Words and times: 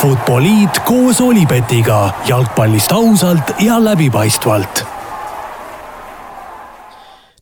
Futboliit 0.00 0.78
koos 0.88 1.18
Olipetiga 1.20 1.96
jalgpallist 2.24 2.92
ausalt 2.96 3.50
ja 3.60 3.74
läbipaistvalt. 3.84 4.80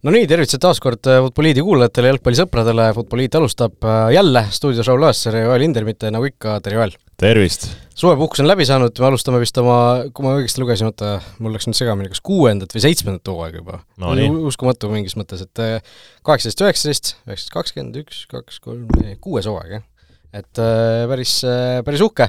no 0.03 0.11
nii, 0.11 0.25
tervitused 0.27 0.59
taas 0.65 0.81
kord 0.83 1.07
Futboliidi 1.07 1.63
kuulajatele, 1.63 2.11
jalgpallisõpradele, 2.11 2.89
Futboliit 2.97 3.37
alustab 3.39 3.87
äh, 3.87 4.09
jälle 4.17 4.43
stuudios 4.51 4.91
Raul 4.91 5.07
Õessar 5.07 5.37
ja 5.39 5.45
Joel 5.45 5.69
Hindermitte, 5.69 6.11
nagu 6.11 6.27
ikka, 6.27 6.57
tere 6.65 6.81
Joel! 6.81 6.97
tervist! 7.23 7.69
suvepuhkus 7.95 8.43
on 8.43 8.51
läbi 8.51 8.67
saanud, 8.67 8.99
me 8.99 9.07
alustame 9.07 9.39
vist 9.39 9.61
oma, 9.63 9.77
kui 10.11 10.27
ma 10.27 10.33
õigesti 10.41 10.65
lugesin, 10.65 10.91
oota, 10.91 11.13
mul 11.39 11.55
läks 11.55 11.71
nüüd 11.71 11.79
segamini, 11.79 12.11
kas 12.11 12.25
kuuendat 12.27 12.75
või 12.75 12.83
seitsmendat 12.89 13.31
hooaega 13.31 13.63
juba 13.63 13.79
no,. 14.03 14.17
uskumatu 14.51 14.91
mingis 14.91 15.15
mõttes, 15.21 15.47
et 15.47 15.63
äh, 15.63 15.95
kaheksateist, 16.27 16.67
üheksateist, 16.67 17.15
üheksateist, 17.23 17.55
kakskümmend 17.55 18.03
üks, 18.03 18.25
kaks, 18.35 18.59
kolm, 18.67 18.91
kuues 19.23 19.47
hooaeg, 19.47 19.79
jah 19.79 19.87
et 20.35 20.61
äh, 20.61 21.05
päris, 21.09 21.39
äh, 21.47 21.81
päris 21.87 22.03
uhke. 22.05 22.29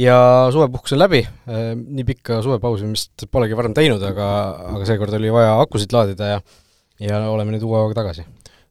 Ja 0.00 0.16
suvepuhkus 0.52 0.96
on 0.96 1.02
läbi, 1.02 1.22
äh, 1.24 1.68
nii 1.76 2.06
pikka 2.08 2.40
suvepausi 2.44 2.88
vist 2.90 3.26
polegi 3.32 3.56
varem 3.58 3.74
teinud, 3.76 4.02
aga, 4.02 4.28
aga 4.72 4.88
seekord 4.88 5.14
oli 5.18 5.30
vaja 5.34 5.58
akusid 5.62 5.94
laadida 5.94 6.36
ja 6.36 6.40
ja 6.96 7.20
oleme 7.28 7.52
nüüd 7.52 7.64
uue 7.66 7.76
hooga 7.76 7.98
tagasi. 7.98 8.24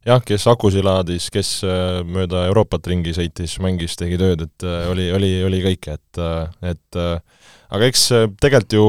jah, 0.06 0.22
kes 0.26 0.48
akusid 0.50 0.86
laadis, 0.86 1.30
kes 1.34 1.60
mööda 2.10 2.48
Euroopat 2.50 2.88
ringi 2.90 3.14
sõitis, 3.14 3.56
mängis, 3.62 3.96
tegi 3.98 4.18
tööd, 4.22 4.42
et 4.48 4.66
oli, 4.90 5.12
oli, 5.14 5.32
oli 5.46 5.62
kõike, 5.62 5.98
et, 5.98 6.20
et 6.66 6.98
aga 6.98 7.90
eks 7.90 8.04
tegelikult 8.42 8.78
ju 8.78 8.86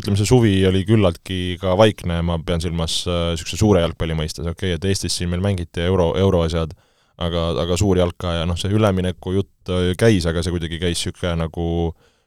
ütleme, 0.00 0.20
see 0.20 0.28
suvi 0.28 0.54
oli 0.68 0.84
küllaltki 0.88 1.56
ka 1.60 1.72
vaikne, 1.80 2.20
ma 2.28 2.38
pean 2.44 2.60
silmas 2.64 3.02
niisuguse 3.08 3.60
suure 3.60 3.84
jalgpalli 3.84 4.16
mõistes, 4.20 4.44
okei 4.44 4.72
okay,, 4.72 4.78
et 4.78 4.88
Eestis 4.88 5.16
siin 5.16 5.32
meil 5.32 5.44
mängiti 5.44 5.84
euro, 5.84 6.12
euroasjad 6.20 6.76
aga, 7.22 7.44
aga 7.62 7.76
suur 7.78 7.98
jalka 8.00 8.38
ja 8.40 8.48
noh, 8.48 8.58
see 8.58 8.72
ülemineku 8.74 9.34
jutt 9.36 9.70
äh, 9.72 9.92
käis, 9.98 10.26
aga 10.26 10.42
see 10.42 10.54
kuidagi 10.54 10.80
käis 10.82 10.98
niisugune 10.98 11.36
nagu 11.44 11.66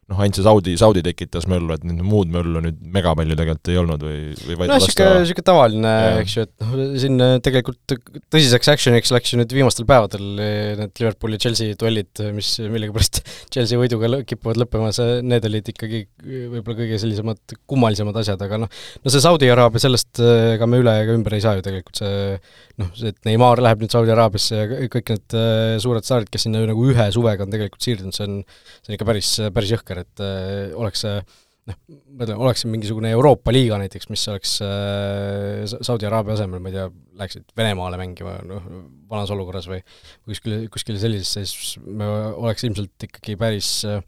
noh, 0.08 0.20
ainult 0.24 0.38
see 0.40 0.46
Saudi, 0.46 0.74
Saudi 0.80 1.02
tekitas 1.04 1.46
möllu, 1.52 1.76
et 1.76 1.84
nüüd 1.84 2.00
muud 2.08 2.30
möllu 2.32 2.62
nüüd 2.64 2.78
mega 2.96 3.12
palju 3.18 3.36
tegelikult 3.36 3.72
ei 3.74 3.80
olnud 3.82 4.04
või, 4.08 4.20
või 4.48 4.56
vaid 4.62 4.72
no 4.72 4.78
niisugune, 4.80 5.24
niisugune 5.26 5.48
tavaline, 5.50 5.92
eks 6.22 6.36
ju, 6.38 6.46
et 6.48 6.64
noh, 6.64 6.84
siin 7.04 7.24
äh, 7.26 7.34
tegelikult 7.44 7.96
tõsiseks 8.32 8.72
action'iks 8.72 9.12
läks 9.12 9.34
ju 9.34 9.40
nüüd 9.42 9.56
viimastel 9.58 9.88
päevadel 9.90 10.40
äh, 10.40 10.70
need 10.80 11.02
Liverpooli 11.02 11.40
Chelsea 11.44 11.76
duellid, 11.80 12.24
mis 12.38 12.54
millegipärast 12.64 13.20
Chelsea 13.54 13.82
võiduga 13.82 14.22
kipuvad 14.28 14.62
lõppema, 14.64 14.94
see, 14.96 15.18
need 15.28 15.50
olid 15.50 15.74
ikkagi 15.74 16.06
võib-olla 16.24 16.78
kõige 16.80 17.02
sellisemad 17.04 17.58
kummalisemad 17.68 18.22
asjad, 18.24 18.48
aga 18.48 18.62
noh, 18.64 18.72
no 19.04 19.14
see 19.14 19.24
Saudi 19.24 19.52
Araabia, 19.52 19.84
sellest 19.84 20.24
ega 20.24 20.72
me 20.72 20.80
üle 20.86 20.96
ega 21.04 21.18
ümber 21.20 21.36
ei 21.36 21.44
saa 21.44 21.60
ju 21.60 21.68
tegelikult, 21.68 22.00
see 22.00 22.40
noh, 22.80 22.94
see, 22.96 23.12
et 23.12 23.20
Neimar 23.28 23.60
läheb 23.60 23.84
nüüd 23.84 23.92
Saudi 23.92 24.16
Araabiasse 24.16 24.64
ja 24.64 24.88
kõik 24.88 25.12
need 25.18 25.38
suured 25.84 26.08
staarid, 26.08 26.32
kes 26.32 26.48
sinna 26.48 26.64
nagu 26.64 26.88
ühe 26.88 27.12
suvega 27.12 27.44
on 27.44 27.52
tegelikult 27.52 27.84
siirdunud, 27.84 28.16
see 28.16 28.24
on, 28.24 28.40
see 28.80 28.94
on 28.94 28.96
ikka 28.96 29.12
päris, 29.12 29.36
päris 29.52 29.76
jõhker 29.76 29.97
veider, 29.98 30.08
et 30.08 30.24
äh, 30.24 30.78
oleks 30.78 31.04
see 31.06 31.20
noh, 31.68 31.78
ma 32.16 32.26
ütlen, 32.26 32.40
oleks 32.40 32.64
see 32.64 32.72
mingisugune 32.72 33.12
Euroopa 33.16 33.54
liiga 33.54 33.80
näiteks, 33.82 34.10
mis 34.12 34.24
oleks 34.32 34.58
äh, 34.64 35.66
Saudi 35.68 36.08
Araabia 36.08 36.38
asemel, 36.38 36.62
ma 36.64 36.72
ei 36.72 36.78
tea, 36.78 36.88
läheksid 37.20 37.56
Venemaale 37.58 38.00
mängima, 38.00 38.38
noh, 38.48 38.70
vanas 39.10 39.34
olukorras 39.36 39.68
või 39.72 39.82
kuskile, 40.28 40.62
kuskile 40.74 41.02
sellisesse, 41.02 41.44
siis 41.50 41.82
me 41.84 42.08
oleks 42.38 42.68
ilmselt 42.68 43.08
ikkagi 43.10 43.38
päris 43.40 43.72
äh, 43.90 44.00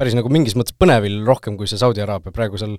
päris 0.00 0.16
nagu 0.16 0.30
mingis 0.32 0.56
mõttes 0.58 0.74
põnevil 0.78 1.20
rohkem 1.26 1.58
kui 1.58 1.68
see 1.70 1.78
Saudi 1.80 2.02
Araabia, 2.04 2.32
praegu 2.34 2.58
seal, 2.60 2.74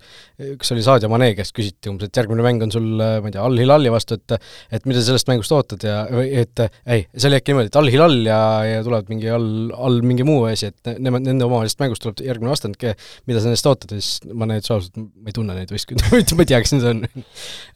kas 0.59 0.73
oli 0.75 0.83
Sadio 0.85 1.09
Mane 1.11 1.31
käest 1.37 1.55
küsiti 1.55 1.91
umbes, 1.91 2.09
et 2.09 2.19
järgmine 2.19 2.43
mäng 2.45 2.65
on 2.65 2.73
sul, 2.73 2.87
ma 2.99 3.29
ei 3.29 3.35
tea, 3.35 3.43
Al-Hilali 3.45 3.93
vastu, 3.93 4.19
et 4.19 4.35
et 4.75 4.87
mida 4.89 5.03
sellest 5.05 5.29
mängust 5.29 5.53
ootad 5.55 5.85
ja, 5.87 6.01
või 6.11 6.27
et 6.41 6.63
ei, 6.65 7.05
see 7.15 7.29
oli 7.29 7.39
äkki 7.39 7.53
niimoodi, 7.53 7.71
et 7.71 7.79
Al-Hilal 7.79 8.17
ja, 8.27 8.39
ja 8.67 8.83
tulevad 8.85 9.11
mingi 9.11 9.31
all, 9.31 9.71
all 9.75 10.01
mingi 10.05 10.27
muu 10.27 10.43
asi, 10.49 10.71
et 10.73 10.95
nemad, 10.99 11.25
nende 11.27 11.47
omavahelisest 11.47 11.81
mängust 11.83 12.03
tuleb 12.05 12.23
järgmine 12.25 12.51
vastand, 12.51 12.79
mida 13.29 13.41
sa 13.41 13.49
nendest 13.49 13.71
ootad 13.71 13.95
ja 13.95 14.01
siis 14.01 14.27
ma 14.35 14.49
neid 14.49 14.67
ausalt, 14.67 14.95
ma 14.99 15.31
ei 15.31 15.37
tunne 15.37 15.57
neid 15.57 15.71
võistkondi 15.73 16.05
ma 16.37 16.45
ei 16.45 16.51
tea, 16.51 16.61
kes 16.63 16.75
need 16.75 16.87
on. 16.91 17.03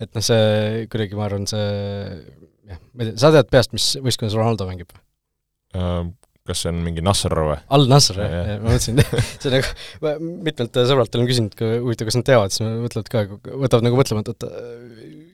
et 0.03 0.09
noh, 0.09 0.25
see 0.25 0.87
kuidagi, 0.91 1.19
ma 1.19 1.27
arvan, 1.29 1.47
see 1.49 1.67
jah, 2.69 2.79
ma 2.93 3.05
ei 3.05 3.11
tea, 3.11 3.19
sa 3.21 3.31
tead 3.35 3.51
peast, 3.53 3.75
mis 3.75 3.91
võistkonnas 4.03 4.37
Ronaldo 4.37 4.67
mängib? 4.69 4.91
Äh, 5.77 6.03
kas 6.49 6.63
see 6.65 6.71
on 6.73 6.81
mingi 6.85 7.03
Nasr 7.05 7.35
või? 7.37 7.57
Al-Nasr, 7.77 8.19
jah, 8.23 8.49
ma 8.63 8.73
mõtlesin 8.73 9.01
see 9.43 9.53
nagu, 9.53 9.71
mitmelt 10.47 10.81
sõbralt 10.91 11.15
olen 11.19 11.29
küsinud, 11.29 11.55
huvitav, 11.85 12.09
kas 12.09 12.19
nad 12.19 12.27
teavad, 12.29 12.55
siis 12.55 12.65
mõtlevad 12.65 13.13
ka, 13.13 13.23
võtavad 13.65 13.87
nagu 13.87 14.01
mõtlema, 14.01 14.25
et 14.25 14.33
oota, 14.33 14.51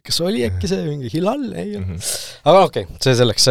kas 0.06 0.22
oli 0.25 0.46
äkki 0.48 0.70
see 0.72 0.86
mingi 0.86 1.12
Hilal, 1.16 1.50
ei 1.54 1.75
olnud 1.80 1.96
mm 1.96 1.98
-hmm.. 1.98 2.14
aga 2.52 2.64
okei 2.70 2.88
okay,, 2.88 3.02
see 3.08 3.18
selleks, 3.22 3.50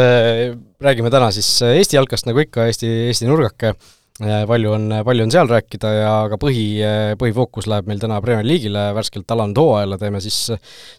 räägime 0.84 1.12
täna 1.14 1.32
siis 1.34 1.50
Eesti 1.66 1.98
jalkast, 2.00 2.30
nagu 2.30 2.44
ikka, 2.44 2.68
Eesti, 2.70 2.90
Eesti 3.10 3.30
nurgake 3.30 3.74
palju 4.22 4.70
on, 4.70 4.92
palju 5.02 5.24
on 5.26 5.32
seal 5.34 5.48
rääkida 5.50 5.90
ja 5.90 6.10
ka 6.30 6.36
põhi, 6.38 6.66
põhifookus 7.18 7.66
läheb 7.66 7.88
meil 7.90 7.98
täna 7.98 8.20
Premier 8.22 8.46
League'ile, 8.46 8.84
värskelt 8.94 9.32
alanud 9.34 9.58
hooajale, 9.58 9.98
teeme 9.98 10.20
siis 10.22 10.36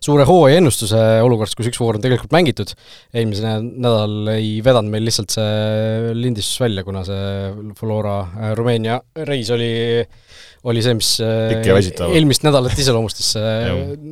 suure 0.04 0.26
hooaja 0.28 0.60
ennustuse 0.60 1.00
olukorras, 1.24 1.56
kus 1.56 1.70
üks 1.72 1.80
voor 1.80 1.96
on 1.96 2.04
tegelikult 2.04 2.36
mängitud. 2.36 2.74
eelmisel 3.16 3.64
nädalal 3.64 4.34
ei 4.34 4.58
vedanud 4.66 4.92
meil 4.92 5.08
lihtsalt 5.08 5.32
see 5.32 6.12
lindistus 6.18 6.60
välja, 6.60 6.84
kuna 6.84 7.06
see 7.08 7.72
Flora 7.80 8.18
äh, 8.26 8.52
Rumeenia 8.60 9.00
reis 9.32 9.52
oli 9.56 9.72
oli 10.68 10.84
see, 10.84 10.98
mis 11.00 11.14
äh, 11.24 11.56
eelmist 12.10 12.44
nädalat 12.44 12.76
iseloomustas 12.76 13.32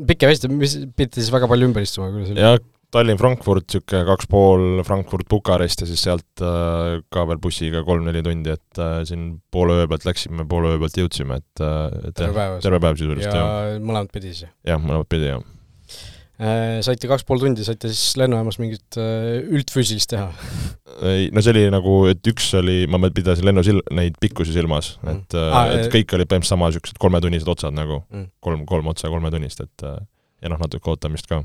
pikk 0.08 0.24
ja 0.24 0.32
väsitav, 0.32 0.56
mis 0.56 0.78
pidi 0.96 1.20
siis 1.20 1.34
väga 1.34 1.52
palju 1.52 1.68
ümber 1.68 1.84
istuma, 1.84 2.08
jah, 2.38 2.56
Tallinn-Frankfurt, 2.94 3.66
niisugune 3.72 4.04
kaks 4.06 4.28
pool 4.30 4.84
Frankfurt-Bukarest 4.86 5.82
ja 5.82 5.88
siis 5.90 6.04
sealt 6.06 6.44
äh, 6.46 7.00
ka 7.14 7.26
veel 7.30 7.40
bussiga 7.42 7.82
kolm-neli 7.88 8.22
tundi, 8.26 8.54
et 8.54 8.82
äh, 8.82 9.00
siin 9.10 9.32
poole 9.54 9.80
öö 9.82 9.88
pealt 9.90 10.06
läksime, 10.06 10.46
poole 10.50 10.76
öö 10.76 10.82
pealt 10.84 11.00
jõudsime, 11.02 11.40
et, 11.42 11.64
äh, 11.64 11.88
et 12.10 12.18
terve 12.20 12.38
päev, 12.38 12.60
terve 12.66 12.82
päev 12.84 13.00
sisuliselt, 13.02 13.34
jah. 13.34 13.74
ja 13.74 13.80
mõlemat 13.82 14.14
pidi 14.14 14.34
siis? 14.34 14.52
jah, 14.70 14.82
mõlemat 14.82 15.10
pidi, 15.10 15.32
jah. 15.32 15.50
Saite 16.84 17.08
kaks 17.08 17.24
pool 17.30 17.40
tundi, 17.40 17.64
saite 17.64 17.88
siis 17.94 18.18
lennujaamas 18.20 18.58
mingit 18.60 18.98
üldfüüsilist 18.98 20.10
teha? 20.12 20.26
ei, 21.14 21.30
no 21.32 21.42
see 21.46 21.54
oli 21.54 21.62
nagu, 21.72 21.94
et 22.12 22.26
üks 22.30 22.50
oli, 22.60 22.84
ma 22.90 23.00
pidasin 23.14 23.48
lennusil-, 23.48 23.84
neid 23.96 24.18
pikkusi 24.22 24.54
silmas 24.54 24.96
mm., 25.00 25.14
et 25.14 25.38
ah,, 25.40 25.72
et 25.78 25.90
kõik 25.94 26.18
olid 26.18 26.30
põhimõtteliselt 26.30 26.58
sama 26.58 26.70
niisugused 26.70 27.00
kolmetunnised 27.02 27.54
otsad 27.54 27.78
nagu 27.78 28.02
mm., 28.04 28.30
kolm, 28.44 28.66
kolm 28.70 28.92
otsa 28.92 29.14
kolmetunnist, 29.14 29.64
et 29.64 29.88
ja 29.88 30.52
noh, 30.52 30.60
natuke 30.62 30.94
ootamist 30.94 31.30
ka 31.30 31.42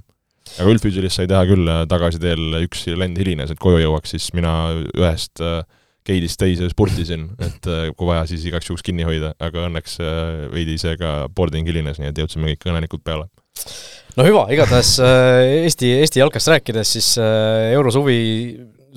aga 0.57 0.73
üldfüüsilist 0.73 1.21
sai 1.21 1.29
teha 1.31 1.43
küll, 1.49 1.67
äh, 1.69 1.83
tagasiteel 1.91 2.61
üks 2.65 2.87
lend 2.99 3.19
hilines, 3.21 3.53
et 3.53 3.61
koju 3.63 3.83
jõuaks, 3.83 4.15
siis 4.15 4.31
mina 4.37 4.55
ühest 4.97 5.43
äh, 5.45 5.61
geidist 6.09 6.41
teise 6.41 6.71
spurtisin, 6.73 7.29
et 7.45 7.69
äh, 7.69 7.91
kui 7.93 8.09
vaja, 8.09 8.25
siis 8.31 8.47
igaks 8.49 8.71
juhuks 8.71 8.87
kinni 8.87 9.07
hoida, 9.09 9.35
aga 9.45 9.67
õnneks 9.69 9.99
veidi 10.55 10.79
ise 10.79 10.97
ka 11.01 11.21
boarding 11.35 11.69
hilines, 11.69 12.01
nii 12.01 12.13
et 12.13 12.23
jõudsime 12.23 12.55
kõik 12.55 12.71
õnnelikult 12.71 13.05
peale. 13.05 13.29
No 14.19 14.25
hüva, 14.27 14.47
igatahes 14.51 14.97
Eesti, 15.03 15.93
Eesti 16.01 16.23
jalkast 16.23 16.51
rääkides, 16.51 16.97
siis 16.97 17.13
eurosuvi 17.21 18.19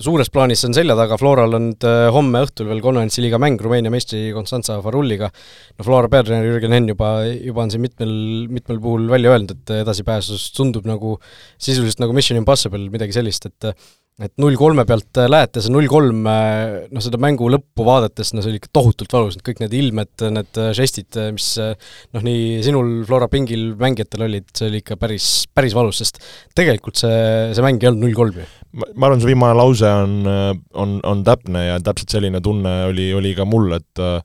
suures 0.00 0.30
plaanis 0.32 0.62
on 0.66 0.74
selja 0.76 0.94
taga, 0.96 1.18
Floral 1.20 1.56
on 1.58 1.70
äh, 1.84 2.06
homme 2.14 2.42
õhtul 2.46 2.68
veel 2.70 2.82
konverentsiliiga 2.84 3.40
mäng 3.42 3.60
Rumeenia 3.60 3.92
meistri 3.92 4.30
Konstantsa 4.34 4.78
Farulliga. 4.84 5.30
no 5.78 5.86
Flora 5.86 6.10
peatreener 6.12 6.48
Jürgen 6.48 6.72
Henn 6.76 6.88
juba, 6.88 7.14
juba 7.28 7.66
on 7.66 7.72
siin 7.72 7.84
mitmel, 7.84 8.12
mitmel 8.52 8.80
puhul 8.82 9.08
välja 9.12 9.34
öelnud, 9.34 9.56
et 9.56 9.74
edasipääsus 9.82 10.50
tundub 10.56 10.88
nagu 10.88 11.18
sisuliselt 11.58 12.00
nagu 12.02 12.16
Mission 12.16 12.40
Impossible, 12.40 12.88
midagi 12.92 13.18
sellist, 13.18 13.50
et 13.50 13.74
et 14.20 14.32
null 14.42 14.58
kolme 14.60 14.84
pealt 14.86 15.18
äh, 15.18 15.28
lähete, 15.30 15.62
see 15.64 15.72
null 15.72 15.88
kolm, 15.90 16.26
äh, 16.28 16.84
noh 16.92 17.02
seda 17.02 17.18
mängu 17.22 17.48
lõppu 17.50 17.86
vaadates, 17.86 18.34
no 18.34 18.42
see 18.44 18.52
oli 18.52 18.60
ikka 18.60 18.72
tohutult 18.76 19.14
valus, 19.14 19.38
kõik 19.44 19.62
need 19.62 19.76
ilmed, 19.78 20.12
need 20.36 20.60
äh, 20.60 20.72
žestid, 20.76 21.16
mis 21.32 21.48
noh, 21.58 22.26
nii 22.26 22.60
sinul, 22.66 22.92
Flora 23.08 23.30
pingil 23.32 23.72
mängijatel 23.80 24.26
olid, 24.28 24.50
see 24.52 24.68
oli 24.68 24.82
ikka 24.84 24.98
päris, 25.00 25.30
päris 25.56 25.76
valus, 25.76 26.02
sest 26.02 26.20
tegelikult 26.58 27.00
see, 27.00 27.16
see 27.56 27.64
mäng 27.64 27.80
ei 27.82 27.90
olnud 27.90 28.06
null 28.06 28.18
kolm 28.18 28.42
ju. 28.42 28.50
Ma 28.72 29.06
arvan, 29.08 29.20
see 29.20 29.32
viimane 29.32 29.56
lause 29.58 29.88
on, 29.88 30.18
on, 30.74 30.98
on 31.04 31.24
täpne 31.26 31.66
ja 31.66 31.78
täpselt 31.84 32.14
selline 32.14 32.40
tunne 32.44 32.72
oli, 32.88 33.10
oli 33.14 33.34
ka 33.36 33.46
mul, 33.48 33.72
et 33.76 34.02
äh, 34.02 34.20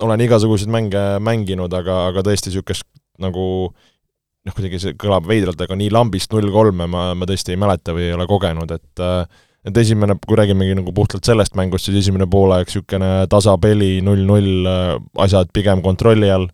olen 0.00 0.24
igasuguseid 0.24 0.70
mänge 0.72 1.04
mänginud, 1.22 1.72
aga, 1.76 2.06
aga 2.10 2.24
tõesti 2.26 2.50
niisugust 2.50 2.86
nagu 3.20 3.44
noh, 3.70 4.54
kuidagi 4.56 4.80
see 4.80 4.96
kõlab 5.00 5.26
veidralt, 5.28 5.60
aga 5.60 5.76
nii 5.76 5.90
lambist 5.92 6.32
null 6.32 6.48
kolme 6.54 6.86
ma, 6.90 7.10
ma 7.18 7.28
tõesti 7.28 7.54
ei 7.54 7.60
mäleta 7.60 7.94
või 7.96 8.08
ei 8.08 8.16
ole 8.16 8.26
kogenud, 8.30 8.72
et 8.76 9.04
äh, 9.04 9.24
et 9.66 9.76
esimene, 9.76 10.14
kui 10.24 10.38
räägimegi 10.38 10.78
nagu 10.78 10.92
puhtalt 10.96 11.26
sellest 11.28 11.52
mängust, 11.58 11.84
siis 11.84 11.98
esimene 12.00 12.24
poolaeg 12.30 12.70
niisugune 12.70 13.10
tasapeli, 13.28 13.98
null-null, 14.04 14.64
äh, 14.70 14.94
asjad 15.20 15.52
pigem 15.52 15.82
kontrolli 15.84 16.30
all, 16.32 16.48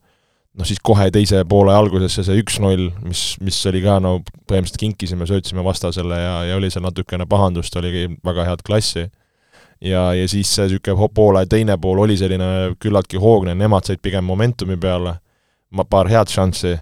noh 0.56 0.68
siis 0.68 0.80
kohe 0.84 1.10
teise 1.12 1.42
poole 1.48 1.74
algusesse 1.76 2.24
see 2.24 2.40
üks-null, 2.40 2.88
mis, 3.04 3.24
mis 3.44 3.58
oli 3.68 3.82
ka 3.84 3.98
no 4.00 4.18
põhimõtteliselt 4.48 4.80
kinkisime, 4.80 5.28
söötsime 5.28 5.64
vastasele 5.66 6.16
ja, 6.20 6.34
ja 6.48 6.56
oli 6.56 6.70
seal 6.72 6.86
natukene 6.86 7.26
pahandust, 7.28 7.76
oligi 7.76 8.08
väga 8.24 8.48
head 8.48 8.64
klassi. 8.66 9.06
ja, 9.84 10.08
ja 10.16 10.28
siis 10.28 10.54
see 10.54 10.70
niisugune 10.70 11.10
poole 11.14 11.44
teine 11.46 11.76
pool 11.78 12.00
oli 12.06 12.16
selline 12.16 12.76
küllaltki 12.80 13.20
hoogne, 13.20 13.54
nemad 13.54 13.84
said 13.84 14.00
pigem 14.02 14.24
momentumi 14.24 14.76
peale, 14.80 15.18
ma 15.70 15.84
paar 15.84 16.08
head 16.08 16.32
šanssi 16.32 16.78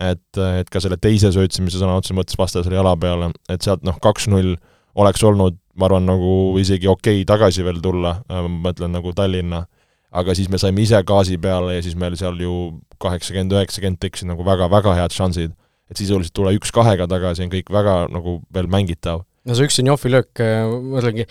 et, 0.00 0.40
et 0.40 0.70
ka 0.72 0.80
selle 0.82 0.98
teise 1.00 1.30
söötsimise 1.34 1.80
sõna 1.80 1.98
otseses 1.98 2.16
mõttes 2.16 2.38
vastasele 2.40 2.78
jala 2.78 2.94
peale, 3.00 3.30
et 3.52 3.64
sealt 3.64 3.84
noh, 3.86 3.98
kaks-null 4.02 4.56
oleks 5.00 5.22
olnud, 5.26 5.58
ma 5.78 5.86
arvan, 5.86 6.08
nagu 6.08 6.32
isegi 6.60 6.88
okei 6.90 7.20
okay 7.20 7.28
tagasi 7.28 7.64
veel 7.66 7.80
tulla, 7.84 8.16
ma 8.28 8.46
mõtlen 8.70 8.94
nagu 8.96 9.12
Tallinna, 9.16 9.64
aga 10.10 10.34
siis 10.34 10.50
me 10.50 10.58
saime 10.58 10.82
ise 10.82 11.00
gaasi 11.06 11.38
peale 11.38 11.78
ja 11.78 11.82
siis 11.86 11.96
meil 11.98 12.16
seal 12.18 12.38
ju 12.42 12.54
kaheksakümmend, 13.00 13.54
üheksakümmend 13.56 14.00
tekkisid 14.02 14.30
nagu 14.30 14.44
väga-väga 14.46 14.96
head 14.98 15.16
šansid. 15.16 15.56
et 15.90 15.98
sisuliselt 15.98 16.34
tulla 16.34 16.52
üks-kahega 16.54 17.08
tagasi 17.10 17.42
on 17.42 17.50
kõik 17.50 17.70
väga 17.74 18.06
nagu 18.14 18.38
veel 18.54 18.68
mängitav 18.70 19.24
no 19.48 19.56
see 19.56 19.66
üks 19.66 19.78
Zenjovi 19.80 20.12
löök, 20.12 20.42
ma 20.84 21.00
ütlengi, 21.00 21.24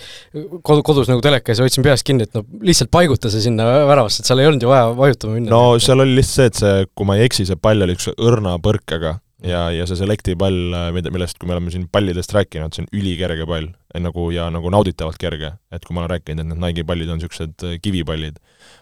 kodu, 0.65 0.83
kodus 0.83 1.11
nagu 1.11 1.21
telekas 1.23 1.59
ja 1.59 1.65
hoidsin 1.65 1.85
peast 1.85 2.03
kinni, 2.07 2.25
et 2.25 2.35
no 2.35 2.43
lihtsalt 2.65 2.91
paiguta 2.91 3.31
see 3.31 3.43
sinna 3.45 3.67
väravasse, 3.87 4.23
et 4.23 4.29
seal 4.29 4.41
ei 4.41 4.49
olnud 4.49 4.65
ju 4.65 4.71
vaja 4.71 4.89
vajutama 4.97 5.37
minna. 5.37 5.53
no 5.53 5.79
seal 5.79 6.03
oli 6.03 6.17
lihtsalt 6.17 6.35
see, 6.35 6.51
et 6.51 6.59
see, 6.59 6.91
kui 6.97 7.07
ma 7.07 7.19
ei 7.19 7.27
eksi, 7.29 7.45
see 7.47 7.59
pall 7.61 7.85
oli 7.85 7.95
üks 7.95 8.09
õrna 8.17 8.57
põrkega 8.65 9.19
ja, 9.43 9.69
ja 9.71 9.85
see 9.87 9.97
Selecti 9.99 10.35
pall, 10.39 10.73
mida, 10.95 11.11
millest, 11.13 11.37
kui 11.39 11.49
me 11.49 11.55
oleme 11.55 11.71
siin 11.73 11.87
pallidest 11.91 12.33
rääkinud, 12.35 12.75
see 12.75 12.85
on 12.85 12.89
ülikerge 12.95 13.47
pall 13.49 13.69
nagu 14.03 14.29
ja 14.33 14.49
nagu 14.53 14.69
nauditavalt 14.73 15.17
kerge. 15.19 15.53
et 15.71 15.85
kui 15.85 15.95
ma 15.95 16.03
olen 16.03 16.13
rääkinud, 16.15 16.43
et 16.43 16.49
need 16.49 16.61
Nike'i 16.61 16.85
pallid 16.85 17.09
on 17.09 17.19
niisugused 17.19 17.65
äh, 17.65 17.77
kivipallid, 17.81 18.39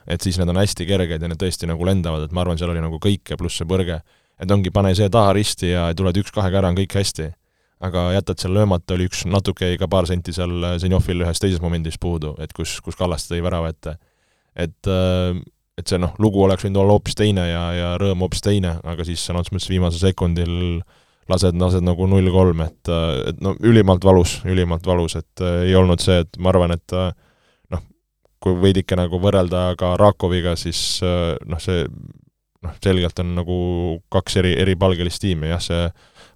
et 0.08 0.22
siis 0.22 0.40
need 0.40 0.50
on 0.50 0.60
hästi 0.60 0.88
kerged 0.90 1.22
ja 1.22 1.30
need 1.30 1.42
tõesti 1.42 1.70
nagu 1.70 1.86
lendavad, 1.86 2.28
et 2.28 2.36
ma 2.36 2.44
arvan, 2.44 2.58
seal 2.60 2.74
oli 2.74 2.84
nagu 2.84 3.00
kõike, 3.04 3.38
pluss 3.38 3.60
see 3.60 3.68
põrge. 3.70 4.02
et 4.38 4.52
ongi, 4.52 4.72
pane 4.72 4.94
see 4.96 5.10
taha 5.10 5.34
risti 5.34 5.72
ja 5.72 5.90
tuled 5.98 6.18
üks-kahega 6.22 6.62
ära, 6.62 6.72
on 6.74 6.80
kõik 6.80 6.98
hästi. 6.98 7.32
aga 7.80 8.12
jätad 8.16 8.42
seal 8.42 8.56
löömata, 8.58 8.96
oli 8.96 9.06
üks 9.06 9.26
natuke 9.30 9.70
jäi 9.70 9.78
ka 9.78 9.88
paar 9.88 10.08
senti 10.10 10.34
seal 10.34 10.64
äh, 10.64 10.78
Zenjovil 10.82 11.22
ühes 11.22 11.40
teises 11.40 11.62
momendis 11.62 12.00
puudu, 12.02 12.36
et 12.42 12.54
kus, 12.54 12.80
kus 12.82 12.98
Kallaste 12.98 13.36
tõi 13.36 13.44
värava 13.46 13.70
ette. 13.70 13.98
et 14.56 14.88
äh, 14.88 15.38
et 15.78 15.90
see 15.90 16.00
noh, 16.02 16.16
lugu 16.22 16.42
oleks 16.44 16.66
võinud 16.66 16.82
olla 16.82 16.96
hoopis 16.98 17.18
teine 17.18 17.44
ja, 17.52 17.64
ja 17.76 17.90
rõõm 18.02 18.26
hoopis 18.26 18.42
teine, 18.46 18.78
aga 18.88 19.06
siis 19.06 19.22
sõna 19.22 19.44
otseses 19.44 19.56
mõttes 19.56 19.72
viimasel 19.72 20.02
sekundil 20.10 20.56
lased, 21.30 21.58
lased 21.62 21.86
nagu 21.86 22.08
null 22.10 22.32
kolm, 22.34 22.64
et, 22.66 22.92
et 23.30 23.42
no 23.44 23.54
ülimalt 23.66 24.06
valus, 24.08 24.40
ülimalt 24.48 24.88
valus, 24.88 25.18
et 25.20 25.46
äh, 25.46 25.64
ei 25.70 25.76
olnud 25.78 26.02
see, 26.04 26.22
et 26.26 26.40
ma 26.42 26.54
arvan, 26.54 26.74
et 26.78 26.96
äh, 26.98 27.12
noh, 27.74 27.84
kui 28.44 28.58
veidike 28.64 28.98
nagu 28.98 29.20
võrrelda 29.22 29.70
ka 29.80 29.96
Rakoviga, 30.02 30.56
siis 30.60 31.02
äh, 31.06 31.36
noh, 31.46 31.62
see 31.62 31.86
noh, 31.86 32.78
selgelt 32.84 33.20
on 33.22 33.36
nagu 33.38 33.58
kaks 34.14 34.40
eri, 34.42 34.56
eripalgelist 34.64 35.22
tiimi, 35.24 35.52
jah, 35.54 35.62
see 35.64 35.84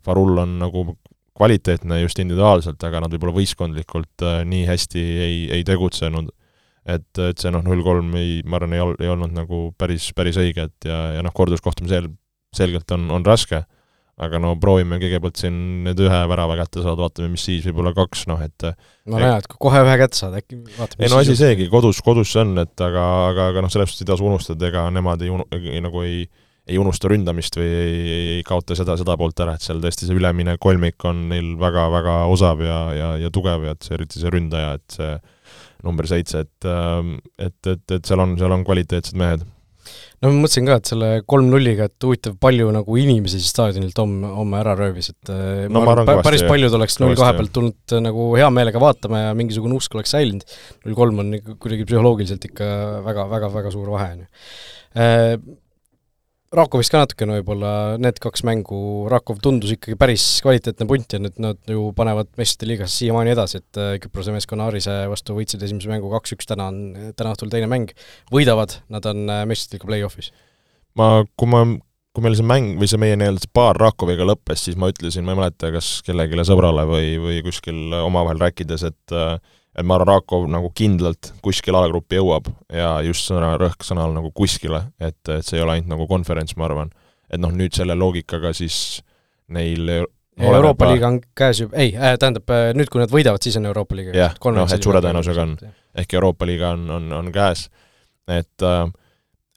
Varul 0.05 0.39
on 0.41 0.55
nagu 0.61 0.95
kvaliteetne 1.38 1.99
just 2.01 2.19
individuaalselt, 2.21 2.81
aga 2.85 3.03
nad 3.03 3.13
võib-olla 3.13 3.39
võistkondlikult 3.39 4.25
äh, 4.27 4.41
nii 4.45 4.67
hästi 4.69 5.01
ei, 5.25 5.41
ei 5.57 5.65
tegutsenud 5.65 6.29
et, 6.86 7.10
et 7.22 7.42
see 7.42 7.51
noh, 7.54 7.63
null 7.66 7.83
kolm 7.86 8.16
ei, 8.19 8.39
ma 8.45 8.57
arvan, 8.60 8.75
ei 8.78 8.83
ol-, 8.83 8.98
ei 9.01 9.12
olnud 9.12 9.36
nagu 9.36 9.68
päris, 9.80 10.10
päris 10.18 10.39
õige, 10.42 10.68
et 10.69 10.89
ja, 10.89 11.04
ja 11.18 11.22
noh, 11.25 11.33
korduskohtumine 11.36 11.94
sel-, 11.94 12.12
selgelt 12.56 12.92
on, 12.95 13.07
on 13.13 13.25
raske, 13.28 13.62
aga 14.22 14.42
no 14.42 14.54
proovime 14.62 15.00
kõigepealt 15.01 15.39
siin 15.39 15.56
need 15.86 16.01
ühe 16.04 16.19
värava 16.30 16.57
kätte 16.60 16.83
saada, 16.83 17.00
vaatame, 17.01 17.31
mis 17.33 17.45
siis, 17.48 17.63
võib-olla 17.69 17.94
kaks, 17.98 18.28
noh 18.30 18.42
et 18.44 18.68
no 19.10 19.22
näed, 19.22 19.48
kui 19.50 19.62
kohe 19.69 19.81
ühe 19.86 19.98
kätte 20.01 20.19
saad, 20.19 20.38
äkki 20.42 20.62
vaatame 20.78 21.07
ei 21.07 21.13
no 21.13 21.22
asi 21.24 21.38
seegi, 21.39 21.69
kodus, 21.72 22.04
kodus 22.06 22.33
see 22.33 22.44
on, 22.44 22.54
et 22.62 22.86
aga, 22.86 23.07
aga, 23.31 23.50
aga 23.54 23.66
noh, 23.66 23.74
selles 23.74 23.89
suhtes 23.92 24.06
ei 24.06 24.12
tasu 24.12 24.30
unustada, 24.30 24.69
ega 24.69 24.86
nemad 24.94 25.25
ei 25.25 25.34
unu-, 25.34 25.50
nagu 25.88 26.06
ei 26.06 26.24
ei 26.69 26.77
unusta 26.77 27.10
ründamist 27.10 27.56
või 27.57 27.68
ei, 27.68 28.01
ei, 28.01 28.25
ei 28.38 28.42
kaota 28.45 28.75
seda, 28.77 28.94
seda 29.00 29.16
poolt 29.19 29.39
ära, 29.44 29.56
et 29.57 29.66
seal 29.66 29.81
tõesti 29.81 30.07
see 30.07 30.18
ülemine 30.18 30.56
kolmik 30.62 31.04
on 31.10 31.24
neil 31.31 31.56
väga-väga 31.60 32.22
osav 32.31 32.62
ja, 32.63 32.80
ja, 32.95 33.07
ja 33.24 33.31
tugev 33.34 33.66
ja 33.66 33.74
et 33.75 33.88
see, 33.88 33.95
eriti 33.98 34.22
see 34.22 34.31
ründaja, 34.34 34.75
et 34.77 34.98
see 34.98 35.16
number 35.86 36.07
seitse, 36.10 36.45
et, 36.45 36.69
ähm, 36.69 37.18
et, 37.39 37.57
et, 37.68 37.83
et 37.98 38.06
seal 38.07 38.22
on, 38.24 38.38
seal 38.39 38.54
on 38.56 38.68
kvaliteetsed 38.68 39.18
mehed. 39.19 39.48
No 40.22 40.30
ma 40.30 40.44
mõtlesin 40.44 40.68
ka, 40.68 40.75
et 40.78 40.89
selle 40.92 41.07
kolm-nulliga, 41.30 41.88
et 41.89 42.06
huvitav, 42.06 42.36
palju 42.42 42.69
nagu 42.75 42.98
inimesi 43.01 43.39
siis 43.42 43.50
staadionilt 43.56 43.98
homme, 43.98 44.30
homme 44.38 44.60
ära 44.60 44.75
röövis, 44.78 45.10
et 45.16 45.31
äh, 45.33 45.63
no, 45.66 45.81
ma 45.81 45.95
arvan, 45.95 46.22
päris 46.22 46.45
paljud 46.45 46.78
oleks 46.78 47.00
null 47.01 47.18
kahe 47.18 47.33
pealt 47.39 47.54
tulnud 47.56 47.95
äh, 47.98 48.04
nagu 48.06 48.28
hea 48.38 48.51
meelega 48.54 48.81
vaatama 48.83 49.24
ja 49.24 49.31
mingisugune 49.38 49.80
usk 49.80 49.98
oleks 49.98 50.13
säilinud. 50.13 50.45
null 50.86 51.00
kolm 51.00 51.24
on 51.24 51.33
kuidagi 51.56 51.88
psühholoogiliselt 51.89 52.45
ikka 52.51 52.69
väga, 53.07 53.25
väga, 53.34 53.50
väga 53.57 53.74
suur 53.74 53.89
vahe, 53.95 54.12
on 54.13 54.22
ju. 54.22 54.30
Äh, 55.01 55.36
Rakovist 56.51 56.92
ka 56.92 57.00
natukene 57.00 57.38
võib-olla, 57.38 57.69
need 58.01 58.18
kaks 58.19 58.42
mängu, 58.44 58.77
Rakov 59.12 59.38
tundus 59.44 59.71
ikkagi 59.71 59.95
päris 60.00 60.25
kvaliteetne 60.44 60.88
punt 60.89 61.13
ja 61.15 61.19
nüüd 61.24 61.38
nad 61.39 61.59
ju 61.71 61.86
panevad 61.95 62.27
meistrite 62.36 62.68
liigas 62.68 62.98
siiamaani 63.00 63.31
edasi, 63.31 63.62
et 63.62 63.80
äh, 63.80 63.94
Küprose 64.03 64.33
meeskonna 64.36 64.68
Arise 64.68 64.98
vastu 65.07 65.38
võitsid 65.38 65.63
esimese 65.63 65.88
mängu 65.88 66.12
kaks-üks, 66.12 66.50
täna 66.50 66.68
on, 66.74 66.81
täna 67.15 67.31
õhtul 67.38 67.53
teine 67.53 67.69
mäng, 67.71 67.94
võidavad, 68.36 68.81
nad 68.92 69.07
on 69.07 69.24
äh, 69.31 69.45
meistrite 69.48 69.80
liiga 69.80 69.88
play-off'is. 69.94 70.33
ma, 71.00 71.24
kui 71.39 71.48
ma, 71.53 71.63
kui 72.12 72.27
meil 72.27 72.36
see 72.36 72.50
mäng 72.51 72.75
või 72.83 72.92
see 72.92 73.00
meie 73.00 73.15
nii-öelda 73.15 73.45
see 73.45 73.56
paar 73.56 73.80
Rakoviga 73.80 74.27
lõppes, 74.27 74.68
siis 74.68 74.75
ma 74.75 74.92
ütlesin, 74.92 75.24
ma 75.24 75.31
ei 75.31 75.39
mäleta, 75.39 75.71
kas 75.71 76.01
kellelegi 76.03 76.50
sõbrale 76.51 76.83
või, 76.89 77.15
või 77.30 77.39
kuskil 77.48 77.95
omavahel 78.01 78.44
rääkides, 78.44 78.83
et 78.92 79.15
äh, 79.15 79.38
et 79.77 79.88
ma 79.88 79.95
arvan, 79.97 80.15
Rakov 80.15 80.47
nagu 80.51 80.71
kindlalt 80.75 81.33
kuskil 81.44 81.77
alagruppi 81.77 82.19
jõuab 82.19 82.50
ja 82.75 82.94
just 83.07 83.29
sõna, 83.29 83.53
rõhk 83.62 83.85
sõnal 83.88 84.13
nagu 84.15 84.31
kuskile, 84.35 84.83
et, 85.00 85.19
et 85.29 85.45
see 85.45 85.59
ei 85.59 85.65
ole 85.65 85.77
ainult 85.77 85.94
nagu 85.94 86.07
konverents, 86.09 86.57
ma 86.59 86.68
arvan. 86.68 86.91
et 87.31 87.39
noh, 87.39 87.53
nüüd 87.56 87.75
selle 87.75 87.95
loogikaga 87.95 88.53
siis 88.53 89.01
neil 89.51 90.07
Euroopa 90.41 90.88
liiga 90.89 91.09
on 91.12 91.19
käes 91.38 91.59
juba, 91.62 91.77
ei 91.77 91.91
äh,, 91.95 92.15
tähendab 92.19 92.50
äh, 92.50 92.71
nüüd, 92.75 92.89
kui 92.91 93.01
nad 93.01 93.12
võidavad, 93.12 93.44
siis 93.44 93.57
on 93.59 93.68
Euroopa 93.69 93.95
liiga 94.00 94.15
jah, 94.15 94.35
noh, 94.56 94.65
et 94.68 94.83
suure 94.83 95.03
tõenäosusega 95.03 95.44
on. 95.44 95.56
ehk 96.01 96.17
Euroopa 96.17 96.47
liiga 96.50 96.71
on, 96.75 96.89
on, 96.97 97.12
on 97.19 97.31
käes. 97.35 97.67
et 98.31 98.67
äh, 98.67 98.85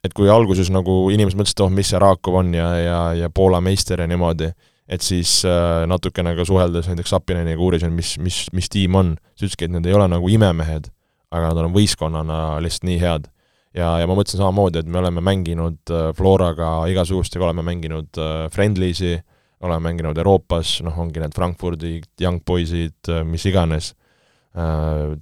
et 0.05 0.13
kui 0.13 0.29
alguses 0.29 0.69
nagu 0.73 1.07
inimesed 1.13 1.39
mõtlesid, 1.39 1.63
oh, 1.65 1.71
mis 1.73 1.89
see 1.89 1.99
Rakov 2.01 2.39
on 2.41 2.53
ja, 2.53 2.67
ja, 2.77 2.99
ja 3.23 3.29
Poola 3.33 3.61
meister 3.63 4.03
ja 4.03 4.07
niimoodi, 4.09 4.51
et 4.87 5.01
siis 5.01 5.39
äh, 5.47 5.83
natukene 5.89 6.35
ka 6.37 6.45
suheldes 6.45 6.89
näiteks 6.89 7.13
Sapineniga 7.15 7.61
uurisin, 7.61 7.93
mis, 7.95 8.15
mis, 8.21 8.45
mis 8.53 8.69
tiim 8.71 8.97
on, 8.97 9.15
siis 9.33 9.49
ütleski, 9.49 9.67
et 9.67 9.73
need 9.73 9.89
ei 9.89 9.95
ole 9.97 10.07
nagu 10.11 10.29
imemehed, 10.29 10.91
aga 11.33 11.49
nad 11.49 11.63
on 11.63 11.73
võistkonnana 11.75 12.41
lihtsalt 12.63 12.85
nii 12.89 12.99
head. 13.01 13.29
ja, 13.75 13.95
ja 13.99 14.07
ma 14.07 14.17
mõtlesin 14.17 14.39
samamoodi, 14.39 14.83
et 14.83 14.89
me 14.89 15.01
oleme 15.01 15.23
mänginud 15.25 15.93
äh, 15.93 16.09
Floraga 16.17 16.77
igasugustega, 16.91 17.47
oleme 17.47 17.65
mänginud 17.65 18.21
äh, 18.21 18.45
Friendlysi, 18.53 19.17
oleme 19.65 19.89
mänginud 19.89 20.17
Euroopas, 20.21 20.77
noh, 20.85 20.97
ongi 21.01 21.23
need 21.23 21.33
Frankfurdi 21.33 21.97
Young 22.21 22.43
Boysid, 22.45 23.07
mis 23.25 23.45
iganes, 23.49 23.93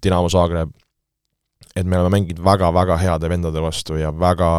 Dinamo 0.04 0.28
Zagreb, 0.30 0.74
et 1.74 1.88
me 1.88 1.98
oleme 1.98 2.18
mänginud 2.18 2.42
väga-väga 2.44 2.98
heade 3.02 3.30
vendade 3.32 3.62
vastu 3.64 3.96
ja 3.98 4.12
väga 4.12 4.50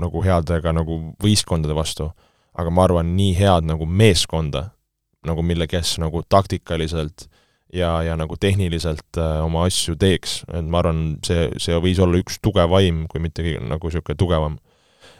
nagu 0.00 0.24
heade 0.24 0.58
ka 0.64 0.72
nagu 0.74 0.98
võistkondade 1.22 1.76
vastu 1.76 2.10
aga 2.58 2.70
ma 2.70 2.86
arvan, 2.86 3.14
nii 3.16 3.34
head 3.38 3.68
nagu 3.68 3.86
meeskonda, 3.86 4.70
nagu 5.26 5.44
mille 5.46 5.68
kes 5.70 5.96
nagu 6.02 6.22
taktikaliselt 6.28 7.28
ja, 7.72 7.94
ja 8.04 8.16
nagu 8.18 8.36
tehniliselt 8.40 9.18
äh, 9.18 9.44
oma 9.44 9.66
asju 9.68 9.96
teeks, 10.00 10.42
et 10.52 10.66
ma 10.68 10.82
arvan, 10.82 11.04
see, 11.26 11.48
see 11.62 11.78
võis 11.82 12.00
olla 12.02 12.20
üks 12.20 12.40
tugev 12.44 12.70
vaim, 12.72 13.06
kui 13.10 13.22
mitte 13.24 13.44
nagu 13.60 13.88
niisugune 13.88 14.18
tugevam. 14.18 14.58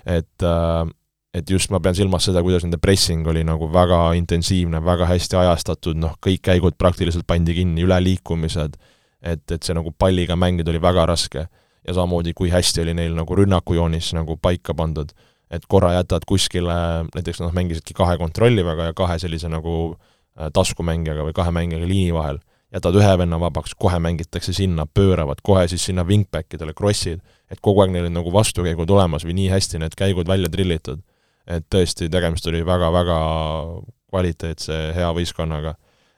et 0.07 0.43
äh, 0.43 0.91
et 1.33 1.49
just 1.51 1.71
ma 1.73 1.81
pean 1.81 1.97
silmas 1.97 2.27
seda, 2.29 2.43
kuidas 2.45 2.65
nende 2.67 2.77
pressing 2.77 3.27
oli 3.29 3.41
nagu 3.47 3.69
väga 3.73 4.13
intensiivne, 4.19 4.83
väga 4.85 5.09
hästi 5.09 5.39
ajastatud, 5.41 5.97
noh, 5.97 6.19
kõik 6.21 6.43
käigud 6.45 6.77
praktiliselt 6.77 7.25
pandi 7.27 7.55
kinni, 7.57 7.87
üleliikumised, 7.87 8.77
et, 9.23 9.45
et 9.49 9.63
see 9.63 9.77
nagu 9.77 9.95
palliga 9.97 10.37
mängida 10.37 10.73
oli 10.73 10.83
väga 10.83 11.07
raske. 11.09 11.49
ja 11.83 11.95
samamoodi, 11.97 12.31
kui 12.35 12.51
hästi 12.51 12.85
oli 12.85 12.93
neil 12.95 13.15
nagu 13.17 13.35
rünnakujoonis 13.35 14.13
nagu 14.15 14.37
paika 14.37 14.75
pandud 14.75 15.11
et 15.53 15.67
korra 15.69 15.93
jätad 15.99 16.25
kuskile, 16.29 16.75
näiteks 17.13 17.43
nad 17.43 17.53
mängisidki 17.57 17.95
kahe 17.97 18.17
kontrollivaga 18.21 18.91
ja 18.91 18.97
kahe 18.97 19.19
sellise 19.21 19.51
nagu 19.53 19.75
äh, 19.93 20.49
taskumängijaga 20.55 21.29
või 21.29 21.37
kahe 21.37 21.53
mängijaga 21.55 21.89
liini 21.91 22.15
vahel, 22.17 22.41
jätad 22.73 22.97
ühe 22.97 23.13
venna 23.21 23.39
vabaks, 23.41 23.77
kohe 23.79 23.99
mängitakse 24.01 24.55
sinna, 24.57 24.87
pööravad 24.89 25.43
kohe 25.45 25.67
siis 25.69 25.85
sinna 25.91 26.07
wingback 26.09 26.57
idele 26.57 26.73
krossid, 26.77 27.21
et 27.53 27.61
kogu 27.61 27.85
aeg 27.85 27.93
neil 27.93 28.09
on 28.09 28.17
nagu 28.17 28.33
vastukäigud 28.33 28.91
olemas 28.97 29.27
või 29.29 29.37
nii 29.43 29.51
hästi 29.53 29.83
need 29.83 29.97
käigud 29.99 30.29
välja 30.29 30.49
trillitud. 30.53 31.03
et 31.47 31.65
tõesti, 31.75 32.07
tegemist 32.09 32.47
oli 32.47 32.61
väga-väga 32.63 33.17
kvaliteetse 34.11 34.77
hea 34.95 35.09
võistkonnaga. 35.13 35.75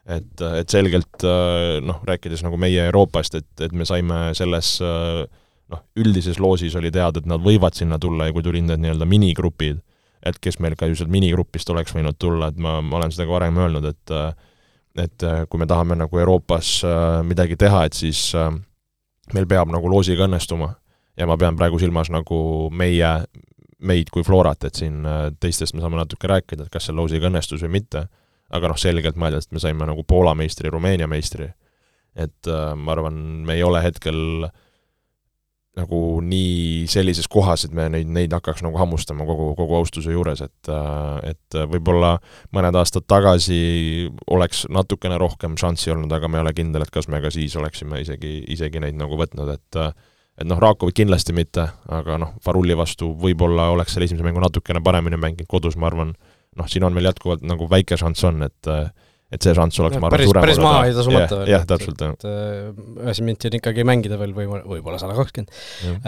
et, 0.07 0.43
et 0.61 0.69
selgelt 0.69 1.25
äh, 1.25 1.81
noh, 1.83 2.03
rääkides 2.05 2.43
nagu 2.45 2.57
meie 2.61 2.87
Euroopast, 2.87 3.35
et, 3.35 3.50
et 3.61 3.73
me 3.73 3.87
saime 3.88 4.35
selles 4.37 4.76
äh, 4.85 5.25
noh, 5.75 5.83
üldises 6.00 6.38
loosis 6.40 6.76
oli 6.78 6.93
teada, 6.95 7.21
et 7.21 7.28
nad 7.28 7.43
võivad 7.43 7.76
sinna 7.76 7.99
tulla 8.00 8.28
ja 8.28 8.35
kui 8.35 8.45
tulid 8.47 8.66
need 8.69 8.83
nii-öelda 8.83 9.09
minigrupid, 9.09 9.81
et 10.25 10.40
kes 10.40 10.59
meil 10.62 10.76
ka 10.78 10.88
ju 10.88 10.97
sealt 10.99 11.12
minigrupist 11.12 11.71
oleks 11.71 11.95
võinud 11.95 12.16
tulla, 12.21 12.49
et 12.52 12.61
ma, 12.61 12.78
ma 12.85 13.00
olen 13.00 13.12
seda 13.12 13.26
ka 13.28 13.37
varem 13.37 13.61
öelnud, 13.61 13.88
et 13.90 14.14
et 14.95 15.25
kui 15.50 15.59
me 15.59 15.66
tahame 15.66 15.97
nagu 15.99 16.19
Euroopas 16.23 16.69
äh, 16.87 17.16
midagi 17.26 17.57
teha, 17.59 17.81
et 17.88 17.97
siis 17.99 18.28
äh, 18.38 18.52
meil 19.35 19.49
peab 19.50 19.73
nagu 19.75 19.90
loosiga 19.90 20.28
õnnestuma. 20.28 20.76
ja 21.19 21.26
ma 21.31 21.37
pean 21.38 21.57
praegu 21.59 21.78
silmas 21.78 22.11
nagu 22.11 22.71
meie, 22.75 23.11
meid 23.78 24.11
kui 24.11 24.25
Florat, 24.26 24.64
et 24.64 24.78
siin 24.78 25.02
äh, 25.07 25.33
teistest 25.40 25.75
me 25.75 25.83
saame 25.83 25.99
natuke 25.99 26.31
rääkida, 26.31 26.66
et 26.66 26.71
kas 26.71 26.87
see 26.87 26.95
loosiga 26.95 27.26
õnnestus 27.26 27.66
või 27.66 27.81
mitte, 27.81 28.07
aga 28.54 28.71
noh, 28.71 28.78
selgelt 28.78 29.19
mõeldes, 29.19 29.49
et 29.49 29.54
me 29.54 29.62
saime 29.62 29.87
nagu 29.90 30.07
Poola 30.07 30.35
meistri, 30.38 30.71
Rumeenia 30.71 31.11
meistri, 31.11 31.50
et 32.14 32.47
ma 32.78 32.93
arvan, 32.95 33.16
me 33.43 33.57
ei 33.57 33.62
ole 33.66 33.81
hetkel 33.83 34.47
äh, 34.47 34.52
nagu 35.75 35.99
nii 36.23 36.87
sellises 36.90 37.26
kohas, 37.31 37.64
et 37.66 37.73
me 37.75 37.88
neid, 37.90 38.11
neid 38.14 38.35
hakkaks 38.35 38.62
nagu 38.62 38.78
hammustama 38.78 39.26
kogu, 39.26 39.50
kogu 39.59 39.78
austuse 39.81 40.14
juures, 40.14 40.43
et 40.45 40.71
et 41.31 41.59
võib-olla 41.71 42.14
mõned 42.54 42.78
aastad 42.78 43.07
tagasi 43.11 44.09
oleks 44.31 44.64
natukene 44.71 45.19
rohkem 45.19 45.59
šanssi 45.59 45.95
olnud, 45.95 46.12
aga 46.14 46.31
ma 46.31 46.38
ei 46.38 46.45
ole 46.47 46.54
kindel, 46.54 46.87
et 46.87 46.95
kas 46.95 47.11
me 47.11 47.21
ka 47.25 47.33
siis 47.35 47.57
oleksime 47.59 48.00
isegi, 48.04 48.37
isegi 48.54 48.83
neid 48.83 48.99
nagu 49.00 49.19
võtnud, 49.19 49.50
et 49.54 49.81
et 50.35 50.47
noh, 50.50 50.59
Rakovit 50.59 50.97
kindlasti 50.99 51.35
mitte, 51.35 51.69
aga 51.95 52.19
noh, 52.19 52.33
Varulli 52.47 52.75
vastu 52.78 53.12
võib-olla 53.19 53.69
oleks 53.71 53.95
selle 53.95 54.09
esimese 54.09 54.26
mängu 54.26 54.43
natukene 54.43 54.83
paremini 54.83 55.19
mänginud, 55.21 55.47
kodus 55.50 55.76
ma 55.78 55.87
arvan, 55.90 56.14
noh, 56.59 56.71
siin 56.71 56.87
on 56.87 56.95
veel 56.95 57.07
jätkuvalt 57.12 57.45
nagu 57.47 57.69
väike 57.71 57.99
šanss 57.99 58.26
on, 58.31 58.43
et 58.47 58.71
et 59.35 59.47
see 59.47 59.55
šanss 59.57 59.81
oleks, 59.83 59.99
ma 59.99 60.09
arvan, 60.09 60.19
päris, 60.19 60.35
päris 60.37 60.61
maha 60.62 60.85
ei 60.88 60.95
tasu 60.97 61.14
matta 61.14 61.41
veel. 61.41 61.50
jah, 61.53 61.64
täpselt, 61.69 62.05
jah. 62.05 62.14
et 62.14 62.26
üheksakümmend 62.29 63.31
minti 63.31 63.50
on 63.50 63.59
ikkagi 63.61 63.87
mängida 63.88 64.21
veel 64.21 64.35
võib-olla, 64.37 64.64
võib-olla 64.69 65.00
sada 65.03 65.17
kakskümmend. 65.19 65.53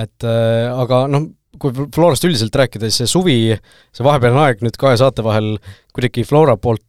et 0.02 0.28
äh, 0.28 0.66
aga 0.73 1.04
noh, 1.11 1.30
kui 1.61 1.73
Florast 1.95 2.26
üldiselt 2.28 2.56
rääkida, 2.61 2.90
siis 2.90 3.04
see 3.04 3.12
suvi, 3.14 3.38
see 3.97 4.04
vahepealne 4.04 4.42
aeg 4.45 4.61
nüüd 4.64 4.76
kahe 4.80 4.99
saate 5.00 5.25
vahel 5.25 5.54
kuidagi 5.97 6.26
Flora 6.28 6.59
poolt, 6.61 6.85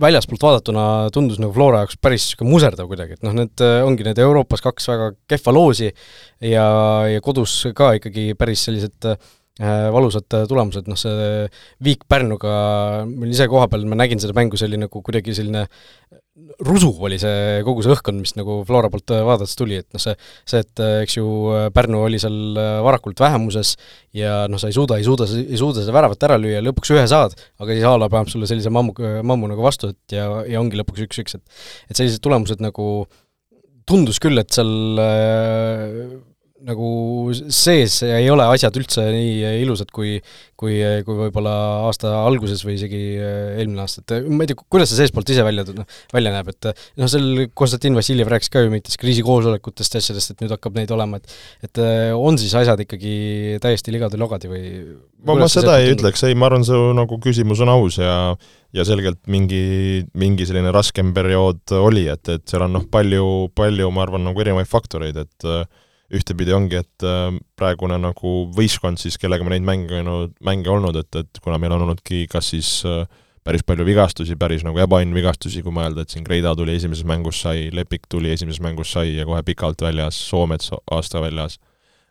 väljaspoolt 0.00 0.46
vaadatuna 0.46 0.86
tundus 1.12 1.40
nagu 1.42 1.52
Flora 1.52 1.82
jaoks 1.82 2.00
päris 2.00 2.24
niisugune 2.24 2.54
muserdav 2.54 2.88
kuidagi, 2.88 3.18
et 3.18 3.26
noh, 3.26 3.36
need 3.36 3.64
ongi 3.84 4.08
need 4.08 4.22
Euroopas 4.24 4.64
kaks 4.64 4.88
väga 4.88 5.12
kehva 5.28 5.54
loosi 5.58 5.90
ja, 5.90 6.66
ja 7.12 7.20
kodus 7.24 7.58
ka 7.76 7.92
ikkagi 8.00 8.32
päris 8.40 8.64
sellised 8.68 9.12
äh, 9.12 9.20
Äh, 9.20 9.41
valusad 9.60 10.32
äh, 10.32 10.46
tulemused, 10.48 10.86
noh 10.88 10.96
see 10.96 11.46
viik 11.84 12.06
Pärnuga, 12.08 12.52
ma 13.04 13.24
olin 13.24 13.34
ise 13.34 13.48
kohapeal, 13.52 13.84
ma 13.88 13.98
nägin 14.00 14.22
seda 14.22 14.32
mängu, 14.36 14.56
see 14.56 14.70
oli 14.70 14.80
nagu 14.80 15.02
kuidagi 15.04 15.34
selline 15.36 15.66
rusu 16.64 16.88
oli 17.04 17.18
see, 17.20 17.60
kogu 17.66 17.84
see 17.84 17.92
õhkkond, 17.92 18.22
mis 18.24 18.32
nagu 18.38 18.62
Flora 18.64 18.88
poolt 18.92 19.12
äh, 19.12 19.20
vaadates 19.26 19.52
tuli, 19.58 19.76
et 19.82 19.88
noh, 19.92 20.00
see, 20.00 20.16
see, 20.48 20.62
et 20.64 20.82
eks 21.04 21.18
ju 21.18 21.26
Pärnu 21.76 22.00
oli 22.06 22.20
seal 22.22 22.56
varakult 22.86 23.20
vähemuses 23.20 23.74
ja 24.16 24.46
noh, 24.48 24.60
sa 24.62 24.72
ei 24.72 24.76
suuda, 24.78 24.96
ei 24.96 25.04
suuda, 25.04 25.28
ei 25.36 25.60
suuda 25.60 25.84
seda 25.84 25.98
väravat 25.98 26.28
ära 26.30 26.40
lüüa, 26.40 26.64
lõpuks 26.64 26.94
ühe 26.96 27.04
saad, 27.10 27.36
aga 27.60 27.76
siis 27.76 27.84
a 27.84 27.92
la 28.00 28.08
paneb 28.12 28.32
sulle 28.32 28.48
sellise 28.48 28.72
mammu, 28.72 28.96
mammu 29.20 29.52
nagu 29.52 29.68
vastu, 29.68 29.92
et 29.92 30.16
ja, 30.16 30.30
ja 30.48 30.64
ongi 30.64 30.80
lõpuks 30.80 31.04
üks-üks, 31.10 31.36
et 31.36 31.92
et 31.92 32.00
sellised 32.00 32.24
tulemused 32.24 32.64
nagu 32.64 33.04
tundus 33.88 34.20
küll, 34.22 34.40
et 34.40 34.52
seal 34.54 35.02
äh, 35.02 36.20
nagu 36.62 36.88
sees 37.32 38.00
ei 38.06 38.28
ole 38.30 38.46
asjad 38.54 38.76
üldse 38.78 39.04
nii 39.14 39.62
ilusad, 39.64 39.90
kui 39.94 40.16
kui, 40.62 40.78
kui 41.06 41.18
võib-olla 41.18 41.52
aasta 41.88 42.12
alguses 42.22 42.62
või 42.64 42.76
isegi 42.76 43.00
äh, 43.18 43.58
eelmine 43.60 43.82
aasta, 43.84 44.02
et 44.04 44.28
ma 44.30 44.44
ei 44.44 44.50
tea, 44.50 44.58
kuidas 44.62 44.92
see 44.92 45.00
seestpoolt 45.00 45.32
ise 45.34 45.44
välja, 45.46 45.64
noh, 45.74 45.88
välja 46.14 46.32
näeb, 46.34 46.52
et 46.52 46.68
noh, 47.00 47.10
seal 47.10 47.44
Konstantin 47.58 47.98
Vassiljev 47.98 48.30
rääkis 48.30 48.52
ka 48.52 48.62
ju 48.62 48.70
mingitest 48.72 49.00
kriisikoosolekutest 49.02 49.96
ja 49.96 50.02
asjadest, 50.04 50.34
et 50.34 50.44
nüüd 50.44 50.54
hakkab 50.54 50.78
neid 50.78 50.94
olema, 50.94 51.18
et 51.18 51.68
et 51.68 51.82
äh, 51.82 52.14
on 52.14 52.38
siis 52.40 52.54
asjad 52.58 52.80
ikkagi 52.84 53.58
täiesti 53.62 53.94
ligadi-logadi 53.94 54.50
või 54.50 54.64
ma, 55.26 55.36
ma 55.42 55.50
seda 55.50 55.78
ei 55.80 55.90
tundub? 55.90 56.02
ütleks, 56.02 56.26
ei, 56.28 56.38
ma 56.38 56.50
arvan, 56.50 56.66
see 56.68 56.96
nagu 56.98 57.18
küsimus 57.22 57.62
on 57.64 57.72
aus 57.74 57.98
ja 58.02 58.16
ja 58.72 58.86
selgelt 58.88 59.20
mingi, 59.28 60.06
mingi 60.16 60.46
selline 60.48 60.70
raskem 60.72 61.10
periood 61.16 61.74
oli, 61.76 62.06
et, 62.08 62.24
et 62.32 62.44
seal 62.48 62.64
on 62.64 62.78
noh, 62.78 62.86
palju, 62.88 63.50
palju, 63.58 63.90
ma 63.92 64.06
arvan, 64.06 64.24
nagu 64.30 64.40
erinevaid 64.40 64.70
faktoreid, 64.70 65.18
et 65.26 65.48
äh, 65.48 65.66
ühtepidi 66.12 66.52
ongi, 66.54 66.82
et 66.82 67.06
äh, 67.06 67.32
praegune 67.58 67.96
nagu 68.00 68.34
võistkond 68.52 69.00
siis, 69.00 69.18
kellega 69.20 69.44
me 69.46 69.54
neid 69.54 69.66
mänginud, 69.66 70.34
mänge 70.44 70.72
olnud, 70.72 70.96
et, 71.00 71.20
et 71.22 71.42
kuna 71.44 71.58
meil 71.60 71.74
on 71.76 71.86
olnudki 71.86 72.26
kas 72.30 72.52
siis 72.52 72.80
äh, 72.88 73.06
päris 73.44 73.64
palju 73.66 73.86
vigastusi, 73.86 74.36
päris 74.38 74.64
nagu 74.66 74.78
ebaõnn-vigastusi, 74.84 75.64
kui 75.64 75.74
mõelda, 75.74 76.04
et 76.04 76.14
siin 76.14 76.26
Greida 76.26 76.54
tuli 76.58 76.76
esimeses 76.76 77.06
mängus 77.08 77.40
sai, 77.42 77.70
Lepik 77.74 78.06
tuli 78.12 78.30
esimeses 78.34 78.62
mängus 78.62 78.92
sai 78.94 79.16
ja 79.16 79.26
kohe 79.28 79.42
pikalt 79.46 79.82
väljas, 79.82 80.18
Soomets 80.28 80.70
aasta 80.72 81.22
väljas 81.24 81.58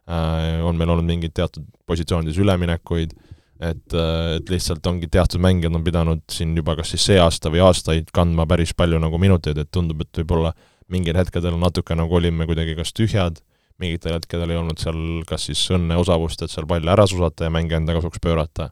äh,, 0.09 0.59
on 0.65 0.79
meil 0.79 0.91
olnud 0.91 1.07
mingeid 1.07 1.35
teatud 1.37 1.67
positsioonides 1.87 2.41
üleminekuid, 2.41 3.13
et, 3.61 3.93
et 3.93 4.49
lihtsalt 4.49 4.87
ongi 4.89 5.07
teatud 5.11 5.43
mängijad 5.43 5.77
on 5.77 5.85
pidanud 5.85 6.25
siin 6.33 6.55
juba 6.57 6.75
kas 6.79 6.95
siis 6.95 7.05
see 7.11 7.21
aasta 7.21 7.53
või 7.53 7.61
aastaid 7.63 8.09
kandma 8.15 8.47
päris 8.49 8.73
palju 8.73 8.99
nagu 8.99 9.21
minuteid, 9.21 9.61
et 9.61 9.71
tundub, 9.71 10.01
et 10.01 10.23
võib-olla 10.23 10.55
mingil 10.91 11.15
hetkedel 11.15 11.55
natuke 11.61 11.95
nagu 11.95 12.17
olime 12.17 12.49
kuidagi 12.49 12.75
kas 12.75 12.91
tühjad 12.97 13.39
mingitel 13.81 14.15
hetkedel 14.17 14.53
ei 14.53 14.59
olnud 14.59 14.81
seal 14.81 14.99
kas 15.29 15.47
siis 15.49 15.63
õnne, 15.75 15.97
osavust, 16.01 16.41
et 16.41 16.53
seal 16.53 16.67
palle 16.69 16.91
ära 16.93 17.07
susata 17.09 17.47
ja 17.47 17.53
mänge 17.53 17.77
enda 17.77 17.95
kasuks 17.97 18.21
pöörata, 18.23 18.69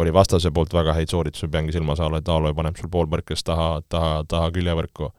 oli 0.00 0.12
vastase 0.14 0.52
poolt 0.54 0.72
väga 0.74 0.94
häid 0.96 1.12
sooritusi, 1.12 1.50
peangi 1.52 1.74
silmas 1.74 2.00
a 2.00 2.08
la, 2.10 2.22
et 2.22 2.28
Aaloi 2.28 2.54
paneb 2.56 2.78
sul 2.78 2.90
poolpõrkes 2.92 3.44
taha, 3.44 3.82
taha, 3.92 4.22
taha 4.28 4.52
küljevõrku. 4.54 5.10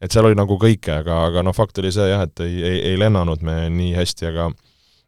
et 0.00 0.14
seal 0.14 0.26
oli 0.28 0.38
nagu 0.38 0.58
kõike, 0.58 1.00
aga, 1.02 1.24
aga 1.26 1.42
noh, 1.42 1.54
fakt 1.54 1.78
oli 1.78 1.92
see 1.94 2.08
jah, 2.08 2.22
et 2.26 2.40
ei, 2.40 2.62
ei, 2.62 2.80
ei 2.92 2.98
lennanud 2.98 3.42
me 3.42 3.64
nii 3.70 3.94
hästi, 3.98 4.26
aga 4.30 4.50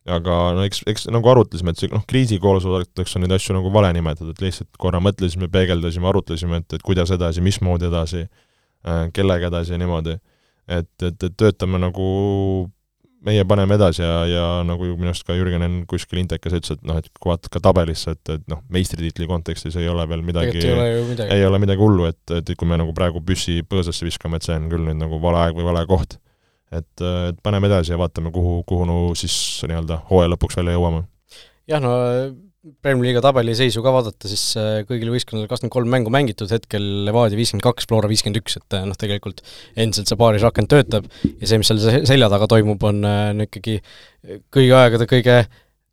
aga 0.08 0.36
no 0.56 0.64
eks, 0.64 0.82
eks 0.88 1.06
nagu 1.12 1.28
arutlesime, 1.30 1.74
et 1.74 1.82
see 1.82 1.90
noh, 1.92 2.02
kriisikoosolekuteks 2.08 3.16
on 3.16 3.24
neid 3.24 3.34
asju 3.36 3.56
nagu 3.56 3.72
vale 3.74 3.92
nimetada, 3.96 4.32
et 4.32 4.42
lihtsalt 4.42 4.70
korra 4.80 5.00
mõtlesime, 5.02 5.50
peegeldasime, 5.52 6.08
arutlesime, 6.08 6.62
et, 6.62 6.78
et 6.78 6.84
kuidas 6.84 7.12
edasi, 7.14 7.42
mismoodi 7.44 7.88
edasi, 7.90 8.24
äh, 8.86 9.02
kellega 9.16 9.50
edasi 9.52 9.76
ja 9.76 9.80
niimoodi. 9.82 10.16
et, 10.70 10.90
et, 11.02 11.22
et 11.22 11.34
töötame 11.36 11.80
nagu 11.82 12.08
meie 13.26 13.44
paneme 13.48 13.76
edasi 13.76 14.02
ja, 14.02 14.14
ja 14.28 14.44
nagu 14.66 14.86
minu 14.94 15.10
arust 15.10 15.26
ka 15.28 15.36
Jürgen 15.36 15.64
Enn 15.64 15.82
kuskil 15.88 16.22
intekas 16.22 16.54
ütles, 16.56 16.78
et 16.78 16.86
noh, 16.88 16.98
et 17.00 17.08
kui 17.20 17.30
vaatad 17.32 17.52
ka 17.52 17.62
tabelisse, 17.64 18.14
et, 18.16 18.32
et 18.32 18.46
noh, 18.50 18.62
meistritiitli 18.72 19.28
kontekstis 19.30 19.76
ei 19.80 19.88
ole 19.92 20.06
veel 20.08 20.24
midagi, 20.26 20.62
ei 20.62 20.72
ole 20.72 20.88
midagi, 21.10 21.36
ei 21.36 21.46
ole 21.46 21.60
midagi 21.62 21.84
hullu, 21.84 22.08
et, 22.10 22.36
et 22.40 22.52
kui 22.56 22.68
me 22.68 22.80
nagu 22.80 22.94
praegu 22.96 23.22
püssi 23.24 23.60
põõsasse 23.68 24.06
viskame, 24.08 24.40
et 24.40 24.48
see 24.48 24.56
on 24.56 24.68
küll 24.72 24.86
nüüd 24.88 25.00
nagu 25.02 25.20
vale 25.22 25.44
aeg 25.44 25.58
või 25.58 25.68
vale 25.68 25.84
koht. 25.90 26.16
et, 26.70 27.02
et 27.02 27.40
paneme 27.42 27.68
edasi 27.68 27.92
ja 27.92 27.98
vaatame, 28.00 28.32
kuhu, 28.32 28.60
kuhu 28.68 28.86
no 28.88 29.00
siis 29.18 29.34
nii-öelda 29.66 30.04
hooaja 30.10 30.32
lõpuks 30.34 30.60
välja 30.60 30.78
jõuame. 30.78 31.04
jah, 31.68 31.82
no 31.82 31.92
Premier 32.60 33.06
Liiga 33.06 33.22
tabeli 33.24 33.54
seisu 33.56 33.80
ka 33.80 33.92
vaadata, 33.94 34.28
siis 34.28 34.42
äh, 34.60 34.82
kõigil 34.84 35.08
võistkondadel 35.14 35.48
kakskümmend 35.48 35.72
kolm 35.72 35.88
mängu 35.88 36.10
mängitud, 36.12 36.50
hetkel 36.52 36.84
Levadia 37.06 37.38
viiskümmend 37.38 37.64
kaks, 37.64 37.86
Flora 37.88 38.10
viiskümmend 38.10 38.36
üks, 38.42 38.58
et 38.60 38.76
äh, 38.76 38.84
noh, 38.84 38.98
tegelikult 39.00 39.40
endiselt 39.80 40.10
see 40.10 40.18
paarisrakend 40.20 40.68
töötab 40.68 41.08
ja 41.08 41.48
see, 41.48 41.56
mis 41.62 41.70
seal 41.72 42.04
selja 42.04 42.28
taga 42.32 42.50
toimub, 42.52 42.84
on 42.84 43.00
äh, 43.08 43.32
ikkagi 43.46 43.78
kõigi 44.52 44.76
aegade 44.76 45.08
kõige 45.08 45.38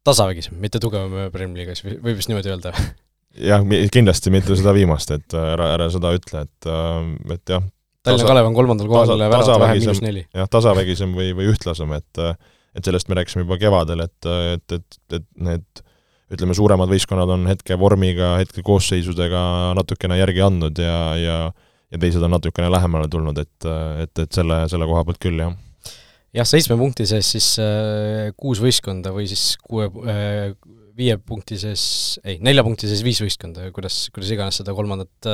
tasavägisem, 0.07 0.59
mitte 0.59 0.83
tugevam 0.83 1.31
Premier 1.31 1.63
Liigas, 1.63 1.86
võib 1.88 2.19
vist 2.19 2.33
niimoodi 2.33 2.51
öelda? 2.51 2.75
jah, 3.47 3.63
kindlasti 3.95 4.36
mitte 4.36 4.59
seda 4.59 4.75
viimast, 4.75 5.15
et 5.15 5.39
ära, 5.39 5.71
ära 5.77 5.89
seda 5.93 6.12
ütle, 6.19 6.43
et, 6.50 6.71
et 7.38 7.55
jah, 7.55 7.63
Tallinna 8.03 8.27
Kalev 8.33 8.51
on 8.51 8.59
kolmandal 8.59 8.91
kohal, 8.91 9.19
väravat 9.24 9.55
vähem, 9.63 9.83
miinus 9.86 10.03
neli. 10.03 10.27
jah, 10.36 10.51
tasavägisem 10.51 11.15
või, 11.15 11.31
või 11.38 11.47
ühtlasem, 11.55 11.95
et 11.95 12.25
et 12.77 12.86
sellest 12.86 13.07
me 13.09 13.15
rääkisime 13.17 13.47
juba 13.47 13.55
kevadel, 13.57 14.03
et, 14.03 14.27
et, 14.27 14.74
et, 14.75 14.97
et 15.15 15.24
need 15.47 15.87
ütleme, 16.34 16.55
suuremad 16.57 16.91
võistkonnad 16.91 17.31
on 17.38 17.48
hetke 17.48 17.77
vormiga, 17.79 18.36
hetke 18.41 18.63
koosseisudega 18.65 19.74
natukene 19.77 20.19
järgi 20.19 20.43
andnud 20.43 20.84
ja, 20.84 21.00
ja 21.22 21.38
ja 21.91 22.00
teised 22.01 22.24
on 22.24 22.34
natukene 22.36 22.69
lähemale 22.72 23.07
tulnud, 23.12 23.38
et, 23.39 23.67
et, 24.03 24.24
et 24.25 24.36
selle, 24.36 24.63
selle 24.72 24.88
koha 24.89 25.05
pealt 25.07 25.22
küll, 25.24 25.39
jah. 25.39 25.53
jah, 26.36 26.48
seitsme 26.48 26.75
punkti 26.79 27.07
sees 27.07 27.29
siis 27.38 27.53
äh, 27.63 28.34
kuus 28.36 28.62
võistkonda 28.63 29.13
või 29.15 29.27
siis 29.31 29.53
kuue 29.63 29.88
äh,, 30.12 30.51
viie 30.98 31.18
punkti 31.22 31.58
sees, 31.62 31.84
ei, 32.24 32.39
nelja 32.44 32.63
punkti 32.66 32.89
sees 32.89 33.04
viis 33.06 33.20
võistkonda, 33.22 33.68
kuidas, 33.75 34.00
kuidas 34.13 34.32
iganes 34.34 34.58
seda 34.62 34.74
kolmandat 34.77 35.30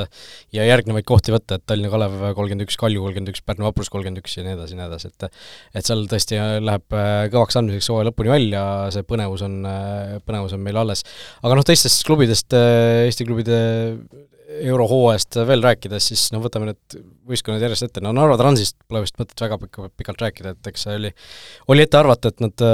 ja 0.54 0.66
järgnevaid 0.68 1.06
kohti 1.08 1.34
võtta, 1.34 1.58
et 1.58 1.64
Tallinna 1.68 1.92
Kalev 1.92 2.18
kolmkümmend 2.36 2.66
üks, 2.66 2.78
Kalju 2.80 3.04
kolmkümmend 3.06 3.32
üks, 3.32 3.44
Pärnu 3.46 3.68
Vaprus 3.68 3.90
kolmkümmend 3.92 4.20
üks 4.22 4.36
ja 4.36 4.44
nii 4.46 4.56
edasi 4.58 4.76
ja 4.76 4.82
nii 4.82 4.88
edasi, 4.90 5.12
et 5.12 5.28
et 5.80 5.88
seal 5.88 6.04
tõesti 6.10 6.40
läheb 6.64 6.98
kõvaks 7.34 7.60
andmiseks 7.60 7.90
hooaja 7.92 8.10
lõpuni 8.10 8.34
välja, 8.34 8.66
see 8.94 9.06
põnevus 9.08 9.46
on, 9.46 9.58
põnevus 10.28 10.56
on 10.56 10.64
meil 10.64 10.82
alles. 10.84 11.04
aga 11.42 11.58
noh, 11.58 11.66
teistest 11.66 12.04
klubidest, 12.08 12.54
Eesti 12.54 13.26
klubide 13.28 13.58
eurohooajast 14.62 15.40
veel 15.48 15.64
rääkides, 15.64 16.10
siis 16.12 16.28
no 16.34 16.40
võtame 16.44 16.70
need 16.70 16.96
võistkonnad 17.28 17.64
järjest 17.64 17.88
ette, 17.88 18.02
no 18.04 18.12
Narva 18.16 18.36
Transist 18.40 18.76
pole 18.86 19.02
vist 19.04 19.18
mõtet 19.20 19.40
väga 19.46 19.58
pikka, 19.62 19.88
pikalt 19.98 20.22
rääkida, 20.22 20.54
et 20.54 20.70
eks 20.70 20.86
see 20.86 20.96
oli, 21.00 21.10
oli 21.74 21.84
ette 21.84 21.98
arvata, 21.98 22.30
et 22.30 22.44
nad, 22.44 22.64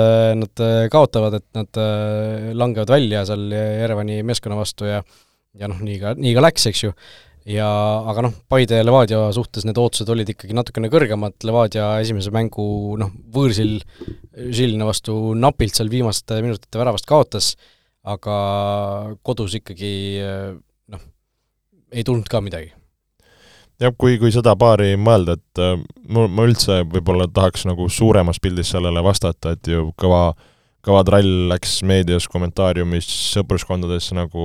nad 0.42 0.62
kaotavad, 0.92 1.40
et 1.40 1.49
nad 1.56 1.82
langevad 2.60 2.92
välja 2.92 3.25
seal 3.28 3.49
Jerevani 3.54 4.20
meeskonna 4.26 4.58
vastu 4.60 4.90
ja 4.90 5.02
ja 5.58 5.70
noh, 5.70 5.80
nii 5.82 5.99
ka, 6.02 6.14
nii 6.18 6.37
ka 6.37 6.44
läks, 6.44 6.66
eks 6.70 6.84
ju, 6.84 6.92
ja 7.50 7.66
aga 8.10 8.26
noh, 8.26 8.37
Paide 8.50 8.78
ja 8.78 8.87
Levadia 8.87 9.20
suhtes 9.34 9.66
need 9.66 9.78
ootused 9.80 10.10
olid 10.12 10.30
ikkagi 10.32 10.56
natukene 10.56 10.90
kõrgemad, 10.92 11.37
Levadia 11.46 11.92
esimese 12.02 12.32
mängu 12.34 12.96
noh, 13.00 13.12
võõrsil 13.34 13.78
Žilina 14.37 14.88
vastu 14.88 15.34
napilt 15.38 15.78
seal 15.78 15.90
viimaste 15.92 16.40
minutite 16.44 16.80
väravast 16.80 17.08
kaotas, 17.08 17.54
aga 18.06 18.37
kodus 19.26 19.56
ikkagi 19.58 19.92
ei 21.92 22.04
tulnud 22.06 22.28
ka 22.30 22.40
midagi. 22.44 22.73
jah, 23.80 23.94
kui, 23.97 24.18
kui 24.20 24.32
seda 24.32 24.52
paari 24.61 24.92
mõelda, 25.00 25.38
et 25.38 25.61
äh, 25.62 25.78
mul, 26.12 26.28
ma 26.28 26.44
üldse 26.49 26.82
võib-olla 26.90 27.26
tahaks 27.32 27.64
nagu 27.68 27.88
suuremas 27.88 28.40
pildis 28.42 28.75
sellele 28.75 29.00
vastata, 29.04 29.54
et 29.56 29.70
ju 29.73 29.87
kõva, 30.00 30.35
kõva 30.85 31.00
trall 31.09 31.49
läks 31.49 31.78
meedias, 31.88 32.28
kommentaariumis, 32.28 33.09
sõpruskondades 33.32 34.11
nagu 34.16 34.44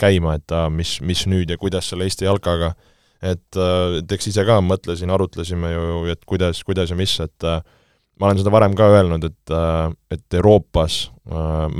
käima, 0.00 0.36
et 0.36 0.56
äh, 0.56 0.68
mis, 0.72 0.98
mis 1.00 1.24
nüüd 1.30 1.50
ja 1.50 1.56
kuidas 1.60 1.88
selle 1.88 2.04
Eesti 2.04 2.28
jalkaga, 2.28 2.74
äh, 2.76 3.32
et 3.32 4.12
eks 4.12 4.28
ise 4.28 4.44
ka 4.48 4.60
mõtlesin, 4.64 5.12
arutlesime 5.12 5.72
ju, 5.72 6.04
et 6.12 6.24
kuidas, 6.28 6.60
kuidas 6.64 6.92
ja 6.92 7.00
mis, 7.00 7.16
et 7.24 7.48
ma 8.20 8.28
olen 8.28 8.40
seda 8.40 8.52
varem 8.52 8.76
ka 8.76 8.92
öelnud, 8.92 9.24
et, 9.24 9.56
et 10.12 10.36
Euroopas 10.36 11.06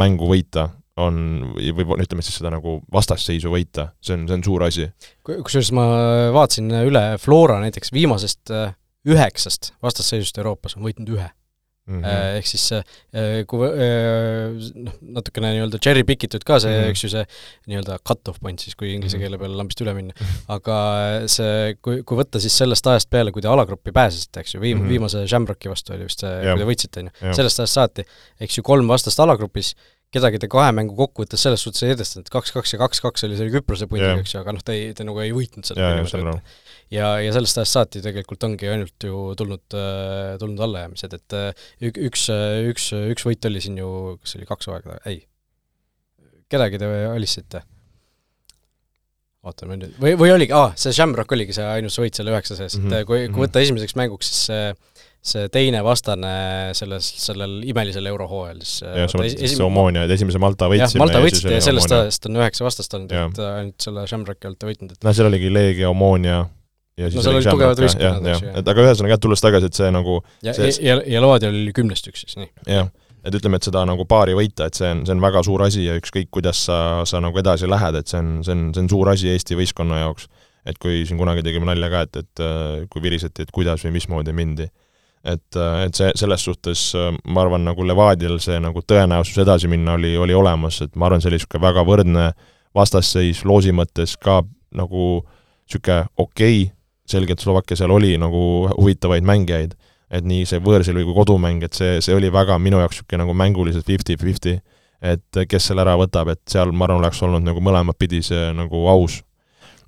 mängu 0.00 0.28
võita 0.28 0.70
on, 0.96 1.54
või 1.54 1.86
ütleme 2.02 2.22
siis 2.22 2.40
seda 2.40 2.50
nagu 2.52 2.80
vastasseisu 2.92 3.52
võita, 3.52 3.90
see 4.02 4.16
on, 4.16 4.26
see 4.28 4.38
on 4.38 4.44
suur 4.44 4.66
asi. 4.66 4.90
kusjuures 5.26 5.72
ma 5.76 5.86
vaatasin 6.34 6.70
üle, 6.82 7.04
Flora 7.22 7.60
näiteks 7.62 7.92
viimasest 7.94 8.52
äh, 8.54 8.74
üheksast 9.08 9.74
vastasseisust 9.84 10.40
Euroopas 10.40 10.76
on 10.76 10.84
võitnud 10.84 11.14
ühe. 11.14 11.28
mm. 11.86 12.02
-hmm. 12.02 12.36
Ehk 12.38 12.46
siis 12.46 12.66
kui 13.48 13.68
noh, 14.84 14.96
natukene 15.16 15.52
nii-öelda 15.54 15.80
cherry 15.82 16.04
pick 16.04 16.26
itud 16.28 16.44
ka 16.46 16.58
see 16.60 16.70
mm, 16.70 16.82
-hmm. 16.82 16.90
eks 16.92 17.04
ju, 17.04 17.10
see 17.14 17.24
nii-öelda 17.70 17.96
cut-off 18.06 18.40
point 18.40 18.60
siis, 18.60 18.76
kui 18.76 18.92
inglise 18.92 19.16
mhm. 19.16 19.24
keele 19.24 19.38
peale 19.38 19.56
lambist 19.56 19.80
üle 19.80 19.94
minna. 19.96 20.28
aga 20.48 20.76
see, 21.26 21.76
kui, 21.82 22.02
kui 22.04 22.20
võtta 22.20 22.42
siis 22.42 22.56
sellest 22.62 22.86
ajast 22.86 23.10
peale, 23.10 23.32
kui 23.32 23.42
te 23.42 23.48
alagruppi 23.48 23.92
pääsesite, 23.92 24.44
eks 24.44 24.54
ju, 24.54 24.60
viim- 24.60 24.76
mm, 24.78 24.84
-hmm. 24.84 24.88
viimase 24.88 25.26
Shamrocki 25.26 25.72
vastu 25.72 25.96
oli 25.96 26.04
vist 26.04 26.20
see, 26.20 26.42
kui 26.44 26.60
te 26.60 26.68
võitsite, 26.68 27.00
on 27.00 27.10
ju, 27.10 27.34
sellest 27.40 27.64
ajast 27.64 27.80
saati, 27.80 28.06
eks 28.40 28.58
ju, 28.58 28.62
kolm 28.62 28.88
vastast 28.88 29.20
alagrupis, 29.20 29.74
kedagi 30.14 30.40
te 30.42 30.48
kahe 30.50 30.72
mängu 30.74 30.96
kokkuvõttes 30.98 31.44
selles 31.44 31.62
suhtes 31.62 31.84
ei 31.86 31.94
edestanud, 31.94 32.28
kaks-kaks 32.32 32.74
ja 32.74 32.80
kaks-kaks 32.82 33.26
oli 33.28 33.38
selle 33.38 33.54
Küprose 33.54 33.86
pundiga, 33.90 34.16
eks 34.18 34.34
ju, 34.34 34.42
aga 34.42 34.54
noh, 34.56 34.64
te 34.66 34.74
ei, 34.74 34.90
te 34.96 35.06
nagu 35.06 35.22
ei 35.22 35.32
võitnud 35.34 35.66
seda 35.68 35.86
põhimõtteliselt 35.86 36.54
ja, 36.90 37.12
ja 37.22 37.34
sellest 37.36 37.60
ajast 37.62 37.78
saati 37.78 38.02
tegelikult 38.02 38.46
ongi 38.48 38.70
ainult 38.70 39.06
ju 39.06 39.24
tulnud, 39.38 39.78
äh, 39.78 40.34
tulnud 40.42 40.62
allajäämised, 40.66 41.14
et 41.20 41.36
äh, 41.38 41.66
ük-, 41.86 42.00
üks, 42.10 42.26
üks, 42.72 42.90
üks 43.14 43.26
võit 43.28 43.50
oli 43.50 43.62
siin 43.62 43.78
ju, 43.78 43.90
kas 44.22 44.34
oli 44.38 44.48
kaks 44.50 44.70
hooaega, 44.70 44.98
ei, 45.10 45.22
kedagi 46.50 46.82
te 46.82 46.90
alistasite? 47.12 47.62
ootame 49.46 49.78
nüüd, 49.80 49.94
või, 50.02 50.16
või 50.20 50.34
oligi, 50.34 50.52
aa, 50.52 50.74
see 50.76 50.92
Shamrock 50.92 51.30
oligi 51.32 51.54
see 51.56 51.64
ainus 51.64 51.96
võit 52.02 52.18
selle 52.18 52.34
üheksa 52.34 52.58
sees 52.58 52.74
mm, 52.76 52.82
-hmm. 52.82 52.98
et 52.98 53.06
kui, 53.08 53.22
kui 53.22 53.30
mhm. 53.30 53.44
võtta 53.46 53.62
esimeseks 53.64 53.96
mänguks, 53.96 54.28
siis 54.28 54.50
see 54.50 54.66
see 55.20 55.50
teine 55.52 55.82
vastane 55.84 56.30
selles, 56.76 57.08
sellel 57.20 57.58
imelisel 57.68 58.06
eurohooajal 58.08 58.62
siis 58.62 58.78
jah, 58.86 59.10
sa 59.10 59.18
mõtlesid 59.20 59.42
esim... 59.44 59.64
Omoonia, 59.66 60.06
et 60.06 60.14
esimese 60.16 60.40
Malta 60.40 60.70
võitsime 60.72 61.04
Malta 61.04 61.20
võitsite 61.20 61.58
ja 61.58 61.64
sellest 61.64 61.92
ajast 61.92 62.30
on 62.30 62.40
üheksa 62.40 62.64
vastast 62.64 62.96
olnud, 62.96 63.12
et 63.12 63.42
ainult 63.44 63.84
selle 63.84 64.06
Shamrocki 64.08 64.48
olete 64.48 64.70
võitnud, 64.70 64.96
et 64.96 65.04
noh, 65.04 65.16
seal 65.16 65.28
oligi 65.28 65.52
Leegia, 65.52 65.90
Omoonia, 65.92 66.40
ja 67.00 67.10
siis 67.10 67.20
no 67.20 67.26
seal 67.26 67.38
olid 67.38 67.50
tugevad 67.50 67.84
võistkonnad, 67.84 68.26
eks 68.32 68.44
ju. 68.44 68.54
et 68.60 68.72
aga 68.72 68.86
ühesõnaga 68.86 69.14
jah, 69.14 69.22
tulles 69.26 69.44
tagasi, 69.44 69.70
et 69.70 69.78
see 69.78 69.92
nagu 69.94 70.16
ja, 70.46 70.56
see, 70.56 70.72
ja, 70.84 70.98
ja 71.04 71.22
Levadial 71.22 71.56
oli 71.56 71.76
kümnest 71.76 72.10
üks 72.10 72.24
siis, 72.24 72.36
nii. 72.40 72.50
jah, 72.68 72.90
et 73.24 73.36
ütleme, 73.36 73.60
et 73.60 73.68
seda 73.68 73.84
nagu 73.88 74.06
paari 74.08 74.36
võita, 74.36 74.68
et 74.70 74.78
see 74.78 74.90
on, 74.90 75.04
see 75.08 75.16
on 75.16 75.24
väga 75.24 75.42
suur 75.46 75.64
asi 75.66 75.86
ja 75.86 75.96
ükskõik, 76.00 76.30
kuidas 76.34 76.64
sa, 76.68 76.78
sa 77.08 77.22
nagu 77.22 77.40
edasi 77.40 77.68
lähed, 77.70 78.00
et 78.00 78.10
see 78.10 78.20
on, 78.20 78.38
see 78.46 78.56
on, 78.56 78.68
see 78.76 78.84
on 78.84 78.92
suur 78.92 79.12
asi 79.12 79.32
Eesti 79.32 79.58
võistkonna 79.58 80.04
jaoks. 80.04 80.28
et 80.68 80.76
kui 80.80 81.04
siin 81.08 81.20
kunagi 81.20 81.44
tegime 81.44 81.68
nalja 81.68 81.88
ka, 81.92 82.04
et, 82.06 82.22
et 82.24 82.44
äh, 82.44 82.86
kui 82.92 83.02
viriseti, 83.04 83.46
et 83.46 83.52
kuidas 83.54 83.84
või 83.86 83.94
mismoodi 83.96 84.34
mindi. 84.36 84.68
Et, 85.24 85.56
et 85.56 85.94
see, 85.94 86.12
selles 86.16 86.44
suhtes 86.44 86.86
äh, 86.96 87.10
ma 87.24 87.44
arvan, 87.44 87.64
nagu 87.68 87.84
Levadial 87.86 88.38
see 88.40 88.60
nagu 88.62 88.80
tõenäosus 88.80 89.42
edasi 89.42 89.68
minna 89.68 89.98
oli, 89.98 90.14
oli 90.16 90.34
olemas, 90.36 90.80
et 90.84 90.96
ma 90.96 91.08
arvan, 91.08 91.20
see 91.20 91.30
oli 91.32 91.40
niisugune 91.40 91.66
väga 91.66 91.84
võrdne 91.86 92.30
vastasseis 92.76 93.44
loosi 93.44 93.74
mõttes 93.76 94.16
ka 94.20 94.40
nagu 94.76 95.06
niisugune 95.20 96.04
okei 96.16 96.64
okay, 96.64 96.74
selgelt 97.10 97.42
Slovakkia 97.42 97.76
seal 97.76 97.90
oli 97.90 98.14
nagu 98.20 98.42
huvitavaid 98.76 99.26
mängijaid, 99.26 99.74
et 100.10 100.26
nii 100.26 100.44
see 100.46 100.60
võõrsil 100.62 100.98
kui 101.04 101.14
kodumäng, 101.14 101.62
et 101.66 101.76
see, 101.76 101.98
see 102.02 102.14
oli 102.14 102.30
väga 102.32 102.58
minu 102.58 102.80
jaoks 102.82 103.00
niisugune 103.00 103.24
nagu 103.24 103.34
mänguliselt 103.36 103.86
fifty-fifty, 103.86 104.60
et 105.00 105.42
kes 105.48 105.70
selle 105.70 105.84
ära 105.84 105.96
võtab, 106.00 106.28
et 106.32 106.42
seal 106.50 106.72
ma 106.72 106.86
arvan, 106.86 107.02
oleks 107.04 107.22
olnud 107.24 107.44
nagu 107.44 107.60
mõlemat 107.64 107.98
pidi 107.98 108.22
see 108.24 108.50
nagu 108.56 108.86
aus. 108.92 109.20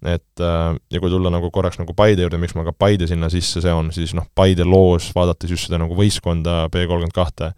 Et 0.02 0.42
äh, 0.42 0.74
ja 0.90 1.00
kui 1.00 1.10
tulla 1.10 1.30
nagu 1.30 1.50
korraks 1.54 1.78
nagu 1.78 1.94
Paide 1.94 2.24
juurde, 2.24 2.40
miks 2.42 2.56
ma 2.58 2.64
ka 2.66 2.74
Paide 2.74 3.06
sinna 3.10 3.30
sisse 3.32 3.62
seon, 3.62 3.92
siis 3.94 4.14
noh, 4.18 4.26
Paide 4.34 4.66
loos, 4.66 5.10
vaadates 5.14 5.50
just 5.50 5.68
seda 5.68 5.80
nagu 5.82 5.96
võistkonda 5.98 6.66
B 6.72 6.86
kolmkümmend 6.90 7.14
kahte, 7.16 7.52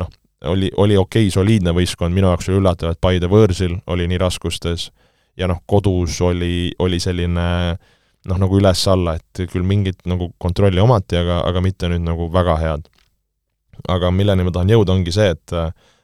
noh, 0.00 0.10
oli, 0.48 0.70
oli 0.80 0.96
okei 0.96 1.28
okay,, 1.28 1.34
soliidne 1.34 1.74
võistkond, 1.76 2.14
minu 2.14 2.30
jaoks 2.30 2.48
oli 2.48 2.60
üllatav, 2.62 2.94
et 2.94 3.02
Paide 3.02 3.28
võõrsil 3.32 3.76
oli 3.92 4.08
nii 4.08 4.20
raskustes 4.22 4.90
ja 5.36 5.48
noh, 5.50 5.60
kodus 5.66 6.20
oli, 6.24 6.72
oli 6.82 7.00
selline 7.00 7.46
noh, 8.28 8.38
nagu 8.38 8.58
üles-alla, 8.58 9.16
et 9.18 9.44
küll 9.50 9.66
mingit 9.66 10.04
nagu 10.08 10.30
kontrolli 10.40 10.80
omati, 10.80 11.18
aga, 11.20 11.42
aga 11.48 11.62
mitte 11.64 11.90
nüüd 11.92 12.04
nagu 12.06 12.28
väga 12.32 12.58
head. 12.62 12.88
aga 13.88 14.10
milleni 14.14 14.44
ma 14.46 14.52
tahan 14.52 14.70
jõuda, 14.70 14.94
ongi 14.94 15.12
see, 15.14 15.32
et 15.32 15.54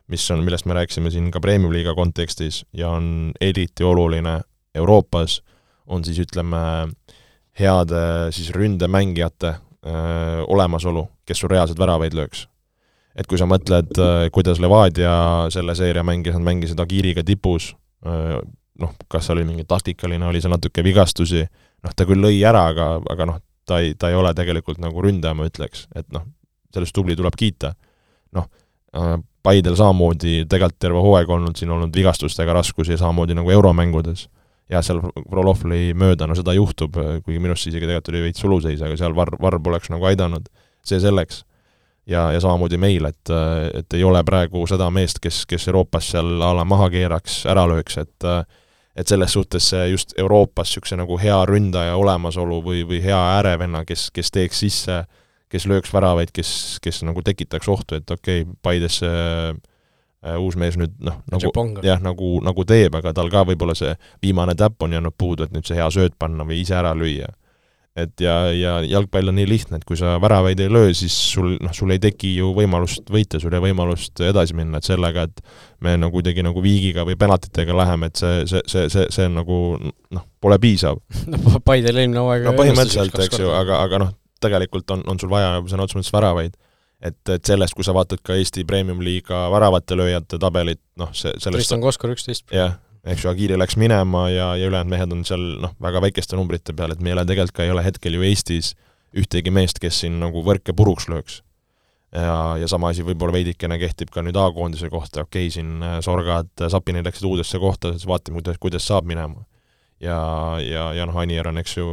mis 0.09 0.25
on, 0.33 0.41
millest 0.45 0.67
me 0.67 0.75
rääkisime 0.75 1.13
siin 1.13 1.29
ka 1.31 1.41
Premium-liiga 1.41 1.95
kontekstis 1.95 2.65
ja 2.73 2.89
on 2.97 3.31
eriti 3.41 3.85
oluline 3.85 4.41
Euroopas, 4.75 5.43
on 5.89 6.05
siis 6.05 6.21
ütleme, 6.23 6.61
heade 7.59 8.03
siis 8.35 8.53
ründemängijate 8.55 9.55
öö, 9.55 10.45
olemasolu, 10.47 11.07
kes 11.27 11.43
sul 11.43 11.51
reaalselt 11.53 11.81
väravaid 11.81 12.15
lööks. 12.15 12.47
et 13.19 13.27
kui 13.27 13.39
sa 13.41 13.49
mõtled, 13.51 13.99
kuidas 14.31 14.61
Levadia 14.63 15.49
selle 15.51 15.75
seeria 15.75 16.05
mängis, 16.07 16.37
nad 16.37 16.45
mängisid 16.47 16.79
Agiriga 16.79 17.25
tipus, 17.27 17.73
noh, 18.79 18.95
kas 19.11 19.31
oli 19.35 19.43
mingi 19.45 19.65
taktikaline, 19.67 20.27
oli 20.27 20.41
seal 20.41 20.55
natuke 20.55 20.85
vigastusi, 20.87 21.43
noh, 21.83 21.95
ta 21.97 22.07
küll 22.07 22.23
lõi 22.23 22.39
ära, 22.47 22.69
aga, 22.73 22.89
aga 23.11 23.27
noh, 23.27 23.41
ta 23.67 23.81
ei, 23.83 23.95
ta 23.99 24.13
ei 24.13 24.17
ole 24.19 24.33
tegelikult 24.39 24.81
nagu 24.83 25.03
ründaja, 25.03 25.35
ma 25.35 25.49
ütleks, 25.49 25.87
et 25.99 26.07
noh, 26.15 26.29
sellest 26.75 26.95
tubli 26.97 27.17
tuleb 27.19 27.37
kiita. 27.39 27.75
noh, 28.37 28.49
Paidel 29.43 29.77
samamoodi 29.79 30.43
tegelikult 30.51 30.81
terve 30.83 31.01
hooaeg 31.05 31.31
olnud 31.31 31.57
siin 31.57 31.71
olnud 31.73 31.95
vigastustega 31.95 32.53
raskusi, 32.57 32.97
samamoodi 32.99 33.37
nagu 33.39 33.51
euromängudes. 33.51 34.27
Jah, 34.69 34.85
seal 34.85 35.01
Frolov 35.03 35.65
lõi 35.69 35.93
mööda, 35.99 36.29
no 36.29 36.37
seda 36.39 36.55
juhtub, 36.57 36.97
kuigi 37.25 37.41
minu 37.41 37.55
arust 37.55 37.71
isegi 37.71 37.87
tegelikult 37.87 38.13
oli 38.13 38.25
veits 38.27 38.45
suluseis, 38.45 38.83
aga 38.85 38.99
seal 39.01 39.17
Varr, 39.17 39.39
Varr 39.41 39.61
poleks 39.65 39.93
nagu 39.93 40.09
aidanud, 40.11 40.49
see 40.87 41.01
selleks. 41.03 41.45
ja, 42.09 42.31
ja 42.33 42.41
samamoodi 42.41 42.79
meil, 42.81 43.05
et, 43.05 43.31
et 43.75 43.99
ei 43.99 44.05
ole 44.05 44.23
praegu 44.25 44.65
seda 44.69 44.89
meest, 44.91 45.21
kes, 45.21 45.43
kes 45.49 45.69
Euroopas 45.69 46.13
seal 46.15 46.41
a 46.43 46.55
la 46.57 46.65
maha 46.65 46.89
keeraks, 46.93 47.43
ära 47.47 47.67
lööks, 47.69 47.99
et 48.01 48.33
et 48.99 49.07
selles 49.07 49.31
suhtes 49.31 49.63
see 49.71 49.85
just 49.93 50.15
Euroopas 50.19 50.73
niisuguse 50.73 50.97
nagu 50.99 51.19
hea 51.23 51.37
ründaja 51.47 51.95
olemasolu 51.95 52.57
või, 52.65 52.81
või 52.89 52.99
hea 53.05 53.19
äärevenna, 53.37 53.85
kes, 53.87 54.09
kes 54.11 54.33
teeks 54.35 54.59
sisse, 54.65 54.97
kes 55.53 55.69
lööks 55.71 55.93
väravaid, 55.95 56.33
kes, 56.35 56.51
kes 56.83 57.05
nagu 57.07 57.23
tekitaks 57.23 57.71
ohtu, 57.71 58.01
et 58.01 58.11
okei 58.11 58.43
okay,, 58.43 58.57
Paides 58.63 58.99
see 59.05 59.13
äh, 59.13 59.53
uus 60.39 60.57
mees 60.59 60.79
nüüd 60.81 60.97
noh, 61.05 61.21
nagu 61.31 61.53
jah, 61.87 62.01
nagu, 62.03 62.39
nagu 62.43 62.65
teeb, 62.67 62.95
aga 62.99 63.13
tal 63.15 63.31
ka 63.31 63.45
võib-olla 63.47 63.77
see 63.79 63.93
viimane 64.23 64.57
täpp 64.59 64.83
on 64.83 64.97
jäänud 64.97 65.15
puudu, 65.19 65.47
et 65.47 65.55
nüüd 65.55 65.69
see 65.69 65.79
hea 65.79 65.87
sööt 65.95 66.17
panna 66.19 66.47
või 66.49 66.63
ise 66.65 66.75
ära 66.79 66.95
lüüa 66.99 67.31
et 67.99 68.23
ja, 68.23 68.35
ja 68.55 68.73
jalgpall 68.87 69.31
on 69.31 69.37
nii 69.39 69.47
lihtne, 69.49 69.81
et 69.81 69.87
kui 69.89 69.99
sa 69.99 70.17
väravaid 70.23 70.61
ei 70.63 70.71
löö, 70.71 70.93
siis 70.97 71.15
sul, 71.33 71.57
noh, 71.63 71.73
sul 71.75 71.91
ei 71.95 72.01
teki 72.03 72.35
ju 72.37 72.53
võimalust 72.57 73.11
võita, 73.13 73.41
sul 73.43 73.55
ei 73.57 73.63
võimalust 73.69 74.23
edasi 74.25 74.57
minna, 74.59 74.79
et 74.79 74.89
sellega, 74.89 75.27
et 75.29 75.43
me 75.85 75.97
nagu 75.99 76.15
kuidagi 76.15 76.45
nagu 76.47 76.63
viigiga 76.65 77.07
või 77.09 77.19
penaltitega 77.19 77.77
läheme, 77.77 78.11
et 78.11 78.21
see, 78.21 78.45
see, 78.51 78.63
see, 78.71 78.87
see, 78.93 79.09
see 79.15 79.27
on 79.29 79.41
nagu 79.41 79.59
noh, 80.15 80.27
pole 80.43 80.61
piisav. 80.63 81.01
no 81.33 81.63
Paidel 81.65 81.99
eelmine 82.05 82.23
hooaeg 82.23 82.49
no 82.49 82.55
põhimõtteliselt, 82.59 83.19
eks 83.27 83.43
ju, 83.43 83.51
aga, 83.55 83.83
aga 83.87 84.03
noh, 84.05 84.15
tegelikult 84.43 84.95
on, 84.95 85.05
on 85.11 85.21
sul 85.21 85.33
vaja 85.33 85.57
sõna 85.67 85.87
otseses 85.87 86.03
mõttes 86.03 86.15
väravaid. 86.15 86.57
Et, 87.03 87.19
et 87.31 87.45
sellest, 87.47 87.77
kui 87.77 87.87
sa 87.87 87.95
vaatad 87.97 88.23
ka 88.25 88.37
Eesti 88.39 88.65
Premium-liiga 88.69 89.47
väravate 89.53 89.97
lööjate 89.99 90.39
tabelit, 90.43 90.81
noh, 90.99 91.11
see 91.15 91.33
sellest 91.37 91.61
Tristan 91.61 91.83
Koskor 91.85 92.13
üksteist. 92.15 92.49
jah, 92.55 92.79
eks 93.07 93.25
ju, 93.25 93.31
Agiri 93.31 93.59
läks 93.59 93.79
minema 93.81 94.29
ja, 94.33 94.53
ja 94.59 94.71
ülejäänud 94.71 94.93
mehed 94.93 95.15
on 95.15 95.25
seal 95.29 95.45
noh, 95.63 95.75
väga 95.83 96.03
väikeste 96.05 96.39
numbrite 96.39 96.75
peal, 96.77 96.95
et 96.95 97.05
meil 97.05 97.21
tegelikult 97.23 97.57
ka 97.59 97.67
ei 97.67 97.75
ole 97.75 97.85
hetkel 97.87 98.19
ju 98.19 98.25
Eestis 98.27 98.75
ühtegi 99.17 99.53
meest, 99.55 99.79
kes 99.83 100.03
siin 100.03 100.19
nagu 100.21 100.43
võrke 100.45 100.75
puruks 100.77 101.09
lööks. 101.09 101.43
ja, 102.13 102.57
ja 102.57 102.69
sama 102.69 102.91
asi 102.93 103.05
võib-olla 103.05 103.37
veidikene 103.37 103.79
kehtib 103.79 104.11
ka 104.11 104.25
nüüd 104.25 104.37
A-koondise 104.41 104.91
kohta, 104.91 105.27
okei 105.27 105.47
okay,, 105.47 105.55
siin 105.55 105.83
äh, 105.85 105.99
Sorgad, 106.05 106.51
äh, 106.61 106.71
Sapinid 106.73 107.07
läksid 107.07 107.29
uudesse 107.29 107.61
kohta, 107.63 107.93
siis 107.95 108.09
vaatame, 108.09 108.41
kuidas, 108.41 108.59
kuidas 108.59 108.89
saab 108.89 109.07
minema. 109.07 109.45
ja, 110.01 110.19
ja, 110.63 110.91
ja 110.97 111.07
noh, 111.07 111.17
Anier 111.21 111.49
on, 111.51 111.59
eks 111.63 111.77
ju, 111.77 111.87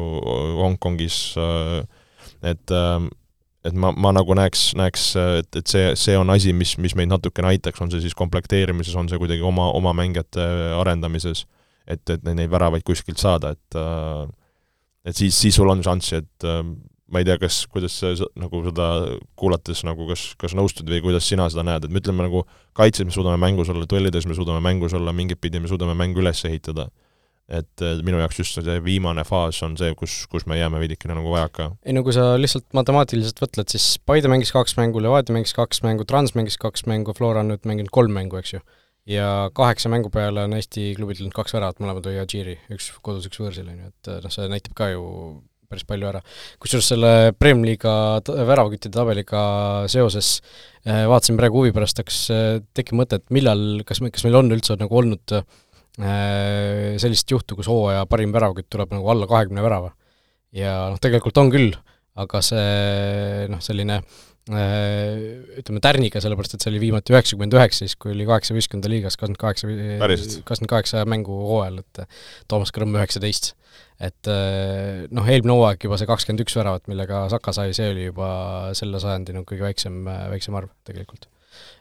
Hongkongis, 0.62 1.20
äh, 1.38 1.86
et 3.66 3.74
ma, 3.74 3.92
ma 3.92 4.12
nagu 4.14 4.36
näeks, 4.38 4.68
näeks, 4.78 5.06
et, 5.42 5.50
et 5.62 5.72
see, 5.72 5.92
see 6.00 6.16
on 6.20 6.30
asi, 6.34 6.54
mis, 6.54 6.76
mis 6.82 6.96
meid 6.98 7.10
natukene 7.12 7.54
aitaks, 7.54 7.82
on 7.82 7.92
see 7.94 8.04
siis 8.04 8.18
komplekteerimises, 8.18 8.96
on 9.00 9.10
see 9.10 9.20
kuidagi 9.22 9.46
oma, 9.46 9.72
oma 9.74 9.94
mängijate 9.98 10.46
arendamises, 10.78 11.46
et, 11.88 12.04
et 12.10 12.26
neid 12.28 12.52
väravaid 12.52 12.86
kuskilt 12.86 13.22
saada, 13.22 13.56
et 13.56 13.80
et 15.06 15.14
siis, 15.18 15.38
siis 15.38 15.54
sul 15.54 15.70
on 15.70 15.84
šanssi, 15.86 16.18
et 16.18 16.46
ma 17.14 17.22
ei 17.22 17.26
tea, 17.28 17.38
kas, 17.42 17.60
kuidas 17.70 17.94
sa 18.02 18.14
nagu 18.40 18.62
seda 18.66 18.86
kuulates 19.38 19.84
nagu 19.86 20.08
kas, 20.10 20.28
kas 20.42 20.56
nõustud 20.58 20.90
või 20.90 21.04
kuidas 21.04 21.28
sina 21.30 21.46
seda 21.54 21.66
näed, 21.68 21.86
et 21.86 21.94
me 21.94 22.02
ütleme 22.02 22.26
nagu 22.26 22.42
kaitses 22.78 23.06
me 23.06 23.14
suudame 23.14 23.38
mängus 23.42 23.70
olla, 23.74 23.86
duellides 23.90 24.26
me 24.26 24.38
suudame 24.38 24.64
mängus 24.66 24.96
olla, 24.98 25.14
mingit 25.14 25.42
pidi 25.42 25.62
me 25.62 25.70
suudame 25.70 25.94
mängu 25.98 26.24
üles 26.24 26.42
ehitada 26.50 26.90
et 27.46 27.84
minu 28.06 28.18
jaoks 28.18 28.40
just 28.42 28.58
see 28.58 28.78
viimane 28.82 29.22
faas 29.28 29.60
on 29.66 29.76
see, 29.78 29.92
kus, 29.98 30.16
kus 30.32 30.48
me 30.50 30.58
jääme 30.58 30.80
veidikene 30.82 31.18
nagu 31.18 31.34
vajaka. 31.34 31.70
ei 31.86 31.94
no 31.94 32.02
kui 32.06 32.16
sa 32.16 32.32
lihtsalt 32.40 32.66
matemaatiliselt 32.78 33.42
võtled, 33.44 33.70
siis 33.70 34.00
Paide 34.06 34.32
mängis 34.32 34.54
kaks 34.56 34.78
mängu, 34.80 35.02
Levadia 35.04 35.36
mängis 35.36 35.54
kaks 35.58 35.84
mängu, 35.86 36.08
Trans 36.10 36.34
mängis 36.38 36.58
kaks 36.62 36.88
mängu, 36.90 37.14
Flora 37.18 37.44
on 37.46 37.54
nüüd 37.54 37.68
mänginud 37.70 37.94
kolm 37.94 38.16
mängu, 38.18 38.42
eks 38.42 38.56
ju. 38.58 38.64
ja 39.10 39.52
kaheksa 39.54 39.92
mängu 39.94 40.10
peale 40.14 40.48
on 40.48 40.58
Eesti 40.58 40.94
klubid 40.98 41.22
teinud 41.22 41.36
kaks 41.38 41.54
väravat, 41.54 41.82
mõlemad 41.84 42.08
oli 42.10 42.22
Adžiri, 42.22 42.58
üks 42.74 42.90
kodus, 43.06 43.28
üks 43.30 43.42
võõrsil, 43.42 43.68
on 43.70 43.84
ju, 43.84 43.92
et 43.94 44.16
noh, 44.24 44.34
see 44.34 44.50
näitab 44.50 44.74
ka 44.78 44.90
ju 44.96 45.04
päris 45.70 45.86
palju 45.86 46.08
ära. 46.10 46.22
kusjuures 46.62 46.88
selle 46.94 47.12
Prem-liiga 47.38 47.94
väravaküttide 48.26 48.94
tabeliga 48.94 49.44
seoses 49.90 50.40
eh, 50.86 51.06
vaatasin 51.10 51.38
praegu 51.38 51.62
huvi 51.62 51.74
pärast, 51.78 52.02
hakkas 52.02 52.24
eh, 52.34 52.58
tekkima 52.74 53.04
mõte, 53.04 53.22
et 53.22 53.30
millal, 53.34 53.86
kas 53.86 54.02
me, 54.02 54.10
kas 54.14 54.26
meil 54.26 54.42
on 54.42 54.54
üldse 54.54 54.78
nagu 54.82 54.98
olnud 54.98 55.34
Äh, 55.36 55.62
sellist 55.96 57.32
juhtu, 57.32 57.56
kus 57.56 57.70
hooaja 57.72 58.06
parim 58.12 58.34
väravakütt 58.36 58.68
tuleb 58.74 58.94
nagu 58.96 59.10
alla 59.14 59.28
kahekümne 59.30 59.64
värava. 59.64 59.94
ja 60.56 60.76
noh, 60.92 61.00
tegelikult 61.02 61.38
on 61.40 61.52
küll, 61.54 61.76
aga 62.20 62.42
see 62.44 63.46
noh, 63.52 63.62
selline 63.64 64.02
ütleme, 64.46 65.82
tärniga, 65.82 66.22
sellepärast 66.22 66.54
et 66.54 66.62
see 66.64 66.70
oli 66.70 66.82
viimati 66.84 67.16
üheksakümmend 67.16 67.56
üheksa, 67.58 67.82
siis 67.82 67.96
kui 67.98 68.12
oli 68.14 68.28
kaheksa 68.30 68.54
võistkonda 68.54 68.92
liigas, 68.92 69.18
kakskümmend 69.18 69.40
kaheksa, 69.42 69.70
kakskümmend 70.46 70.70
kaheksa 70.70 71.02
mängu 71.10 71.40
hooajal, 71.50 71.80
et 71.82 72.20
Toomas 72.52 72.74
Krõmm 72.76 72.94
üheksateist. 73.00 73.56
et 73.98 74.30
noh, 75.16 75.26
eelmine 75.26 75.56
hooaeg 75.56 75.88
juba 75.88 75.98
see 75.98 76.10
kakskümmend 76.10 76.46
üks 76.46 76.60
väravat, 76.60 76.86
millega 76.92 77.26
Saka 77.34 77.56
sai, 77.58 77.74
see 77.74 77.90
oli 77.96 78.10
juba 78.12 78.28
selle 78.78 79.02
sajandi 79.02 79.40
nagu 79.40 79.50
kõige 79.50 79.66
väiksem, 79.66 80.04
väiksem 80.06 80.60
arv 80.62 80.70
tegelikult 80.86 81.26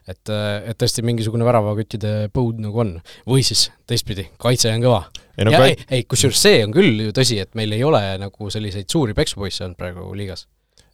et, 0.09 0.31
et 0.31 0.77
tõesti 0.79 1.03
mingisugune 1.05 1.45
väravaküttide 1.47 2.15
põud 2.33 2.59
nagu 2.61 2.81
on. 2.83 2.97
või 3.29 3.45
siis 3.45 3.67
teistpidi, 3.89 4.27
kaitse 4.41 4.73
on 4.73 4.83
kõva. 4.85 5.05
ei 5.37 5.47
no 5.47 5.63
ei, 5.65 5.77
ei 5.89 6.03
kusjuures 6.09 6.41
see 6.47 6.59
on 6.65 6.75
küll 6.75 7.07
ju 7.07 7.15
tõsi, 7.15 7.39
et 7.41 7.55
meil 7.57 7.73
ei 7.75 7.85
ole 7.85 8.01
nagu 8.21 8.51
selliseid 8.53 8.89
suuri 8.91 9.15
peksupoisse 9.17 9.65
olnud 9.65 9.79
praegu 9.79 10.05
liigas. 10.17 10.45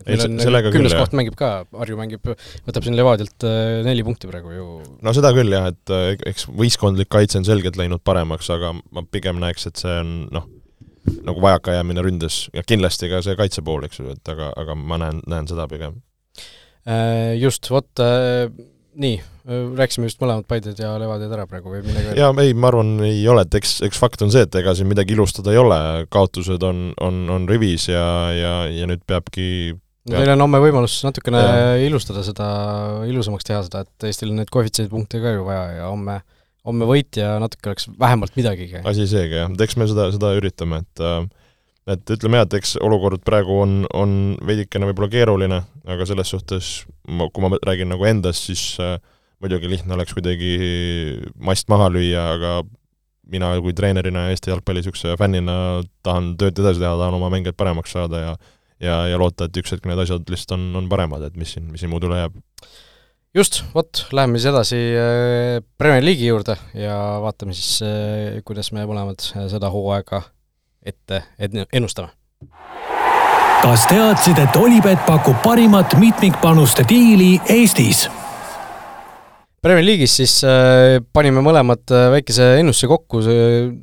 et 0.06 0.24
meil 0.24 0.60
on 0.62 0.72
kümnes 0.74 0.96
koht 0.98 1.18
mängib 1.18 1.36
ka, 1.40 1.52
Harju 1.78 2.00
mängib, 2.00 2.32
võtab 2.68 2.88
siin 2.88 2.98
Levadialt 2.98 3.46
äh, 3.48 3.82
neli 3.86 4.06
punkti 4.08 4.32
praegu 4.32 4.56
ju. 4.56 4.70
no 5.04 5.16
seda 5.18 5.34
küll 5.36 5.52
jah, 5.54 5.70
et 5.74 5.94
äh, 5.94 6.16
eks 6.32 6.48
võistkondlik 6.50 7.12
kaitse 7.12 7.42
on 7.42 7.48
selgelt 7.48 7.80
läinud 7.80 8.04
paremaks, 8.08 8.50
aga 8.54 8.74
ma 8.80 9.06
pigem 9.06 9.42
näeks, 9.44 9.68
et 9.70 9.84
see 9.84 10.00
on 10.02 10.16
noh, 10.34 10.48
nagu 11.26 11.42
vajakajäämine 11.44 12.04
ründes 12.06 12.46
ja 12.56 12.64
kindlasti 12.66 13.10
ka 13.12 13.22
see 13.26 13.38
kaitse 13.38 13.64
pool, 13.66 13.84
eks 13.86 14.02
ju, 14.02 14.10
et 14.16 14.34
aga, 14.34 14.52
aga 14.58 14.78
ma 14.78 15.02
näen, 15.02 15.22
näen 15.30 15.50
seda 15.50 15.68
pigem. 15.70 16.00
Äh, 16.82 17.38
just, 17.38 17.70
vot 17.70 18.02
nii, 19.00 19.20
rääkisime 19.78 20.08
vist 20.10 20.20
mõlemad 20.22 20.48
Paided 20.50 20.80
ja 20.80 20.94
Levadiad 21.00 21.32
ära 21.36 21.46
praegu 21.50 21.72
või 21.72 21.84
midagi 21.86 22.10
veel? 22.10 22.20
jaa, 22.20 22.32
ei, 22.44 22.56
ma 22.58 22.72
arvan, 22.72 22.92
ei 23.08 23.22
ole, 23.32 23.46
et 23.48 23.56
eks, 23.62 23.78
eks 23.88 24.00
fakt 24.02 24.24
on 24.26 24.34
see, 24.34 24.44
et 24.48 24.58
ega 24.60 24.74
siin 24.78 24.90
midagi 24.90 25.16
ilustada 25.16 25.54
ei 25.54 25.62
ole, 25.62 25.78
kaotused 26.12 26.64
on, 26.68 26.90
on, 27.02 27.22
on 27.32 27.48
rivis 27.50 27.88
ja, 27.92 28.04
ja, 28.36 28.54
ja 28.72 28.90
nüüd 28.90 29.04
peabki 29.08 29.48
no 30.10 30.18
teil 30.18 30.34
on 30.34 30.46
homme 30.46 30.62
võimalus 30.64 30.98
natukene 31.06 31.42
ja. 31.42 31.74
ilustada 31.86 32.24
seda, 32.26 32.48
ilusamaks 33.10 33.48
teha 33.48 33.62
seda, 33.68 33.86
et 33.86 34.08
Eestil 34.10 34.34
on 34.34 34.42
neid 34.42 34.52
koefitsiendipunkte 34.54 35.22
ka 35.24 35.36
ju 35.36 35.46
vaja 35.48 35.66
ja 35.78 35.90
homme, 35.92 36.20
homme 36.68 36.90
võit 36.90 37.22
ja 37.22 37.36
natuke 37.42 37.72
oleks 37.72 37.88
vähemalt 38.00 38.36
midagigi. 38.40 38.82
asi 38.84 39.08
seegi 39.10 39.40
jah, 39.40 39.52
et 39.54 39.68
eks 39.68 39.80
me 39.80 39.88
seda, 39.92 40.10
seda 40.16 40.34
üritame, 40.38 40.84
et 40.84 41.06
äh, 41.06 41.24
et 41.90 42.14
ütleme 42.14 42.40
jah, 42.40 42.46
et 42.46 42.58
eks 42.60 42.76
olukord 42.84 43.24
praegu 43.26 43.62
on, 43.64 43.80
on 43.98 44.14
veidikene 44.46 44.90
võib-olla 44.92 45.10
keeruline, 45.14 45.62
aga 45.90 46.06
selles 46.10 46.30
suhtes 46.34 46.70
ma, 47.10 47.30
kui 47.34 47.46
ma 47.46 47.58
räägin 47.58 47.90
nagu 47.94 48.06
endast, 48.10 48.52
siis 48.52 48.76
äh, 48.84 49.00
muidugi 49.42 49.72
lihtne 49.72 49.98
oleks 49.98 50.14
kuidagi 50.18 50.54
mast 51.42 51.72
maha 51.74 51.90
lüüa, 51.94 52.28
aga 52.38 52.54
mina 53.32 53.54
kui 53.64 53.74
treenerina 53.74 54.28
ja 54.28 54.36
Eesti 54.36 54.52
jalgpalli 54.52 54.82
niisuguse 54.82 55.16
fännina 55.18 55.56
tahan 56.06 56.34
tööd 56.40 56.60
edasi 56.60 56.82
teha, 56.84 56.98
tahan 57.00 57.18
oma 57.18 57.32
mängijad 57.34 57.58
paremaks 57.58 57.96
saada 57.96 58.26
ja 58.26 58.34
ja, 58.82 59.02
ja 59.12 59.18
loota, 59.22 59.48
et 59.48 59.58
üks 59.62 59.74
hetk 59.76 59.86
need 59.90 60.00
asjad 60.02 60.26
lihtsalt 60.32 60.58
on, 60.58 60.70
on 60.82 60.88
paremad, 60.92 61.24
et 61.28 61.38
mis 61.40 61.54
siin, 61.56 61.68
mis 61.72 61.84
siin 61.84 61.92
muud 61.92 62.06
üle 62.08 62.18
jääb. 62.24 62.38
just, 63.38 63.62
vot, 63.76 64.06
läheme 64.16 64.42
siis 64.42 64.50
edasi 64.52 64.80
äh, 64.98 65.62
Premier 65.78 66.04
League'i 66.06 66.32
juurde 66.32 66.58
ja 66.78 66.98
vaatame 67.24 67.56
siis, 67.58 67.80
äh, 67.86 68.42
kuidas 68.48 68.72
me 68.76 68.86
mõlemad 68.90 69.22
seda 69.22 69.72
hooaega 69.74 70.24
ette 70.86 71.24
ennustame. 71.74 72.10
kas 73.62 73.86
teadsid, 73.90 74.40
et 74.42 74.56
Olipet 74.58 75.06
pakub 75.06 75.38
parimat 75.44 75.94
mitmikpanuste 76.02 76.86
diili 76.90 77.36
Eestis? 77.50 78.08
Premier 79.62 79.86
League'is 79.86 80.16
siis 80.18 80.40
äh, 80.42 80.98
panime 81.14 81.44
mõlemad 81.46 81.92
äh, 81.94 82.08
väikese 82.16 82.56
ennustuse 82.58 82.88
kokku, 82.90 83.20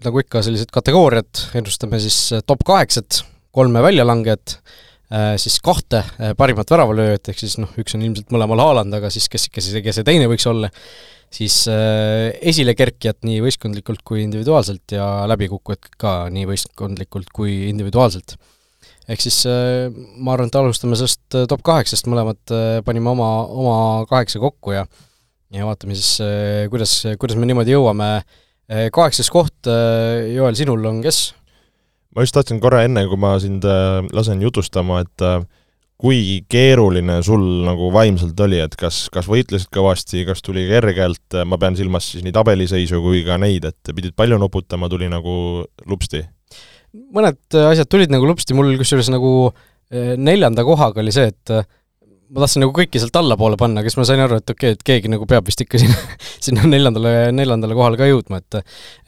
nagu 0.02 0.22
ikka, 0.24 0.42
sellised 0.42 0.72
kategooriad, 0.74 1.30
ennustame 1.54 2.00
siis 2.02 2.16
äh, 2.34 2.42
top 2.42 2.64
kaheksat, 2.66 3.20
kolme 3.54 3.82
väljalangejat 3.84 4.56
äh,, 4.58 5.36
siis 5.38 5.60
kahte 5.62 6.00
äh, 6.02 6.34
parimat 6.38 6.74
väravalööjat, 6.74 7.30
ehk 7.30 7.44
siis 7.44 7.54
noh, 7.62 7.70
üks 7.78 7.94
on 7.94 8.02
ilmselt 8.08 8.34
mõlemal 8.34 8.64
Haaland, 8.64 8.98
aga 8.98 9.12
siis 9.14 9.30
kes, 9.30 9.46
kes, 9.54 9.70
kes 9.84 10.00
see 10.00 10.08
teine 10.10 10.26
võiks 10.26 10.48
olla, 10.50 10.72
siis 11.34 11.62
äh, 11.70 12.30
esilekerkijat 12.50 13.24
nii 13.26 13.40
võistkondlikult 13.44 14.04
kui 14.06 14.22
individuaalselt 14.24 14.94
ja 14.96 15.06
läbikukkujat 15.30 15.90
ka 16.00 16.14
nii 16.32 16.46
võistkondlikult 16.48 17.32
kui 17.34 17.68
individuaalselt. 17.68 18.36
ehk 19.08 19.24
siis 19.24 19.42
äh, 19.48 19.88
ma 20.16 20.34
arvan, 20.34 20.48
et 20.48 20.58
alustame 20.60 20.96
sellest 20.96 21.36
äh, 21.36 21.46
top 21.50 21.64
kaheksast, 21.66 22.08
mõlemad 22.08 22.40
panime 22.84 23.12
oma, 23.12 23.30
oma 23.46 23.78
kaheksa 24.10 24.40
kokku 24.42 24.76
ja 24.76 24.86
ja 25.52 25.64
vaatame 25.64 25.96
siis, 25.96 26.18
kuidas, 26.68 26.92
kuidas 27.16 27.38
me 27.40 27.46
niimoodi 27.48 27.72
jõuame. 27.72 28.20
kaheksas 28.92 29.30
koht, 29.32 29.64
Joel, 30.28 30.56
sinul 30.58 30.84
on 30.84 30.98
kes? 31.00 31.32
ma 32.12 32.24
just 32.24 32.36
tahtsin 32.36 32.60
korra 32.60 32.82
enne, 32.84 33.06
kui 33.08 33.16
ma 33.16 33.38
sind 33.40 33.64
lasen 34.12 34.42
jutustama, 34.44 35.00
et 35.06 35.24
kui 35.98 36.44
keeruline 36.50 37.18
sul 37.26 37.42
nagu 37.66 37.90
vaimselt 37.94 38.38
oli, 38.44 38.60
et 38.62 38.76
kas, 38.78 39.06
kas 39.10 39.26
võitlesid 39.30 39.70
kõvasti, 39.74 40.22
kas 40.28 40.44
tuli 40.46 40.62
kergelt, 40.68 41.40
ma 41.48 41.58
pean 41.58 41.74
silmas 41.78 42.06
siis 42.12 42.22
nii 42.26 42.34
tabeliseisu 42.36 43.00
kui 43.02 43.24
ka 43.26 43.38
neid, 43.42 43.66
et 43.66 43.92
pidid 43.94 44.14
palju 44.18 44.38
nuputama, 44.38 44.90
tuli 44.92 45.10
nagu 45.10 45.64
lupsti? 45.90 46.24
mõned 47.12 47.36
asjad 47.52 47.88
tulid 47.90 48.12
nagu 48.12 48.24
lupsti, 48.24 48.54
mul 48.56 48.70
kusjuures 48.80 49.10
nagu 49.12 49.32
eh, 49.50 50.14
neljanda 50.16 50.64
kohaga 50.64 51.02
oli 51.02 51.12
see, 51.12 51.28
et 51.34 51.52
ma 52.28 52.42
tahtsin 52.42 52.62
nagu 52.62 52.74
kõiki 52.76 53.00
sealt 53.00 53.16
allapoole 53.18 53.56
panna, 53.60 53.80
aga 53.80 53.90
siis 53.90 53.98
ma 54.00 54.04
sain 54.08 54.20
aru, 54.22 54.38
et 54.40 54.52
okei 54.52 54.72
okay,, 54.72 54.76
et 54.76 54.84
keegi 54.86 55.10
nagu 55.12 55.26
peab 55.28 55.46
vist 55.48 55.62
ikka 55.64 55.80
sinna, 55.82 55.96
sinna 56.44 56.66
neljandale, 56.68 57.12
neljandale 57.34 57.76
kohale 57.78 58.00
ka 58.00 58.08
jõudma, 58.08 58.40
et 58.42 58.58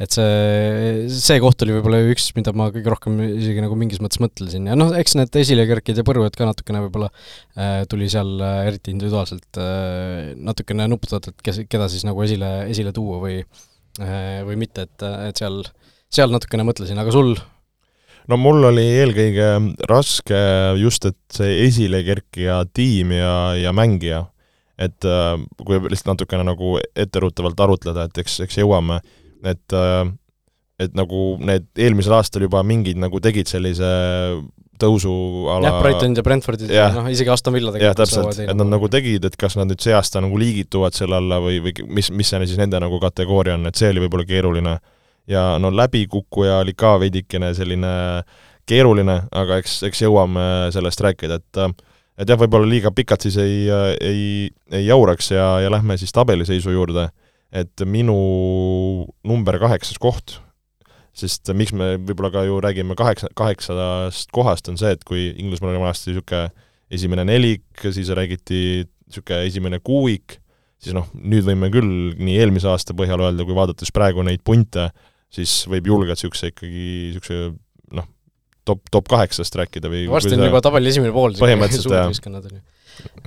et 0.01 0.17
see, 0.17 1.09
see 1.13 1.41
koht 1.45 1.65
oli 1.67 1.77
võib-olla 1.77 2.01
üks, 2.13 2.31
mida 2.39 2.55
ma 2.57 2.71
kõige 2.75 2.93
rohkem 2.93 3.21
isegi 3.29 3.65
nagu 3.65 3.77
mingis 3.79 4.01
mõttes 4.03 4.23
mõtlesin. 4.23 4.71
Ja 4.71 4.79
noh, 4.79 4.95
eks 4.97 5.17
need 5.21 5.41
esilekerkid 5.43 6.01
ja 6.01 6.07
põrujad 6.07 6.39
ka 6.39 6.49
natukene 6.49 6.85
võib-olla 6.87 7.11
äh, 7.11 7.83
tuli 7.91 8.09
seal 8.13 8.33
äh, 8.41 8.63
eriti 8.71 8.95
individuaalselt 8.95 9.61
äh, 9.61 10.33
natukene 10.41 10.89
nuputada, 10.91 11.35
et 11.35 11.45
kes, 11.45 11.65
keda 11.71 11.91
siis 11.93 12.07
nagu 12.09 12.25
esile, 12.25 12.55
esile 12.73 12.95
tuua 12.97 13.21
või 13.23 13.41
äh, 13.43 14.41
või 14.49 14.61
mitte, 14.65 14.89
et, 14.89 15.09
et 15.29 15.41
seal, 15.41 15.63
seal 16.13 16.33
natukene 16.33 16.65
mõtlesin, 16.69 17.01
aga 17.01 17.13
sul 17.15 17.37
no 18.31 18.39
mul 18.41 18.69
oli 18.71 18.85
eelkõige 19.01 19.49
raske 19.91 20.41
just, 20.81 21.09
et 21.11 21.19
see 21.35 21.65
esilekerkija 21.67 22.63
tiim 22.77 23.15
ja, 23.17 23.35
ja 23.59 23.75
mängija, 23.77 24.25
et 24.81 25.07
äh, 25.09 25.35
kui 25.61 25.81
lihtsalt 25.83 26.15
natukene 26.15 26.47
nagu 26.47 26.79
etteruttavalt 26.95 27.67
arutleda, 27.67 28.09
et 28.09 28.23
eks, 28.23 28.41
eks 28.47 28.63
jõuame, 28.63 29.01
et 29.45 29.77
äh, 29.77 30.07
et 30.81 30.97
nagu 30.97 31.35
need 31.45 31.67
eelmisel 31.77 32.15
aastal 32.17 32.47
juba 32.47 32.63
mingid 32.65 32.97
nagu 33.01 33.21
tegid 33.21 33.51
sellise 33.51 33.89
tõusu 34.81 35.13
ala 35.53 35.69
jah, 35.69 35.83
Brightonid 35.85 36.21
ja 36.21 36.25
Brentfordid 36.25 36.73
ja 36.73 36.87
noh, 36.95 37.09
isegi 37.13 37.33
Aston 37.33 37.53
Villa 37.53 37.75
tegelikult 37.75 38.01
jah, 38.01 38.23
täpselt, 38.23 38.41
et 38.47 38.57
nad 38.57 38.71
nagu 38.71 38.89
tegid, 38.93 39.27
et 39.29 39.37
kas 39.41 39.59
nad 39.61 39.69
nüüd 39.69 39.83
see 39.85 39.93
aasta 39.97 40.23
nagu 40.25 40.41
liigituvad 40.41 40.97
selle 40.97 41.19
alla 41.21 41.41
või, 41.45 41.59
või 41.67 41.75
mis, 41.99 42.09
mis 42.17 42.33
see 42.33 42.49
siis 42.49 42.61
nende 42.61 42.81
nagu 42.81 43.01
kategooria 43.03 43.59
on, 43.59 43.69
et 43.69 43.81
see 43.81 43.91
oli 43.93 44.07
võib-olla 44.07 44.25
keeruline 44.29 44.79
ja 45.31 45.45
no 45.63 45.71
läbikukkuja 45.75 46.61
oli 46.65 46.75
ka 46.79 46.97
veidikene 47.01 47.53
selline 47.55 47.93
keeruline, 48.69 49.17
aga 49.35 49.59
eks, 49.61 49.81
eks 49.89 50.05
jõuame 50.05 50.45
sellest 50.75 51.03
rääkida, 51.07 51.41
et 51.41 51.63
et 52.21 52.29
jah, 52.29 52.37
võib-olla 52.37 52.69
liiga 52.69 52.93
pikalt 52.93 53.25
siis 53.25 53.39
ei, 53.41 53.65
ei, 54.05 54.25
ei 54.77 54.85
jauraks 54.85 55.31
ja, 55.33 55.47
ja 55.65 55.71
lähme 55.73 55.97
siis 56.01 56.13
tabeliseisu 56.13 56.75
juurde, 56.75 57.09
et 57.49 57.85
minu 57.89 58.17
number 59.27 59.57
kaheksas 59.63 59.99
koht, 60.03 60.37
sest 61.17 61.49
miks 61.57 61.73
me 61.73 61.95
võib-olla 61.97 62.33
ka 62.35 62.45
ju 62.47 62.61
räägime 62.63 62.97
kaheksa, 62.99 63.31
kaheksast 63.39 64.31
kohast, 64.37 64.69
on 64.69 64.79
see, 64.81 64.93
et 64.95 65.07
kui 65.09 65.31
Inglismaal 65.33 65.73
oli 65.73 65.83
vanasti 65.83 66.13
niisugune 66.13 66.69
esimene 66.91 67.25
nelik, 67.27 67.67
siis 67.89 68.13
räägiti 68.15 68.61
niisugune 68.85 69.43
esimene 69.49 69.81
kuuik, 69.83 70.39
siis 70.81 70.97
noh, 70.97 71.09
nüüd 71.15 71.47
võime 71.49 71.71
küll 71.73 72.15
nii 72.21 72.39
eelmise 72.41 72.69
aasta 72.71 72.97
põhjal 72.97 73.25
öelda, 73.25 73.47
kui 73.49 73.57
vaadates 73.57 73.93
praegu 73.95 74.25
neid 74.27 74.45
punte, 74.45 74.91
siis 75.35 75.55
võib 75.71 75.91
julgelt 75.91 76.19
niisuguse 76.19 76.51
ikkagi, 76.53 76.85
niisuguse 77.15 77.41
noh, 77.97 78.07
top, 78.69 78.83
top 78.93 79.11
kaheksast 79.11 79.57
rääkida 79.61 79.91
või 79.93 80.07
varsti 80.11 80.37
on 80.37 80.47
juba 80.49 80.63
tabeli 80.65 80.93
esimene 80.93 81.15
pool, 81.15 81.37
põhimõtteliselt 81.39 81.95
jah. 81.95 82.63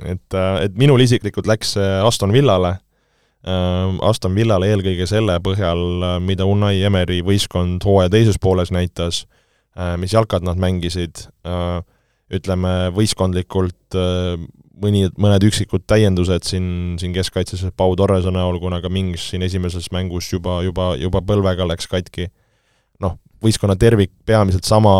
et, 0.03 0.39
äh, 0.39 0.55
et 0.67 0.79
minul 0.79 1.03
isiklikult 1.03 1.49
läks 1.49 1.77
Aston 1.79 2.35
Villale 2.35 2.75
äh,, 2.75 4.01
Aston 4.09 4.35
Villale 4.35 4.71
eelkõige 4.73 5.07
selle 5.09 5.39
põhjal, 5.43 5.85
äh, 6.13 6.17
mida 6.23 6.47
Unai 6.49 6.75
Emeri 6.83 7.21
võistkond 7.25 7.85
hooaja 7.87 8.11
teises 8.13 8.41
pooles 8.41 8.73
näitas 8.73 9.25
mis 9.97 10.11
jalkad 10.13 10.43
nad 10.45 10.59
mängisid 10.61 11.23
ütleme, 12.29 12.73
võistkondlikult 12.93 13.97
mõni, 14.81 15.07
mõned 15.19 15.45
üksikud 15.47 15.85
täiendused 15.89 16.47
siin, 16.47 16.67
siin 17.01 17.13
keskkaitses 17.15 17.65
Pau 17.77 17.95
Torrese 17.99 18.31
näol, 18.33 18.59
kuna 18.61 18.81
ka 18.83 18.91
Mings 18.93 19.29
siin 19.31 19.45
esimeses 19.45 19.89
mängus 19.93 20.31
juba, 20.33 20.61
juba, 20.65 20.93
juba 20.99 21.21
põlvega 21.25 21.67
läks 21.69 21.89
katki. 21.91 22.29
noh, 23.03 23.17
võistkonna 23.43 23.75
tervik 23.75 24.11
peamiselt 24.25 24.63
sama 24.63 24.93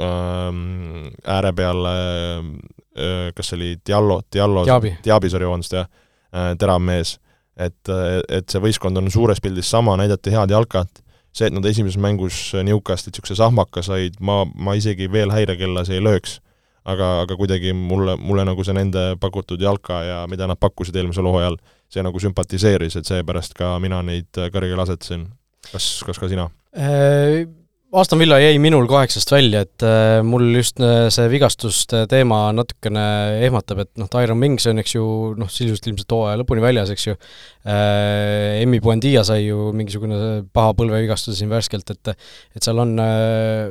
ähm, 0.00 1.10
ääre 1.26 1.52
peal 1.56 1.88
äh,, 1.90 3.30
kas 3.34 3.50
see 3.50 3.58
oli 3.58 3.70
Diallo, 3.86 4.20
Diallo, 4.32 4.62
Diaby, 5.04 5.30
sorry, 5.32 5.48
vabandust, 5.48 5.74
jah 5.74 5.88
äh,, 6.30 6.52
terav 6.58 6.82
mees. 6.82 7.18
et, 7.56 7.88
et 8.28 8.50
see 8.50 8.58
võistkond 8.62 8.98
on 8.98 9.10
suures 9.14 9.38
pildis 9.42 9.68
sama, 9.70 9.94
näidati 9.98 10.32
head 10.34 10.50
jalkat, 10.50 11.02
see, 11.30 11.46
et 11.46 11.54
nad 11.54 11.66
esimeses 11.66 12.00
mängus 12.02 12.38
Newcastle'it 12.54 13.14
niisuguse 13.14 13.36
sahmaka 13.38 13.82
said, 13.82 14.16
ma, 14.18 14.42
ma 14.54 14.74
isegi 14.74 15.06
veel 15.10 15.30
häirekellas 15.34 15.90
ei 15.90 16.02
lööks 16.02 16.40
aga, 16.84 17.10
aga 17.24 17.38
kuidagi 17.40 17.72
mulle, 17.76 18.16
mulle 18.20 18.44
nagu 18.48 18.64
see 18.66 18.76
nende 18.76 19.14
pakutud 19.20 19.60
jalka 19.60 20.02
ja 20.04 20.20
mida 20.30 20.48
nad 20.50 20.60
pakkusid 20.60 20.96
eelmisel 21.00 21.28
hooajal, 21.30 21.58
see 21.92 22.04
nagu 22.04 22.20
sümpatiseeris, 22.20 22.98
et 23.00 23.10
seepärast 23.10 23.56
ka 23.58 23.74
mina 23.82 24.02
neid 24.06 24.30
kõrgele 24.54 24.84
asetasin. 24.84 25.28
kas, 25.72 25.90
kas 26.06 26.20
ka 26.20 26.28
sina? 26.28 26.50
Äh, 26.76 27.46
Aston 27.94 28.18
Villa 28.18 28.40
jäi 28.42 28.56
minul 28.58 28.88
kaheksast 28.90 29.30
välja, 29.30 29.60
et 29.62 29.82
äh, 29.86 30.18
mul 30.26 30.48
just 30.56 30.80
äh, 30.82 31.06
see 31.14 31.28
vigastuste 31.30 32.04
teema 32.10 32.48
natukene 32.56 33.04
ehmatab, 33.46 33.84
et 33.84 33.90
noh, 34.02 34.10
Tyron 34.10 34.40
Mings 34.40 34.66
on, 34.66 34.82
eks 34.82 34.96
ju, 34.96 35.04
noh, 35.38 35.50
sisuliselt 35.52 35.86
ilmselt 35.92 36.14
hooaja 36.16 36.40
lõpuni 36.40 36.64
väljas, 36.64 36.90
eks 36.90 37.06
ju 37.06 37.14
äh,, 37.14 38.58
Emmy 38.64 38.82
Buendia 38.82 39.22
sai 39.24 39.44
ju 39.46 39.70
mingisugune 39.78 40.18
paha 40.52 40.74
põlvevigastuse 40.80 41.38
siin 41.38 41.52
värskelt, 41.54 41.94
et 41.94 42.16
et 42.16 42.66
seal 42.66 42.82
on 42.82 42.98
äh, 42.98 43.70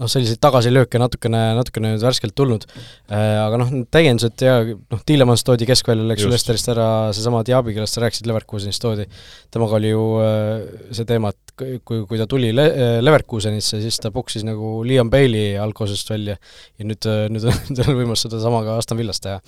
noh, 0.00 0.10
selliseid 0.10 0.40
tagasilööke 0.42 1.00
natukene, 1.00 1.40
natukene 1.58 1.92
nüüd 1.92 2.04
värskelt 2.04 2.34
tulnud. 2.38 2.66
Äh,, 3.10 3.38
aga 3.42 3.60
noh, 3.60 3.72
täiendused 3.92 4.44
ja 4.44 4.58
noh, 4.64 5.02
Tielemans 5.08 5.44
toodi 5.46 5.68
keskväljale, 5.68 6.16
eks 6.16 6.26
ju, 6.26 6.32
Lesterist 6.32 6.70
ära, 6.72 6.86
seesama 7.16 7.42
Diaby, 7.46 7.74
kellest 7.76 7.98
sa 7.98 8.04
rääkisid, 8.04 8.28
Leverkusenist 8.30 8.82
toodi, 8.84 9.08
temaga 9.54 9.78
oli 9.80 9.92
ju 9.92 10.06
äh, 10.22 10.86
see 10.94 11.08
teema, 11.08 11.32
et 11.34 11.56
kui, 11.86 12.04
kui 12.08 12.20
ta 12.20 12.28
tuli 12.30 12.52
Le-, 12.54 12.70
äh, 12.70 12.94
Leverkusenisse, 13.02 13.82
siis 13.84 14.00
ta 14.02 14.12
puksis 14.14 14.46
nagu 14.48 14.78
Liam 14.86 15.12
Bailey 15.12 15.58
algkosest 15.62 16.14
välja. 16.14 16.38
Ja 16.80 16.88
nüüd, 16.88 17.10
äh, 17.10 17.26
nüüd 17.32 17.50
on 17.50 17.60
tal 17.78 17.92
võimalus 17.92 18.26
sedasama 18.26 18.64
ka 18.66 18.80
Aston 18.80 19.00
Villas 19.00 19.22
teha 19.22 19.42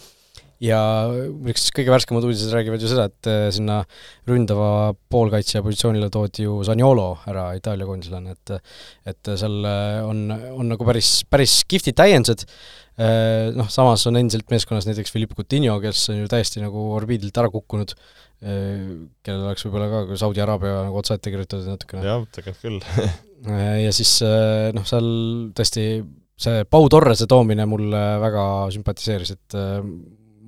ja 0.62 0.78
üks 1.50 1.66
kõige 1.74 1.92
värskemad 1.92 2.24
uudised 2.26 2.52
räägivad 2.54 2.82
ju 2.82 2.90
seda, 2.90 3.08
et 3.10 3.28
äh, 3.30 3.48
sinna 3.54 3.80
ründava 4.28 4.94
poolkaitsja 5.12 5.62
positsioonile 5.64 6.10
toodi 6.14 6.46
ju 6.46 6.60
Zaniolo 6.66 7.08
ära, 7.30 7.48
Itaalia 7.58 7.88
koondislane, 7.88 8.36
et 8.36 8.54
et 9.10 9.34
seal 9.40 9.58
äh, 9.68 10.00
on, 10.06 10.24
on 10.30 10.72
nagu 10.74 10.86
päris, 10.86 11.16
päris 11.30 11.60
kihvtid 11.68 11.98
täiendused, 11.98 12.46
äh, 12.98 13.50
noh, 13.56 13.68
samas 13.72 14.06
on 14.10 14.20
endiselt 14.20 14.50
meeskonnas 14.52 14.88
näiteks 14.88 15.14
Philippe 15.14 15.38
Coutinho, 15.38 15.76
kes 15.82 16.08
on 16.14 16.22
ju 16.22 16.30
täiesti 16.30 16.62
nagu 16.64 16.90
orbiidilt 16.98 17.42
ära 17.42 17.52
kukkunud, 17.52 17.96
kellel 18.44 19.44
oleks 19.46 19.62
võib-olla 19.64 19.86
ka 19.88 20.16
Saudi 20.20 20.42
Araabia 20.42 20.82
nagu 20.84 20.98
otsa 21.00 21.14
ette 21.16 21.30
kirjutatud 21.32 21.70
natukene. 21.70 22.02
jah, 22.04 22.26
tegelikult 22.34 22.66
küll 22.66 23.54
ja 23.86 23.92
siis 23.94 24.18
noh, 24.76 24.84
seal 24.84 25.06
tõesti 25.56 25.86
see 26.44 26.66
Pau 26.68 26.90
Torrese 26.92 27.28
toomine 27.30 27.64
mulle 27.70 28.02
väga 28.20 28.44
sümpatiseeris, 28.74 29.32
et 29.38 29.56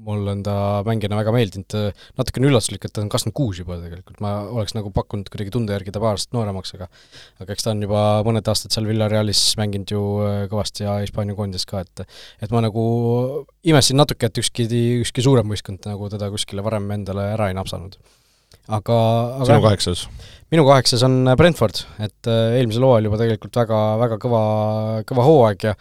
mul 0.07 0.31
on 0.31 0.43
ta 0.47 0.57
mängijana 0.87 1.19
väga 1.19 1.35
meeldinud, 1.35 1.77
natukene 2.19 2.51
üllatuslik, 2.51 2.87
et 2.87 2.95
ta 2.95 3.03
on 3.03 3.11
kakskümmend 3.13 3.37
kuus 3.37 3.61
juba 3.63 3.79
tegelikult, 3.83 4.21
ma 4.25 4.35
oleks 4.47 4.77
nagu 4.77 4.93
pakkunud 4.95 5.31
kuidagi 5.33 5.55
tunde 5.55 5.75
järgi 5.75 5.95
ta 5.95 6.03
paar 6.03 6.17
aastat 6.17 6.37
nooremaks, 6.37 6.75
aga 6.79 6.89
aga 7.43 7.57
eks 7.57 7.67
ta 7.67 7.75
on 7.75 7.83
juba 7.85 8.03
mõned 8.27 8.51
aastad 8.53 8.75
seal 8.75 8.89
Villarealis 8.89 9.43
mänginud 9.61 9.95
ju 9.97 10.03
äh, 10.25 10.37
kõvasti 10.53 10.87
ja 10.87 10.99
Hispaania 11.03 11.37
koondises 11.39 11.69
ka, 11.69 11.83
et 11.85 12.07
et 12.45 12.55
ma 12.55 12.63
nagu 12.65 12.85
imestasin 13.67 13.99
natuke, 14.01 14.31
et 14.31 14.43
ükski, 14.43 14.69
ükski 15.03 15.25
suurem 15.27 15.51
võistkond 15.51 15.91
nagu 15.91 16.11
teda 16.13 16.31
kuskile 16.33 16.65
varem 16.67 16.89
endale 16.95 17.33
ära 17.35 17.51
ei 17.51 17.59
napsanud. 17.59 17.99
aga, 18.67 18.97
aga 19.37 19.51
sinu 19.51 19.63
kaheksas? 19.65 20.07
Minu 20.53 20.63
kaheksas 20.67 21.03
on 21.07 21.27
Brentford, 21.39 21.81
et 22.03 22.29
äh, 22.31 22.59
eelmisel 22.61 22.85
hooajal 22.87 23.09
juba 23.09 23.19
tegelikult 23.19 23.57
väga, 23.59 23.79
väga 23.99 24.19
kõva, 24.23 24.43
kõva 25.09 25.25
hooaeg 25.27 25.65
ja 25.67 25.73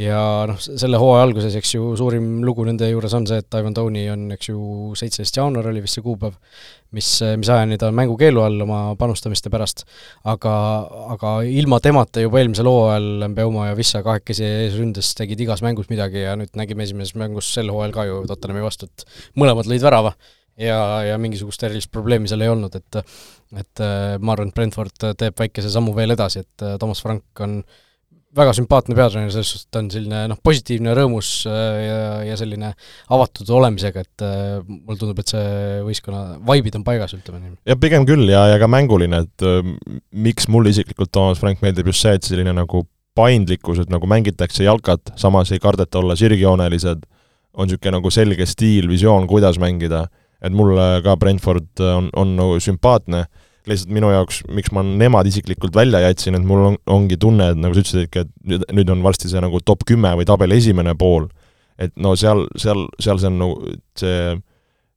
ja 0.00 0.20
noh, 0.48 0.58
selle 0.62 0.98
hooaja 1.00 1.24
alguses, 1.26 1.56
eks 1.58 1.74
ju, 1.74 1.88
suurim 1.98 2.28
lugu 2.46 2.64
nende 2.66 2.86
juures 2.88 3.12
on 3.18 3.26
see, 3.28 3.40
et 3.42 3.58
Ivan 3.58 3.74
Tony 3.76 4.04
on, 4.12 4.28
eks 4.36 4.48
ju, 4.48 4.58
seitseteist 4.98 5.38
jaanuar 5.40 5.68
oli 5.70 5.82
vist 5.84 5.98
see 5.98 6.04
kuupäev, 6.04 6.36
mis, 6.96 7.08
mis 7.40 7.50
ajani 7.52 7.78
ta 7.80 7.90
on 7.90 7.98
mängukeelu 7.98 8.44
all 8.44 8.64
oma 8.64 8.80
panustamiste 9.00 9.50
pärast. 9.52 9.84
aga, 10.28 10.54
aga 11.16 11.34
ilma 11.48 11.80
temata 11.82 12.22
juba 12.22 12.40
eelmisel 12.40 12.70
hooajal 12.70 13.26
Mbeumo 13.32 13.66
ja 13.66 13.78
Vissa 13.78 14.04
kahekesi 14.06 14.46
eesründes 14.46 15.14
tegid 15.18 15.42
igas 15.44 15.64
mängus 15.66 15.90
midagi 15.90 16.22
ja 16.24 16.36
nüüd 16.38 16.54
nägime 16.58 16.86
esimeses 16.86 17.16
mängus 17.18 17.50
sel 17.54 17.74
hooajal 17.74 17.96
ka 17.96 18.06
ju 18.06 18.22
Tottenhami 18.30 18.64
vastu, 18.64 18.86
et 18.86 19.06
mõlemad 19.38 19.66
lõid 19.70 19.84
värava 19.84 20.14
ja, 20.60 20.80
ja 21.06 21.20
mingisugust 21.20 21.62
erilist 21.66 21.92
probleemi 21.92 22.30
seal 22.30 22.44
ei 22.44 22.52
olnud, 22.52 22.74
et 22.76 23.00
et 23.52 23.84
äh, 23.84 24.16
ma 24.16 24.34
arvan, 24.34 24.48
et 24.48 24.56
Brentford 24.56 25.08
teeb 25.20 25.38
väikese 25.38 25.70
sammu 25.72 25.92
veel 25.96 26.14
edasi, 26.14 26.44
et 26.44 26.64
äh, 26.64 26.76
Toomas 26.80 27.02
Frank 27.04 27.42
on 27.44 27.58
väga 28.32 28.54
sümpaatne 28.56 28.96
peatreener, 28.96 29.28
selles 29.28 29.50
suhtes, 29.52 29.66
et 29.66 29.74
ta 29.74 29.82
on 29.82 29.90
selline 29.92 30.22
noh, 30.30 30.38
positiivne, 30.40 30.94
rõõmus 30.96 31.32
äh, 31.50 31.80
ja, 31.84 31.98
ja 32.30 32.38
selline 32.40 32.70
avatud 33.12 33.50
olemisega, 33.58 34.06
et 34.06 34.24
mulle 34.64 34.96
tundub, 35.00 35.20
et 35.20 35.34
see 35.34 35.82
võistkonna 35.84 36.38
vaibid 36.48 36.78
on 36.80 36.86
paigas, 36.86 37.12
ütleme 37.18 37.42
nii. 37.42 37.58
jah, 37.68 37.80
pigem 37.82 38.08
küll 38.08 38.24
ja, 38.32 38.46
ja 38.54 38.56
ka 38.62 38.70
mänguline, 38.72 39.26
et 39.26 39.46
miks 40.16 40.48
mulle 40.52 40.72
isiklikult 40.72 41.12
Toomas 41.12 41.42
Frank 41.42 41.60
meeldib 41.64 41.92
just 41.92 42.06
see, 42.06 42.16
et 42.16 42.24
selline 42.24 42.56
nagu 42.56 42.86
paindlikkus, 43.12 43.82
et 43.82 43.92
nagu 43.92 44.08
mängitakse 44.08 44.64
jalkat, 44.64 45.12
samas 45.20 45.52
ei 45.52 45.60
kardeta 45.60 46.00
olla 46.00 46.16
sirgjoonelised, 46.16 47.04
on 47.52 47.68
niisugune 47.68 47.98
nagu 47.98 48.08
selge 48.08 48.46
stiil, 48.48 48.88
visioon, 48.88 49.26
kuidas 49.28 49.58
mängida 49.60 50.06
et 50.42 50.54
mulle 50.54 50.86
ka 51.04 51.16
Brentford 51.20 51.82
on, 51.86 52.10
on 52.18 52.36
nagu 52.38 52.60
sümpaatne, 52.62 53.24
lihtsalt 53.70 53.92
minu 53.94 54.10
jaoks, 54.10 54.40
miks 54.50 54.72
ma 54.74 54.82
nemad 54.82 55.28
isiklikult 55.30 55.76
välja 55.76 56.00
jätsin, 56.02 56.34
et 56.34 56.46
mul 56.46 56.64
on, 56.72 56.78
ongi 56.90 57.18
tunne, 57.20 57.52
et 57.52 57.60
nagu 57.60 57.76
sa 57.76 57.84
ütlesidki, 57.84 58.24
et 58.24 58.32
nüüd, 58.50 58.64
nüüd 58.74 58.90
on 58.90 59.04
varsti 59.06 59.30
see 59.30 59.42
nagu 59.42 59.60
top 59.62 59.84
kümme 59.86 60.10
või 60.18 60.26
tabeli 60.26 60.58
esimene 60.58 60.96
pool, 60.98 61.28
et 61.78 61.94
no 62.02 62.16
seal, 62.18 62.48
seal, 62.58 62.88
seal 63.02 63.22
see 63.22 63.30
on 63.30 63.38
nagu 63.38 63.76
see 63.98 64.16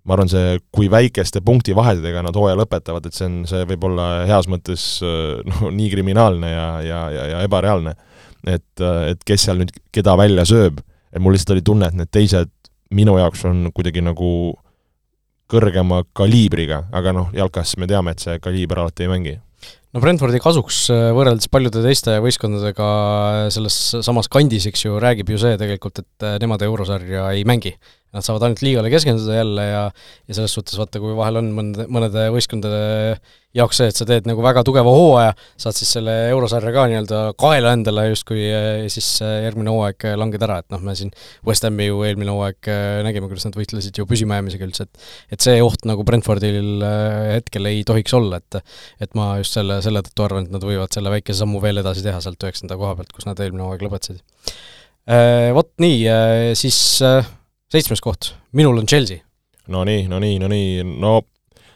ma 0.06 0.14
arvan, 0.14 0.30
see, 0.30 0.58
kui 0.74 0.90
väikeste 0.92 1.42
punktivahetega 1.46 2.22
nad 2.26 2.36
hooaja 2.38 2.60
lõpetavad, 2.60 3.08
et 3.08 3.18
see 3.18 3.26
on, 3.26 3.40
see 3.50 3.66
võib 3.72 3.88
olla 3.90 4.10
heas 4.30 4.50
mõttes 4.52 4.84
noh, 5.50 5.64
nii 5.74 5.88
kriminaalne 5.94 6.52
ja, 6.52 6.68
ja, 6.86 7.00
ja, 7.14 7.30
ja 7.34 7.46
ebareaalne. 7.46 7.96
et, 8.46 8.82
et 8.82 9.26
kes 9.26 9.48
seal 9.48 9.62
nüüd 9.62 9.74
keda 9.94 10.14
välja 10.18 10.46
sööb, 10.46 10.82
et 11.10 11.22
mul 11.22 11.34
lihtsalt 11.34 11.56
oli 11.56 11.66
tunne, 11.66 11.90
et 11.90 11.98
need 11.98 12.12
teised 12.14 12.52
minu 12.94 13.18
jaoks 13.18 13.42
on 13.50 13.72
kuidagi 13.74 14.04
nagu 14.06 14.30
kõrgema 15.52 16.04
kaliibriga, 16.18 16.86
aga 16.96 17.14
noh, 17.16 17.34
jalkas 17.36 17.76
me 17.82 17.90
teame, 17.90 18.16
et 18.16 18.24
see 18.24 18.40
kaliiber 18.42 18.82
alati 18.84 19.06
ei 19.06 19.12
mängi. 19.12 19.36
no 19.94 20.02
Brentfordi 20.04 20.42
kasuks 20.44 20.86
äh, 20.94 21.10
võrreldes 21.16 21.52
paljude 21.52 21.84
teiste 21.86 22.18
võistkondadega 22.24 22.88
selles 23.54 23.78
samas 24.06 24.32
kandis, 24.32 24.66
eks 24.72 24.88
ju, 24.88 24.98
räägib 25.02 25.30
ju 25.30 25.42
see 25.42 25.60
tegelikult, 25.62 26.02
et 26.04 26.28
äh, 26.28 26.40
nemad 26.42 26.66
eurosarja 26.66 27.30
ei 27.36 27.46
mängi 27.48 27.76
nad 28.16 28.24
saavad 28.24 28.48
ainult 28.48 28.64
liigale 28.64 28.92
keskenduda 28.94 29.40
jälle 29.42 29.66
ja 29.68 29.84
ja 30.28 30.38
selles 30.38 30.54
suhtes 30.56 30.78
vaata, 30.80 31.02
kui 31.04 31.16
vahel 31.18 31.42
on 31.42 31.52
mõnede, 31.56 31.88
mõnede 31.92 32.30
võistkondade 32.36 33.18
jaoks 33.56 33.80
see, 33.80 33.90
et 33.92 33.98
sa 33.98 34.06
teed 34.08 34.28
nagu 34.28 34.44
väga 34.44 34.64
tugeva 34.68 34.92
hooaja, 34.92 35.34
saad 35.62 35.78
siis 35.78 35.94
selle 35.96 36.14
eurosarja 36.34 36.74
ka 36.76 36.86
nii-öelda 36.92 37.22
kaela 37.40 37.72
endale 37.78 38.08
justkui 38.10 38.42
ja 38.44 38.62
siis 38.92 39.08
järgmine 39.22 39.72
hooaeg 39.72 40.08
langed 40.20 40.44
ära, 40.46 40.60
et 40.64 40.70
noh, 40.74 40.82
me 40.84 40.96
siin 40.98 41.14
West 41.48 41.66
Hami 41.68 41.88
ju 41.88 42.04
eelmine 42.08 42.34
hooaeg 42.36 42.72
nägime, 43.08 43.30
kuidas 43.32 43.48
nad 43.48 43.58
võitlesid 43.58 44.00
ju 44.00 44.08
püsimajäämisega 44.10 44.68
üldse, 44.68 44.88
et 44.90 45.38
et 45.38 45.48
see 45.48 45.62
oht 45.64 45.88
nagu 45.88 46.04
Brentfordil 46.08 46.84
hetkel 47.32 47.72
ei 47.72 47.84
tohiks 47.88 48.16
olla, 48.18 48.42
et 48.42 48.60
et 49.04 49.16
ma 49.18 49.36
just 49.42 49.56
selle, 49.58 49.80
selle 49.86 50.04
tõttu 50.06 50.28
arvan, 50.28 50.48
et 50.48 50.56
nad 50.56 50.66
võivad 50.66 50.92
selle 50.96 51.14
väikese 51.14 51.44
sammu 51.44 51.62
veel 51.64 51.82
edasi 51.84 52.04
teha 52.06 52.20
sealt 52.24 52.44
üheksanda 52.44 52.78
koha 52.80 52.96
pealt, 53.00 53.14
kus 53.16 53.28
nad 53.30 53.40
eelmine 53.40 53.66
hooaeg 53.68 53.86
lõpetasid. 53.88 54.24
Vot 55.56 55.72
nii, 55.84 56.02
siis 56.58 56.80
seitsmes 57.72 58.02
koht, 58.02 58.34
minul 58.58 58.82
on 58.82 58.90
Chelsea. 58.90 59.22
no 59.68 59.84
nii, 59.88 60.06
no 60.10 60.20
nii, 60.22 60.40
no 60.42 60.50
nii, 60.52 60.84
no 61.02 61.20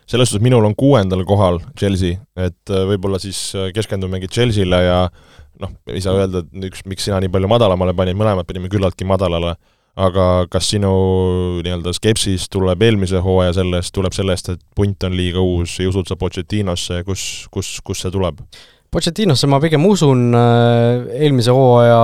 selles 0.09 0.29
suhtes 0.29 0.43
minul 0.43 0.65
on 0.65 0.75
kuuendal 0.77 1.23
kohal 1.27 1.59
Chelsea, 1.77 2.17
et 2.37 2.71
äh, 2.73 2.85
võib-olla 2.93 3.19
siis 3.21 3.39
äh, 3.57 3.69
keskendumegi 3.75 4.29
Chelsea'le 4.31 4.79
ja 4.85 5.01
noh, 5.61 5.75
ei 5.91 6.01
saa 6.01 6.17
öelda, 6.17 6.41
et 6.41 6.71
üks, 6.71 6.85
miks 6.89 7.05
sina 7.05 7.19
nii 7.21 7.31
palju 7.33 7.51
madalamale 7.51 7.93
panid, 7.97 8.17
mõlemad 8.17 8.47
panime 8.49 8.71
küllaltki 8.71 9.07
madalale, 9.07 9.53
aga 9.99 10.25
kas 10.51 10.71
sinu 10.71 10.89
nii-öelda 11.65 11.93
skepsis 11.97 12.47
tuleb 12.49 12.81
eelmise 12.87 13.21
hooaja 13.21 13.59
sellest, 13.59 13.93
tuleb 13.93 14.15
sellest, 14.15 14.53
et 14.55 14.65
punt 14.77 15.05
on 15.05 15.15
liiga 15.17 15.43
uus, 15.43 15.77
ei 15.83 15.89
usud 15.91 16.09
sa 16.09 16.17
Pochettinosse, 16.19 17.03
kus, 17.07 17.29
kus, 17.53 17.75
kus 17.85 18.05
see 18.05 18.13
tuleb? 18.15 18.41
Pochettinosse 18.89 19.45
ma 19.45 19.59
pigem 19.61 19.83
usun, 19.85 20.31
äh, 20.33 21.19
eelmise 21.21 21.53
hooaja 21.53 21.99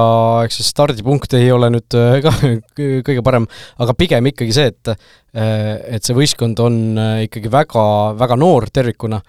ehk 0.46 0.54
siis 0.54 0.70
stardipunkt 0.70 1.34
ei 1.40 1.50
ole 1.50 1.72
nüüd 1.74 1.98
ka 2.22 2.34
kõige 3.08 3.26
parem, 3.26 3.50
aga 3.82 3.98
pigem 3.98 4.30
ikkagi 4.30 4.54
see, 4.54 4.70
et 4.76 4.94
et 5.36 6.06
see 6.06 6.16
võistkond 6.16 6.60
on 6.64 6.76
ikkagi 7.26 7.50
väga, 7.52 7.84
väga 8.16 8.38
noor 8.40 8.70
tervikuna, 8.72 9.20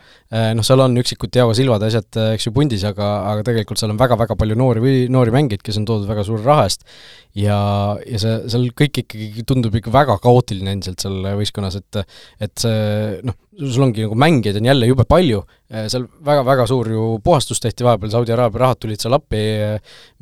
noh, 0.55 0.67
seal 0.67 0.83
on 0.85 0.95
üksikud 1.03 1.33
Diego 1.35 1.55
Silvad 1.57 1.83
ja 1.83 1.91
asjad, 1.91 2.19
eks 2.37 2.47
ju, 2.47 2.53
pundis, 2.55 2.85
aga, 2.87 3.09
aga 3.33 3.47
tegelikult 3.47 3.81
seal 3.81 3.91
on 3.91 3.99
väga-väga 3.99 4.37
palju 4.39 4.59
noori 4.59 4.85
või 4.85 5.01
noori 5.11 5.35
mängijaid, 5.35 5.65
kes 5.67 5.81
on 5.81 5.89
toodud 5.89 6.07
väga 6.07 6.23
suure 6.29 6.47
raha 6.47 6.69
eest. 6.69 6.87
Ja, 7.37 7.59
ja 8.07 8.21
see, 8.23 8.37
seal 8.53 8.69
kõik 8.79 9.03
ikkagi 9.03 9.43
tundub 9.49 9.75
ikka 9.77 9.91
väga 9.93 10.17
kaootiline 10.23 10.77
endiselt 10.77 11.03
seal 11.03 11.19
võistkonnas, 11.37 11.77
et 11.83 11.99
et 12.47 12.55
see 12.63 13.19
noh, 13.27 13.37
sul 13.57 13.87
ongi 13.87 14.05
nagu 14.05 14.17
mängijaid 14.19 14.59
on 14.61 14.69
jälle 14.71 14.89
jube 14.89 15.07
palju, 15.09 15.43
äh, 15.73 15.89
seal 15.93 16.07
väga-väga 16.27 16.67
suur 16.71 16.91
ju 16.93 17.09
puhastus 17.25 17.63
tehti 17.63 17.87
vahepeal, 17.87 18.13
Saudi 18.13 18.35
Araabia 18.35 18.63
rahad 18.65 18.81
tulid 18.83 19.03
seal 19.03 19.17
appi, 19.17 19.43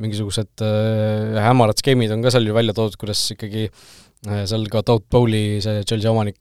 mingisugused 0.02 0.64
äh, 0.64 1.42
hämarad 1.44 1.80
skeemid 1.82 2.14
on 2.14 2.24
ka 2.24 2.34
seal 2.34 2.46
ju 2.48 2.56
välja 2.56 2.76
toodud, 2.76 2.98
kuidas 3.00 3.22
ikkagi 3.34 3.68
äh, 3.68 4.03
seal 4.24 4.66
ka 4.72 4.82
Todd 4.86 5.04
Bowley, 5.12 5.60
see 5.64 5.84
Chelsea 5.84 6.10
omanik, 6.10 6.40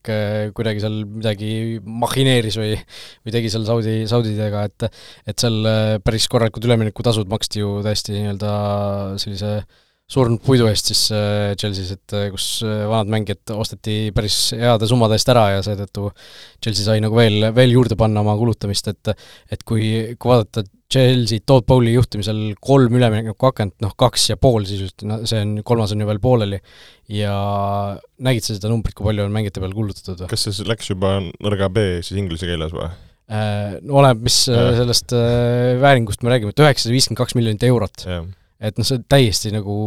kuidagi 0.56 0.84
seal 0.84 1.02
midagi 1.06 1.54
mahineeris 1.84 2.58
või 2.60 2.74
või 2.78 3.36
tegi 3.36 3.52
seal 3.54 3.68
Saudi, 3.68 3.96
Saudidega, 4.10 4.66
et 4.70 4.88
et 5.30 5.46
seal 5.46 5.64
päris 6.04 6.30
korralikud 6.32 6.68
üleminekutasud 6.68 7.32
maksti 7.32 7.64
ju 7.64 7.80
täiesti 7.86 8.16
nii-öelda 8.18 8.54
sellise 9.22 9.58
surnud 10.14 10.42
puidu 10.44 10.68
eest 10.70 10.92
siis 10.92 11.04
äh, 11.16 11.54
Chelsea's, 11.60 11.94
et 11.96 12.16
äh, 12.18 12.28
kus 12.34 12.48
äh, 12.66 12.84
vanad 12.90 13.12
mängijad 13.14 13.54
osteti 13.56 14.12
päris 14.16 14.38
heade 14.60 14.90
summade 14.90 15.18
eest 15.18 15.32
ära 15.32 15.46
ja 15.56 15.64
seetõttu 15.66 16.10
Chelsea 16.62 16.86
sai 16.86 17.04
nagu 17.04 17.18
veel, 17.18 17.50
veel 17.56 17.74
juurde 17.78 17.98
panna 18.00 18.24
oma 18.24 18.36
kulutamist, 18.40 18.92
et 18.92 19.14
et 19.54 19.64
kui, 19.68 20.16
kui 20.18 20.34
vaadata 20.34 20.66
Chelsea 20.94 21.44
Todd 21.46 21.66
Bowley 21.70 21.96
juhtimisel 21.96 22.42
kolm 22.64 23.00
üleminekuakent, 23.00 23.76
noh 23.84 23.96
kaks 24.00 24.30
ja 24.32 24.38
pool 24.38 24.68
sisuliselt, 24.70 25.06
no 25.10 25.22
see 25.30 25.42
on, 25.42 25.56
kolmas 25.66 25.96
on 25.96 26.04
ju 26.04 26.10
veel 26.10 26.22
pooleli, 26.24 26.60
ja 27.12 27.34
nägid 28.24 28.46
sa 28.46 28.58
seda 28.58 28.72
numbrit, 28.72 28.96
kui 28.98 29.08
palju 29.10 29.26
on 29.26 29.34
mängijate 29.34 29.64
peale 29.64 29.78
kulutatud 29.78 30.24
või? 30.24 30.30
kas 30.36 30.46
see 30.48 30.70
läks 30.70 30.94
juba 30.94 31.18
nõrga 31.24 31.72
B 31.74 31.90
siis 32.02 32.20
inglise 32.22 32.50
keeles 32.50 32.76
või? 32.76 32.92
no 33.34 34.00
oleneb, 34.02 34.24
mis 34.28 34.44
äh. 34.52 34.72
sellest 34.78 35.16
äh, 35.18 35.74
vääringust 35.82 36.24
me 36.24 36.34
räägime, 36.34 36.54
et 36.54 36.64
üheksasada 36.64 36.94
viiskümmend 36.94 37.24
kaks 37.24 37.38
miljonit 37.40 37.66
eurot 37.66 38.08
et 38.64 38.80
noh, 38.80 38.88
see 38.88 39.00
on 39.00 39.08
täiesti 39.12 39.52
nagu 39.54 39.78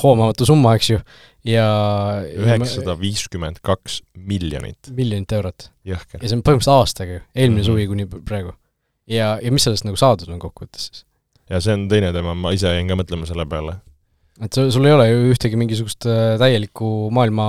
hoomamatu 0.00 0.46
summa, 0.48 0.74
eks 0.78 0.92
ju, 0.94 1.00
ja 1.46 1.66
üheksasada 2.32 2.96
viiskümmend 3.00 3.60
kaks 3.64 4.00
miljonit. 4.16 4.92
miljonit 4.96 5.32
eurot. 5.36 5.70
ja 5.84 5.98
see 6.00 6.36
on 6.36 6.44
põhimõtteliselt 6.46 6.76
aastaga 6.76 7.18
ju, 7.18 7.24
eelmine 7.34 7.60
mm 7.60 7.62
-hmm. 7.62 7.66
suvi 7.66 7.86
kuni 7.90 8.06
praegu. 8.30 8.54
Ja, 9.10 9.36
ja 9.42 9.52
mis 9.54 9.66
sellest 9.66 9.86
nagu 9.86 9.98
saadud 10.00 10.30
on 10.32 10.40
kokkuvõttes 10.42 10.88
siis? 10.90 11.04
ja 11.50 11.60
see 11.62 11.76
on 11.76 11.86
teine 11.90 12.12
teema, 12.14 12.34
ma 12.38 12.52
ise 12.56 12.72
jäin 12.74 12.90
ka 12.90 12.98
mõtlema 12.98 13.28
selle 13.28 13.46
peale. 13.50 13.78
et 14.42 14.52
sul, 14.52 14.70
sul 14.74 14.88
ei 14.88 14.94
ole 14.96 15.08
ju 15.10 15.32
ühtegi 15.32 15.58
mingisugust 15.60 16.08
äh, 16.10 16.34
täielikku 16.42 17.10
maailma, 17.14 17.48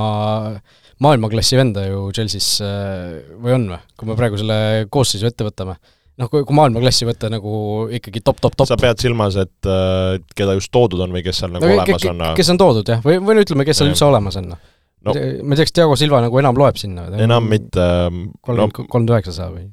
maailmaklassi 1.04 1.60
venda 1.60 1.86
ju 1.88 2.08
Chelsea's 2.16 2.58
äh, 2.66 3.20
või 3.42 3.58
on 3.58 3.70
või, 3.74 3.84
kui 3.98 4.12
me 4.12 4.18
praegu 4.20 4.40
selle 4.42 4.88
koosseisu 4.94 5.30
ette 5.30 5.48
võtame 5.48 5.78
noh, 6.18 6.30
kui, 6.32 6.46
kui 6.48 6.58
maailmaklassi 6.58 7.08
võtta 7.10 7.32
nagu 7.34 7.52
ikkagi 7.98 8.22
top, 8.26 8.42
top, 8.44 8.58
top. 8.58 8.70
sa 8.70 8.80
pead 8.82 9.02
silmas, 9.02 9.38
et 9.42 9.70
äh, 9.70 10.18
keda 10.38 10.58
just 10.58 10.74
toodud 10.74 11.02
on 11.06 11.14
või 11.16 11.26
kes 11.26 11.44
seal 11.44 11.54
nagu 11.54 11.66
no, 11.66 11.78
olemas 11.78 12.10
on? 12.12 12.26
kes 12.38 12.54
on 12.54 12.62
toodud 12.62 12.94
jah, 12.94 13.02
või, 13.06 13.22
või 13.22 13.38
no 13.38 13.46
ütleme, 13.46 13.68
kes 13.68 13.82
seal 13.82 13.94
üldse 13.94 14.06
olemas 14.08 14.38
on, 14.42 14.52
noh. 14.54 14.62
no 15.08 15.18
ma 15.18 15.58
ei 15.58 15.60
tea, 15.60 15.66
kas 15.70 15.76
Diego 15.80 15.98
Silva 16.00 16.22
nagu 16.26 16.42
enam 16.42 16.58
loeb 16.58 16.78
sinna? 16.78 17.10
enam 17.18 17.50
mitte. 17.50 17.82
Ähm, 17.82 18.30
kolmkümmend, 18.42 18.78
kolmkümmend 18.78 19.16
üheksa 19.16 19.36
saab 19.42 19.58
või? 19.58 19.68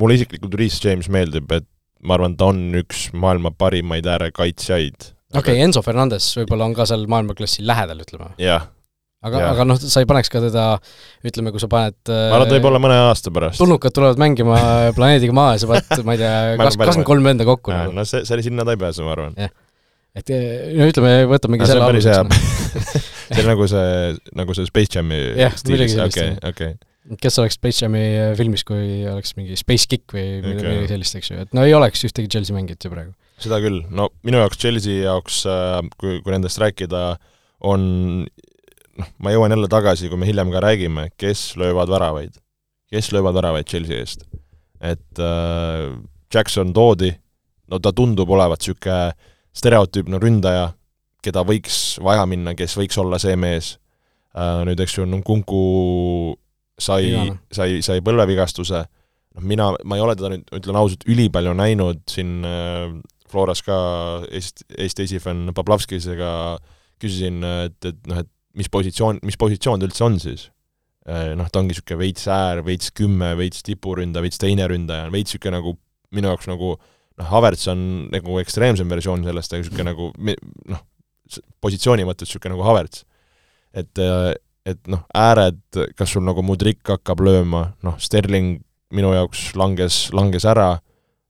Mulle 0.00 0.18
isiklikult 0.18 0.54
Reece 0.58 0.82
James 0.84 1.10
meeldib, 1.12 1.50
et 1.56 1.66
ma 2.06 2.16
arvan, 2.18 2.36
ta 2.38 2.50
on 2.52 2.62
üks 2.82 3.08
maailma 3.16 3.52
parimaid 3.56 4.06
äärekaitsjaid. 4.12 5.10
okei 5.32 5.40
okay, 5.40 5.58
aga..., 5.58 5.66
Enzo 5.68 5.82
Fernandes 5.84 6.30
võib-olla 6.40 6.68
on 6.68 6.76
ka 6.76 6.88
seal 6.88 7.06
maailmaklassi 7.10 7.64
lähedal, 7.66 8.02
ütleme. 8.04 8.32
jah 8.40 8.68
aga, 9.26 9.42
aga 9.50 9.66
noh, 9.66 9.78
sa 9.80 10.02
ei 10.02 10.08
paneks 10.08 10.30
ka 10.30 10.42
teda, 10.44 10.64
ütleme, 11.26 11.52
kui 11.54 11.62
sa 11.62 11.68
paned 11.72 11.96
ma 12.06 12.36
arvan, 12.36 12.46
et 12.46 12.56
võib-olla 12.58 12.80
mõne 12.82 12.98
aasta 13.08 13.32
pärast. 13.34 13.60
tulnukad 13.62 13.94
tulevad 13.96 14.20
mängima 14.22 14.58
planeediga 14.96 15.34
Maa 15.36 15.54
ja 15.56 15.62
sa 15.64 15.70
paned, 15.72 16.04
ma 16.06 16.16
ei 16.16 16.22
tea, 16.22 16.34
kakskümmend 16.60 17.08
kolm 17.08 17.30
venda 17.32 17.46
kokku. 17.48 17.72
Nagu. 17.74 17.96
no 17.96 18.04
see, 18.08 18.26
see, 18.28 18.44
sinna 18.46 18.66
ta 18.66 18.76
ei 18.76 18.82
pääse, 18.82 19.04
ma 19.06 19.16
arvan. 19.16 19.36
et 20.16 20.34
no 20.76 20.90
ütleme, 20.92 21.14
võtamegi 21.32 21.70
selle 21.72 21.88
aluseks. 21.88 22.28
Noh. 22.28 22.84
see 23.32 23.42
on 23.42 23.50
nagu 23.50 23.70
see, 23.72 24.12
nagu 24.38 24.58
see 24.58 24.68
Space 24.68 24.98
Jami 24.98 25.22
stiilis, 25.56 25.96
okei, 26.06 26.36
okei 26.52 26.76
kes 27.20 27.38
oleks 27.40 27.56
Space 27.58 27.84
Jami 27.84 28.02
filmis, 28.38 28.64
kui 28.66 29.04
oleks 29.08 29.36
mingi 29.38 29.56
Space 29.58 29.88
Kick 29.90 30.14
või 30.16 30.40
okay. 30.40 30.56
midagi 30.56 30.90
sellist, 30.90 31.18
eks 31.18 31.30
ju, 31.30 31.38
et 31.44 31.54
no 31.56 31.64
ei 31.66 31.74
oleks 31.76 32.02
ühtegi 32.08 32.30
Chelsea 32.32 32.56
mängijat 32.56 32.86
ju 32.86 32.92
praegu. 32.92 33.12
seda 33.42 33.60
küll, 33.62 33.82
no 33.94 34.08
minu 34.26 34.40
jaoks 34.42 34.58
Chelsea 34.60 35.04
jaoks, 35.04 35.42
äh, 35.50 35.78
kui, 36.00 36.18
kui 36.24 36.34
nendest 36.34 36.60
rääkida, 36.62 37.04
on 37.66 37.86
noh, 38.26 39.12
ma 39.22 39.34
jõuan 39.34 39.54
jälle 39.54 39.70
tagasi, 39.72 40.10
kui 40.10 40.20
me 40.20 40.28
hiljem 40.28 40.50
ka 40.54 40.62
räägime, 40.64 41.08
kes 41.20 41.52
löövad 41.60 41.92
väravaid. 41.92 42.40
kes 42.90 43.12
löövad 43.12 43.34
väravaid 43.34 43.66
Chelsea 43.66 44.00
eest. 44.02 44.26
et 44.80 45.22
äh, 45.22 45.94
Jackson 46.32 46.72
toodi, 46.74 47.12
no 47.70 47.78
ta 47.78 47.92
tundub 47.92 48.30
olevat 48.30 48.60
niisugune 48.60 49.12
stereotüüpne 49.56 50.18
ründaja, 50.20 50.72
keda 51.24 51.42
võiks 51.46 51.96
vaja 52.02 52.26
minna, 52.28 52.54
kes 52.54 52.76
võiks 52.76 52.98
olla 53.00 53.18
see 53.18 53.36
mees 53.36 53.76
äh,, 54.36 54.64
nüüd 54.68 54.80
eks 54.82 54.98
ju, 54.98 55.06
Nkunku 55.08 55.62
sai, 56.78 57.10
sai, 57.54 57.80
sai 57.84 58.02
põlvevigastuse, 58.04 58.82
noh 59.36 59.44
mina, 59.48 59.70
ma 59.84 59.98
ei 59.98 60.04
ole 60.04 60.16
teda 60.18 60.32
nüüd, 60.32 60.48
ütlen 60.60 60.78
ausalt, 60.80 61.06
ülipalju 61.08 61.54
näinud 61.56 62.02
siin 62.10 62.40
äh, 62.46 62.96
Floras 63.26 63.62
ka 63.66 63.76
Eesti, 64.30 64.68
Eesti 64.78 65.06
esifänn 65.08 65.50
Poplavskisega 65.56 66.30
küsisin, 67.02 67.42
et, 67.66 67.78
et 67.84 67.98
noh, 68.08 68.22
et 68.22 68.30
mis 68.56 68.70
positsioon, 68.72 69.20
mis 69.26 69.38
positsioon 69.40 69.82
ta 69.82 69.88
üldse 69.88 70.04
on 70.06 70.20
siis? 70.22 70.46
Äh, 71.06 71.34
noh, 71.38 71.48
ta 71.52 71.60
ongi 71.60 71.74
niisugune 71.74 72.00
veits 72.00 72.26
äär, 72.32 72.62
veits 72.66 72.92
kümme, 72.96 73.34
veits 73.38 73.62
tipuründaja, 73.66 74.24
veits 74.24 74.40
teine 74.42 74.66
ründaja, 74.70 75.10
veits 75.12 75.34
niisugune 75.34 75.60
nagu 75.60 75.76
minu 76.16 76.30
jaoks 76.32 76.48
nagu 76.50 76.72
noh, 76.76 77.28
Havertz 77.30 77.66
on 77.72 77.82
nagu 78.12 78.40
ekstreemsem 78.40 78.90
versioon 78.90 79.26
sellest, 79.26 79.52
aga 79.52 79.62
niisugune 79.62 79.92
nagu 79.92 80.10
noh, 80.72 80.82
positsiooni 81.64 82.06
mõttes 82.08 82.30
niisugune 82.30 82.56
nagu 82.56 82.66
Havertz. 82.66 83.04
et, 83.76 83.98
äh, 84.00 84.32
et 84.66 84.80
noh, 84.90 85.04
ääred, 85.14 85.62
kas 85.96 86.14
sul 86.14 86.24
nagu 86.26 86.42
Mudrik 86.46 86.82
hakkab 86.90 87.22
lööma, 87.24 87.70
noh, 87.86 87.94
Sterling 88.02 88.58
minu 88.94 89.12
jaoks 89.14 89.52
langes, 89.58 90.06
langes 90.16 90.46
ära, 90.48 90.76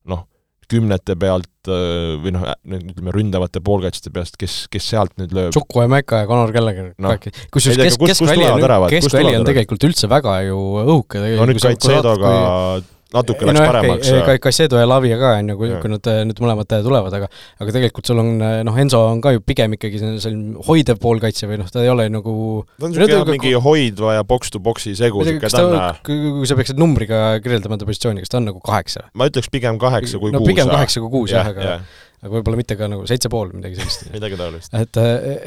noh, 0.08 0.24
kümnete 0.70 1.16
pealt 1.20 1.50
või 1.66 2.32
noh, 2.34 2.46
ütleme 2.64 3.14
ründavate 3.14 3.62
poolkaitsjate 3.64 4.12
peast, 4.14 4.36
kes, 4.40 4.58
kes 4.72 4.90
sealt 4.92 5.14
nüüd 5.20 5.34
lööb. 5.36 5.54
Chukwu 5.56 5.84
ja 5.84 5.90
Mäka 5.90 6.22
ja 6.22 6.28
Conor 6.30 6.52
Gallagher 6.54 6.92
no., 7.02 7.14
kusjuures 7.54 7.80
kesk, 7.82 8.04
keskväli 8.12 8.48
on, 8.48 8.90
keskväli 8.92 9.38
on 9.38 9.46
tegelikult 9.48 9.88
üldse 9.90 10.10
väga 10.10 10.40
ju 10.46 10.60
õhuke. 10.84 11.22
no 11.36 11.48
nüüd 11.50 11.62
Kaitsedoga 11.62 12.36
kui 12.36 12.95
natuke 13.14 13.46
läks 13.46 13.58
no, 13.58 13.66
paremaks. 13.68 14.10
Caicedo 14.42 14.80
ja 14.80 14.86
Lavia 14.88 15.18
ka, 15.20 15.32
on 15.38 15.52
ju, 15.52 15.56
kui, 15.60 15.70
kui 15.82 15.92
nad 15.92 16.08
nüüd 16.26 16.40
mõlemad 16.42 16.72
tulevad, 16.84 17.14
aga 17.14 17.28
aga 17.62 17.74
tegelikult 17.76 18.08
sul 18.10 18.22
on 18.22 18.32
noh, 18.40 18.80
Enzo 18.82 19.02
on 19.12 19.22
ka 19.24 19.32
ju 19.36 19.42
pigem 19.46 19.76
ikkagi 19.76 20.00
selline 20.02 20.64
hoidev 20.66 20.98
poolkaitse 21.02 21.48
või 21.50 21.60
noh, 21.62 21.70
ta 21.72 21.84
ei 21.84 21.92
ole 21.92 22.08
nagu 22.12 22.34
ta 22.74 22.88
on 22.88 22.96
niisugune 22.96 23.36
mingi 23.36 23.54
hoidva 23.62 24.16
ja 24.18 24.26
box-to-box'i 24.26 24.96
segu, 24.98 25.22
niisugune 25.22 25.52
ta 25.54 25.62
on 25.66 26.00
kui, 26.06 26.18
kui 26.40 26.50
sa 26.50 26.58
peaksid 26.58 26.82
numbriga 26.82 27.22
kirjeldama 27.44 27.78
ta 27.78 27.88
positsiooni, 27.88 28.24
kas 28.24 28.34
ta 28.34 28.40
on 28.40 28.50
nagu 28.50 28.62
kaheksa? 28.64 29.06
ma 29.14 29.30
ütleks 29.30 29.52
pigem 29.54 29.78
kaheksa 29.82 30.20
kui 30.22 30.34
no, 30.34 30.42
kuus. 30.42 30.50
pigem 30.50 30.72
kaheksa 30.72 31.04
kui 31.04 31.14
kuus 31.14 31.36
jah, 31.36 31.52
aga 31.54 31.78
aga 32.26 32.34
võib-olla 32.34 32.58
mitte 32.58 32.76
ka 32.78 32.88
nagu 32.90 33.06
seitse 33.08 33.30
pool, 33.32 33.52
midagi 33.54 33.78
sellist. 33.78 34.06
Midagi 34.16 34.38
taolist. 34.38 34.74
et, 34.76 35.00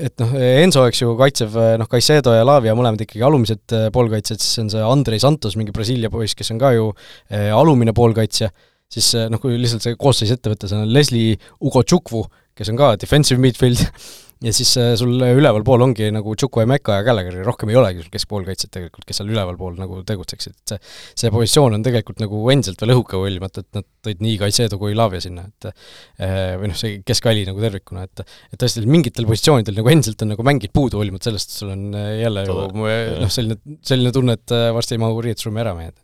et 0.08 0.24
noh, 0.24 0.34
Enzo, 0.64 0.86
eks 0.90 1.04
ju, 1.04 1.14
kaitsev 1.20 1.58
noh, 1.80 1.90
Caicedo 1.92 2.34
ja 2.36 2.48
Lavia 2.48 2.76
mõlemad 2.78 3.04
ikkagi 3.06 3.26
alumised 3.26 3.76
eh, 3.76 3.88
poolkaitsjad, 3.96 4.42
siis 4.44 4.64
on 4.64 4.72
see 4.74 4.86
Andrei 4.86 5.22
Santos, 5.22 5.58
mingi 5.60 5.76
Brasiilia 5.76 6.12
poiss, 6.14 6.38
kes 6.38 6.54
on 6.56 6.62
ka 6.62 6.74
ju 6.76 6.90
eh, 7.30 7.50
alumine 7.56 7.94
poolkaitsja, 7.98 8.52
siis 8.92 9.12
eh, 9.18 9.28
noh, 9.32 9.42
kui 9.44 9.58
lihtsalt 9.60 9.86
see 9.86 10.00
koosseis 10.00 10.34
ette 10.36 10.52
võtta, 10.52 10.70
see 10.72 10.80
on 10.80 10.90
Leslie 10.96 11.38
Ugo-Chukwu, 11.60 12.26
kes 12.58 12.72
on 12.74 12.80
ka 12.80 12.94
defensive 13.02 13.42
midfield 13.44 13.84
ja 14.44 14.52
siis 14.56 14.70
äh, 14.80 14.94
sul 15.00 15.20
ülevalpool 15.20 15.84
ongi 15.84 16.08
nagu 16.16 16.32
Chukwuemeka 16.40 17.00
ja 17.00 17.04
Gallagher, 17.04 17.36
rohkem 17.44 17.72
ei 17.74 17.78
olegi 17.80 18.04
sul 18.04 18.12
keskpoolkaitsjat 18.14 18.72
tegelikult, 18.78 19.04
kes 19.08 19.20
seal 19.20 19.32
ülevalpool 19.34 19.76
nagu 19.80 20.00
tegutseksid, 20.08 20.56
et 20.56 20.74
see 20.74 21.26
see 21.26 21.34
positsioon 21.34 21.76
on 21.76 21.84
tegelikult 21.84 22.24
nagu 22.24 22.40
endiselt 22.54 22.80
veel 22.80 22.94
õhuke, 22.96 23.20
hoolimata 23.20 23.66
et 23.66 23.80
nad 23.80 23.88
tõid 24.08 24.24
nii 24.24 24.38
Kaisedo 24.40 24.80
kui 24.80 24.96
Lavia 24.96 25.20
sinna, 25.24 25.44
et 25.50 25.70
äh, 25.70 26.56
või 26.62 26.72
noh, 26.72 26.80
see 26.80 27.02
keskväli 27.08 27.44
nagu 27.50 27.60
tervikuna, 27.64 28.08
et 28.08 28.24
et 28.24 28.60
tõesti 28.62 28.86
mingitel 28.88 29.28
positsioonidel 29.28 29.82
nagu 29.82 29.92
endiselt 29.92 30.24
on 30.24 30.34
nagu 30.36 30.48
mängid 30.48 30.72
puudu, 30.76 31.02
hoolimata 31.02 31.30
sellest, 31.30 31.52
et 31.52 31.64
sul 31.66 31.76
on 31.76 31.86
äh, 32.00 32.12
jälle 32.24 32.48
ju 32.48 32.60
noh, 32.64 33.32
selline, 33.34 33.60
selline 33.92 34.16
tunne, 34.16 34.40
et 34.40 34.58
varsti 34.76 34.96
ei 34.96 35.04
mahu 35.04 35.20
riietusruumi 35.28 35.66
ära 35.66 35.76
mehed. 35.76 36.00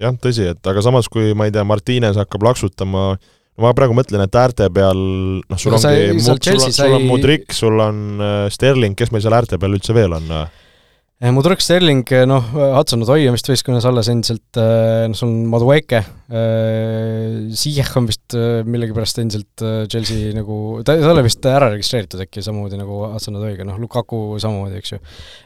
jah, 0.00 0.16
tõsi, 0.24 0.48
et 0.56 0.72
aga 0.72 0.88
samas, 0.88 1.12
kui 1.12 1.36
ma 1.36 1.50
ei 1.50 1.52
tea, 1.52 1.68
Martines 1.68 2.16
hakkab 2.16 2.48
laksutama 2.48 3.10
äh, 3.12 3.32
ma 3.62 3.70
praegu 3.76 3.94
mõtlen, 3.96 4.24
et 4.24 4.40
äärte 4.40 4.68
peal 4.74 4.98
noh, 4.98 5.60
sul 5.60 5.74
no, 5.74 5.78
ongi, 5.78 6.20
sul, 6.24 6.40
sul, 6.42 6.68
sul 6.74 6.98
on 6.98 7.08
Mudrik, 7.08 7.50
sul 7.54 7.80
on 7.82 8.04
äh, 8.18 8.36
Sterling, 8.54 8.98
kes 8.98 9.14
meil 9.14 9.24
seal 9.24 9.36
äärte 9.36 9.60
peal 9.62 9.76
üldse 9.76 9.96
veel 9.96 10.16
on? 10.16 10.30
Eh, 11.24 11.30
Mudrik, 11.32 11.62
Sterling, 11.62 12.02
eh, 12.12 12.24
noh, 12.26 12.42
Hudson 12.74 13.04
Odoi 13.04 13.28
on 13.30 13.36
vist 13.36 13.46
võistkonnas 13.48 13.86
alles 13.88 14.10
endiselt, 14.10 14.58
eh, 14.58 15.06
noh, 15.08 15.14
sul 15.16 15.30
on 15.30 15.46
Madueke, 15.52 16.02
Ziyech 17.54 17.94
on 17.96 18.10
vist 18.10 18.34
millegipärast 18.66 19.22
endiselt 19.22 19.64
Chelsea 19.88 20.34
nagu, 20.36 20.82
ta 20.84 20.98
ei 20.98 21.06
ole 21.06 21.22
vist 21.24 21.46
ära 21.46 21.70
registreeritud 21.72 22.26
äkki 22.26 22.42
samamoodi 22.44 22.82
nagu 22.82 23.04
Hudson 23.14 23.38
Odoiga, 23.40 23.64
noh, 23.64 23.78
Lukaku 23.80 24.40
samamoodi, 24.42 24.82
eks 24.82 24.96
ju. 24.96 25.02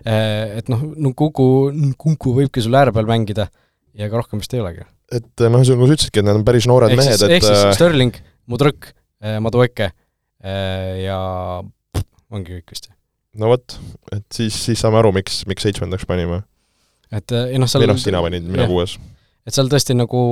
Et 0.08 0.72
noh, 0.72 0.86
Nkunku, 1.10 1.48
Nkunku 1.92 2.34
võibki 2.40 2.64
sul 2.64 2.74
ääre 2.74 2.96
peal 2.96 3.10
mängida 3.10 3.50
ja 3.92 4.08
ega 4.08 4.18
rohkem 4.18 4.42
vist 4.42 4.56
ei 4.56 4.64
olegi 4.64 4.88
et 5.14 5.44
noh, 5.44 5.56
nagu 5.56 5.64
sa 5.64 5.76
ütlesidki, 5.76 6.20
et 6.20 6.26
need 6.26 6.40
on 6.40 6.44
päris 6.46 6.68
noored 6.68 6.92
ehk 6.92 7.00
mehed, 7.00 7.24
et 7.24 7.34
ehk 7.38 7.46
siis 7.46 7.64
äh, 7.64 7.72
Sterling, 7.76 8.20
Mudrõk, 8.50 8.92
äh, 9.24 9.38
Madueke 9.44 9.92
ja 10.38 11.18
ongi 12.30 12.60
kõik 12.60 12.70
vist. 12.70 12.84
no 13.40 13.50
vot, 13.50 13.74
et 14.14 14.26
siis, 14.34 14.54
siis 14.54 14.78
saame 14.78 15.00
aru, 15.00 15.10
miks, 15.16 15.40
miks 15.50 15.66
seitsmendaks 15.66 16.06
panime. 16.06 16.44
et 17.10 17.34
ei 17.34 17.58
noh, 17.58 17.70
seal 17.70 17.82
või 17.82 17.90
noh, 17.90 17.98
sina 17.98 18.22
panid, 18.22 18.46
mina 18.46 18.68
kuues. 18.70 18.94
et 19.48 19.56
seal 19.56 19.70
tõesti 19.72 19.96
nagu, 19.98 20.22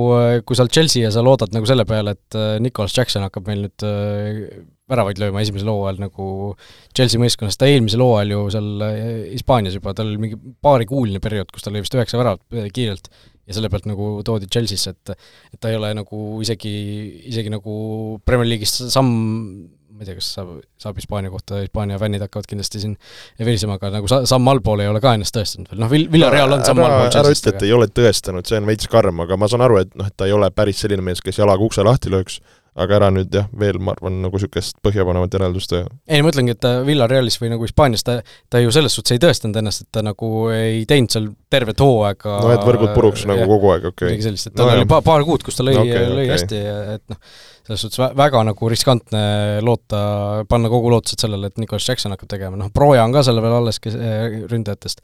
kui 0.47 0.55
sa 0.55 0.63
oled 0.63 0.77
Chelsea 0.77 1.03
ja 1.03 1.11
sa 1.11 1.25
loodad 1.25 1.51
nagu 1.57 1.67
selle 1.67 1.83
peale, 1.89 2.15
et 2.15 2.39
Nicolas 2.63 2.95
Jackson 2.95 3.25
hakkab 3.27 3.49
meil 3.51 3.65
nüüd 3.65 3.87
väravaid 4.87 5.19
lööma 5.19 5.43
esimesel 5.43 5.73
hooajal 5.73 5.99
nagu 6.05 6.27
Chelsea 6.95 7.19
meeskonnas, 7.19 7.59
ta 7.59 7.67
eelmisel 7.67 8.05
hooajal 8.05 8.31
ju 8.31 8.45
seal 8.55 8.85
Hispaanias 9.33 9.75
juba, 9.75 9.91
tal 9.97 10.13
mingi 10.21 10.39
paarikuuline 10.63 11.19
periood, 11.19 11.51
kus 11.51 11.65
tal 11.65 11.75
oli 11.75 11.83
vist 11.83 11.99
üheksa 11.99 12.21
väravat 12.21 12.71
kiirelt 12.71 13.11
ja 13.47 13.55
selle 13.55 13.71
pealt 13.71 13.87
nagu 13.89 14.11
toodi 14.27 14.49
Chelsea'sse, 14.51 14.93
et 14.93 15.15
et 15.55 15.59
ta 15.61 15.71
ei 15.71 15.79
ole 15.79 15.93
nagu 15.97 16.41
isegi, 16.43 16.75
isegi 17.31 17.51
nagu 17.53 17.73
Premier 18.27 18.49
League'ist 18.49 18.87
samm, 18.91 19.11
ma 19.97 20.03
ei 20.03 20.09
tea, 20.09 20.17
kas 20.19 20.27
saab, 20.35 20.51
saab 20.81 20.99
Hispaania 20.99 21.31
kohta, 21.33 21.61
Hispaania 21.63 21.97
fännid 22.01 22.21
hakkavad 22.21 22.45
kindlasti 22.49 22.83
siin 22.83 22.93
virisema, 23.39 23.79
aga 23.79 23.89
nagu 23.95 24.09
sa-, 24.11 24.21
samm 24.29 24.51
allpool 24.51 24.83
ei 24.83 24.91
ole 24.91 25.01
ka 25.01 25.15
ennast 25.17 25.33
tõestanud 25.37 25.71
veel, 25.71 25.81
noh, 25.81 25.91
Vill-, 25.93 26.09
Villareal 26.13 26.53
on 26.57 26.65
samm 26.67 26.83
allpool 26.83 27.09
ära 27.23 27.33
ütle, 27.33 27.55
et 27.55 27.65
ei 27.65 27.73
ole 27.73 27.89
tõestanud, 27.89 28.45
see 28.47 28.59
on 28.61 28.69
veits 28.69 28.91
karm, 28.91 29.23
aga 29.25 29.39
ma 29.39 29.49
saan 29.49 29.65
aru, 29.65 29.81
et 29.85 29.95
noh, 29.97 30.11
et 30.11 30.17
ta 30.19 30.29
ei 30.29 30.35
ole 30.37 30.51
päris 30.53 30.83
selline 30.83 31.05
mees, 31.05 31.23
kes 31.25 31.41
jalaga 31.41 31.65
ukse 31.65 31.85
lahti 31.87 32.13
lööks, 32.13 32.41
aga 32.77 32.97
ära 32.99 33.09
nüüd 33.13 33.33
jah, 33.33 33.47
veel 33.57 33.79
ma 33.81 33.93
arvan, 33.95 34.19
nagu 34.23 34.37
niisugust 34.37 34.77
põhjapanevat 34.85 35.33
järeldust 35.33 35.71
teha. 35.71 35.87
ei, 36.05 36.21
ma 36.23 36.31
ütlengi, 36.31 36.53
et 36.53 36.61
ta 36.61 36.73
Villarealis 36.85 37.39
või 37.41 37.51
nagu 37.53 37.65
Hispaanias, 37.65 38.05
ta, 38.05 38.19
ta 38.53 38.61
ju 38.61 38.73
selles 38.73 38.93
suhtes 38.97 39.15
ei 39.15 39.21
tõestanud 39.23 39.57
ennast, 39.61 39.85
et 39.85 39.91
ta 39.97 40.03
nagu 40.05 40.31
ei 40.53 40.83
teinud 40.89 41.13
seal 41.13 41.29
tervet 41.53 41.81
hooaega 41.83 42.37
no 42.43 42.51
et 42.53 42.65
võrgud 42.67 42.93
puruks 42.95 43.25
nagu 43.29 43.43
jah, 43.43 43.49
kogu 43.49 43.71
aeg, 43.73 43.87
okei 43.89 43.93
okay.. 43.95 44.11
midagi 44.13 44.27
sellist, 44.27 44.51
et 44.51 44.57
tal 44.59 44.69
no, 44.69 44.77
oli 44.77 44.89
pa-, 44.89 45.01
paar 45.05 45.25
kuud, 45.27 45.45
kus 45.47 45.57
ta 45.57 45.65
lõi 45.65 45.77
okay,, 45.79 46.05
lõi 46.11 46.27
okay. 46.27 46.33
hästi, 46.35 46.61
et 46.97 47.05
noh, 47.13 47.33
selles 47.69 47.85
suhtes 47.85 48.03
vä-, 48.03 48.11
väga 48.21 48.43
nagu 48.51 48.71
riskantne 48.73 49.23
loota, 49.65 50.03
panna 50.51 50.71
kogu 50.73 50.93
lootused 50.93 51.25
sellele, 51.25 51.49
et 51.49 51.63
Nicolas 51.63 51.89
Jackson 51.89 52.13
hakkab 52.13 52.29
tegema, 52.35 52.59
noh, 52.59 52.69
Broja 52.73 53.07
on 53.07 53.15
ka 53.15 53.25
seal 53.25 53.41
veel 53.41 53.57
alles, 53.57 53.81
kes 53.81 53.97
ründajatest, 54.51 55.01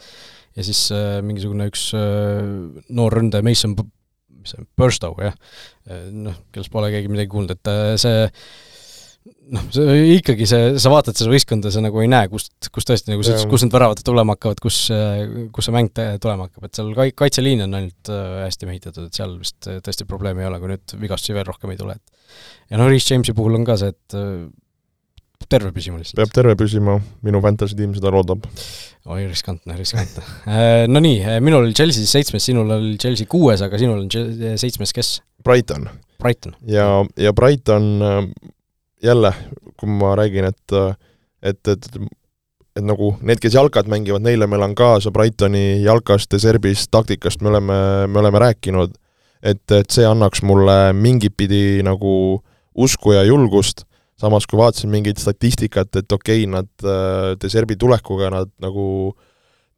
ja 0.58 0.70
siis 0.70 0.86
äh, 0.94 1.18
mingisugune 1.26 1.68
üks 1.72 1.90
äh, 1.98 2.46
noor 2.94 3.18
ründaja, 3.18 3.46
Mason 3.46 3.74
mis 4.44 4.54
see 4.54 4.62
on, 4.62 4.70
Burstow, 4.80 5.18
jah. 5.24 5.36
noh, 6.12 6.38
kellest 6.54 6.74
pole 6.74 6.92
keegi 6.94 7.12
midagi 7.12 7.32
kuulnud, 7.34 7.58
et 7.58 7.72
äh, 7.72 7.96
see 8.02 8.30
noh, 9.54 9.66
see 9.74 10.16
ikkagi 10.18 10.48
see, 10.50 10.72
sa 10.82 10.92
vaatad 10.92 11.18
seda 11.18 11.32
võistkonda, 11.32 11.72
sa 11.74 11.84
nagu 11.84 12.02
ei 12.04 12.10
näe, 12.12 12.30
kust, 12.32 12.52
kus 12.74 12.88
tõesti 12.88 13.12
nagu 13.12 13.24
ütlesid, 13.24 13.50
kus 13.52 13.64
need 13.66 13.76
väravad 13.76 14.02
tulema 14.06 14.36
hakkavad, 14.36 14.60
kus, 14.64 14.80
kus 15.56 15.68
see 15.68 15.76
mäng 15.76 15.92
tulema 15.94 16.48
hakkab, 16.48 16.68
et 16.68 16.80
seal 16.80 16.92
kai-, 16.98 17.14
kaitseliin 17.24 17.66
on 17.68 17.78
ainult 17.80 18.12
äh, 18.12 18.44
hästi 18.46 18.70
mehitatud, 18.70 19.08
et 19.08 19.20
seal 19.20 19.38
vist 19.40 19.70
äh, 19.72 19.80
tõesti 19.84 20.08
probleemi 20.10 20.44
ei 20.44 20.50
ole, 20.50 20.60
kui 20.64 20.74
nüüd 20.74 20.98
vigastusi 21.02 21.38
veel 21.38 21.48
rohkem 21.48 21.74
ei 21.74 21.80
tule, 21.80 21.96
et 22.00 22.74
ja 22.74 22.82
noh, 22.82 22.90
Reece 22.92 23.14
Jamesi 23.14 23.36
puhul 23.38 23.60
on 23.60 23.68
ka 23.68 23.78
see, 23.80 23.94
et 23.96 24.18
terve 25.54 25.74
püsima 25.76 26.00
lihtsalt. 26.00 26.20
peab 26.20 26.34
terve 26.36 26.56
püsima, 26.60 26.98
minu 27.26 27.42
fantasy 27.44 27.78
tiim 27.78 27.94
seda 27.98 28.12
loodab. 28.14 28.48
oi, 29.06 29.26
riskantne, 29.30 29.78
riskantne 29.78 30.24
äh, 30.48 30.86
No 30.92 31.02
nii, 31.04 31.20
äh, 31.26 31.40
minul 31.44 31.68
oli 31.68 31.78
Chelsea 31.78 32.10
seitsmes, 32.10 32.46
sinul 32.50 32.72
oli 32.78 32.98
Chelsea 33.02 33.30
kuues, 33.30 33.64
aga 33.66 33.80
sinul 33.82 34.04
on 34.06 34.10
äh, 34.10 34.58
seitsmes 34.62 34.96
kes? 34.96 35.16
Brighton. 35.44 35.90
Brighton. 36.22 36.58
ja, 36.68 36.88
ja 37.20 37.34
Brighton 37.36 38.00
jälle, 39.04 39.34
kui 39.80 39.90
ma 39.92 40.14
räägin, 40.16 40.48
et 40.52 40.78
et, 41.44 41.68
et 41.68 41.90
et 42.74 42.82
nagu 42.82 43.14
need, 43.22 43.38
kes 43.42 43.54
jalkat 43.54 43.90
mängivad, 43.92 44.24
neile 44.26 44.48
ma 44.50 44.58
elan 44.58 44.74
kaasa 44.78 45.12
Brightoni 45.14 45.84
jalkast 45.84 46.34
ja 46.34 46.40
Serbist, 46.42 46.90
taktikast 46.92 47.44
me 47.46 47.52
oleme, 47.52 47.80
me 48.10 48.22
oleme 48.24 48.42
rääkinud, 48.42 48.96
et, 49.44 49.64
et 49.72 49.94
see 49.94 50.06
annaks 50.10 50.42
mulle 50.42 50.78
mingit 50.98 51.36
pidi 51.38 51.84
nagu 51.86 52.14
usku 52.74 53.14
ja 53.14 53.22
julgust 53.28 53.86
samas 54.20 54.48
kui 54.48 54.60
vaatasin 54.60 54.92
mingit 54.94 55.22
statistikat, 55.22 55.96
et 56.00 56.12
okei 56.12 56.44
okay,, 56.44 56.50
nad 56.52 56.70
äh, 56.86 57.34
Deserbi 57.42 57.78
tulekuga 57.80 58.30
nad 58.34 58.52
nagu 58.62 59.14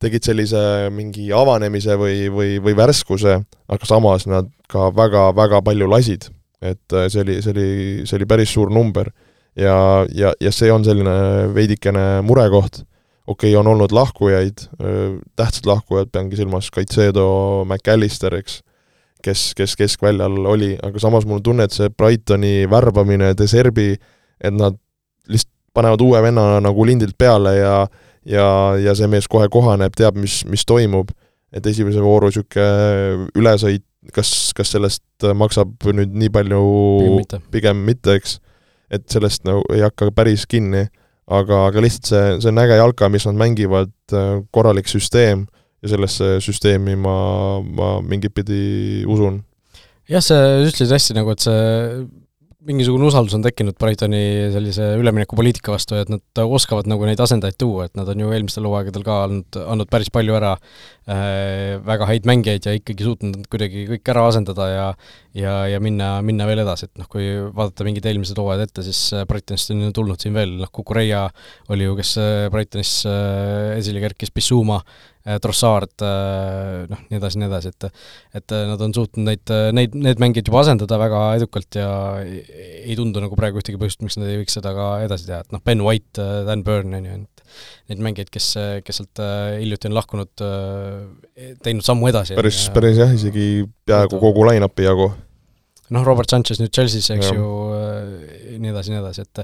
tegid 0.03 0.25
sellise 0.27 0.61
mingi 0.93 1.29
avanemise 1.33 1.95
või, 1.99 2.25
või, 2.31 2.57
või 2.63 2.75
värskuse, 2.77 3.39
aga 3.71 3.87
samas 3.87 4.27
nad 4.27 4.49
ka 4.71 4.89
väga-väga 4.95 5.61
palju 5.65 5.87
lasid. 5.89 6.29
et 6.61 6.93
äh, 6.93 7.07
see 7.11 7.21
oli, 7.21 7.39
see 7.43 7.53
oli, 7.53 7.69
see 8.07 8.17
oli 8.19 8.27
päris 8.27 8.51
suur 8.53 8.71
number. 8.71 9.11
ja, 9.55 10.05
ja, 10.11 10.33
ja 10.41 10.51
see 10.51 10.71
on 10.71 10.83
selline 10.83 11.53
veidikene 11.55 12.21
murekoht, 12.27 12.83
okei 13.25 13.53
okay,, 13.53 13.59
on 13.59 13.67
olnud 13.67 13.91
lahkujaid, 13.91 14.67
äh, 14.81 15.17
tähtsad 15.35 15.71
lahkujad, 15.71 16.11
peangi 16.11 16.35
silmas 16.35 16.69
Caicedo, 16.71 17.63
McAllister, 17.65 18.35
eks, 18.35 18.59
kes, 19.23 19.53
kes 19.55 19.77
keskväljal 19.79 20.43
oli, 20.45 20.75
aga 20.83 20.99
samas 20.99 21.25
mul 21.25 21.39
on 21.39 21.47
tunne, 21.47 21.65
et 21.65 21.73
see 21.73 21.89
Brightoni 21.89 22.67
värbamine, 22.69 23.31
Deserbi 23.39 23.93
äh, 23.95 24.11
et 24.41 24.53
nad 24.53 24.77
lihtsalt 25.27 25.53
panevad 25.75 26.01
uue 26.01 26.21
venna 26.23 26.59
nagu 26.63 26.85
lindilt 26.87 27.17
peale 27.19 27.55
ja 27.57 27.77
ja, 28.25 28.47
ja 28.81 28.95
see 28.97 29.09
mees 29.11 29.29
kohe 29.31 29.47
kohaneb, 29.53 29.93
teab, 29.97 30.17
mis, 30.19 30.41
mis 30.49 30.65
toimub, 30.67 31.11
et 31.55 31.65
esimese 31.69 32.01
vooru 32.03 32.31
niisugune 32.31 33.29
ülesõit, 33.37 33.85
kas, 34.15 34.31
kas 34.57 34.73
sellest 34.75 35.25
maksab 35.37 35.87
nüüd 35.95 36.13
nii 36.13 36.31
palju 36.33 36.61
pigem 36.99 37.17
mitte, 37.21 37.41
pigem 37.53 37.81
mitte, 37.87 38.17
eks, 38.19 38.37
et 38.93 39.05
sellest 39.11 39.45
nagu 39.47 39.63
ei 39.73 39.83
hakka 39.85 40.11
päris 40.15 40.45
kinni, 40.49 40.85
aga, 41.25 41.65
aga 41.71 41.83
lihtsalt 41.85 42.11
see, 42.11 42.25
see 42.43 42.53
on 42.53 42.61
äge 42.61 42.77
jalka, 42.81 43.09
mis 43.13 43.25
nad 43.29 43.39
mängivad, 43.39 43.93
korralik 44.53 44.89
süsteem. 44.91 45.47
ja 45.83 45.89
sellesse 45.91 46.39
süsteemi 46.41 46.95
ma, 46.97 47.17
ma 47.61 47.87
mingit 48.01 48.33
pidi 48.33 49.03
usun. 49.05 49.43
jah, 50.09 50.21
sa 50.23 50.37
ütlesid 50.63 50.93
hästi 50.93 51.17
nagu, 51.17 51.33
et 51.33 51.43
see 51.45 51.65
mingisugune 52.65 53.07
usaldus 53.09 53.35
on 53.37 53.43
tekkinud 53.45 53.77
Brightoni 53.79 54.21
sellise 54.53 54.91
üleminekupoliitika 54.99 55.73
vastu, 55.75 55.99
et 56.01 56.11
nad 56.11 56.43
oskavad 56.43 56.89
nagu 56.89 57.05
neid 57.07 57.21
asendajaid 57.21 57.57
tuua, 57.61 57.87
et 57.87 57.97
nad 57.99 58.09
on 58.11 58.23
ju 58.23 58.31
eelmistel 58.33 58.67
hooaegadel 58.67 59.05
ka 59.05 59.19
andnud, 59.27 59.59
andnud 59.65 59.91
päris 59.91 60.11
palju 60.13 60.37
ära 60.37 60.55
väga 61.05 62.07
häid 62.09 62.23
mängijaid 62.25 62.65
ja 62.65 62.71
ikkagi 62.73 63.05
suutnud 63.05 63.35
nad 63.35 63.49
kuidagi 63.51 63.83
kõik 63.91 64.09
ära 64.09 64.23
asendada 64.25 64.65
ja 64.71 64.85
ja, 65.37 65.53
ja 65.69 65.81
minna, 65.83 66.15
minna 66.25 66.47
veel 66.49 66.63
edasi, 66.63 66.87
et 66.87 66.97
noh, 66.97 67.05
kui 67.11 67.27
vaadata 67.53 67.85
mingid 67.85 68.07
eelmised 68.09 68.39
hooajad 68.39 68.65
ette, 68.65 68.85
siis 68.87 69.01
äh, 69.13 69.25
Brightonist 69.29 69.69
on 69.75 69.83
ju 69.83 69.91
tulnud 69.93 70.21
siin 70.21 70.33
veel, 70.33 70.55
noh, 70.61 70.71
Kukureia 70.73 71.27
oli 71.69 71.85
ju, 71.85 71.97
kes 71.99 72.15
äh, 72.21 72.47
Brightonis 72.53 73.01
äh, 73.09 73.75
esile 73.77 74.01
kerkis, 74.01 74.33
Bissuma 74.33 74.79
äh,, 74.81 75.15
Äh, 75.25 75.39
Trossard, 75.41 75.89
äh, 76.05 76.85
noh, 76.85 76.99
nii 77.09 77.17
edasi, 77.17 77.39
nii 77.41 77.47
edasi, 77.49 77.71
et 77.73 77.87
et 78.37 78.53
äh, 78.53 78.65
nad 78.69 78.81
on 78.85 78.91
suutnud 78.93 79.25
neid, 79.25 79.53
neid, 79.73 79.95
need 79.97 80.19
mängijad 80.21 80.51
juba 80.51 80.59
asendada 80.61 80.99
väga 81.01 81.21
edukalt 81.39 81.77
ja 81.79 81.87
ei 82.21 82.93
tundu 82.99 83.23
nagu 83.23 83.33
praegu 83.39 83.57
ühtegi 83.57 83.79
põhjust, 83.81 84.03
miks 84.05 84.19
nad 84.21 84.29
ei 84.29 84.43
võiks 84.43 84.53
seda 84.59 84.75
ka 84.77 84.91
edasi 85.07 85.25
teha, 85.25 85.39
et 85.41 85.55
noh, 85.55 85.63
Ben 85.65 85.81
White, 85.81 86.27
Dan 86.45 86.61
Burn 86.67 86.93
on 86.93 87.09
ju, 87.09 87.17
neid 87.91 88.01
mängijaid, 88.05 88.31
kes, 88.33 88.49
kes 88.85 89.01
sealt 89.01 89.23
hiljuti 89.59 89.91
on 89.91 89.97
lahkunud, 89.97 90.45
teinud 91.63 91.85
sammu 91.85 92.11
edasi. 92.11 92.37
päris, 92.39 92.65
päris 92.75 92.99
jah, 93.03 93.13
isegi 93.15 93.65
peaaegu 93.87 94.21
kogu 94.21 94.47
line-up'i 94.49 94.89
jagu 94.89 95.11
noh, 95.93 96.05
Robert 96.05 96.31
Sanchez 96.31 96.59
nüüd 96.61 96.73
Chelsea's, 96.73 97.07
eks 97.13 97.29
ja. 97.29 97.33
ju, 97.37 97.49
äh, 97.75 98.55
nii 98.61 98.71
edasi, 98.71 98.93
nii 98.93 99.01
edasi, 99.01 99.25
et 99.25 99.43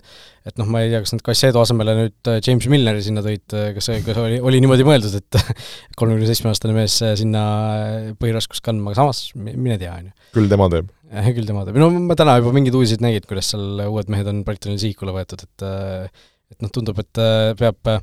et 0.49 0.57
noh, 0.57 0.70
ma 0.72 0.82
ei 0.82 0.89
tea, 0.89 1.01
kas 1.03 1.14
nad 1.14 1.24
Caicedo 1.26 1.62
asemele 1.62 1.95
nüüd 1.97 2.32
äh, 2.32 2.39
James 2.45 2.68
Milleri 2.72 3.03
sinna 3.05 3.24
tõid, 3.26 3.45
äh, 3.57 3.70
kas 3.76 3.89
see, 3.89 3.99
kas 4.05 4.18
oli, 4.22 4.39
oli 4.41 4.62
niimoodi 4.64 4.88
mõeldud, 4.88 5.20
et 5.20 5.39
kolmekümne 5.99 6.30
seitsme 6.30 6.51
aastane 6.53 6.76
mees 6.78 6.97
sinna 7.20 7.43
põhiraskust 8.22 8.66
kandma, 8.66 8.91
aga 8.91 9.03
samas 9.03 9.24
mine 9.38 9.78
tea, 9.82 9.93
on 9.93 10.09
ju. 10.09 10.18
küll 10.39 10.51
tema 10.51 10.70
teeb. 10.74 10.89
küll 11.38 11.47
tema 11.49 11.66
teeb, 11.68 11.78
no 11.82 11.91
ma 12.07 12.18
täna 12.18 12.39
juba 12.41 12.55
mingeid 12.57 12.78
uudiseid 12.80 13.05
nägin, 13.05 13.28
kuidas 13.30 13.53
seal 13.53 13.86
uued 13.86 14.09
mehed 14.14 14.30
on 14.32 14.41
Brightonil 14.47 14.82
sihikule 14.82 15.14
võetud, 15.20 15.45
et 15.45 15.68
et 16.52 16.60
noh, 16.64 16.72
tundub, 16.74 16.99
et 17.02 17.24
peab 17.60 17.95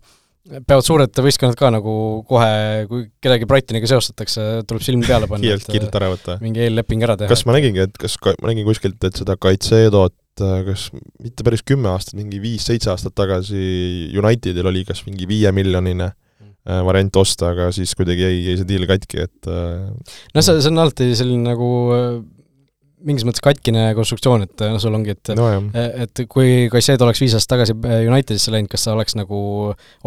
peavad 0.49 0.85
suured 0.85 1.21
võistkonnad 1.25 1.59
ka 1.59 1.69
nagu 1.75 1.95
kohe, 2.29 2.87
kui 2.89 3.03
kedagi 3.21 3.49
Brightoniga 3.49 3.89
seostatakse, 3.91 4.47
tuleb 4.69 4.85
silm 4.85 5.03
peale 5.05 5.29
panna 5.29 5.45
kiirelt, 5.45 5.69
kiirelt 5.69 5.99
ära 6.01 6.09
võtta. 6.15 6.39
mingi 6.41 6.63
eelleping 6.65 7.05
ära 7.05 7.19
teha. 7.21 7.29
kas 7.29 7.45
ma 7.49 7.57
nägingi, 7.59 7.85
et 7.85 8.01
kas 8.01 8.17
ka, 8.23 8.33
ma 8.41 8.53
nägin 8.53 8.65
kuskilt, 8.69 9.03
et 9.05 9.19
seda 9.21 9.37
Kaitseedot 9.41 10.17
kas 10.39 10.89
mitte 10.95 11.45
päris 11.47 11.65
kümme 11.67 11.91
aastat, 11.93 12.17
mingi 12.19 12.41
viis-seitse 12.43 12.93
aastat 12.93 13.17
tagasi 13.19 14.13
Unitedil 14.19 14.71
oli 14.71 14.85
kas 14.87 15.03
mingi 15.07 15.27
viiemiljonine 15.29 16.07
mm. 16.07 16.53
äh, 16.69 16.83
variant 16.87 17.21
osta, 17.21 17.53
aga 17.55 17.71
siis 17.75 17.95
kuidagi 17.99 18.25
jäi, 18.25 18.41
jäi 18.47 18.59
see 18.61 18.69
diil 18.69 18.87
katki, 18.91 19.25
et 19.27 19.51
äh, 19.51 19.89
no 20.35 20.45
see, 20.45 20.61
see 20.63 20.73
on 20.73 20.85
alati 20.85 21.11
selline 21.19 21.51
nagu 21.51 21.71
mingis 23.07 23.27
mõttes 23.29 23.45
katkine 23.45 23.89
konstruktsioon, 23.99 24.47
et 24.49 24.65
noh, 24.67 24.79
sul 24.83 24.97
ongi, 24.99 25.15
et 25.15 25.33
no, 25.39 25.49
et 25.75 26.25
kui 26.31 26.69
Kassed 26.73 27.05
oleks 27.05 27.23
viis 27.23 27.37
aastat 27.39 27.57
tagasi 27.57 27.77
Unitedisse 28.09 28.55
läinud, 28.55 28.71
kas 28.73 28.87
ta 28.87 28.95
oleks 28.97 29.17
nagu, 29.19 29.41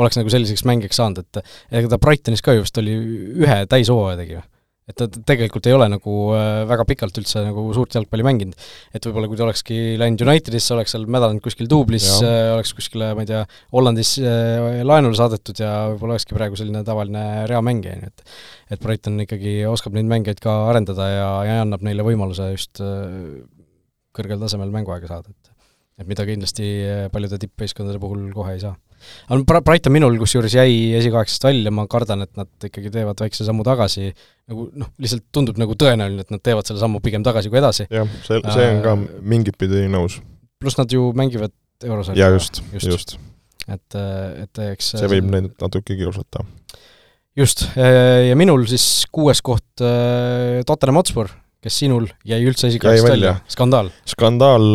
oleks 0.01 0.19
nagu 0.19 0.33
selliseks 0.33 0.65
mängijaks 0.67 0.99
saanud, 1.01 1.23
et 1.23 1.43
ega 1.81 1.91
ta 1.91 2.01
Brightonis 2.01 2.43
ka 2.45 2.57
ju 2.57 2.65
vist 2.65 2.81
oli 2.81 2.97
ühe 3.45 3.61
täishooaja 3.71 4.19
tegi 4.23 4.39
või? 4.39 4.47
Et 4.91 4.97
ta 4.99 5.07
tegelikult 5.31 5.67
ei 5.69 5.75
ole 5.75 5.87
nagu 5.91 6.15
äh, 6.35 6.63
väga 6.69 6.85
pikalt 6.89 7.17
üldse 7.21 7.43
nagu 7.45 7.63
suurt 7.75 7.95
jalgpalli 7.97 8.25
mänginud. 8.27 8.67
et 8.93 9.07
võib-olla 9.07 9.29
kui 9.31 9.39
ta 9.39 9.45
olekski 9.47 9.79
läinud 10.01 10.23
Unitedisse, 10.25 10.73
oleks 10.75 10.95
seal 10.95 11.07
mädanud 11.11 11.43
kuskil 11.43 11.69
duublis, 11.71 12.07
äh, 12.25 12.51
oleks 12.55 12.73
kuskile, 12.77 13.13
ma 13.17 13.25
ei 13.25 13.31
tea, 13.31 13.43
Hollandis 13.75 14.15
äh, 14.21 14.81
laenule 14.87 15.17
saadetud 15.17 15.63
ja 15.63 15.71
võib-olla 15.93 16.17
olekski 16.17 16.37
praegu 16.37 16.59
selline 16.59 16.83
tavaline 16.87 17.47
reamängija, 17.51 17.97
nii 18.01 18.11
et 18.11 18.27
et 18.71 18.79
Brighton 18.79 19.19
ikkagi 19.19 19.57
oskab 19.67 19.97
neid 19.97 20.07
mängijaid 20.07 20.39
ka 20.43 20.53
arendada 20.69 21.09
ja, 21.11 21.31
ja 21.43 21.57
annab 21.65 21.83
neile 21.83 22.05
võimaluse 22.07 22.53
just 22.53 22.79
kõrgel 24.15 24.39
tasemel 24.39 24.71
mänguaega 24.71 25.09
saada, 25.11 25.33
et 25.33 25.50
et 25.99 26.07
mida 26.07 26.25
kindlasti 26.27 26.69
paljude 27.11 27.41
tippvõistkondade 27.41 27.99
puhul 28.01 28.29
kohe 28.35 28.55
ei 28.55 28.63
saa 28.63 28.75
aga 29.31 29.61
Brighton 29.65 29.93
minul 29.95 30.17
kusjuures 30.21 30.53
jäi 30.55 30.75
esikaheksast 30.99 31.45
välja, 31.47 31.73
ma 31.73 31.85
kardan, 31.91 32.25
et 32.25 32.31
nad 32.39 32.67
ikkagi 32.67 32.91
teevad 32.93 33.21
väikse 33.23 33.45
sammu 33.47 33.65
tagasi, 33.67 34.11
nagu 34.51 34.67
noh, 34.77 34.91
lihtsalt 35.01 35.25
tundub 35.35 35.59
nagu 35.61 35.75
tõenäoline, 35.79 36.25
et 36.25 36.33
nad 36.33 36.43
teevad 36.45 36.67
selle 36.67 36.81
sammu 36.83 37.01
pigem 37.03 37.25
tagasi 37.25 37.51
kui 37.51 37.61
edasi. 37.61 37.87
jah, 37.91 38.09
see, 38.27 38.41
see 38.45 38.69
on 38.75 38.81
ka 38.85 38.95
mingit 39.33 39.59
pidi 39.61 39.85
nõus. 39.91 40.19
pluss 40.61 40.79
nad 40.79 40.93
ju 40.93 41.11
mängivad 41.17 41.53
eurosarja. 41.87 42.25
jaa, 42.25 42.37
just, 42.37 42.61
just, 42.75 42.89
just.. 42.91 43.15
et, 43.67 43.99
et 44.45 44.65
eks 44.71 44.95
see 44.97 45.13
võib 45.17 45.31
neid 45.33 45.53
natuke 45.61 45.97
kiusata. 45.99 46.45
just, 47.37 47.67
ja 47.75 48.37
minul 48.39 48.67
siis 48.69 49.07
kuues 49.13 49.43
koht 49.45 49.85
äh, 49.85 50.61
Tottenham 50.67 51.01
Hotspur, 51.01 51.31
kes 51.61 51.77
sinul 51.83 52.07
jäi 52.25 52.41
üldse 52.45 52.71
esikaheksast 52.71 53.11
välja, 53.13 53.35
skandaal? 53.51 53.91
skandaal, 54.09 54.65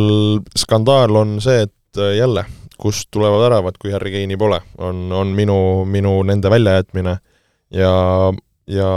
skandaal 0.59 1.19
on 1.23 1.37
see, 1.45 1.67
et 1.67 2.01
äh, 2.01 2.15
jälle 2.21 2.47
kust 2.79 3.09
tulevad 3.11 3.41
väravad, 3.41 3.79
kui 3.81 3.93
Harry 3.93 4.13
Kane'i 4.13 4.37
pole, 4.39 4.61
on, 4.79 5.07
on 5.13 5.33
minu, 5.37 5.59
minu 5.89 6.19
nende 6.29 6.51
väljajätmine. 6.53 7.17
Ja, 7.73 7.93
ja 8.69 8.91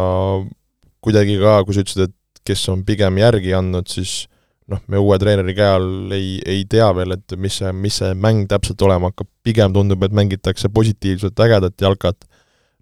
kuidagi 1.04 1.38
ka, 1.40 1.62
kui 1.66 1.76
sa 1.76 1.86
ütlesid, 1.86 2.10
et 2.10 2.44
kes 2.50 2.66
on 2.74 2.84
pigem 2.88 3.20
järgi 3.22 3.54
andnud, 3.56 3.88
siis 3.92 4.26
noh, 4.70 4.82
me 4.92 5.00
uue 5.02 5.18
treeneri 5.22 5.56
käe 5.58 5.70
all 5.80 6.14
ei, 6.16 6.38
ei 6.46 6.66
tea 6.70 6.90
veel, 6.96 7.16
et 7.16 7.38
mis 7.42 7.60
see, 7.62 7.72
mis 7.74 8.00
see 8.02 8.12
mäng 8.18 8.46
täpselt 8.52 8.82
olema 8.86 9.14
hakkab, 9.14 9.30
pigem 9.46 9.74
tundub, 9.74 10.04
et 10.06 10.16
mängitakse 10.16 10.70
positiivset, 10.74 11.40
ägedat 11.46 11.80
jalkat, 11.82 12.28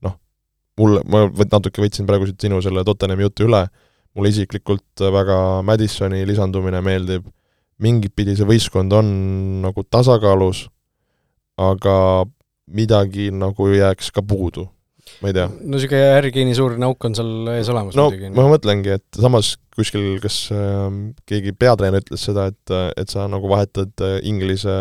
noh, 0.04 0.18
mul, 0.80 1.00
ma 1.08 1.28
natuke 1.30 1.84
võtsin 1.84 2.10
praegu 2.10 2.28
siit 2.28 2.48
sinu 2.48 2.60
selle 2.66 2.84
Tottenhami 2.88 3.28
jutu 3.30 3.48
üle, 3.48 3.68
mulle 4.18 4.34
isiklikult 4.34 5.06
väga 5.14 5.38
Madisoni 5.66 6.24
lisandumine 6.28 6.82
meeldib, 6.86 7.28
mingit 7.84 8.16
pidi 8.18 8.36
see 8.38 8.48
võistkond 8.50 8.94
on 8.98 9.12
nagu 9.66 9.86
tasakaalus, 9.86 10.66
aga 11.62 11.98
midagi 12.74 13.30
nagu 13.32 13.70
jääks 13.72 14.12
ka 14.14 14.26
puudu 14.26 14.68
ma 15.22 15.32
ei 15.32 15.36
tea. 15.36 15.46
no 15.48 15.78
niisugune 15.78 16.10
Harry 16.12 16.54
suur 16.58 16.76
nauk 16.82 17.06
on 17.08 17.16
seal 17.18 17.52
ees 17.56 17.70
olemas 17.72 17.96
no 17.98 18.08
muidugi. 18.10 18.32
ma 18.36 18.46
mõtlengi, 18.52 18.98
et 18.98 19.20
samas 19.22 19.54
kuskil 19.78 20.18
kas 20.22 20.38
äh, 20.54 20.88
keegi 21.30 21.54
peatreener 21.58 22.04
ütles 22.04 22.26
seda, 22.28 22.48
et, 22.52 22.74
et 22.98 23.14
sa 23.14 23.28
nagu 23.32 23.50
vahetad 23.52 23.94
äh, 24.06 24.18
Inglise 24.30 24.74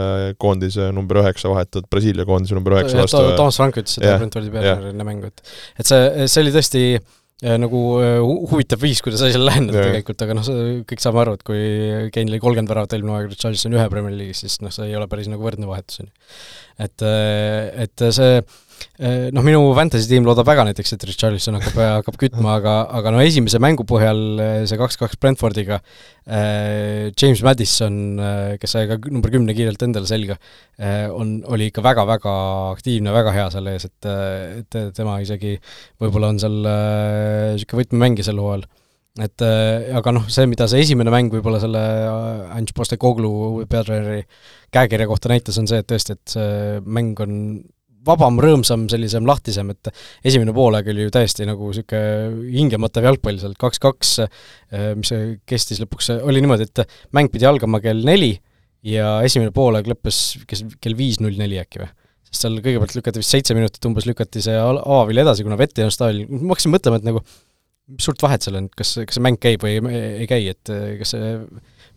koondise 0.42 0.90
number 0.96 1.20
üheksa, 1.22 1.50
vahetad 1.52 1.88
Brasiilia 1.92 2.26
koondise 2.28 2.56
number 2.56 2.78
üheksa 2.78 3.04
vastu. 3.04 3.22
Toomas 3.38 3.60
Frank 3.60 3.78
ütles 3.82 3.98
seda 3.98 4.16
Brentfordi 4.20 4.52
peatreener 4.54 4.90
enne 4.94 5.08
mängu, 5.08 5.30
et 5.30 5.56
et 5.82 5.92
see, 5.92 6.26
see 6.26 6.44
oli 6.44 6.54
tõesti 6.56 6.84
äh, 6.96 7.06
nagu 7.60 7.80
äh, 8.00 8.18
huvitav 8.50 8.80
viis, 8.80 9.02
kuidas 9.04 9.24
asjale 9.26 9.50
läheneda 9.50 9.82
tegelikult, 9.90 10.22
aga 10.24 10.36
noh, 10.38 10.52
kõik 10.88 11.02
saame 11.04 11.20
aru, 11.20 11.34
et 11.36 11.44
kui 11.44 11.64
Kane 12.14 12.32
lõi 12.32 12.40
kolmkümmend 12.40 12.72
väravat 12.72 12.96
eelmine 12.96 13.18
aeg, 13.18 13.32
Richarlison 13.34 13.76
ühe 13.76 13.88
Premier 13.92 14.16
League'is, 14.16 14.44
siis 14.46 14.60
noh, 14.64 14.72
see 14.72 14.88
ei 14.88 14.96
ole 14.96 15.08
päris 15.10 15.28
nagu 15.28 15.44
võrdne 15.44 15.68
vahetus, 15.68 16.00
on 16.04 16.08
ju. 16.08 16.30
et, 16.86 17.04
et 17.84 18.06
see 18.16 18.38
Äh, 18.38 18.65
noh, 18.98 19.44
minu 19.44 19.60
fantasy 19.76 20.08
tiim 20.10 20.26
loodab 20.26 20.48
väga 20.48 20.64
näiteks, 20.68 20.94
et 20.96 21.04
Richarlison 21.08 21.58
hakkab, 21.58 21.80
hakkab 22.00 22.18
kütma, 22.20 22.56
aga, 22.60 22.76
aga 22.98 23.12
no 23.14 23.22
esimese 23.24 23.60
mängu 23.62 23.86
põhjal 23.88 24.22
äh, 24.42 24.54
see 24.68 24.78
kaks-kaks 24.80 25.18
Brentfordiga 25.20 25.80
äh,, 25.80 27.12
James 27.12 27.42
Madison, 27.46 27.98
äh, 28.20 28.54
kes 28.62 28.76
sai 28.76 28.86
ka 28.90 28.98
number 29.08 29.32
kümne 29.34 29.56
kiirelt 29.56 29.84
endale 29.86 30.08
selga 30.08 30.38
äh,, 30.38 31.06
on, 31.12 31.38
oli 31.52 31.70
ikka 31.70 31.84
väga-väga 31.84 32.34
aktiivne, 32.72 33.12
väga 33.16 33.36
hea 33.36 33.46
seal 33.54 33.70
ees, 33.72 33.88
et, 33.90 34.10
et 34.62 34.80
tema 34.96 35.20
isegi 35.24 35.56
võib-olla 36.02 36.32
on 36.34 36.42
seal 36.42 36.58
niisugune 36.64 37.76
äh, 37.76 37.84
võtmemängija 37.84 38.30
sel 38.30 38.42
hooajal. 38.42 38.66
Et 39.24 39.40
äh, 39.44 39.94
aga 39.96 40.12
noh, 40.12 40.26
see, 40.28 40.44
mida 40.48 40.66
see 40.68 40.82
esimene 40.84 41.12
mäng 41.12 41.32
võib-olla 41.32 41.60
selle 41.62 41.80
Ange 42.52 42.74
Postecoglou 42.76 43.64
peatreeneri 43.70 44.26
käekirja 44.74 45.06
kohta 45.08 45.30
näitas, 45.32 45.56
on 45.60 45.68
see, 45.70 45.80
et 45.80 45.88
tõesti, 45.88 46.18
et 46.18 46.34
see 46.36 46.82
mäng 46.84 47.16
on 47.24 47.38
vabam, 48.06 48.40
rõõmsam, 48.42 48.86
sellisem 48.90 49.26
lahtisem, 49.28 49.70
et 49.74 49.90
esimene 50.26 50.54
poolaeg 50.56 50.90
oli 50.92 51.06
ju 51.06 51.14
täiesti 51.14 51.46
nagu 51.48 51.70
niisugune 51.70 52.52
hingematav 52.54 53.06
jalgpall 53.10 53.40
seal, 53.42 53.56
kaks-kaks, 53.60 54.12
äh, 54.24 54.90
mis 54.98 55.12
kestis 55.48 55.82
lõpuks, 55.82 56.12
oli 56.22 56.42
niimoodi, 56.44 56.68
et 56.68 56.98
mäng 57.16 57.32
pidi 57.34 57.48
algama 57.48 57.82
kell 57.84 58.04
neli 58.06 58.34
ja 58.86 59.18
esimene 59.26 59.54
poolaeg 59.54 59.88
lõppes 59.90 60.20
kes, 60.48 60.64
kell 60.82 60.98
viis 60.98 61.20
null 61.22 61.38
neli 61.40 61.58
äkki 61.62 61.82
või? 61.82 61.90
sest 62.26 62.42
seal 62.42 62.56
kõigepealt 62.58 62.96
lükati 62.96 63.20
vist 63.22 63.32
seitse 63.32 63.54
minutit 63.54 63.84
umbes, 63.86 64.06
lükati 64.08 64.40
see 64.42 64.54
avavill 64.58 65.22
edasi, 65.22 65.44
kuna 65.46 65.58
vett 65.58 65.78
ei 65.78 65.84
olnud 65.84 65.94
staadionil, 65.94 66.40
ma 66.42 66.56
hakkasin 66.56 66.72
mõtlema, 66.74 66.98
et 66.98 67.06
nagu 67.06 67.22
mis 67.94 68.06
suurt 68.08 68.22
vahet 68.24 68.42
seal 68.42 68.58
on, 68.58 68.66
kas, 68.74 68.96
kas 69.06 69.14
see 69.14 69.22
mäng 69.22 69.38
käib 69.38 69.62
või 69.62 69.76
ei, 69.78 70.00
ei 70.24 70.26
käi, 70.30 70.48
et 70.50 70.72
kas 71.00 71.14
see 71.14 71.36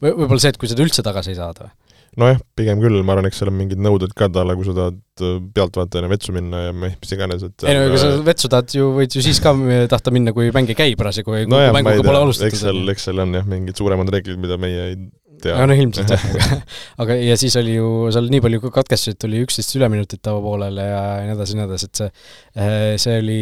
võib-olla 0.03 0.41
see, 0.41 0.53
et 0.53 0.59
kui 0.61 0.69
seda 0.69 0.85
üldse 0.85 1.05
tagasi 1.05 1.33
ei 1.33 1.39
saada 1.39 1.65
või? 1.65 1.88
Nojah, 2.21 2.41
pigem 2.59 2.81
küll, 2.83 2.99
ma 3.05 3.15
arvan, 3.15 3.29
eks 3.29 3.41
seal 3.41 3.51
on 3.51 3.57
mingid 3.59 3.81
nõuded 3.83 4.13
ka 4.17 4.29
talle, 4.33 4.55
kui 4.59 4.67
sa 4.67 4.75
tahad 4.77 5.23
äh, 5.25 5.37
pealtvaatajana 5.55 6.11
vetsu 6.11 6.35
minna 6.35 6.65
ja 6.67 6.75
mis 6.75 7.15
iganes, 7.15 7.45
et 7.47 7.67
ei 7.67 7.77
no 7.77 7.85
aga 7.89 8.01
sa 8.01 8.11
vetsu 8.25 8.51
tahad 8.51 8.75
ju, 8.75 8.91
võid 8.97 9.15
ju 9.15 9.23
siis 9.25 9.41
ka 9.43 9.55
tahta 9.91 10.13
minna, 10.15 10.35
kui 10.35 10.51
mäng 10.55 10.69
ei 10.71 10.77
käi 10.77 10.97
parasjagu, 10.99 11.33
kui 11.33 11.49
no 11.49 11.61
mänguga 11.75 12.05
pole 12.05 12.23
alustatud. 12.25 12.51
eks 12.51 12.65
seal, 12.67 12.83
eks 12.93 13.09
seal 13.09 13.23
on 13.25 13.39
jah, 13.39 13.47
mingid 13.49 13.79
suuremad 13.79 14.11
reeglid, 14.13 14.39
mida 14.41 14.59
meie 14.61 14.91
ei 14.91 14.99
tea. 15.43 15.55
aga 15.55 15.67
noh, 15.69 15.79
ilmselt 15.83 16.11
jah, 16.13 16.53
aga 17.03 17.15
ja 17.19 17.35
siis 17.39 17.55
oli 17.59 17.75
ju 17.75 17.89
seal 18.13 18.29
nii 18.31 18.41
palju 18.43 18.71
katkestusi, 18.75 19.15
et 19.15 19.25
oli 19.27 19.41
üksteist 19.45 19.75
üleminutit 19.77 20.21
tavapoolele 20.25 20.85
ja 20.85 21.01
nii 21.25 21.35
edasi, 21.35 21.57
nii 21.57 21.65
edasi, 21.65 21.89
et 21.89 22.01
see 22.01 22.09
eh, 22.09 22.93
see 23.01 23.17
oli, 23.21 23.39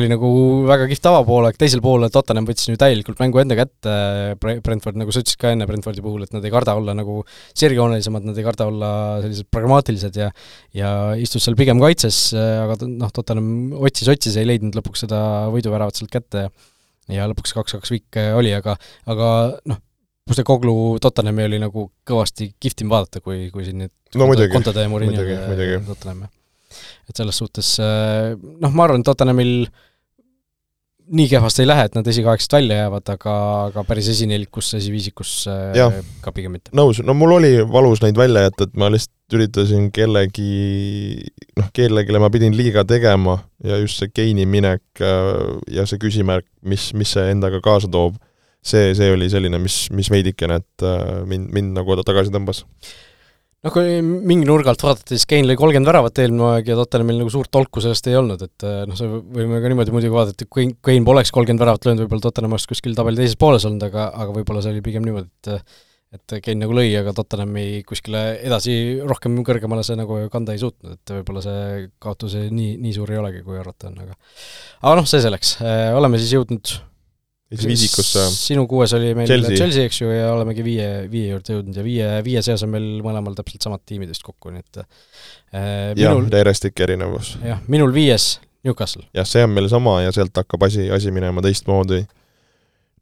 oli 0.00 0.10
nagu 0.12 0.30
väga 0.68 0.88
kihvt 0.90 1.04
tavapoolek, 1.08 1.58
teisel 1.60 1.82
poolel 1.84 2.12
Tottenham 2.14 2.48
võttis 2.48 2.70
ju 2.70 2.78
täielikult 2.80 3.20
mängu 3.22 3.42
enda 3.42 3.58
kätte, 3.58 3.96
Brentford, 4.40 4.98
nagu 5.00 5.14
sa 5.14 5.24
ütlesid 5.24 5.40
ka 5.40 5.54
enne 5.54 5.68
Brentfordi 5.68 6.04
puhul, 6.04 6.24
et 6.26 6.34
nad 6.36 6.46
ei 6.46 6.54
karda 6.54 6.76
olla 6.78 6.96
nagu 6.96 7.20
sirgjoonelisemad, 7.58 8.26
nad 8.30 8.40
ei 8.40 8.46
karda 8.46 8.70
olla 8.70 8.90
sellised 9.24 9.50
pragmaatilised 9.52 10.20
ja 10.20 10.30
ja 10.76 10.90
istus 11.18 11.46
seal 11.46 11.58
pigem 11.58 11.80
kaitses, 11.82 12.30
aga 12.36 12.78
noh, 12.86 13.12
Tottenham 13.14 13.76
otsis, 13.80 14.10
otsis, 14.12 14.38
ei 14.40 14.48
leidnud 14.48 14.76
lõpuks 14.78 15.06
seda 15.06 15.20
võiduväravat 15.54 15.98
sealt 15.98 16.12
kätte 16.12 16.48
ja 17.10 17.28
lõpuks 17.30 17.54
kaks-kaks 17.56 17.94
vikk 17.94 18.20
oli, 18.38 18.52
aga 18.54 18.76
aga 19.10 19.30
noh, 19.68 19.80
Postecoglou 20.30 20.98
Tottenhami 21.02 21.48
oli 21.48 21.58
nagu 21.58 21.88
kõvasti 22.06 22.52
kihvtim 22.62 22.90
vaadata, 22.92 23.18
kui, 23.24 23.48
kui 23.50 23.64
siin 23.66 23.80
nüüd 23.82 23.92
no, 24.14 24.28
muidugi, 24.30 24.52
ja 24.54 24.90
Murillo 24.92 25.80
Tottenham. 25.88 26.28
et 27.10 27.18
selles 27.18 27.40
suhtes 27.42 27.72
äh, 27.82 28.36
noh, 28.38 28.70
ma 28.70 28.86
arvan, 28.86 29.02
et 29.02 29.10
Tottenhamil 29.10 29.54
nii 31.10 31.26
kehvasti 31.32 31.64
ei 31.64 31.66
lähe, 31.66 31.88
et 31.88 31.96
nad 31.98 32.06
esikaheksast 32.06 32.52
välja 32.54 32.76
jäävad, 32.84 33.10
aga, 33.16 33.34
aga 33.64 33.82
päris 33.88 34.12
esinelikus, 34.12 34.70
esiviisikus 34.78 35.32
äh, 35.50 35.64
ja, 35.74 35.88
ka 36.22 36.30
pigem 36.36 36.54
mitte. 36.54 36.70
nõus, 36.78 37.02
no 37.02 37.14
mul 37.18 37.34
oli 37.40 37.56
valus 37.66 38.02
neid 38.04 38.18
välja 38.18 38.46
jätta, 38.46 38.68
et 38.70 38.78
ma 38.78 38.90
lihtsalt 38.94 39.34
üritasin 39.34 39.90
kellegi, 39.94 41.26
noh, 41.58 41.74
kellelegi 41.74 42.22
ma 42.22 42.30
pidin 42.30 42.54
liiga 42.54 42.86
tegema 42.86 43.40
ja 43.66 43.82
just 43.82 43.98
see 43.98 44.14
Keini 44.14 44.46
minek 44.46 45.02
äh, 45.02 45.58
ja 45.74 45.90
see 45.90 45.98
küsimärk, 46.02 46.46
mis, 46.62 46.92
mis 46.94 47.18
see 47.18 47.30
endaga 47.34 47.62
kaasa 47.64 47.90
toob 47.90 48.18
see, 48.60 48.94
see 48.96 49.12
oli 49.12 49.30
selline, 49.32 49.60
mis, 49.62 49.84
mis 49.96 50.10
veidikene, 50.12 50.60
et 50.60 50.84
äh, 50.86 51.22
mind, 51.28 51.50
mind 51.54 51.78
nagu 51.78 51.96
tagasi 52.06 52.32
tõmbas. 52.34 52.62
noh, 53.64 53.74
kui 53.74 53.98
mingi 54.04 54.48
nurga 54.48 54.72
alt 54.72 54.84
vaadata, 54.84 55.12
siis 55.12 55.26
Kein 55.28 55.48
lõi 55.48 55.58
kolmkümmend 55.60 55.90
väravat 55.90 56.22
eelmine 56.22 56.48
aeg 56.54 56.70
ja 56.72 56.78
Tottenhamil 56.78 57.20
nagu 57.22 57.32
suurt 57.32 57.50
tolku 57.52 57.82
sellest 57.84 58.08
ei 58.08 58.16
olnud, 58.20 58.42
et 58.46 58.66
äh, 58.66 58.82
noh, 58.88 58.98
see 58.98 59.10
võime 59.10 59.60
ka 59.60 59.72
niimoodi 59.72 59.94
muidugi 59.96 60.14
vaadata, 60.14 60.46
et 60.46 60.52
kui 60.52 60.70
Kein 60.86 61.06
poleks 61.08 61.32
kolmkümmend 61.34 61.66
väravat 61.66 61.88
löönud, 61.88 62.04
võib-olla 62.04 62.26
Tottenham 62.28 62.56
oleks 62.56 62.68
kuskil 62.70 62.96
tabeli 62.96 63.20
teises 63.20 63.38
pooles 63.40 63.68
olnud, 63.68 63.86
aga, 63.90 64.10
aga 64.24 64.34
võib-olla 64.36 64.64
see 64.64 64.76
oli 64.76 64.84
pigem 64.84 65.06
niimoodi, 65.08 65.32
et 65.44 65.78
et 66.10 66.32
Kein 66.42 66.58
nagu 66.58 66.74
lõi, 66.74 66.88
aga 66.98 67.12
Tottenhami 67.14 67.84
kuskile 67.86 68.40
edasi 68.42 68.72
rohkem 69.06 69.36
kõrgemale 69.46 69.84
see 69.86 69.94
nagu 69.94 70.16
kanda 70.32 70.56
ei 70.56 70.58
suutnud, 70.58 70.96
et 70.96 71.12
võib-olla 71.20 71.42
see 71.44 71.84
kaotus 72.02 72.34
nii, 72.50 72.72
nii 72.82 72.94
suur 72.96 73.12
ei 73.14 73.20
olegi, 73.20 73.44
kui 73.46 73.60
arvata 73.60 73.92
on, 73.92 74.00
aga 74.02 74.16
aga 74.16 74.96
noh, 74.98 75.06
see 75.06 75.22
selleks, 75.22 75.60
äh, 75.62 75.92
oleme 75.94 76.18
siis 76.18 76.34
jõudnud 76.34 76.72
viisikusse. 77.50 78.26
sinu 78.34 78.66
kuues 78.70 78.92
oli 78.94 79.14
meil 79.18 79.28
Chelsea, 79.30 79.56
Chelsea, 79.58 79.88
eks 79.90 80.00
ju, 80.02 80.10
ja 80.14 80.30
olemegi 80.34 80.64
viie, 80.66 80.88
viie 81.10 81.32
juurde 81.32 81.56
jõudnud 81.56 81.80
ja 81.80 81.86
viie, 81.86 82.10
viie 82.26 82.42
seas 82.46 82.62
on 82.66 82.72
meil 82.74 82.88
mõlemal 83.04 83.34
täpselt 83.38 83.66
samad 83.66 83.82
tiimid 83.88 84.12
vist 84.12 84.26
kokku, 84.26 84.52
nii 84.54 84.62
et 84.62 84.82
äh, 84.82 84.86
jah, 85.98 86.20
järjestik 86.30 86.78
erinevus. 86.86 87.34
jah, 87.46 87.62
minul 87.70 87.94
viies 87.96 88.36
Newcastle. 88.66 89.06
jah, 89.16 89.26
see 89.26 89.42
on 89.46 89.54
meil 89.56 89.70
sama 89.72 90.00
ja 90.04 90.14
sealt 90.14 90.36
hakkab 90.36 90.68
asi, 90.68 90.86
asi 90.94 91.14
minema 91.14 91.42
teistmoodi. 91.44 92.04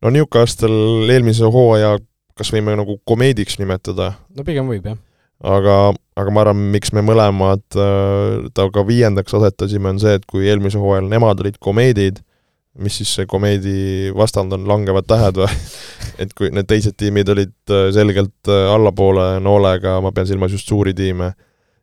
no 0.02 0.14
Newcastle 0.14 1.08
eelmise 1.12 1.50
hooaja 1.52 1.98
kas 2.38 2.52
võime 2.54 2.76
nagu 2.78 2.98
komeediks 3.08 3.58
nimetada? 3.60 4.12
no 4.36 4.46
pigem 4.46 4.70
võib, 4.70 4.86
jah. 4.88 4.98
aga, 5.56 5.76
aga 6.18 6.34
ma 6.34 6.44
arvan, 6.44 6.62
miks 6.74 6.94
me 6.96 7.02
mõlemad 7.06 7.64
äh, 7.76 8.48
ta 8.54 8.68
ka 8.74 8.86
viiendaks 8.86 9.36
asetasime, 9.38 9.94
on 9.94 10.02
see, 10.02 10.16
et 10.18 10.26
kui 10.30 10.48
eelmisel 10.48 10.84
hooajal 10.84 11.10
nemad 11.10 11.42
olid 11.44 11.58
komeedid, 11.62 12.22
mis 12.82 12.98
siis 13.00 13.10
see 13.18 13.26
komeedi 13.28 14.12
vastand 14.16 14.54
on, 14.54 14.66
langevad 14.68 15.06
tähed 15.08 15.40
või? 15.40 15.50
et 16.22 16.32
kui 16.36 16.50
need 16.54 16.68
teised 16.70 16.96
tiimid 16.98 17.30
olid 17.32 17.74
äh, 17.74 17.88
selgelt 17.94 18.50
äh, 18.50 18.66
allapoole 18.74 19.38
noolega, 19.44 19.98
ma 20.04 20.12
pean 20.14 20.28
silmas 20.28 20.54
just 20.54 20.70
suuri 20.70 20.94
tiime, 20.96 21.32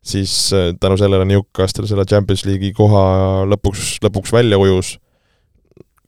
siis 0.06 0.34
äh, 0.56 0.72
tänu 0.80 0.98
sellele 1.00 1.28
Newcastle 1.28 1.88
selle 1.90 2.08
Champions 2.10 2.46
League'i 2.48 2.74
koha 2.76 3.04
lõpuks, 3.52 3.98
lõpuks 4.06 4.36
välja 4.36 4.60
ujus. 4.62 4.98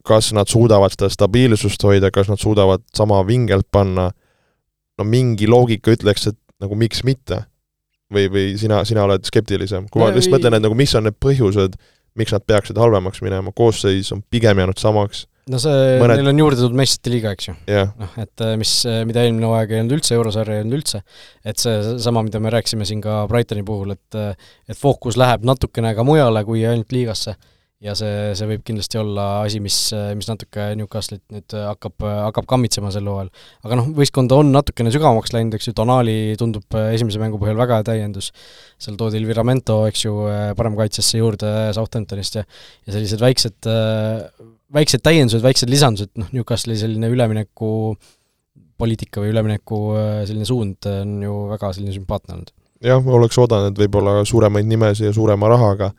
kas 0.08 0.30
nad 0.32 0.48
suudavad 0.48 0.94
seda 0.94 1.10
stabiilsust 1.12 1.84
hoida, 1.84 2.08
kas 2.16 2.30
nad 2.32 2.40
suudavad 2.40 2.80
sama 2.96 3.20
vingelt 3.28 3.68
panna, 3.72 4.06
no 4.98 5.04
mingi 5.04 5.50
loogika 5.52 5.92
ütleks, 5.92 6.30
et 6.32 6.38
nagu 6.64 6.76
miks 6.80 7.04
mitte. 7.04 7.44
või, 8.08 8.30
või 8.32 8.46
sina, 8.56 8.86
sina 8.88 9.04
oled 9.04 9.26
skeptilisem, 9.28 9.90
kui 9.92 10.00
ma 10.00 10.14
lihtsalt 10.16 10.38
mõtlen, 10.38 10.56
et 10.56 10.64
nagu 10.64 10.76
mis 10.80 10.94
on 10.96 11.04
need 11.04 11.18
põhjused, 11.20 11.74
miks 12.20 12.36
nad 12.36 12.46
peaksid 12.48 12.78
halvemaks 12.80 13.24
minema, 13.26 13.54
koosseis 13.56 14.12
on 14.16 14.24
pigem 14.32 14.62
jäänud 14.64 14.80
samaks. 14.82 15.26
no 15.48 15.60
see 15.64 15.98
Mõned..., 16.02 16.20
neil 16.20 16.32
on 16.34 16.42
juurde 16.44 16.60
tulnud 16.60 16.80
meistrite 16.82 17.14
liiga, 17.14 17.34
eks 17.38 17.50
ju. 17.50 17.58
Yeah.. 17.72 17.92
noh, 18.00 18.16
et 18.22 18.46
äh, 18.46 18.56
mis, 18.60 18.74
äh, 18.90 19.04
mida 19.08 19.24
eelmine 19.26 19.48
hooaeg 19.50 19.76
ei 19.76 19.84
olnud 19.84 19.98
üldse, 20.00 20.16
eurosarja 20.18 20.58
ei 20.58 20.66
olnud 20.66 20.80
üldse, 20.82 21.04
et 21.48 21.62
seesama, 21.62 22.26
mida 22.28 22.42
me 22.44 22.52
rääkisime 22.54 22.88
siin 22.90 23.04
ka 23.04 23.22
Brightoni 23.32 23.64
puhul, 23.68 23.96
et 23.96 24.20
äh, 24.20 24.50
et 24.68 24.80
fookus 24.80 25.20
läheb 25.20 25.48
natukene 25.48 25.94
ka 25.98 26.08
mujale 26.08 26.44
kui 26.48 26.66
ainult 26.68 26.92
liigasse 26.96 27.38
ja 27.84 27.94
see, 27.98 28.32
see 28.38 28.48
võib 28.50 28.64
kindlasti 28.66 28.98
olla 28.98 29.26
asi, 29.44 29.60
mis, 29.62 29.76
mis 30.18 30.28
natuke 30.30 30.72
Newcastle'it 30.80 31.22
nüüd 31.34 31.56
hakkab, 31.62 32.02
hakkab 32.02 32.48
kammitsema 32.50 32.90
sel 32.94 33.06
hooajal. 33.10 33.30
aga 33.68 33.78
noh, 33.78 33.92
võistkond 34.00 34.34
on 34.34 34.50
natukene 34.56 34.94
sügavamaks 34.94 35.34
läinud, 35.36 35.54
eks 35.58 35.70
ju, 35.70 35.76
Donali 35.78 36.34
tundub 36.42 36.78
esimese 36.88 37.22
mängu 37.22 37.38
põhjal 37.42 37.60
väga 37.60 37.80
hea 37.80 37.88
täiendus, 37.92 38.32
seal 38.82 38.98
toodi 38.98 39.22
Elviramento, 39.22 39.84
eks 39.92 40.08
ju, 40.08 40.16
paremkaitsesse 40.58 41.22
juurde 41.22 41.54
Southamptonist 41.78 42.40
ja 42.40 42.46
ja 42.48 42.96
sellised 42.96 43.22
väiksed, 43.22 43.70
väiksed 44.74 45.06
täiendused, 45.06 45.44
väiksed 45.46 45.70
lisandused, 45.70 46.16
noh, 46.18 46.34
Newcastle'i 46.34 46.80
selline 46.82 47.12
ülemineku 47.14 47.72
poliitika 48.78 49.22
või 49.22 49.32
ülemineku 49.34 49.80
selline 50.26 50.46
suund 50.50 50.86
on 50.90 51.16
ju 51.26 51.38
väga 51.54 51.72
selline 51.78 51.94
sümpaatne 51.94 52.40
olnud. 52.40 52.52
jah, 52.86 53.14
oleks 53.22 53.38
oodanud 53.42 53.78
võib-olla 53.86 54.22
suuremaid 54.26 54.66
nimesid 54.70 55.12
ja 55.12 55.14
suurema 55.14 55.50
rahaga 55.54 55.94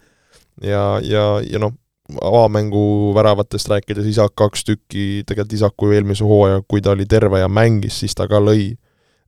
ja, 0.62 0.98
ja, 1.04 1.26
ja 1.44 1.60
noh, 1.62 1.74
avamängu 2.22 3.12
väravatest 3.14 3.68
rääkides, 3.68 4.06
Isak 4.06 4.34
kaks 4.38 4.64
tükki, 4.64 5.22
tegelikult 5.28 5.52
Isaku 5.52 5.90
eelmise 5.92 6.24
hooaja, 6.24 6.62
kui 6.68 6.80
ta 6.80 6.94
oli 6.96 7.06
terve 7.06 7.42
ja 7.42 7.48
mängis, 7.48 8.00
siis 8.00 8.14
ta 8.16 8.28
ka 8.28 8.40
lõi. 8.40 8.76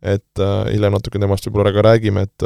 et 0.01 0.41
äh, 0.41 0.71
hiljem 0.73 0.95
natuke 0.97 1.21
temast 1.21 1.45
võib-olla 1.45 1.75
ka 1.77 1.83
räägime, 1.85 2.23
et 2.25 2.45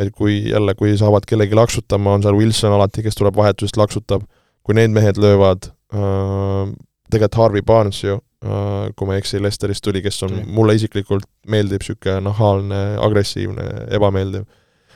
et 0.00 0.10
kui 0.16 0.50
jälle, 0.50 0.74
kui 0.74 0.96
saavad 0.98 1.26
kellegi 1.28 1.54
laksutama, 1.54 2.16
on 2.16 2.24
seal 2.24 2.34
Wilson 2.34 2.72
alati, 2.72 3.02
kes 3.04 3.18
tuleb 3.18 3.36
vahetusest, 3.36 3.76
laksutab, 3.76 4.24
kui 4.64 4.74
need 4.74 4.94
mehed 4.94 5.20
löövad 5.20 5.70
äh,, 5.94 6.72
tegelikult 7.10 7.38
Harvey 7.38 7.62
Barnes 7.62 8.00
ju 8.02 8.16
äh,, 8.16 8.88
kui 8.96 9.06
ma 9.06 9.16
ei 9.16 9.22
eksi, 9.22 9.42
Lesterist 9.42 9.84
tuli, 9.84 10.02
kes 10.02 10.22
on, 10.26 10.40
mulle 10.46 10.74
isiklikult 10.78 11.28
meeldib 11.46 11.84
niisugune 11.84 12.24
nahaalne, 12.26 12.80
agressiivne, 13.02 13.68
ebameeldiv. 13.98 14.48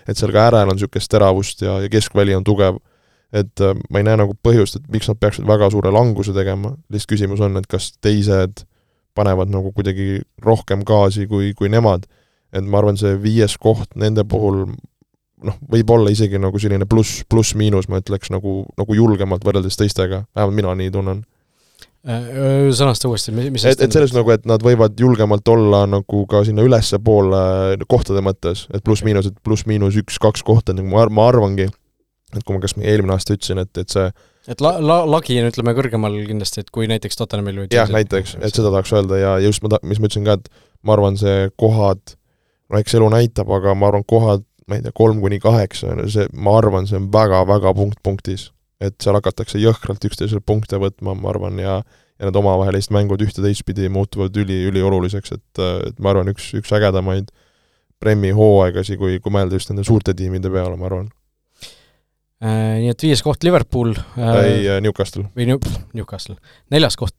et 0.09 0.19
seal 0.19 0.33
ka 0.33 0.49
äärel 0.49 0.73
on 0.73 0.79
niisugust 0.79 1.11
teravust 1.11 1.63
ja, 1.63 1.79
ja 1.85 1.93
keskväli 1.93 2.35
on 2.35 2.45
tugev 2.45 2.81
et 3.35 3.65
äh, 3.65 3.75
ma 3.91 4.01
ei 4.01 4.07
näe 4.07 4.19
nagu 4.21 4.37
põhjust, 4.47 4.79
et 4.79 4.89
miks 4.95 5.11
nad 5.11 5.19
peaksid 5.21 5.47
väga 5.49 5.71
suure 5.75 5.91
languse 5.95 6.35
tegema, 6.37 6.75
lihtsalt 6.93 7.15
küsimus 7.15 7.43
on, 7.45 7.59
et 7.59 7.67
kas 7.71 7.91
teised 8.05 8.65
panevad 9.15 9.51
nagu 9.51 9.71
kuidagi 9.75 10.23
rohkem 10.43 10.83
gaasi 10.87 11.29
kui, 11.31 11.53
kui 11.59 11.71
nemad. 11.71 12.07
et 12.55 12.63
ma 12.63 12.79
arvan, 12.79 12.95
see 12.95 13.17
viies 13.19 13.57
koht 13.59 13.97
nende 13.99 14.23
puhul 14.31 14.61
noh, 15.45 15.57
võib 15.71 15.91
olla 15.91 16.13
isegi 16.15 16.39
nagu 16.39 16.59
selline 16.63 16.87
pluss, 16.87 17.25
pluss-miinus, 17.27 17.89
ma 17.91 17.99
ütleks, 17.99 18.31
nagu, 18.31 18.63
nagu 18.79 18.95
julgemalt 18.95 19.43
võrreldes 19.47 19.79
teistega, 19.81 20.23
vähemalt 20.37 20.59
mina 20.61 20.75
nii 20.79 20.93
tunnen. 20.95 21.25
Äh, 22.05 22.69
sõnasta 22.77 23.09
uuesti, 23.09 23.33
mis 23.35 23.65
et, 23.65 23.81
et 23.81 23.95
selles 23.97 24.13
nagu, 24.15 24.29
et 24.31 24.45
nad 24.47 24.63
võivad 24.63 24.95
julgemalt 25.01 25.49
olla 25.49 25.83
nagu 25.89 26.25
ka 26.31 26.43
sinna 26.47 26.63
ülespoole 26.67 27.81
kohtade 27.89 28.21
mõttes, 28.25 28.67
et 28.71 28.85
pluss-miinus, 28.85 29.31
et 29.33 29.39
pluss-miinus 29.47 29.97
üks-kaks 30.03 30.45
kohta, 30.45 30.77
nagu 30.77 30.91
ma, 30.93 31.09
ma 31.09 31.27
arvangi, 31.33 31.71
et 32.39 32.47
kui 32.47 32.57
ma 32.57 32.63
kas 32.63 32.77
eelmine 32.81 33.15
aasta 33.17 33.37
ütlesin, 33.37 33.61
et, 33.63 33.73
et 33.81 33.95
see 33.95 34.09
et 34.49 34.61
la-, 34.65 34.77
la-, 34.83 35.05
lagi 35.09 35.39
on 35.41 35.49
ütleme 35.49 35.75
kõrgemal 35.77 36.17
kindlasti, 36.29 36.65
et 36.65 36.73
kui 36.75 36.89
näiteks 36.91 37.19
Tottenhamil 37.21 37.63
või 37.63 37.69
jah, 37.75 37.91
näiteks, 37.93 38.37
et 38.41 38.57
seda 38.57 38.73
tahaks 38.73 38.93
öelda 38.97 39.21
ja 39.21 39.35
just 39.45 39.65
ma 39.65 39.73
ta-, 39.75 39.83
mis 39.87 40.01
ma 40.01 40.11
ütlesin 40.11 40.29
ka, 40.29 40.39
et 40.41 40.51
ma 40.85 40.97
arvan, 40.97 41.19
see 41.21 41.49
kohad, 41.61 42.17
no 42.71 42.81
eks 42.81 42.99
elu 42.99 43.11
näitab, 43.15 43.53
aga 43.57 43.77
ma 43.79 43.91
arvan, 43.91 44.05
kohad, 44.09 44.45
ma 44.69 44.79
ei 44.79 44.85
tea, 44.85 44.95
kolm 44.97 45.21
kuni 45.25 45.41
kaheksa, 45.43 45.97
see, 46.13 46.29
ma 46.37 46.59
arvan, 46.61 46.89
see 46.91 47.01
on 47.01 47.11
väga-väga 47.15 47.75
punkt 47.77 48.01
punktis. 48.05 48.51
et 48.85 48.97
seal 49.01 49.17
hakatakse 49.17 49.57
jõhkralt 49.63 50.03
üksteisele 50.05 50.43
punkte 50.45 50.77
võtma, 50.83 51.15
ma 51.17 51.31
arvan, 51.31 51.61
ja 51.63 51.79
ja 52.15 52.29
need 52.29 52.37
omavahelised 52.39 52.93
mängud 52.95 53.23
ühte-teistpidi 53.25 53.89
muutuvad 53.91 54.37
üli, 54.39 54.61
ülioluliseks, 54.69 55.33
et, 55.35 55.63
et 55.89 55.97
ma 55.99 56.13
arvan, 56.13 56.31
üks, 56.31 56.53
üks 56.59 56.71
ägedamaid 56.77 57.33
Premi 58.03 58.31
hooaegasi, 58.37 58.99
kui, 59.01 59.17
kui 59.23 59.33
mõelda 59.33 59.57
just 59.57 59.71
nende 59.71 59.87
suurte 59.87 60.13
tiimide 60.15 60.51
peale, 60.53 60.77
ma 60.79 60.87
arvan 60.91 61.09
nii 62.45 62.93
et 62.93 63.05
viies 63.07 63.23
koht 63.25 63.45
Liverpool. 63.47 63.95
Äh, 64.19 64.39
ei, 64.45 64.63
äh, 64.77 64.81
Newcastle. 64.85 65.27
või 65.37 65.49
New-, 65.49 65.77
Newcastle. 65.97 66.37
neljas 66.75 66.99
koht, 67.01 67.17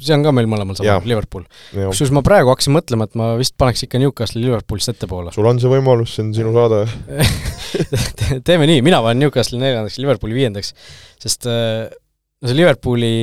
see 0.00 0.14
on 0.16 0.24
ka 0.24 0.32
meil 0.36 0.48
mõlemal 0.50 0.78
sama, 0.78 1.00
Liverpool. 1.08 1.46
kusjuures 1.74 2.12
ma 2.16 2.22
praegu 2.26 2.52
hakkasin 2.52 2.76
mõtlema, 2.76 3.08
et 3.08 3.18
ma 3.18 3.32
vist 3.40 3.56
paneks 3.60 3.84
ikka 3.86 4.00
Newcastle'i 4.02 4.46
Liverpoolist 4.46 4.94
ettepoole. 4.94 5.34
sul 5.34 5.48
on 5.50 5.60
see 5.62 5.72
võimalus, 5.72 6.14
see 6.16 6.26
on 6.26 6.32
sinu 6.36 6.54
saade 6.56 6.84
teeme 8.48 8.68
nii, 8.70 8.84
mina 8.86 9.02
panen 9.04 9.24
Newcastle'i 9.26 9.62
neljandaks, 9.62 9.98
Liverpooli 10.02 10.38
viiendaks, 10.38 10.74
sest 11.20 11.50
no 11.50 12.48
see 12.48 12.56
Liverpooli 12.56 13.14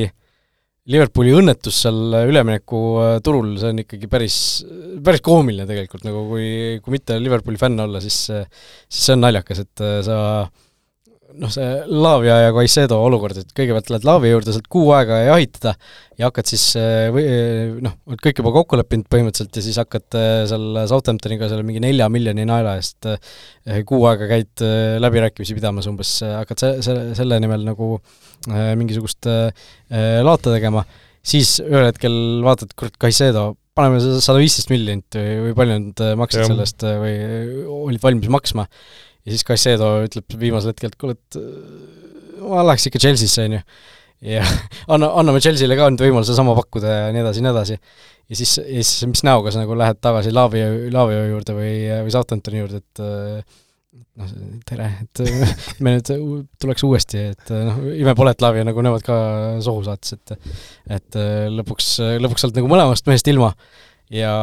Liverpooli 0.88 1.34
õnnetus 1.36 1.82
seal 1.84 2.16
üleminekuturul, 2.30 3.58
see 3.60 3.74
on 3.74 3.82
ikkagi 3.84 4.08
päris, 4.12 4.38
päris 5.04 5.24
koomiline 5.26 5.66
tegelikult, 5.68 6.06
nagu 6.08 6.22
kui, 6.30 6.48
kui 6.84 6.96
mitte 6.96 7.18
Liverpooli 7.20 7.60
fänn 7.60 7.84
olla, 7.84 8.00
siis 8.04 8.22
siis 8.30 9.02
see 9.04 9.18
on 9.18 9.26
naljakas, 9.26 9.66
et 9.66 9.84
sa 10.08 10.20
noh, 11.42 11.52
see 11.54 11.68
Lavia 11.92 12.38
ja 12.46 12.54
Caicedo 12.56 12.98
olukord, 13.06 13.38
et 13.40 13.52
kõigepealt 13.56 13.92
lähed 13.94 14.08
Lavia 14.08 14.34
juurde 14.34 14.54
sealt 14.56 14.70
kuu 14.72 14.92
aega 14.96 15.20
jahitada 15.28 15.74
ja 16.18 16.30
hakkad 16.30 16.50
siis 16.50 16.64
või 17.14 17.26
noh, 17.86 17.96
oled 18.10 18.24
kõik 18.24 18.42
juba 18.42 18.54
kokku 18.56 18.80
leppinud 18.80 19.10
põhimõtteliselt 19.12 19.60
ja 19.60 19.66
siis 19.66 19.80
hakkad 19.82 20.18
seal 20.52 20.82
Southamptoniga 20.90 21.50
seal 21.52 21.66
mingi 21.68 21.84
nelja 21.84 22.10
miljoni 22.14 22.48
naela 22.50 22.78
eest 22.80 23.10
kuu 23.90 24.08
aega 24.10 24.30
käid 24.32 24.66
läbirääkimisi 25.04 25.58
pidamas 25.58 25.90
umbes, 25.92 26.18
hakkad 26.26 26.64
se-, 26.64 26.74
se-, 26.86 27.00
selle 27.20 27.40
nimel 27.44 27.66
nagu 27.68 27.98
mingisugust 28.48 29.30
laata 30.28 30.54
tegema, 30.54 30.84
siis 31.26 31.58
ühel 31.64 31.90
hetkel 31.90 32.18
vaatad, 32.46 32.74
kurat, 32.78 32.96
Caicedo, 33.02 33.52
paneme 33.78 34.00
sada 34.02 34.40
viisteist 34.42 34.72
miljonit 34.72 35.18
või, 35.18 35.54
palju 35.58 35.82
nad 35.84 36.06
maksid 36.18 36.48
sellest 36.50 36.86
või 36.88 37.18
olid 37.88 38.02
valmis 38.02 38.32
maksma 38.34 38.66
ja 39.28 39.36
siis 39.36 39.44
Caicedo 39.48 39.92
ütleb 40.08 40.40
viimasel 40.40 40.72
hetkel, 40.72 40.94
et 40.94 41.00
kuule, 41.02 41.18
et 41.18 41.40
äh, 41.42 42.42
ma 42.48 42.64
läheks 42.70 42.88
ikka 42.90 43.02
Chelsea'sse, 43.04 43.48
on 43.48 43.58
ju. 43.58 43.62
ja 44.32 44.44
anna, 44.94 45.12
anname 45.20 45.44
Chelsea'le 45.44 45.78
ka 45.78 45.90
nüüd 45.92 46.06
võimaluse 46.08 46.36
sama 46.38 46.56
pakkuda 46.58 46.94
ja 46.94 47.14
nii 47.16 47.26
edasi 47.26 47.44
ja 47.44 47.48
nii 47.48 47.54
edasi. 47.54 47.80
ja 48.32 48.40
siis, 48.40 48.58
ja 48.64 48.82
siis 48.88 49.12
mis 49.12 49.24
näoga 49.28 49.54
sa 49.54 49.64
nagu 49.64 49.78
lähed 49.78 50.00
tagasi 50.04 50.34
Laavio, 50.36 50.68
Laavio 50.96 51.24
juurde 51.34 51.56
või, 51.58 51.74
või 52.08 52.14
Southamptoni 52.16 52.64
juurde, 52.64 52.80
et 52.86 53.04
äh, 53.04 53.58
noh, 54.22 54.32
tere, 54.70 54.88
et 55.04 55.24
me 55.84 55.98
nüüd 55.98 56.14
tuleks 56.64 56.88
uuesti, 56.88 57.28
et 57.34 57.52
noh, 57.52 57.84
ime 57.98 58.16
pole, 58.16 58.32
et 58.32 58.48
Laavia 58.48 58.64
nagu 58.68 58.86
nemad 58.86 59.04
ka 59.06 59.18
sohu 59.66 59.84
saatis, 59.90 60.16
et 60.16 60.38
et 61.02 61.20
lõpuks, 61.52 61.98
lõpuks 62.24 62.46
sa 62.46 62.48
oled 62.48 62.62
nagu 62.62 62.72
mõlemast 62.72 63.12
mehest 63.12 63.28
ilma 63.28 63.52
ja 64.14 64.34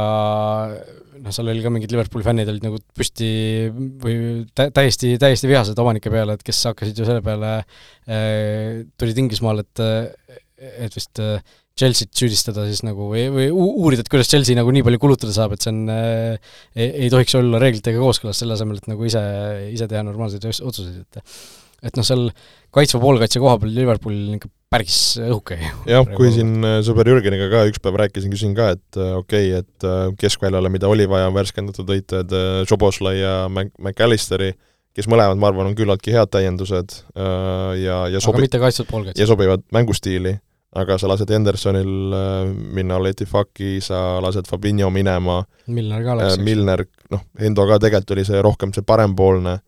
noh, 1.24 1.32
seal 1.32 1.50
oli 1.50 1.64
ka 1.64 1.72
mingid 1.72 1.92
Liverpooli 1.94 2.26
fännid 2.26 2.50
olid 2.52 2.64
nagu 2.66 2.80
püsti 2.96 3.28
või 3.72 4.16
tä-, 4.56 4.70
täiesti, 4.74 5.14
täiesti 5.20 5.50
vihased 5.50 5.78
omanike 5.80 6.12
peale, 6.12 6.36
et 6.36 6.46
kes 6.46 6.62
hakkasid 6.70 7.00
ju 7.00 7.08
selle 7.08 7.24
peale 7.24 7.56
äh,, 7.60 8.84
tulid 9.00 9.20
Inglismaal, 9.24 9.64
et 9.64 9.84
et 10.64 10.94
vist 10.94 11.18
äh, 11.20 11.40
Chelsea't 11.74 12.12
süüdistada 12.14 12.68
siis 12.68 12.84
nagu 12.86 13.08
või, 13.10 13.24
või 13.34 13.48
uurida, 13.50 14.04
et 14.04 14.10
kuidas 14.12 14.28
Chelsea 14.30 14.54
nagu 14.54 14.70
nii 14.70 14.84
palju 14.86 15.00
kulutada 15.02 15.34
saab, 15.34 15.56
et 15.56 15.64
see 15.64 15.72
on 15.74 15.90
äh,, 15.90 16.54
ei, 16.76 16.88
ei 17.06 17.10
tohiks 17.12 17.34
olla 17.40 17.58
reeglitega 17.62 17.98
kooskõlas, 18.00 18.38
selle 18.40 18.54
asemel, 18.54 18.78
et 18.78 18.88
nagu 18.92 19.08
ise, 19.08 19.22
ise 19.72 19.88
teha 19.90 20.04
normaalseid 20.06 20.46
otsuseid, 20.52 21.02
et 21.02 21.22
et 21.84 21.96
noh, 21.98 22.06
seal 22.06 22.28
kaitsva 22.74 23.00
poolkaitse 23.02 23.42
koha 23.42 23.58
peal 23.60 23.74
Liverpoolil 23.76 24.36
ikka 24.38 24.50
päris 24.74 24.98
õhuke. 25.22 25.58
jah, 25.88 26.06
kui 26.16 26.30
siin 26.34 26.56
äh, 26.66 26.78
sõber 26.86 27.08
Jürgeniga 27.10 27.48
ka 27.52 27.64
üks 27.70 27.82
päev 27.82 27.98
rääkisin, 28.00 28.32
küsisin 28.32 28.54
ka, 28.56 28.72
et 28.76 29.00
äh, 29.00 29.16
okei 29.20 29.50
okay,, 29.52 29.64
et 29.64 29.88
äh, 29.88 30.06
keskväljale, 30.20 30.72
mida 30.72 30.90
oli 30.90 31.06
vaja, 31.10 31.28
on 31.30 31.36
värskendatud 31.36 31.90
õited 31.96 32.34
Šoboslai 32.70 33.18
ja 33.20 33.34
Mac-, 33.52 33.74
McAllisteri, 33.78 34.52
kes 34.94 35.08
mõlemad, 35.10 35.38
ma 35.40 35.50
arvan, 35.50 35.70
on 35.70 35.76
küllaltki 35.78 36.14
head 36.14 36.32
täiendused 36.32 36.96
ja, 37.14 38.00
ja 38.10 38.22
sobi-... 38.22 38.38
aga 38.38 38.46
mitte 38.46 38.62
kaitstud 38.62 38.90
poolkaitse. 38.90 39.20
ja 39.20 39.28
sobivad 39.30 39.64
mängustiili, 39.74 40.36
aga 40.78 40.98
sa 40.98 41.10
lased 41.10 41.30
Hendersonil 41.30 42.16
minna 42.74 42.98
Letifaki, 43.02 43.76
sa 43.84 44.20
lased 44.22 44.50
Fabinho 44.50 44.90
minema, 44.94 45.42
Milner 45.66 46.02
ka 46.06 46.18
läks, 46.18 46.38
eks? 46.38 46.46
Milner, 46.46 46.86
noh, 47.14 47.26
Endo 47.42 47.66
ka 47.70 47.78
tegelikult 47.82 48.16
oli 48.16 48.26
see 48.26 48.42
rohkem 48.42 48.74
see 48.74 48.86
parempoolne 48.86 49.58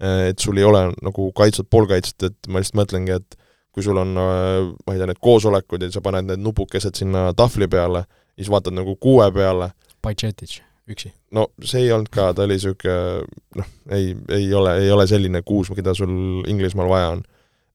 et 0.00 0.38
sul 0.42 0.58
ei 0.58 0.64
ole 0.66 0.88
nagu 1.02 1.30
kaitsvat 1.36 1.70
poolkaitset, 1.70 2.30
et 2.30 2.48
ma 2.48 2.60
lihtsalt 2.60 2.80
mõtlengi, 2.82 3.14
et 3.14 3.38
kui 3.74 3.82
sul 3.82 3.98
on, 3.98 4.14
äh, 4.18 4.68
ma 4.86 4.94
ei 4.94 5.00
tea, 5.00 5.08
need 5.10 5.20
koosolekud 5.22 5.82
ja 5.82 5.90
sa 5.90 6.02
paned 6.04 6.28
need 6.28 6.42
nupukesed 6.42 6.94
sinna 6.98 7.32
tahvli 7.36 7.68
peale, 7.70 8.04
siis 8.38 8.50
vaatad 8.50 8.76
nagu 8.76 8.94
kuue 9.02 9.26
peale. 9.34 9.72
Budgetic, 10.04 10.60
üksi. 10.90 11.10
no 11.34 11.48
see 11.64 11.86
ei 11.86 11.92
olnud 11.94 12.10
ka, 12.14 12.32
ta 12.36 12.44
oli 12.44 12.58
niisugune 12.58 13.24
noh, 13.58 13.70
ei, 13.96 14.12
ei 14.36 14.50
ole, 14.54 14.76
ei 14.84 14.90
ole 14.94 15.06
selline 15.10 15.42
kuus, 15.42 15.72
keda 15.74 15.94
sul 15.96 16.44
Inglismaal 16.50 16.90
vaja 16.90 17.14
on. 17.16 17.24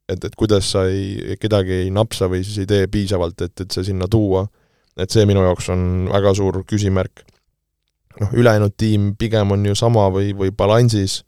et, 0.10 0.24
et 0.24 0.36
kuidas 0.36 0.72
sa 0.72 0.86
ei, 0.90 1.36
kedagi 1.42 1.84
ei 1.84 1.90
napsa 1.94 2.30
või 2.32 2.44
siis 2.46 2.64
ei 2.64 2.70
tee 2.70 2.88
piisavalt, 2.88 3.42
et, 3.42 3.56
et 3.62 3.72
see 3.72 3.90
sinna 3.92 4.08
tuua, 4.10 4.46
et 4.98 5.12
see 5.12 5.26
minu 5.30 5.44
jaoks 5.46 5.70
on 5.74 5.82
väga 6.12 6.34
suur 6.38 6.64
küsimärk. 6.70 7.26
noh, 8.20 8.32
ülejäänud 8.34 8.78
tiim 8.78 9.16
pigem 9.20 9.52
on 9.52 9.66
ju 9.66 9.76
sama 9.76 10.08
või, 10.14 10.32
või 10.38 10.54
balansis 10.56 11.24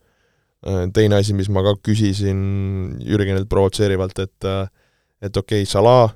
teine 0.94 1.18
asi, 1.18 1.34
mis 1.34 1.50
ma 1.50 1.64
ka 1.66 1.76
küsisin 1.82 2.42
Jürgenilt 3.02 3.50
provotseerivalt, 3.50 4.20
et 4.20 4.46
äh, 4.46 4.68
et 5.22 5.38
okei 5.38 5.62
okay,, 5.62 5.70
Salah 5.70 6.14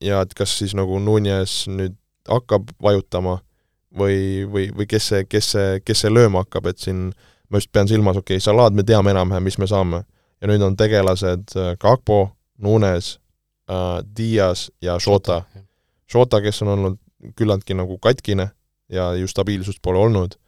ja 0.00 0.22
et 0.24 0.34
kas 0.34 0.52
siis 0.58 0.74
nagu 0.76 0.98
Nunes 1.00 1.66
nüüd 1.68 1.96
hakkab 2.28 2.70
vajutama 2.82 3.38
või, 3.96 4.46
või, 4.48 4.68
või 4.76 4.86
kes 4.88 5.10
see, 5.12 5.24
kes 5.28 5.52
see, 5.54 5.80
kes 5.84 6.04
see 6.04 6.12
lööma 6.12 6.44
hakkab, 6.44 6.70
et 6.70 6.78
siin 6.80 7.10
ma 7.50 7.60
just 7.60 7.72
pean 7.72 7.88
silmas, 7.90 8.16
okei 8.20 8.38
okay,, 8.38 8.44
Salad 8.44 8.76
me 8.76 8.84
teame 8.86 9.12
enam-vähem, 9.14 9.44
mis 9.44 9.58
me 9.58 9.68
saame. 9.70 10.04
ja 10.40 10.48
nüüd 10.48 10.62
on 10.64 10.76
tegelased 10.76 11.56
äh, 11.56 11.74
Kakpo, 11.78 12.30
Nunes 12.58 13.18
äh,, 13.68 14.00
Dias 14.16 14.70
ja 14.80 14.98
Šota. 14.98 15.42
Šota, 16.08 16.40
kes 16.40 16.62
on 16.62 16.68
olnud 16.76 16.98
küllaltki 17.36 17.74
nagu 17.76 17.98
katkine 17.98 18.50
ja 18.88 19.12
ju 19.14 19.28
stabiilsust 19.28 19.82
pole 19.82 19.98
olnud, 19.98 20.38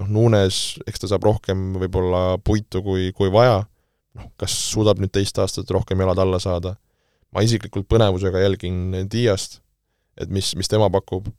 noh, 0.00 0.08
Nunes, 0.10 0.78
eks 0.88 1.04
ta 1.04 1.10
saab 1.10 1.26
rohkem 1.26 1.74
võib-olla 1.78 2.38
puitu 2.42 2.82
kui, 2.84 3.10
kui 3.16 3.30
vaja, 3.32 3.62
noh, 4.18 4.30
kas 4.40 4.54
suudab 4.72 5.00
nüüd 5.02 5.12
teist 5.14 5.38
aastat 5.38 5.70
rohkem 5.74 6.00
jalad 6.02 6.22
alla 6.22 6.40
saada, 6.42 6.74
ma 7.34 7.44
isiklikult 7.46 7.88
põnevusega 7.90 8.42
jälgin 8.42 9.06
Diast, 9.10 9.60
et 10.20 10.30
mis, 10.30 10.52
mis 10.58 10.70
tema 10.70 10.90
pakub, 10.92 11.30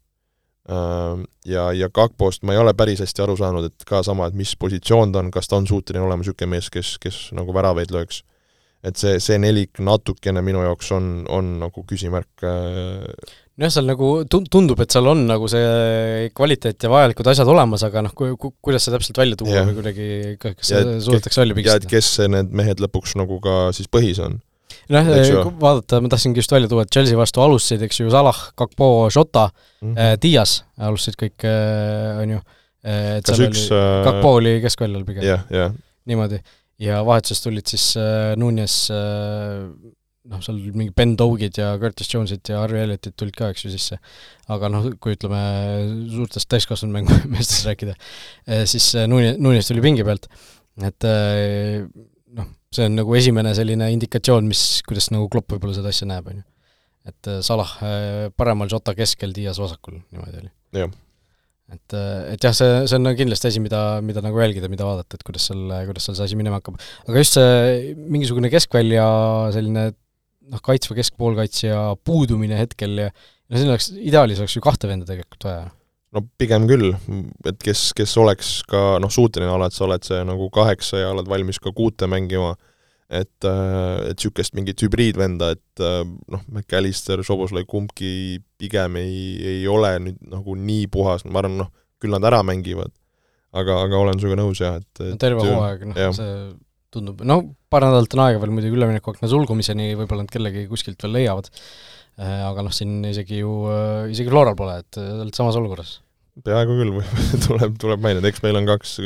ja, 1.46 1.72
ja 1.78 1.90
Kakpost 1.94 2.44
ma 2.44 2.56
ei 2.56 2.60
ole 2.60 2.74
päris 2.74 3.04
hästi 3.04 3.26
aru 3.26 3.36
saanud, 3.38 3.68
et 3.70 3.86
ka 3.88 4.02
sama, 4.04 4.30
et 4.30 4.38
mis 4.38 4.56
positsioon 4.58 5.14
ta 5.14 5.22
on, 5.22 5.30
kas 5.34 5.50
ta 5.50 5.60
on 5.60 5.68
suuteline 5.70 6.06
olema 6.06 6.24
niisugune 6.24 6.56
mees, 6.56 6.72
kes, 6.74 6.96
kes 7.02 7.20
nagu 7.38 7.54
väravaid 7.54 7.94
lööks. 7.94 8.24
et 8.86 8.98
see, 9.02 9.20
see 9.20 9.38
nelik 9.42 9.80
natukene 9.82 10.42
minu 10.46 10.62
jaoks 10.62 10.92
on, 10.94 11.26
on 11.30 11.56
nagu 11.60 11.84
küsimärk 11.90 12.44
nojah, 13.62 13.74
seal 13.78 13.88
nagu 13.88 14.10
tund-, 14.32 14.50
tundub, 14.52 14.82
et 14.84 14.92
seal 14.92 15.08
on 15.12 15.22
nagu 15.30 15.48
see 15.52 16.32
kvaliteet 16.36 16.88
ja 16.88 16.92
vajalikud 16.92 17.30
asjad 17.32 17.52
olemas, 17.52 17.86
aga 17.88 18.04
noh, 18.06 18.16
ku-, 18.18 18.34
ku-, 18.40 18.54
kuidas 18.64 18.88
see 18.88 18.96
täpselt 18.96 19.22
välja 19.22 19.40
tuua 19.40 19.54
yeah. 19.54 19.70
või 19.70 19.78
kuidagi, 19.80 20.10
kas 20.42 20.72
see 20.72 20.98
suudetakse 21.06 21.44
välja 21.44 21.58
pigistada? 21.58 21.86
ja 21.86 21.88
et 21.88 21.96
kes 21.96 22.12
need 22.32 22.52
mehed 22.62 22.84
lõpuks 22.84 23.16
nagu 23.20 23.40
ka 23.44 23.70
siis 23.76 23.90
põhis 23.92 24.20
on 24.24 24.42
noh, 24.92 25.08
vaadata, 25.62 26.02
ma 26.04 26.12
tahtsingi 26.12 26.44
just 26.44 26.54
välja 26.54 26.70
tuua, 26.72 26.86
et 26.86 26.94
Chelsea 26.94 27.18
vastu 27.18 27.44
alustasid, 27.44 27.86
eks 27.88 28.02
ju, 28.02 28.10
Salah, 28.14 28.42
Kakpo, 28.60 29.08
Jota 29.08 29.48
mm, 29.50 29.88
-hmm. 29.88 29.98
äh, 30.00 30.14
Dias 30.22 30.58
alustasid 30.78 31.20
kõik 31.22 31.48
äh,, 31.48 32.22
on 32.22 32.36
ju, 32.36 32.44
äh, 32.84 33.18
et 33.18 33.26
kas 33.26 33.40
seal 33.40 33.50
üks 33.50 33.66
oli, 33.72 33.80
äh, 33.80 34.04
Kakpo 34.10 34.36
oli 34.42 34.56
keskväljal 34.66 35.08
pigem 35.08 35.24
yeah,. 35.24 35.48
Yeah. 35.52 35.74
niimoodi. 36.06 36.42
ja 36.80 37.06
vahetusest 37.06 37.48
tulid 37.48 37.72
siis 37.72 37.96
äh, 37.98 38.36
Nunes 38.36 38.90
äh, 38.92 39.64
noh, 40.32 40.42
seal 40.46 40.58
mingi 40.74 40.94
Ben 40.96 41.14
Dogid 41.20 41.60
ja 41.60 41.74
Curtis 41.82 42.10
Jonesid 42.12 42.50
ja 42.50 42.64
Harry 42.64 42.82
Elliotit 42.82 43.16
tulid 43.20 43.36
ka, 43.38 43.52
eks 43.54 43.66
ju, 43.68 43.72
sisse. 43.74 44.00
aga 44.52 44.70
noh, 44.74 44.90
kui 45.02 45.16
ütleme, 45.18 45.42
suurtest 46.14 46.50
täiskasvanud 46.52 46.98
mängumeestest 46.98 47.70
rääkida, 47.70 47.96
siis 48.70 48.92
Nunes, 49.12 49.40
Nunes 49.42 49.70
tuli 49.70 49.84
pingi 49.86 50.06
pealt, 50.08 50.28
et 50.86 51.08
noh, 52.36 52.52
see 52.76 52.90
on 52.90 53.00
nagu 53.00 53.18
esimene 53.18 53.56
selline 53.58 53.90
indikatsioon, 53.96 54.50
mis, 54.50 54.66
kuidas 54.88 55.12
nagu 55.14 55.30
Klopp 55.32 55.56
võib-olla 55.56 55.78
seda 55.78 55.94
asja 55.94 56.10
näeb, 56.10 56.30
on 56.34 56.44
ju. 56.44 56.46
et 57.14 57.34
Salah 57.46 57.78
paremal, 58.38 58.70
Jota 58.72 58.98
keskel, 58.98 59.34
Dias 59.36 59.62
vasakul, 59.62 60.02
niimoodi 60.10 60.46
oli. 60.46 60.54
et, 61.74 61.96
äh, 61.98 62.34
et 62.36 62.46
jah, 62.46 62.54
see, 62.54 62.86
see 62.90 62.98
on 63.00 63.10
kindlasti 63.18 63.50
asi, 63.50 63.62
mida, 63.64 63.82
mida 64.06 64.22
nagu 64.26 64.38
jälgida, 64.42 64.70
mida 64.72 64.86
vaadata, 64.88 65.18
et 65.18 65.26
kuidas 65.26 65.48
seal, 65.50 65.64
kuidas 65.90 66.06
seal 66.08 66.18
see 66.18 66.30
asi 66.30 66.40
minema 66.40 66.60
hakkab. 66.60 66.78
aga 67.08 67.22
just 67.22 67.38
see 67.40 67.94
mingisugune 67.96 68.52
keskvälja 68.54 69.06
selline 69.56 69.88
noh, 70.52 70.62
kaitsva 70.64 70.98
keskpoolkaitsja 71.00 71.80
puudumine 72.06 72.60
hetkel 72.60 73.06
ja 73.06 73.10
no 73.12 73.58
siin 73.58 73.72
oleks, 73.72 73.90
ideaalis 73.96 74.42
oleks 74.44 74.58
ju 74.58 74.64
kahte 74.66 74.90
venda 74.90 75.08
tegelikult 75.10 75.48
vaja. 75.48 75.66
No 76.16 76.22
pigem 76.40 76.68
küll, 76.70 76.94
et 77.50 77.58
kes, 77.64 77.90
kes 77.98 78.14
oleks 78.22 78.62
ka 78.70 78.96
noh, 79.04 79.12
suuteline 79.12 79.52
oled, 79.52 79.74
sa 79.76 79.84
oled 79.88 80.06
see 80.08 80.22
nagu 80.28 80.48
kaheksa 80.54 81.02
ja 81.02 81.12
oled 81.12 81.28
valmis 81.28 81.60
ka 81.60 81.74
kuute 81.76 82.08
mängima, 82.08 82.54
et, 83.12 83.36
äh, 83.46 84.12
et 84.12 84.16
niisugust 84.16 84.56
mingit 84.56 84.80
hübriidvenda, 84.86 85.52
et 85.58 85.84
äh, 85.84 86.04
noh, 86.32 86.46
McAllister, 86.48 87.22
Soboslai, 87.26 87.66
kumbki 87.68 88.40
pigem 88.62 88.96
ei, 89.02 89.18
ei 89.56 89.66
ole 89.70 89.92
nüüd 90.08 90.22
nagu 90.32 90.56
nii 90.56 90.88
puhas, 90.94 91.28
ma 91.28 91.44
arvan, 91.44 91.60
noh, 91.66 91.74
küll 92.02 92.16
nad 92.16 92.24
ära 92.32 92.40
mängivad, 92.48 92.96
aga, 93.52 93.82
aga 93.84 94.00
olen 94.00 94.22
sinuga 94.22 94.40
nõus 94.40 94.64
jah, 94.64 94.80
et, 94.80 95.04
et 95.04 95.18
no 95.18 95.22
terve 95.22 95.44
hooaeg, 95.44 95.86
noh, 95.92 96.16
see 96.16 96.32
tundub, 96.96 97.22
no 97.28 97.42
paar 97.72 97.86
nädalat 97.88 98.16
on 98.18 98.24
aega 98.26 98.42
veel 98.42 98.56
muidugi 98.56 98.80
üleminekuakna 98.80 99.30
sulgumiseni, 99.32 99.92
võib-olla 100.00 100.26
nad 100.26 100.34
kellegi 100.34 100.66
kuskilt 100.72 101.04
veel 101.06 101.20
leiavad, 101.20 101.52
äh, 102.22 102.42
aga 102.48 102.66
noh, 102.66 102.74
siin 102.76 102.98
isegi 103.12 103.44
ju, 103.44 103.60
isegi 104.16 104.32
Floral 104.32 104.58
pole, 104.58 104.80
et 104.82 105.02
oled 105.04 105.38
samas 105.38 105.60
olukorras 105.60 106.00
peaaegu 106.44 106.78
küll 106.80 106.96
tuleb, 107.46 107.76
tuleb 107.82 108.04
mainida, 108.04 108.30
eks 108.30 108.44
meil 108.44 108.60
on 108.60 108.68
kaks 108.68 108.98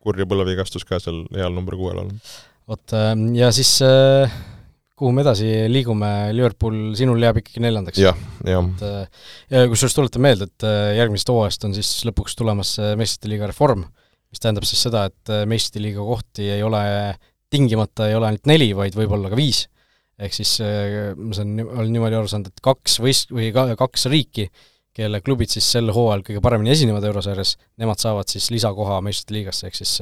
kurja 0.00 0.26
põlvevigastust 0.28 0.88
ka 0.88 1.00
seal 1.02 1.24
heal 1.36 1.54
number 1.54 1.76
kuuel 1.78 2.02
olnud. 2.02 2.32
vot, 2.70 2.96
ähm, 2.96 3.30
ja 3.36 3.50
siis 3.54 3.72
äh, 3.84 4.32
kuhu 4.98 5.12
me 5.16 5.24
edasi 5.24 5.48
liigume, 5.72 6.10
Liverpool 6.36 6.92
sinul 6.98 7.22
jääb 7.24 7.40
ikkagi 7.42 7.64
neljandaks? 7.64 8.00
jah, 8.00 8.18
jah. 8.46 8.68
et 8.76 8.84
äh, 8.88 9.24
ja 9.54 9.64
kusjuures 9.70 9.96
tuletan 9.96 10.24
meelde, 10.26 10.50
et 10.50 10.68
äh, 10.68 10.92
järgmisest 11.00 11.32
hooajast 11.32 11.68
on 11.68 11.76
siis 11.76 11.92
lõpuks 12.08 12.36
tulemas 12.38 12.76
meistrite 13.00 13.32
liiga 13.32 13.50
reform, 13.50 13.86
mis 14.30 14.42
tähendab 14.42 14.66
siis 14.68 14.86
seda, 14.86 15.04
et 15.10 15.34
meistrite 15.50 15.82
liiga 15.82 16.04
kohti 16.06 16.48
ei 16.54 16.62
ole 16.62 16.82
tingimata 17.50 18.06
ei 18.08 18.14
ole 18.14 18.30
ainult 18.30 18.46
neli, 18.46 18.70
vaid 18.78 18.94
võib-olla 18.94 19.30
ka 19.30 19.38
viis. 19.38 19.64
ehk 20.20 20.34
siis 20.36 20.58
ma 21.16 21.34
saan, 21.34 21.56
olen 21.64 21.90
niimoodi 21.94 22.18
aru 22.18 22.28
saanud, 22.30 22.52
et 22.52 22.62
kaks 22.62 23.00
võist- 23.02 23.32
või 23.34 23.48
ka 23.56 23.72
kaks 23.80 24.06
riiki 24.12 24.50
kelle 24.96 25.20
klubid 25.24 25.52
siis 25.52 25.66
sel 25.76 25.90
hooajal 25.94 26.24
kõige 26.26 26.42
paremini 26.44 26.72
esinevad 26.74 27.04
eurosarjas, 27.08 27.54
nemad 27.80 28.00
saavad 28.02 28.30
siis 28.30 28.50
lisakoha 28.52 28.98
meistrite 29.06 29.36
liigasse, 29.38 29.68
ehk 29.68 29.78
siis 29.78 29.94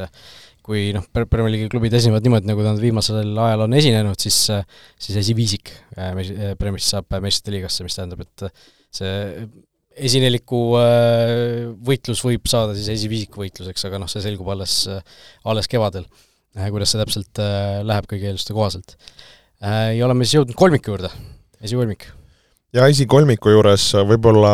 kui 0.69 0.91
noh, 0.93 1.05
Premier 1.13 1.49
League'i 1.49 1.71
klubid 1.73 1.95
esinevad 1.97 2.25
niimoodi, 2.25 2.49
nagu 2.51 2.65
nad 2.65 2.81
viimasel 2.81 3.31
ajal 3.47 3.65
on 3.65 3.77
esinenud, 3.79 4.19
siis 4.21 4.37
siis 4.49 5.21
esiviisik 5.23 5.73
äh, 5.97 6.13
äh, 6.13 6.53
Premierist 6.61 6.93
saab 6.93 7.19
meistrite 7.25 7.57
liigasse, 7.57 7.87
mis 7.87 7.97
tähendab, 7.97 8.25
et 8.27 8.49
see 8.99 9.15
esineliku 10.05 10.63
äh, 10.81 11.65
võitlus 11.85 12.23
võib 12.25 12.47
saada 12.51 12.77
siis 12.77 12.91
esiviisiku 12.95 13.43
võitluseks, 13.45 13.87
aga 13.89 14.03
noh, 14.03 14.11
see 14.11 14.23
selgub 14.25 14.51
alles, 14.55 14.81
alles 15.49 15.71
kevadel, 15.71 16.07
kuidas 16.69 16.95
see 16.95 17.03
täpselt 17.03 17.43
läheb 17.87 18.07
kõigi 18.11 18.31
eelduste 18.31 18.57
kohaselt. 18.57 18.97
Ja 19.59 20.07
oleme 20.07 20.27
siis 20.27 20.39
jõudnud 20.39 20.59
kolmiku 20.59 20.95
juurde, 20.95 21.11
esikolmik 21.63 22.07
ja 22.77 22.87
esikolmiku 22.91 23.53
juures 23.53 23.91
võib-olla 24.09 24.53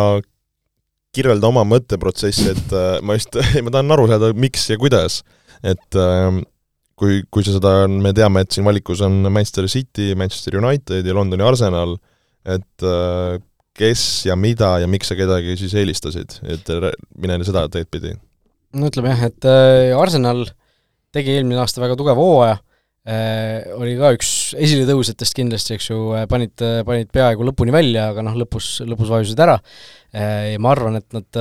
kirjelda 1.14 1.50
oma 1.50 1.62
mõtteprotsessi, 1.68 2.50
et 2.54 2.74
äh, 2.74 2.98
ma 3.06 3.18
just, 3.18 3.38
ma 3.64 3.72
tahan 3.74 3.94
aru 3.94 4.08
saada, 4.10 4.32
miks 4.36 4.68
ja 4.70 4.78
kuidas. 4.80 5.22
et 5.64 5.96
ähm, 5.96 6.42
kui, 6.98 7.22
kui 7.32 7.46
sa 7.46 7.54
seda, 7.56 7.86
me 7.88 8.12
teame, 8.14 8.42
et 8.44 8.52
siin 8.52 8.66
valikus 8.66 9.00
on 9.04 9.22
Manchester 9.30 9.68
City, 9.70 10.12
Manchester 10.18 10.58
United 10.60 11.06
ja 11.06 11.14
Londoni 11.16 11.46
Arsenal, 11.46 11.96
et 12.44 12.84
äh, 12.84 13.38
kes 13.74 14.26
ja 14.28 14.36
mida 14.38 14.76
ja 14.82 14.90
miks 14.90 15.10
sa 15.10 15.18
kedagi 15.18 15.56
siis 15.60 15.74
eelistasid, 15.78 16.38
et 16.46 16.70
mine 17.18 17.40
seda 17.46 17.66
teed 17.72 17.90
pidi? 17.90 18.14
no 18.74 18.90
ütleme 18.90 19.14
jah, 19.14 19.26
et 19.30 19.48
äh, 19.48 19.94
Arsenal 19.98 20.46
tegi 21.14 21.34
eelmine 21.36 21.60
aasta 21.62 21.82
väga 21.82 21.98
tugeva 21.98 22.22
hooaja 22.22 22.58
Äh, 23.04 23.60
oli 23.76 23.98
ka 23.98 24.14
üks 24.16 24.28
esiletõusjatest 24.56 25.36
kindlasti, 25.36 25.74
eks 25.76 25.90
ju, 25.90 25.98
äh, 26.16 26.22
panid, 26.24 26.56
panid 26.88 27.10
peaaegu 27.12 27.44
lõpuni 27.44 27.74
välja, 27.74 28.06
aga 28.14 28.24
noh, 28.24 28.36
lõpus, 28.40 28.78
lõpus 28.88 29.10
vajusid 29.12 29.40
ära 29.44 29.58
ja 30.14 30.60
ma 30.62 30.70
arvan, 30.72 30.96
et 30.96 31.08
nad 31.12 31.38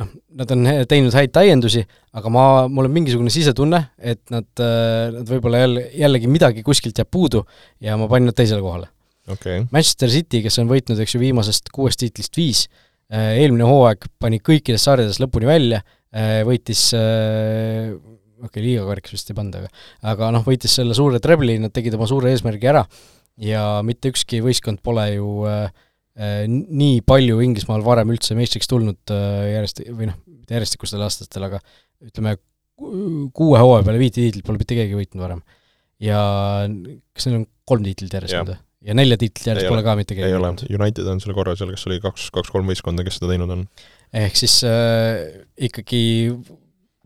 noh, 0.00 0.10
nad 0.40 0.54
on 0.56 0.66
teinud 0.90 1.14
häid 1.14 1.30
täiendusi, 1.36 1.84
aga 2.16 2.32
ma, 2.32 2.44
mul 2.66 2.88
on 2.88 2.96
mingisugune 2.96 3.30
sisetunne, 3.30 3.84
et 4.02 4.22
nad, 4.34 4.48
nad 4.56 5.30
võib-olla 5.30 5.60
jälle, 5.62 5.84
jällegi 6.00 6.30
midagi 6.32 6.64
kuskilt 6.66 6.98
jääb 6.98 7.12
puudu 7.12 7.44
ja 7.84 7.94
ma 8.00 8.10
panin 8.10 8.32
nad 8.32 8.38
teisele 8.40 8.64
kohale 8.64 8.90
okay.. 9.32 9.64
Manchester 9.70 10.12
City, 10.12 10.42
kes 10.44 10.60
on 10.62 10.70
võitnud, 10.70 11.00
eks 11.02 11.16
ju, 11.16 11.22
viimasest 11.22 11.72
kuuest 11.74 12.02
tiitlist 12.02 12.38
viis, 12.38 12.66
eelmine 13.10 13.66
hooaeg 13.66 14.06
pani 14.22 14.38
kõikides 14.38 14.84
sarjades 14.86 15.18
lõpuni 15.22 15.48
välja, 15.48 15.80
võitis 16.46 16.88
okei 18.40 18.48
okay,, 18.48 18.64
liiga 18.64 18.84
kõrgeks 18.86 19.14
vist 19.14 19.30
ei 19.30 19.36
pannud, 19.38 19.56
aga 19.60 19.70
aga 20.12 20.30
noh, 20.36 20.44
võitis 20.46 20.74
selle 20.78 20.96
suure 20.96 21.20
trebli, 21.22 21.58
nad 21.62 21.74
tegid 21.74 21.96
oma 21.98 22.08
suure 22.10 22.32
eesmärgi 22.32 22.70
ära 22.70 22.84
ja 23.40 23.64
mitte 23.86 24.12
ükski 24.12 24.40
võistkond 24.44 24.82
pole 24.84 25.06
ju 25.14 25.44
äh, 25.48 25.68
äh, 26.18 26.44
nii 26.48 27.00
palju 27.06 27.40
Inglismaal 27.44 27.84
varem 27.86 28.12
üldse 28.14 28.36
meistriks 28.38 28.70
tulnud 28.70 29.14
äh, 29.14 29.52
järjest, 29.56 29.84
või 29.90 30.10
noh, 30.10 30.18
mitte 30.26 30.56
järjestikustel 30.56 31.04
aastatel, 31.06 31.46
aga 31.48 31.62
ütleme, 32.06 32.36
kuue 33.36 33.60
hooaja 33.60 33.84
peale 33.84 34.00
viite 34.00 34.22
tiitlit 34.22 34.46
pole 34.46 34.60
mitte 34.60 34.76
keegi 34.78 34.96
võitnud 34.96 35.20
varem. 35.20 35.44
ja 36.00 36.20
kas 37.12 37.28
neil 37.28 37.42
on 37.42 37.48
kolm 37.68 37.84
tiitlit 37.84 38.14
järjest 38.16 38.38
olnud 38.38 38.54
või? 38.54 38.62
Ja 38.86 38.96
nelja 38.96 39.18
tiitlit 39.20 39.50
järjest 39.50 39.68
pole 39.68 39.82
ole. 39.82 39.86
ka 39.86 39.96
mitte 39.98 40.16
keegi 40.16 40.30
ei 40.30 40.38
ole, 40.38 40.52
United 40.72 41.10
on 41.12 41.20
selle 41.22 41.36
korra 41.36 41.54
seal, 41.58 41.72
kas 41.74 41.86
oli 41.90 42.00
kaks, 42.02 42.30
kaks-kolm 42.34 42.70
võistkonda, 42.70 43.04
kes 43.06 43.20
seda 43.20 43.32
teinud 43.32 43.52
on. 43.56 43.66
ehk 44.22 44.40
siis 44.40 44.60
äh, 44.68 45.44
ikkagi 45.68 46.02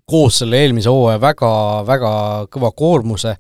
koos 0.09 0.43
selle 0.43 0.61
eelmise 0.62 0.93
hooaja 0.93 1.20
väga, 1.22 1.51
väga 1.89 2.14
kõva 2.53 2.70
koormuse 2.77 3.35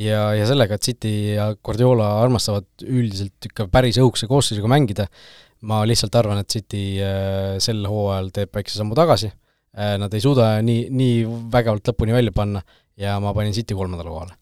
ja, 0.00 0.30
ja 0.36 0.48
sellega, 0.48 0.76
et 0.76 0.86
City 0.86 1.14
ja 1.34 1.50
Guardiola 1.56 2.12
armastavad 2.22 2.68
üldiselt 2.86 3.50
ikka 3.50 3.66
päris 3.72 3.98
õhukese 4.00 4.28
koosseisuga 4.30 4.70
mängida, 4.70 5.08
ma 5.66 5.82
lihtsalt 5.88 6.14
arvan, 6.20 6.42
et 6.42 6.52
City 6.52 6.84
äh, 7.04 7.56
sel 7.62 7.82
hooajal 7.88 8.30
teeb 8.36 8.54
väikse 8.54 8.78
sammu 8.78 8.96
tagasi 8.98 9.32
äh,, 9.32 9.96
nad 10.00 10.14
ei 10.14 10.22
suuda 10.22 10.52
nii, 10.64 10.86
nii 10.94 11.26
vägevalt 11.52 11.90
lõpuni 11.90 12.16
välja 12.16 12.36
panna 12.36 12.62
ja 13.00 13.18
ma 13.22 13.34
panin 13.34 13.56
City 13.56 13.74
kolmandale 13.74 14.12
kohale. 14.12 14.38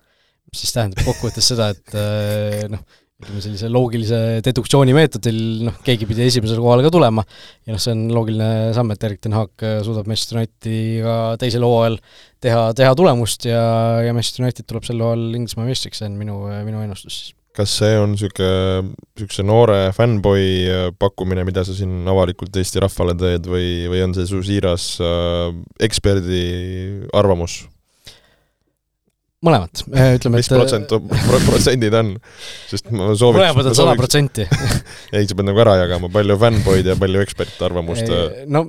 mis 0.49 0.63
siis 0.65 0.73
tähendab 0.77 1.05
kokkuvõttes 1.05 1.49
seda, 1.55 1.73
et 1.75 1.97
äh, 1.97 2.65
noh, 2.73 2.85
ütleme 3.19 3.41
sellise 3.43 3.69
loogilise 3.73 4.19
deduktsiooni 4.47 4.95
meetodil, 4.95 5.39
noh, 5.67 5.79
keegi 5.87 6.07
pidi 6.07 6.23
esimesele 6.29 6.63
kohale 6.63 6.85
ka 6.87 6.93
tulema 6.95 7.25
ja 7.67 7.75
noh, 7.75 7.81
see 7.83 7.95
on 7.97 8.05
loogiline 8.15 8.51
samm, 8.77 8.93
et 8.95 9.09
Erik 9.09 9.25
ten 9.25 9.35
Haag 9.35 9.65
suudab 9.87 10.07
Manchester 10.07 10.39
Unitediga 10.39 11.17
teisel 11.43 11.67
hooajal 11.67 11.99
teha, 12.45 12.69
teha 12.79 12.93
tulemust 12.99 13.49
ja, 13.51 13.65
ja 14.07 14.15
Manchester 14.15 14.47
United 14.47 14.69
tuleb 14.71 14.87
sel 14.87 15.03
hooajal 15.03 15.35
Inglismaa 15.41 15.67
meistriks, 15.67 15.99
see 15.99 16.11
on 16.11 16.21
minu, 16.21 16.45
minu 16.69 16.85
ennustus 16.87 17.19
siis 17.19 17.35
kas 17.59 17.73
see 17.81 17.97
on 17.99 18.13
niisugune, 18.13 18.93
niisuguse 19.17 19.43
noore 19.43 19.79
fännboi 19.97 20.93
pakkumine, 21.01 21.43
mida 21.49 21.65
sa 21.67 21.75
siin 21.75 22.07
avalikult 22.07 22.55
Eesti 22.61 22.85
rahvale 22.85 23.17
teed 23.19 23.49
või, 23.51 23.89
või 23.91 24.05
on 24.05 24.15
see 24.15 24.29
su 24.31 24.45
siiras 24.47 24.93
äh, 25.03 25.51
eksperdi 25.89 26.45
arvamus? 27.19 27.65
Mõlemat, 29.45 29.83
äh, 29.95 30.15
ütleme, 30.19 30.41
et 30.41 30.47
mis 30.47 30.51
protsent, 30.51 30.95
protsendid 31.47 31.95
on? 31.95 32.15
sest 32.71 32.89
ma 32.91 33.13
sooviks 33.15 33.39
mõlemad 33.39 33.71
on 33.71 33.77
sada 33.79 33.95
protsenti. 33.99 34.47
ei, 35.15 35.29
sa 35.29 35.37
pead 35.39 35.47
nagu 35.47 35.63
ära 35.63 35.77
jagama, 35.85 36.11
palju 36.13 36.39
fännboid 36.43 36.89
ja 36.91 36.97
palju 36.99 37.23
ekspertarvamust. 37.23 38.11
no 38.51 38.65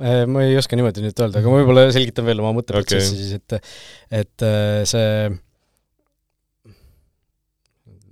äh, 0.00 0.22
ma 0.30 0.46
ei 0.46 0.56
oska 0.60 0.78
niimoodi 0.78 1.04
nüüd 1.04 1.20
öelda, 1.20 1.42
aga 1.42 1.52
ma 1.52 1.60
võib-olla 1.60 1.88
selgitan 1.94 2.28
veel 2.28 2.40
oma 2.44 2.54
mõtteprotsessi 2.56 3.12
okay. 3.12 3.26
siis, 3.26 3.42
et 3.42 4.22
et 4.22 4.46
äh, 4.46 4.80
see 4.88 5.10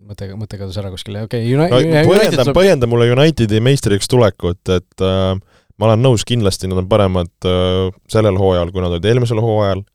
mõte, 0.05 0.29
mõte 0.37 0.61
kadus 0.61 0.77
ära 0.83 0.93
kuskile, 0.93 1.25
okei 1.25 1.49
okay, 1.49 1.57
Uni-. 1.57 1.73
No, 1.73 2.05
põhjenda, 2.13 2.47
põhjenda 2.53 2.91
mulle 2.91 3.09
Unitedi 3.15 3.65
meistriks 3.65 4.13
tulekut, 4.13 4.61
et 4.77 5.09
äh, 5.09 5.33
ma 5.81 5.89
olen 5.89 6.05
nõus, 6.05 6.29
kindlasti 6.29 6.69
nad 6.69 6.85
on 6.85 6.93
paremad 6.93 7.49
äh, 7.49 7.89
sellel 8.13 8.37
hooajal, 8.41 8.77
kui 8.77 8.85
nad 8.85 8.93
olid 8.93 9.09
eelmisel 9.09 9.41
hooajal 9.41 9.81
äh,, 9.81 9.93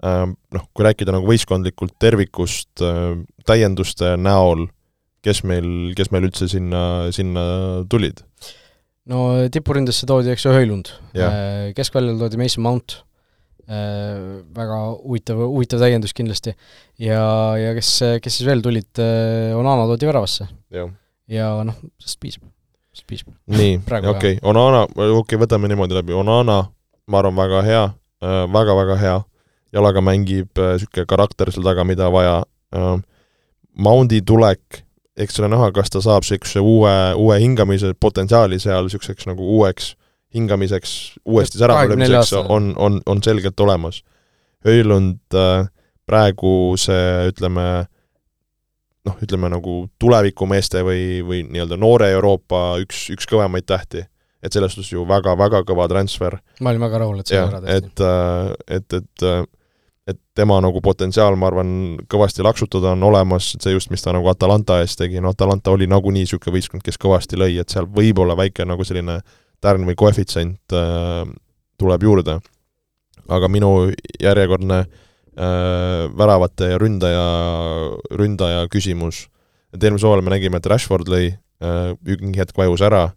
noh, 0.00 0.66
kui 0.72 0.86
rääkida 0.86 1.12
nagu 1.12 1.28
võistkondlikult 1.28 1.96
tervikust 2.00 2.84
äh, 2.84 3.18
täienduste 3.48 4.14
näol, 4.16 4.68
kes 5.24 5.42
meil, 5.44 5.92
kes 5.98 6.08
meil 6.14 6.30
üldse 6.30 6.48
sinna, 6.48 7.10
sinna 7.12 7.44
tulid? 7.90 8.24
no 9.10 9.48
tipurindesse 9.52 10.06
toodi, 10.08 10.32
eks 10.32 10.46
ju, 10.46 10.54
Höölund 10.54 10.92
äh, 11.16 11.70
keskväljal 11.76 12.20
toodi 12.20 12.40
Mason 12.40 12.64
Mount 12.64 13.00
Äh, 13.70 14.40
väga 14.50 14.76
huvitav, 14.98 15.38
huvitav 15.46 15.78
täiendus 15.78 16.10
kindlasti. 16.16 16.56
ja, 16.98 17.20
ja 17.54 17.74
kes, 17.76 17.90
kes 18.18 18.38
siis 18.40 18.46
veel 18.48 18.64
tulid, 18.64 18.88
äh, 18.98 19.54
Onana 19.54 19.84
toodi 19.86 20.08
väravasse. 20.08 20.48
ja 21.30 21.50
noh, 21.62 21.76
sellest 22.02 22.18
piisab, 22.18 22.48
sellest 22.90 23.06
piisab. 23.06 23.36
nii, 23.46 23.76
okei 23.86 24.10
okay., 24.10 24.34
Onana, 24.42 24.88
okei 24.88 25.12
okay,, 25.20 25.38
võtame 25.38 25.70
niimoodi 25.70 25.94
läbi, 25.94 26.16
Onana, 26.18 26.64
ma 27.06 27.20
arvan, 27.22 27.36
väga 27.38 27.62
hea 27.62 27.84
äh,, 27.86 28.42
väga-väga 28.50 28.98
hea, 28.98 29.14
jalaga 29.72 30.02
mängib 30.04 30.50
niisugune 30.58 31.04
äh, 31.04 31.08
karakter 31.08 31.52
seal 31.52 31.66
taga, 31.66 31.84
mida 31.84 32.10
vaja 32.12 32.42
äh,, 32.74 32.98
Moundi 33.78 34.18
tulek, 34.26 34.82
eks 35.16 35.38
ole 35.40 35.48
näha, 35.52 35.70
kas 35.72 35.92
ta 35.94 36.02
saab 36.02 36.24
niisuguse 36.26 36.60
uue, 36.60 36.94
uue 37.16 37.38
hingamise 37.40 37.94
potentsiaali 38.00 38.58
seal 38.60 38.88
niisuguseks 38.88 39.28
nagu 39.30 39.46
uueks 39.56 39.94
hingamiseks, 40.34 41.18
uuesti 41.24 41.58
säravalemiseks 41.58 42.32
on, 42.32 42.74
on, 42.78 43.00
on 43.06 43.22
selgelt 43.22 43.60
olemas. 43.60 44.04
Öölund 44.66 45.34
äh, 45.34 45.66
praegu 46.06 46.74
see, 46.78 47.30
ütleme, 47.30 47.66
noh, 49.06 49.16
ütleme 49.24 49.50
nagu 49.50 49.74
tulevikumeeste 50.02 50.84
või, 50.86 51.04
või 51.26 51.42
nii-öelda 51.48 51.78
noore 51.80 52.10
Euroopa 52.14 52.80
üks, 52.82 53.08
üks 53.14 53.28
kõvemaid 53.30 53.66
tähti. 53.66 54.06
et 54.40 54.52
selles 54.52 54.72
suhtes 54.72 54.92
ju 54.92 55.02
väga-väga 55.04 55.62
kõva 55.68 55.84
transfer. 55.88 56.38
ma 56.60 56.70
olin 56.70 56.80
väga 56.80 56.98
rahul, 57.02 57.18
et 57.20 57.28
see 57.28 57.40
ära 57.40 57.60
tehti. 57.60 58.04
et, 58.76 58.76
et, 58.76 58.92
et 59.02 59.50
et 60.10 60.18
tema 60.36 60.58
nagu 60.62 60.80
potentsiaal, 60.84 61.36
ma 61.38 61.48
arvan, 61.50 61.70
kõvasti 62.10 62.44
laksutada 62.44 62.94
on 62.94 63.04
olemas, 63.10 63.52
see 63.62 63.74
just, 63.74 63.90
mis 63.92 64.02
ta 64.04 64.14
nagu 64.16 64.28
Atalanta 64.30 64.80
ees 64.82 64.96
tegi, 64.98 65.20
no 65.22 65.32
Atalanta 65.34 65.72
oli 65.74 65.88
nagunii 65.90 66.24
niisugune 66.24 66.56
võistkond, 66.56 66.84
kes 66.86 66.98
kõvasti 67.00 67.38
lõi, 67.40 67.54
et 67.62 67.72
seal 67.72 67.88
võib 67.90 68.22
olla 68.22 68.36
väike 68.38 68.66
nagu 68.68 68.86
selline 68.86 69.20
tärn 69.60 69.86
või 69.88 69.98
koefitsient 69.98 70.76
äh, 70.76 71.22
tuleb 71.80 72.02
juurde. 72.06 72.40
aga 73.30 73.48
minu 73.48 73.92
järjekordne 74.18 74.78
äh, 74.80 74.88
väravate 76.18 76.72
ja 76.72 76.78
ründaja, 76.78 77.26
ründaja 78.10 78.66
küsimus, 78.68 79.28
et 79.72 79.84
eelmisel 79.84 80.08
hooajal 80.08 80.24
me 80.26 80.34
nägime, 80.34 80.58
et 80.58 80.66
Rashford 80.66 81.08
lõi 81.08 81.30
äh,, 81.30 81.94
mingi 82.20 82.40
hetk 82.40 82.56
vajus 82.58 82.82
ära, 82.82 83.10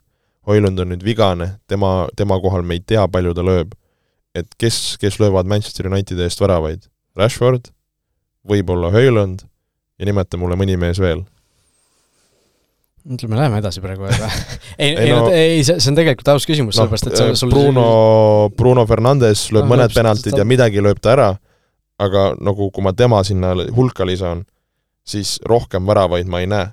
Hoilund 0.48 0.80
on 0.84 0.92
nüüd 0.92 1.04
vigane, 1.06 1.54
tema, 1.72 2.10
tema 2.20 2.36
kohal 2.44 2.66
me 2.68 2.76
ei 2.76 2.84
tea, 2.84 3.06
palju 3.08 3.32
ta 3.36 3.46
lööb. 3.48 3.72
Et 4.36 4.50
kes, 4.58 4.98
kes 5.02 5.20
löövad 5.22 5.50
Manchester 5.50 5.88
Unitedi 5.92 6.26
eest 6.26 6.42
väravaid? 6.42 6.88
Rashford, 7.18 7.70
võib-olla 8.48 8.90
Hoilund 8.94 9.46
ja 10.00 10.10
nimeta 10.10 10.40
mulle 10.42 10.58
mõni 10.58 10.80
mees 10.82 11.02
veel 11.02 11.22
ütleme, 13.04 13.36
läheme 13.36 13.60
edasi 13.60 13.82
praegu, 13.84 14.06
aga 14.08 14.30
ei, 14.84 14.94
ei, 14.96 15.10
no, 15.12 15.28
ei, 15.28 15.64
see, 15.66 15.80
see 15.84 15.92
on 15.92 15.98
tegelikult 16.00 16.30
aus 16.34 16.48
küsimus 16.48 16.78
no,, 16.78 16.86
sellepärast 16.86 17.10
et 17.10 17.18
sa, 17.20 17.26
sul 17.40 17.52
Bruno, 17.52 17.88
Bruno 18.58 18.86
Fernandes 18.88 19.50
lööb 19.52 19.68
no, 19.68 19.74
mõned 19.76 19.96
penaltid 19.96 20.38
ja 20.40 20.46
midagi 20.48 20.84
lööb 20.84 21.02
ta 21.04 21.14
ära, 21.18 21.30
aga 22.02 22.30
nagu 22.40 22.70
kui 22.74 22.86
ma 22.86 22.94
tema 22.96 23.20
sinna 23.28 23.54
hulka 23.76 24.08
lisan, 24.08 24.46
siis 25.04 25.36
rohkem 25.50 25.84
väravaid 25.88 26.32
ma 26.32 26.44
ei 26.44 26.50
näe. 26.50 26.72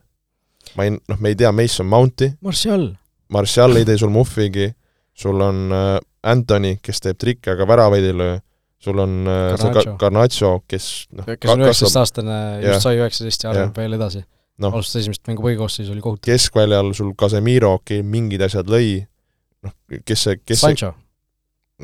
ma 0.79 0.87
ei, 0.87 0.95
noh, 0.95 1.19
me 1.19 1.33
ei 1.33 1.39
tea 1.39 1.51
Mason 1.53 1.89
Mounti. 1.91 2.31
Martial. 2.47 2.93
Martial 3.35 3.75
ei 3.81 3.87
tee 3.89 3.99
sul 3.99 4.13
muhvigi, 4.15 4.71
sul 5.19 5.43
on 5.43 5.75
äh, 5.75 5.97
Anthony, 6.23 6.77
kes 6.83 7.01
teeb 7.01 7.19
trikke, 7.21 7.55
aga 7.55 7.67
väravaid 7.69 8.05
ei 8.05 8.17
löö 8.17 8.39
sul 8.81 8.99
on 8.99 9.25
Garnacho, 9.29 9.97
Garnacho, 10.01 10.51
kes 10.69 11.09
noh 11.13 11.27
kes 11.29 11.51
on 11.53 11.65
üheksateistaastane, 11.67 12.37
just 12.65 12.87
sai 12.87 12.97
üheksateist 12.97 13.45
ja 13.45 13.51
arvab 13.53 13.77
veel 13.77 13.99
edasi 13.99 14.23
no, 14.61 14.71
alustas 14.75 15.03
esimest 15.03 15.27
mängu 15.29 15.45
põhikoosseisu, 15.45 15.93
oli 15.95 16.05
kohutav. 16.05 16.27
keskväljal 16.29 16.93
sul 16.97 17.13
Casemiro, 17.19 17.75
okei 17.81 18.01
okay,, 18.01 18.11
mingid 18.17 18.45
asjad 18.45 18.71
lõi, 18.71 19.01
noh, 19.67 19.75
kes 20.07 20.27
see, 20.27 20.41
kes 20.45 20.63
Sancho. 20.65 20.93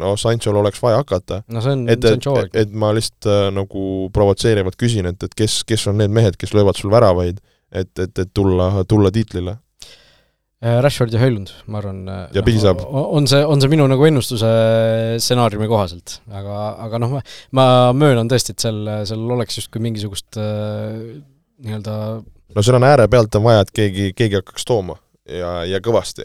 no 0.01 0.15
Sanchol 0.21 0.61
oleks 0.63 0.81
vaja 0.83 1.01
hakata. 1.03 1.43
no 1.53 1.65
see 1.65 1.77
on 1.77 1.85
et, 1.93 2.09
Sancho 2.09 2.37
aeg. 2.41 2.57
et 2.57 2.73
ma 2.73 2.93
lihtsalt 2.97 3.31
äh, 3.33 3.45
nagu 3.57 3.85
provotseerivalt 4.15 4.79
küsin, 4.81 5.09
et, 5.13 5.29
et 5.29 5.39
kes, 5.45 5.63
kes 5.69 5.87
on 5.93 6.01
need 6.03 6.15
mehed, 6.15 6.41
kes 6.41 6.57
löövad 6.57 6.79
sul 6.79 6.93
väravaid, 6.93 7.41
et, 7.73 7.93
et, 7.99 8.13
et 8.13 8.35
tulla, 8.35 8.73
tulla 8.89 9.13
tiitlile? 9.15 9.59
Äh, 10.65 10.79
Rashford 10.81 11.13
ja 11.13 11.21
Höylund, 11.21 11.51
ma 11.69 11.83
arvan, 11.83 11.99
äh, 12.09 12.21
ja 12.33 12.43
piisab. 12.43 12.81
on 12.89 13.27
see, 13.29 13.43
on 13.45 13.61
see 13.61 13.69
minu 13.69 13.85
nagu 13.93 14.07
ennustuse 14.09 14.49
stsenaariumi 15.21 15.69
kohaselt, 15.69 16.15
aga, 16.33 16.55
aga 16.87 17.01
noh, 17.03 17.19
ma 17.53 17.67
möönan 17.93 18.31
tõesti, 18.33 18.55
et 18.55 18.65
seal, 18.65 18.79
seal 19.05 19.27
oleks 19.37 19.61
justkui 19.61 19.85
mingisugust 19.85 20.39
äh, 20.41 21.21
nii-öelda 21.61 21.97
no 22.57 22.65
seal 22.65 22.79
on 22.79 22.87
ääre 22.89 23.05
pealt 23.13 23.37
on 23.37 23.45
vaja, 23.45 23.67
et 23.67 23.75
keegi, 23.77 24.09
keegi 24.17 24.41
hakkaks 24.41 24.65
tooma 24.65 24.97
ja, 25.29 25.59
ja 25.69 25.83
kõvasti. 25.85 26.25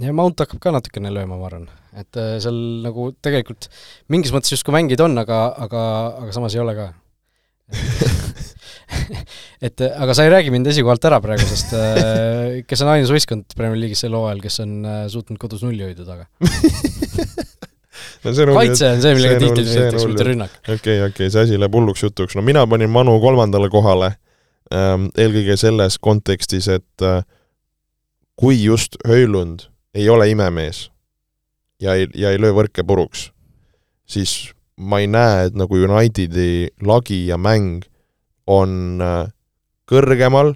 ja 0.00 0.16
Mount 0.16 0.40
hakkab 0.40 0.62
ka 0.64 0.72
natukene 0.72 1.12
lööma, 1.12 1.36
ma 1.36 1.50
arvan. 1.50 1.68
et 1.92 2.20
äh, 2.20 2.38
seal 2.40 2.56
nagu 2.86 3.10
tegelikult 3.20 3.68
mingis 4.08 4.32
mõttes 4.32 4.56
justkui 4.56 4.78
mängida 4.78 5.04
on, 5.04 5.20
aga, 5.20 5.42
aga, 5.68 5.84
aga 6.24 6.32
samas 6.40 6.56
ei 6.56 6.64
ole 6.64 6.76
ka 6.78 6.88
et 9.66 9.84
aga 9.88 10.16
sa 10.16 10.24
ei 10.26 10.32
räägi 10.32 10.52
mind 10.54 10.70
esikohalt 10.72 11.04
ära 11.10 11.20
praegu, 11.24 11.44
sest 11.48 11.74
äh, 11.76 12.60
kes 12.68 12.84
on 12.84 12.94
ainus 12.94 13.12
võistkond 13.14 13.56
Premier 13.56 13.80
League'is 13.80 14.04
sel 14.06 14.16
hooajal, 14.16 14.42
kes 14.44 14.62
on 14.64 14.78
äh, 14.82 15.02
suutnud 15.12 15.40
kodus 15.40 15.64
nulli 15.66 15.86
hoida 15.86 16.08
taga. 16.08 16.28
No 18.22 18.30
see 18.34 18.44
on 18.46 18.54
kaitse 18.54 18.86
on 18.94 19.00
see, 19.02 19.10
millega 19.14 19.38
tiitlit 19.38 19.68
võidetakse, 19.68 20.06
mitte 20.10 20.24
rünnak. 20.26 20.54
okei 20.64 20.74
okay,, 20.74 20.96
okei 20.96 21.10
okay,, 21.10 21.30
see 21.34 21.42
asi 21.46 21.58
läheb 21.58 21.74
hulluks 21.74 22.02
jutuks, 22.02 22.34
no 22.38 22.42
mina 22.46 22.64
panin 22.70 22.90
Manu 22.90 23.14
kolmandale 23.22 23.70
kohale 23.70 24.12
Ähm, 24.68 25.06
eelkõige 25.16 25.54
selles 25.56 25.96
kontekstis, 25.96 26.66
et 26.68 27.04
äh, 27.04 27.22
kui 28.36 28.58
just 28.60 28.98
Höölund 29.08 29.64
ei 29.96 30.10
ole 30.12 30.26
imemees 30.28 30.90
ja 31.80 31.94
ei, 31.96 32.04
ja 32.12 32.34
ei 32.34 32.40
löö 32.40 32.52
võrke 32.58 32.84
puruks, 32.84 33.30
siis 34.04 34.52
ma 34.76 35.00
ei 35.00 35.08
näe, 35.08 35.46
et 35.48 35.56
nagu 35.56 35.72
Unitedi 35.72 36.68
lagi 36.84 37.22
ja 37.30 37.38
mäng 37.40 37.86
on 38.48 39.02
äh, 39.04 39.28
kõrgemal 39.88 40.54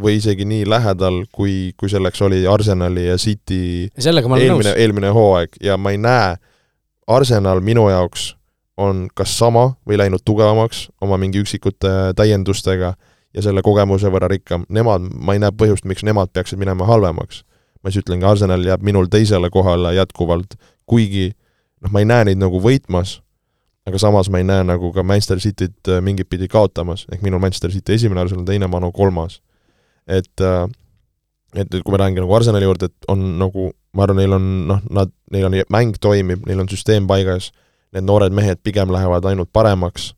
või 0.00 0.18
isegi 0.18 0.44
nii 0.48 0.66
lähedal, 0.68 1.22
kui, 1.32 1.72
kui 1.76 1.88
selleks 1.92 2.20
oli 2.24 2.42
Arsenali 2.48 3.06
ja 3.06 3.16
City 3.20 3.88
eelmine, 3.96 4.74
eelmine 4.76 5.12
hooaeg. 5.16 5.56
Ja 5.64 5.78
ma 5.80 5.92
ei 5.94 6.00
näe, 6.00 6.34
Arsenal 7.06 7.62
minu 7.64 7.88
jaoks 7.88 8.34
on 8.76 9.06
kas 9.16 9.32
sama 9.38 9.70
või 9.88 9.96
läinud 10.00 10.24
tugevamaks 10.24 10.88
oma 11.00 11.16
mingi 11.20 11.40
üksikute 11.40 12.12
täiendustega 12.16 12.92
ja 13.36 13.44
selle 13.44 13.62
kogemuse 13.64 14.10
võrra 14.12 14.28
rikkam, 14.32 14.66
nemad, 14.68 15.04
ma 15.12 15.36
ei 15.36 15.40
näe 15.40 15.52
põhjust, 15.52 15.86
miks 15.88 16.04
nemad 16.04 16.32
peaksid 16.32 16.60
minema 16.60 16.88
halvemaks. 16.88 17.44
ma 17.82 17.92
siis 17.92 18.02
ütlengi, 18.02 18.26
Arsenal 18.26 18.64
jääb 18.66 18.82
minul 18.82 19.06
teisele 19.06 19.50
kohale 19.50 19.94
jätkuvalt, 19.94 20.56
kuigi 20.86 21.30
noh, 21.80 21.92
ma 21.92 22.02
ei 22.02 22.08
näe 22.08 22.24
neid 22.30 22.40
nagu 22.40 22.60
võitmas, 22.60 23.20
aga 23.86 24.00
samas 24.02 24.30
ma 24.32 24.40
ei 24.42 24.46
näe 24.46 24.64
nagu 24.66 24.90
ka 24.94 25.04
Manchester 25.06 25.38
Cityt 25.42 25.90
äh, 25.92 26.00
mingit 26.02 26.28
pidi 26.30 26.48
kaotamas, 26.50 27.06
ehk 27.12 27.22
minul 27.22 27.42
Manchester 27.42 27.70
City 27.70 27.94
esimene, 27.94 28.24
Arsenal 28.24 28.46
teine, 28.48 28.68
Manu 28.70 28.92
kolmas. 28.92 29.40
et 30.06 30.40
äh, 30.40 30.66
et 31.54 31.70
kui 31.70 31.92
me 31.92 31.98
räägime 32.00 32.24
nagu 32.24 32.34
Arsenali 32.36 32.66
juurde, 32.66 32.90
et 32.90 33.08
on 33.08 33.22
nagu, 33.40 33.70
ma 33.96 34.04
arvan, 34.04 34.20
neil 34.20 34.36
on 34.36 34.44
noh, 34.68 34.82
nad, 34.92 35.12
neil 35.32 35.48
on 35.48 35.56
mäng 35.72 35.96
toimib, 36.02 36.44
neil 36.46 36.60
on 36.62 36.68
süsteem 36.70 37.06
paigas, 37.08 37.50
need 37.94 38.06
noored 38.06 38.34
mehed 38.34 38.60
pigem 38.66 38.92
lähevad 38.92 39.24
ainult 39.30 39.52
paremaks, 39.56 40.10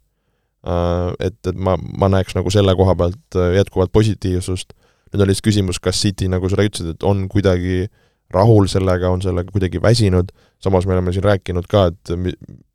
äh, 0.67 1.13
et, 1.29 1.39
et 1.47 1.57
ma, 1.57 1.77
ma 1.77 2.11
näeks 2.13 2.37
nagu 2.39 2.53
selle 2.55 2.75
koha 2.79 2.97
pealt 2.99 3.39
äh, 3.39 3.55
jätkuvat 3.59 3.93
positiivsust, 3.95 4.75
nüüd 5.13 5.25
oli 5.25 5.37
siis 5.37 5.45
küsimus, 5.45 5.81
kas 5.83 6.01
City, 6.03 6.29
nagu 6.33 6.49
sa 6.51 6.61
ütlesid, 6.61 6.97
et 6.97 7.07
on 7.07 7.27
kuidagi 7.33 7.87
rahul 8.35 8.67
sellega, 8.69 9.13
on 9.13 9.23
sellega 9.25 9.53
kuidagi 9.53 9.81
väsinud, 9.81 10.33
samas 10.61 10.89
me 10.89 10.97
oleme 10.97 11.15
siin 11.17 11.25
rääkinud 11.25 11.69
ka, 11.71 11.89
et 11.93 12.17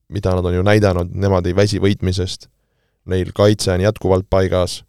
mida 0.09 0.35
nad 0.35 0.45
on 0.45 0.57
ju 0.57 0.63
näidanud, 0.65 1.13
nemad 1.13 1.47
ei 1.47 1.55
väsi 1.55 1.79
võitmisest, 1.83 2.49
neil 3.11 3.31
kaitse 3.35 3.73
on 3.73 3.83
jätkuvalt 3.83 4.27
paigas, 4.29 4.81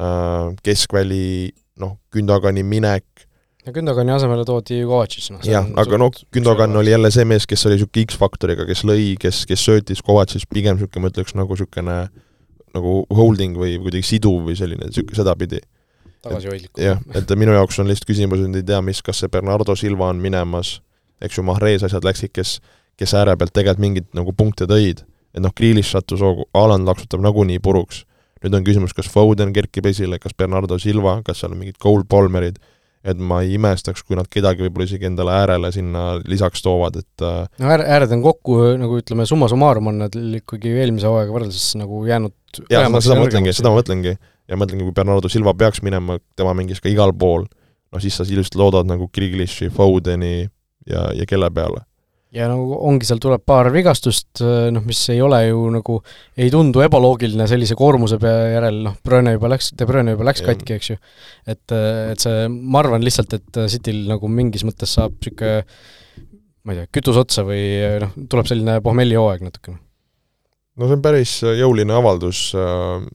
äh, 0.00 0.54
keskväli 0.62 1.52
noh, 1.78 1.98
Gündogani 2.14 2.64
minek, 2.66 3.28
ja 3.68 3.72
Gündogani 3.72 4.12
asemele 4.14 4.44
toodi 4.48 4.80
Kovatšis, 4.86 5.30
noh 5.34 5.44
jah, 5.46 5.66
aga 5.80 5.98
noh, 6.00 6.14
Gündogan 6.34 6.76
oli 6.80 6.92
jälle 6.94 7.10
see 7.14 7.26
mees, 7.28 7.46
kes 7.48 7.66
oli 7.68 7.76
niisugune 7.76 8.06
X-faktoriga, 8.08 8.66
kes 8.68 8.84
lõi, 8.88 9.12
kes, 9.20 9.42
kes 9.48 9.64
söötis, 9.68 10.02
Kovatšis 10.04 10.46
pigem 10.48 10.78
niisugune, 10.78 11.04
ma 11.04 11.12
ütleks, 11.12 11.34
nagu 11.38 11.56
niisugune 11.56 11.98
nagu 12.76 12.94
holding 13.14 13.56
või 13.58 13.76
kuidagi 13.82 14.06
siduv 14.06 14.48
või 14.48 14.56
selline, 14.58 14.88
niisugune 14.88 15.18
sedapidi. 15.18 15.60
tagasihoidlik. 16.24 16.72
jah, 16.80 17.00
et 17.14 17.30
minu 17.36 17.54
jaoks 17.56 17.78
on 17.82 17.90
lihtsalt 17.90 18.08
küsimus, 18.08 18.44
et 18.44 18.60
ei 18.60 18.66
tea, 18.72 18.80
mis, 18.84 19.02
kas 19.04 19.22
see 19.22 19.32
Bernardo 19.32 19.76
Silva 19.76 20.08
on 20.12 20.22
minemas, 20.22 20.78
eks 21.20 21.38
ju, 21.38 21.44
Mahrez 21.46 21.84
asjad 21.84 22.06
läksid, 22.06 22.32
kes, 22.32 22.58
kes 22.98 23.14
ääre 23.14 23.36
pealt 23.38 23.54
tegelikult 23.54 23.84
mingeid 23.84 24.08
nagu 24.16 24.34
punkte 24.36 24.66
tõid, 24.70 25.04
et 25.34 25.44
noh, 25.44 25.54
Grealish 25.54 25.94
sattus 25.94 26.22
hoogu, 26.24 26.48
Alan 26.56 26.86
laksutab 26.88 27.22
nagunii 27.24 27.60
puruks. 27.62 28.04
nüüd 28.42 28.54
on 28.54 28.62
küsimus, 28.62 28.92
kas 28.94 29.08
Foden 29.10 29.50
kerkib 29.52 29.86
esile, 29.90 30.18
kas 30.22 30.34
Bernardo 30.38 30.78
Silva, 30.78 31.16
kas 31.26 31.40
seal 31.40 31.52
on 31.52 31.58
mingid 31.58 31.78
Cole 31.82 32.04
Palmerid 32.08 32.60
et 33.06 33.18
ma 33.22 33.40
ei 33.44 33.54
imestaks, 33.56 34.02
kui 34.06 34.16
nad 34.18 34.26
kedagi 34.30 34.64
võib-olla 34.64 34.88
isegi 34.88 35.06
endale 35.08 35.34
äärele 35.36 35.70
sinna 35.74 36.04
lisaks 36.28 36.62
toovad, 36.64 36.98
et 37.00 37.24
äh, 37.24 37.44
no 37.62 37.70
äär, 37.70 37.84
ääred 37.96 38.14
on 38.16 38.24
kokku, 38.24 38.58
nagu 38.80 38.98
ütleme, 38.98 39.26
summa 39.28 39.48
summarum 39.50 39.92
on 39.92 40.00
nad 40.04 40.18
ikkagi 40.40 40.74
eelmise 40.82 41.08
hooaega 41.10 41.34
võrreldes 41.34 41.68
nagu 41.78 42.02
jäänud 42.08 42.62
jah, 42.72 42.88
no 42.90 43.02
seda 43.04 43.18
ma 43.18 43.26
mõtlengi, 43.26 43.54
seda 43.54 43.72
ma 43.72 43.78
mõtlengi. 43.78 44.16
ja 44.50 44.58
mõtlengi, 44.58 44.86
kui 44.88 44.96
Bernardo 44.96 45.30
Silva 45.30 45.54
peaks 45.58 45.82
minema, 45.86 46.18
tema 46.38 46.54
mängis 46.58 46.82
ka 46.82 46.90
igal 46.90 47.14
pool, 47.18 47.46
noh 47.94 48.02
siis 48.02 48.18
sa 48.18 48.26
ilusti 48.26 48.58
loodad 48.60 48.88
nagu 48.90 49.08
Kriglishi, 49.12 49.70
Fodeni 49.74 50.42
ja, 50.42 51.08
ja 51.14 51.28
kelle 51.28 51.52
peale 51.54 51.86
ja 52.36 52.48
nagu 52.50 52.76
ongi, 52.84 53.06
seal 53.08 53.20
tuleb 53.22 53.42
paar 53.48 53.70
vigastust, 53.72 54.42
noh 54.42 54.84
mis 54.84 55.00
ei 55.14 55.20
ole 55.24 55.40
ju 55.46 55.62
nagu, 55.72 55.98
ei 56.36 56.50
tundu 56.52 56.82
ebaloogiline 56.84 57.46
sellise 57.48 57.76
koormuse 57.78 58.18
pea 58.20 58.50
järel, 58.54 58.82
noh, 58.84 58.98
Brõne 59.04 59.32
juba 59.36 59.52
läks, 59.54 59.72
De 59.78 59.88
Brõne 59.88 60.12
juba 60.12 60.28
läks 60.28 60.44
ja. 60.44 60.50
katki, 60.50 60.76
eks 60.76 60.90
ju. 60.92 60.98
et, 61.48 61.76
et 61.76 62.24
see, 62.24 62.48
ma 62.48 62.82
arvan 62.82 63.06
lihtsalt, 63.06 63.38
et 63.38 63.62
Cityl 63.72 64.04
nagu 64.10 64.28
mingis 64.32 64.66
mõttes 64.68 64.92
saab 64.98 65.16
niisugune 65.16 65.62
ma 66.68 66.74
ei 66.74 66.82
tea, 66.82 66.90
kütus 66.98 67.16
otsa 67.16 67.46
või 67.48 67.62
noh, 68.02 68.10
tuleb 68.28 68.48
selline 68.50 68.80
pohmellihooaeg 68.84 69.46
natukene. 69.46 69.78
no 70.76 70.88
see 70.90 70.98
on 70.98 71.04
päris 71.04 71.38
jõuline 71.42 71.96
avaldus 71.96 72.50
äh 72.58 73.06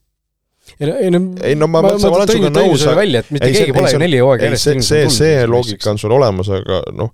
ei 0.79 0.87
no, 0.87 0.93
ei 0.95 1.09
no, 1.11 1.19
ei, 1.43 1.55
no 1.59 1.67
ma, 1.67 1.81
ma, 1.83 1.91
ma, 1.97 2.09
ma 2.09 2.17
olen 2.17 2.29
sinuga 2.31 2.51
nõus, 2.55 2.85
aga 2.87 2.95
välja, 3.01 3.21
et 3.21 3.31
mitte 3.35 3.49
ei, 3.49 3.55
keegi 3.57 3.73
pole 3.75 3.89
ju 3.91 3.99
neli 3.99 4.21
hooaega 4.23 4.47
järjest 4.47 4.69
see, 4.69 4.85
see, 4.87 5.09
see 5.11 5.41
loogika 5.49 5.91
on 5.91 5.99
sul 6.01 6.15
olemas, 6.15 6.49
aga 6.55 6.79
noh, 6.95 7.11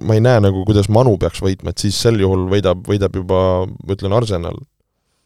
ma 0.00 0.16
ei 0.16 0.24
näe 0.24 0.40
nagu, 0.42 0.64
kuidas 0.68 0.90
Manu 0.92 1.16
peaks 1.20 1.42
võitma, 1.44 1.74
et 1.74 1.82
siis 1.82 1.98
sel 2.00 2.20
juhul 2.22 2.48
võidab, 2.52 2.82
võidab 2.88 3.16
juba, 3.20 3.42
ma 3.68 3.96
ütlen, 3.96 4.16
Arsenal. 4.16 4.58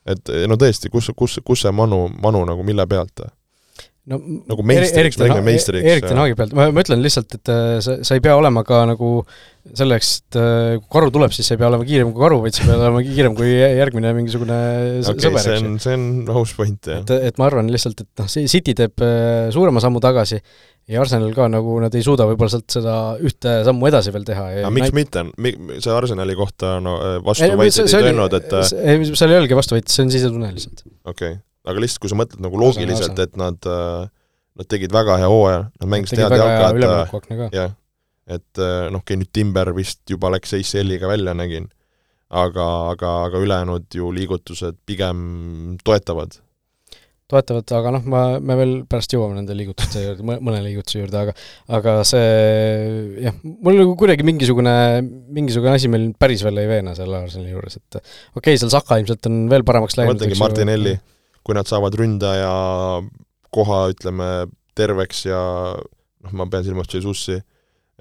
et 0.06 0.34
no 0.50 0.58
tõesti, 0.60 0.90
kus, 0.92 1.10
kus, 1.16 1.38
kus 1.44 1.64
see 1.64 1.72
Manu, 1.72 2.06
Manu 2.22 2.44
nagu 2.48 2.66
mille 2.66 2.86
pealt? 2.90 3.24
no 4.04 4.18
nagu 4.50 4.64
meistriks, 4.66 5.16
me 5.16 5.28
räägime 5.28 5.46
meistriks. 5.46 5.86
Erik 5.88 6.04
Ten 6.04 6.20
Hagi 6.20 6.36
pealt, 6.36 6.52
ma, 6.56 6.66
ma 6.74 6.82
ütlen 6.84 7.00
lihtsalt, 7.00 7.38
et 7.38 7.50
äh, 7.52 7.78
sa, 7.84 7.96
sa 8.04 8.18
ei 8.18 8.22
pea 8.24 8.34
olema 8.36 8.60
ka 8.66 8.82
nagu 8.90 9.10
selleks, 9.64 10.10
et 10.20 10.38
äh, 10.40 10.74
kui 10.76 10.90
karu 10.92 11.08
tuleb, 11.14 11.32
siis 11.32 11.48
sa 11.48 11.56
ei 11.56 11.62
pea 11.62 11.70
olema 11.70 11.86
kiirem 11.88 12.10
kui 12.12 12.20
karu, 12.20 12.42
vaid 12.44 12.56
sa 12.56 12.66
pead 12.66 12.82
olema 12.82 13.00
kiirem 13.06 13.36
kui 13.38 13.54
järgmine 13.54 14.12
mingisugune 14.18 14.58
okay, 15.00 15.24
sõber, 15.24 15.40
eks 15.40 15.64
ju. 15.64 15.72
see 15.86 15.96
on 15.96 16.36
aus 16.36 16.52
point, 16.58 16.90
jah. 16.90 17.00
et, 17.00 17.14
et 17.30 17.40
ma 17.40 17.48
arvan 17.48 17.72
lihtsalt, 17.72 18.04
et 18.04 18.24
noh, 18.24 18.28
City 18.28 18.76
teeb 18.76 19.08
suurema 19.56 19.80
sammu 19.84 20.04
tagasi 20.04 20.42
ja 20.91 21.01
Arsenal 21.01 21.32
ka 21.37 21.47
nagu 21.49 21.76
nad 21.82 21.95
ei 21.97 22.05
suuda 22.05 22.26
võib-olla 22.28 22.53
sealt 22.53 22.74
seda 22.76 22.97
ühte 23.24 23.55
sammu 23.66 23.89
edasi 23.89 24.12
veel 24.14 24.26
teha. 24.28 24.47
aga 24.61 24.72
miks 24.74 24.93
näit... 24.93 25.16
mitte, 25.47 25.78
see 25.85 25.95
Arsenali 25.95 26.37
kohta 26.39 26.76
no 26.85 26.97
vastuväiteid 27.24 27.89
ei 27.89 28.11
öelnud, 28.11 28.37
et 28.41 28.53
ei, 28.82 29.07
seal 29.12 29.32
ei 29.32 29.41
olnudki 29.41 29.59
vastuväiteid, 29.59 29.95
see 29.95 30.05
on 30.05 30.12
sisetunne 30.12 30.51
lihtsalt. 30.57 30.85
okei 31.05 31.37
okay., 31.37 31.41
aga 31.64 31.85
lihtsalt, 31.85 32.03
kui 32.05 32.12
sa 32.12 32.18
mõtled 32.20 32.45
nagu 32.45 32.61
loogiliselt, 32.61 33.24
et 33.24 33.41
nad 33.41 33.70
nad 34.55 34.68
tegid 34.70 34.93
väga 34.95 35.16
hea 35.22 35.30
hooaja, 35.30 35.64
nad 35.80 35.91
mängisid 35.91 36.20
head 36.22 36.37
jalka, 36.39 36.68
et 36.70 37.57
jah, 37.57 37.72
et 38.37 38.61
noh, 38.93 39.01
okei, 39.01 39.18
nüüd 39.20 39.32
Timber 39.35 39.72
vist 39.76 40.05
juba 40.11 40.30
läks 40.35 40.55
ACL-iga 40.59 41.11
välja, 41.11 41.35
nägin, 41.37 41.66
aga, 42.30 42.68
aga, 42.93 43.14
aga 43.28 43.43
ülejäänud 43.43 43.99
ju 43.99 44.12
liigutused 44.14 44.78
pigem 44.87 45.24
toetavad 45.85 46.39
toetavad, 47.30 47.64
aga 47.78 47.92
noh, 47.94 48.04
ma, 48.12 48.22
me 48.36 48.56
veel 48.58 48.72
pärast 48.88 49.14
jõuame 49.14 49.38
nende 49.38 49.54
liigutuste 49.56 50.02
juurde, 50.02 50.24
mõne 50.24 50.58
liigutuse 50.64 51.00
juurde, 51.00 51.22
aga 51.22 51.32
aga 51.78 51.94
see 52.08 53.22
jah, 53.24 53.38
mul 53.42 53.80
nagu 53.80 53.94
kuidagi 54.00 54.26
mingisugune, 54.28 54.74
mingisugune 55.34 55.72
asi 55.78 55.88
meil 55.92 56.10
päris 56.20 56.44
veel 56.44 56.60
ei 56.60 56.68
veena 56.68 56.92
selle 56.98 57.22
Arsenali 57.24 57.54
juures, 57.54 57.78
et 57.80 57.98
okei 58.00 58.42
okay,, 58.42 58.60
seal 58.60 58.72
Saka 58.74 59.00
ilmselt 59.00 59.30
on 59.30 59.46
veel 59.52 59.64
paremaks 59.64 59.96
läinud. 59.96 60.18
mõtlengi 60.18 60.40
Martinelli, 60.42 60.94
kui 61.44 61.56
nad 61.56 61.70
saavad 61.70 61.96
ründaja 61.96 62.52
koha, 63.54 63.80
ütleme, 63.94 64.30
terveks 64.76 65.24
ja 65.30 65.40
noh, 65.80 66.36
ma 66.36 66.48
pean 66.52 66.66
silmas 66.66 66.92
Jesussi, 66.92 67.38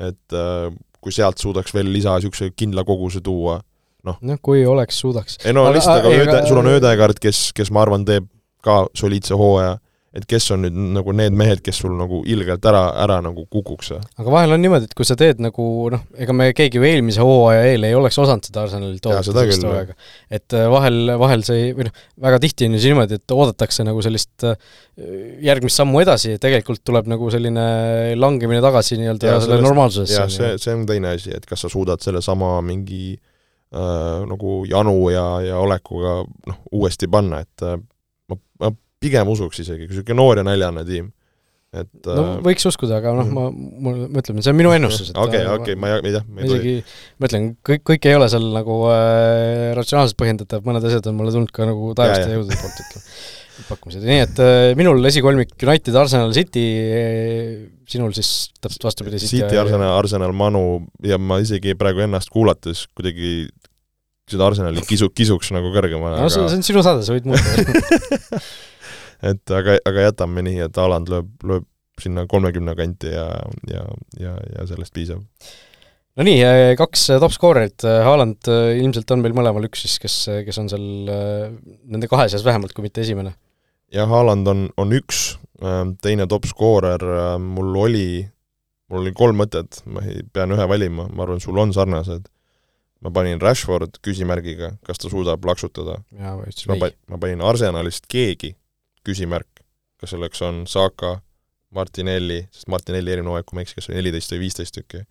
et 0.04 0.36
äh, 0.36 0.68
kui 1.04 1.16
sealt 1.16 1.40
suudaks 1.40 1.72
veel 1.76 1.92
lisa 1.96 2.18
niisuguse 2.18 2.52
kindla 2.58 2.84
koguse 2.88 3.24
tuua, 3.24 3.62
noh. 4.08 4.20
noh, 4.20 4.44
kui 4.44 4.68
oleks, 4.68 5.00
suudaks. 5.00 5.40
ei 5.48 5.56
no 5.56 5.64
lihtsalt, 5.72 6.04
aga 6.04 6.24
Öde, 6.28 6.40
sul 6.50 6.60
on 6.60 6.72
Ödegard, 6.76 7.24
kes, 7.24 7.52
kes 7.56 7.72
ma 7.72 7.86
arvan, 7.88 8.04
teeb 8.08 8.28
ka 8.64 8.84
soliidse 8.98 9.38
hooaja, 9.40 9.78
et 10.14 10.26
kes 10.30 10.46
on 10.54 10.62
nüüd 10.62 10.76
nagu 10.94 11.14
need 11.18 11.34
mehed, 11.38 11.62
kes 11.66 11.80
sul 11.82 11.94
nagu 11.98 12.20
ilgelt 12.30 12.66
ära, 12.70 12.84
ära 13.02 13.18
nagu 13.26 13.48
kukuks? 13.50 13.96
aga 13.98 14.30
vahel 14.30 14.54
on 14.54 14.62
niimoodi, 14.62 14.86
et 14.86 14.94
kui 14.98 15.08
sa 15.10 15.16
teed 15.18 15.42
nagu 15.42 15.66
noh, 15.94 16.04
ega 16.22 16.36
me 16.38 16.52
keegi 16.54 16.78
ju 16.78 16.86
eelmise 16.86 17.24
hooaja 17.26 17.64
eel 17.72 17.88
ei 17.88 17.98
oleks 17.98 18.20
osanud 18.22 18.46
seda 18.46 18.62
Arsenali 18.68 19.02
toota 19.02 19.24
sellist 19.26 19.66
hooaega. 19.66 19.98
et 20.38 20.58
äh, 20.58 20.68
vahel, 20.70 21.16
vahel 21.22 21.46
see 21.48 21.72
või 21.74 21.88
noh, 21.90 22.04
väga 22.28 22.42
tihti 22.46 22.70
on 22.70 22.78
ju 22.78 22.84
see 22.84 22.94
niimoodi, 22.94 23.18
et 23.18 23.36
oodatakse 23.36 23.86
nagu 23.88 24.06
sellist 24.06 24.46
äh, 24.46 24.70
järgmist 25.50 25.82
sammu 25.82 26.04
edasi 26.06 26.36
ja 26.36 26.42
tegelikult 26.46 26.84
tuleb 26.86 27.10
nagu 27.10 27.32
selline 27.34 27.66
langemine 28.20 28.62
tagasi 28.64 29.00
nii-öelda 29.02 29.40
selle 29.48 29.62
normaalsusesse. 29.66 30.20
jah, 30.20 30.30
see, 30.30 30.58
see 30.62 30.78
on 30.78 30.86
teine 30.90 31.16
asi, 31.18 31.34
et 31.34 31.50
kas 31.50 31.66
sa 31.66 31.74
suudad 31.74 32.06
sellesama 32.06 32.60
mingi 32.66 33.16
äh, 33.18 34.22
nagu 34.30 34.62
janu 34.70 35.10
ja, 35.10 35.26
ja 35.42 35.58
olekuga 35.64 36.20
noh, 36.22 36.62
uuesti 36.78 37.10
panna, 37.10 37.42
et 37.42 37.66
äh, 37.66 37.82
pigem 39.04 39.30
usuks 39.34 39.62
isegi, 39.64 39.88
kui 39.88 39.98
niisugune 39.98 40.20
noor 40.20 40.42
ja 40.42 40.48
näljane 40.48 40.86
tiim, 40.88 41.12
et 41.74 42.08
no 42.08 42.24
äh, 42.36 42.42
võiks 42.46 42.68
uskuda, 42.70 43.00
aga 43.02 43.14
noh, 43.18 43.30
ma, 43.34 43.46
mul, 43.54 44.04
ma 44.14 44.22
ütlen, 44.22 44.42
see 44.46 44.54
on 44.54 44.60
minu 44.60 44.74
ennustus, 44.76 45.12
et 45.12 45.20
okei, 45.20 45.44
okei, 45.56 45.78
ma 45.80 45.96
ei, 45.98 46.12
jah, 46.14 46.26
ma 46.30 46.44
isegi 46.46 46.76
mõtlen, 47.24 47.48
kõik, 47.66 47.86
kõik 47.90 48.10
ei 48.10 48.18
ole 48.18 48.28
seal 48.32 48.46
nagu 48.54 48.82
äh, 48.94 49.72
ratsionaalselt 49.78 50.20
põhjendatav, 50.20 50.66
mõned 50.68 50.86
asjad 50.90 51.10
on 51.10 51.18
mulle 51.18 51.34
tulnud 51.34 51.54
ka 51.54 51.70
nagu 51.70 51.96
taevast 51.98 52.28
ja 52.28 52.36
jõudude 52.38 52.60
poolt, 52.62 52.84
ütleme, 52.86 53.16
pakkumised, 53.72 54.06
nii 54.06 54.22
et 54.28 54.44
äh, 54.44 54.68
minul 54.78 55.02
esikolmik 55.10 55.56
United, 55.58 55.98
Arsenal, 55.98 56.34
City, 56.38 56.68
sinul 57.90 58.14
siis 58.18 58.52
täpselt 58.62 58.86
vastupidi 58.90 59.22
City, 59.22 59.42
City, 59.42 59.58
Arsenal, 59.58 59.96
Arsenal, 59.98 60.36
Manu 60.38 60.64
ja 61.06 61.18
ma 61.22 61.42
isegi 61.42 61.74
praegu 61.80 62.06
ennast 62.06 62.30
kuulates 62.34 62.86
kuidagi 62.94 63.48
seda 64.30 64.46
Arsenali 64.48 64.84
kisu, 64.88 65.10
kisuks 65.14 65.52
nagu 65.56 65.74
kõrgemale 65.74 66.22
no 66.22 66.28
aga... 66.30 66.36
see 66.36 66.60
on 66.60 66.64
sinu 66.66 66.86
saade, 66.86 67.04
sa 67.06 67.16
võid 67.16 67.28
muuta 67.28 68.40
et 69.24 69.54
aga, 69.56 69.78
aga 69.88 70.10
jätame 70.10 70.44
nii, 70.46 70.64
et 70.68 70.80
Haaland 70.80 71.12
lööb, 71.12 71.30
lööb 71.48 71.70
sinna 72.02 72.26
kolmekümne 72.30 72.76
kanti 72.78 73.12
ja, 73.14 73.28
ja, 73.70 73.86
ja, 74.20 74.34
ja 74.56 74.66
sellest 74.70 74.94
piisab. 74.96 75.22
no 76.18 76.26
nii, 76.26 76.42
äh, 76.46 76.74
kaks 76.80 77.08
äh, 77.14 77.22
top 77.22 77.36
skoorerit, 77.36 77.86
äh, 77.88 78.02
Haaland 78.06 78.50
ilmselt 78.50 79.12
on 79.14 79.24
meil 79.24 79.36
mõlemal 79.38 79.70
üks 79.70 79.86
siis, 79.86 80.00
kes, 80.02 80.18
kes 80.48 80.62
on 80.62 80.70
seal 80.72 80.86
nende 81.08 82.10
kahe 82.12 82.28
seas 82.32 82.46
vähemalt, 82.46 82.76
kui 82.76 82.86
mitte 82.86 83.04
esimene. 83.06 83.36
jah, 83.94 84.10
Haaland 84.10 84.50
on, 84.50 84.68
on 84.78 84.94
üks, 84.98 85.34
teine 86.04 86.28
top 86.28 86.50
skoorer 86.50 87.04
mul 87.40 87.76
oli, 87.86 88.08
mul 88.92 89.06
oli 89.06 89.14
kolm 89.16 89.40
mõtet, 89.40 89.84
ma 89.86 90.04
pean 90.34 90.52
ühe 90.56 90.70
valima, 90.70 91.08
ma 91.08 91.28
arvan, 91.28 91.44
sul 91.44 91.62
on 91.62 91.76
sarnased 91.76 92.28
ma 93.04 93.12
panin 93.12 93.42
Rashford 93.42 94.00
küsimärgiga, 94.04 94.78
kas 94.88 95.02
ta 95.02 95.12
suudab 95.12 95.44
laksutada. 95.46 95.98
ma 96.16 96.78
pa-, 96.80 96.94
ma 97.12 97.20
panin 97.20 97.44
Arsenalist 97.44 98.08
keegi, 98.12 98.54
küsimärk, 99.08 99.64
kas 100.02 100.14
selleks 100.16 100.42
on 100.46 100.64
Saka, 100.70 101.18
Martinelli, 101.74 102.44
sest 102.54 102.70
Martinelli 102.72 103.14
eelmine 103.14 103.34
hooaeg, 103.34 103.48
kui 103.48 103.58
ma 103.58 103.64
ei 103.64 103.68
eksi, 103.68 103.80
kas 103.80 103.90
oli 103.90 104.00
neliteist 104.00 104.34
või 104.36 104.44
viisteist 104.46 104.76
tükki. 104.78 105.06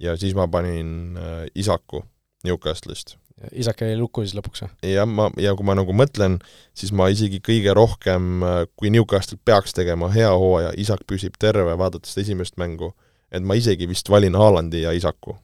ja 0.00 0.16
siis 0.20 0.34
ma 0.36 0.48
panin 0.48 1.16
äh, 1.16 1.46
Isaku 1.54 2.04
Newcastle'ist. 2.44 3.16
Isak 3.52 3.82
jäi 3.84 3.96
lukku 4.00 4.22
siis 4.24 4.34
lõpuks, 4.36 4.62
või? 4.64 4.92
jah, 4.92 5.08
ma, 5.08 5.28
ja 5.40 5.54
kui 5.56 5.64
ma 5.68 5.74
nagu 5.76 5.92
mõtlen, 5.92 6.38
siis 6.76 6.92
ma 6.92 7.08
isegi 7.12 7.40
kõige 7.44 7.74
rohkem, 7.76 8.42
äh, 8.42 8.58
kui 8.76 8.92
Newcastle 8.92 9.38
peaks 9.44 9.76
tegema 9.76 10.10
hea 10.12 10.32
hooaja, 10.32 10.72
Isak 10.76 11.04
püsib 11.08 11.36
terve, 11.40 11.76
vaadates 11.78 12.16
esimest 12.18 12.56
mängu, 12.60 12.92
et 13.32 13.42
ma 13.42 13.56
isegi 13.56 13.88
vist 13.88 14.08
valin 14.12 14.36
Haalandi 14.36 14.84
ja 14.84 14.92
Isaku 14.96 15.36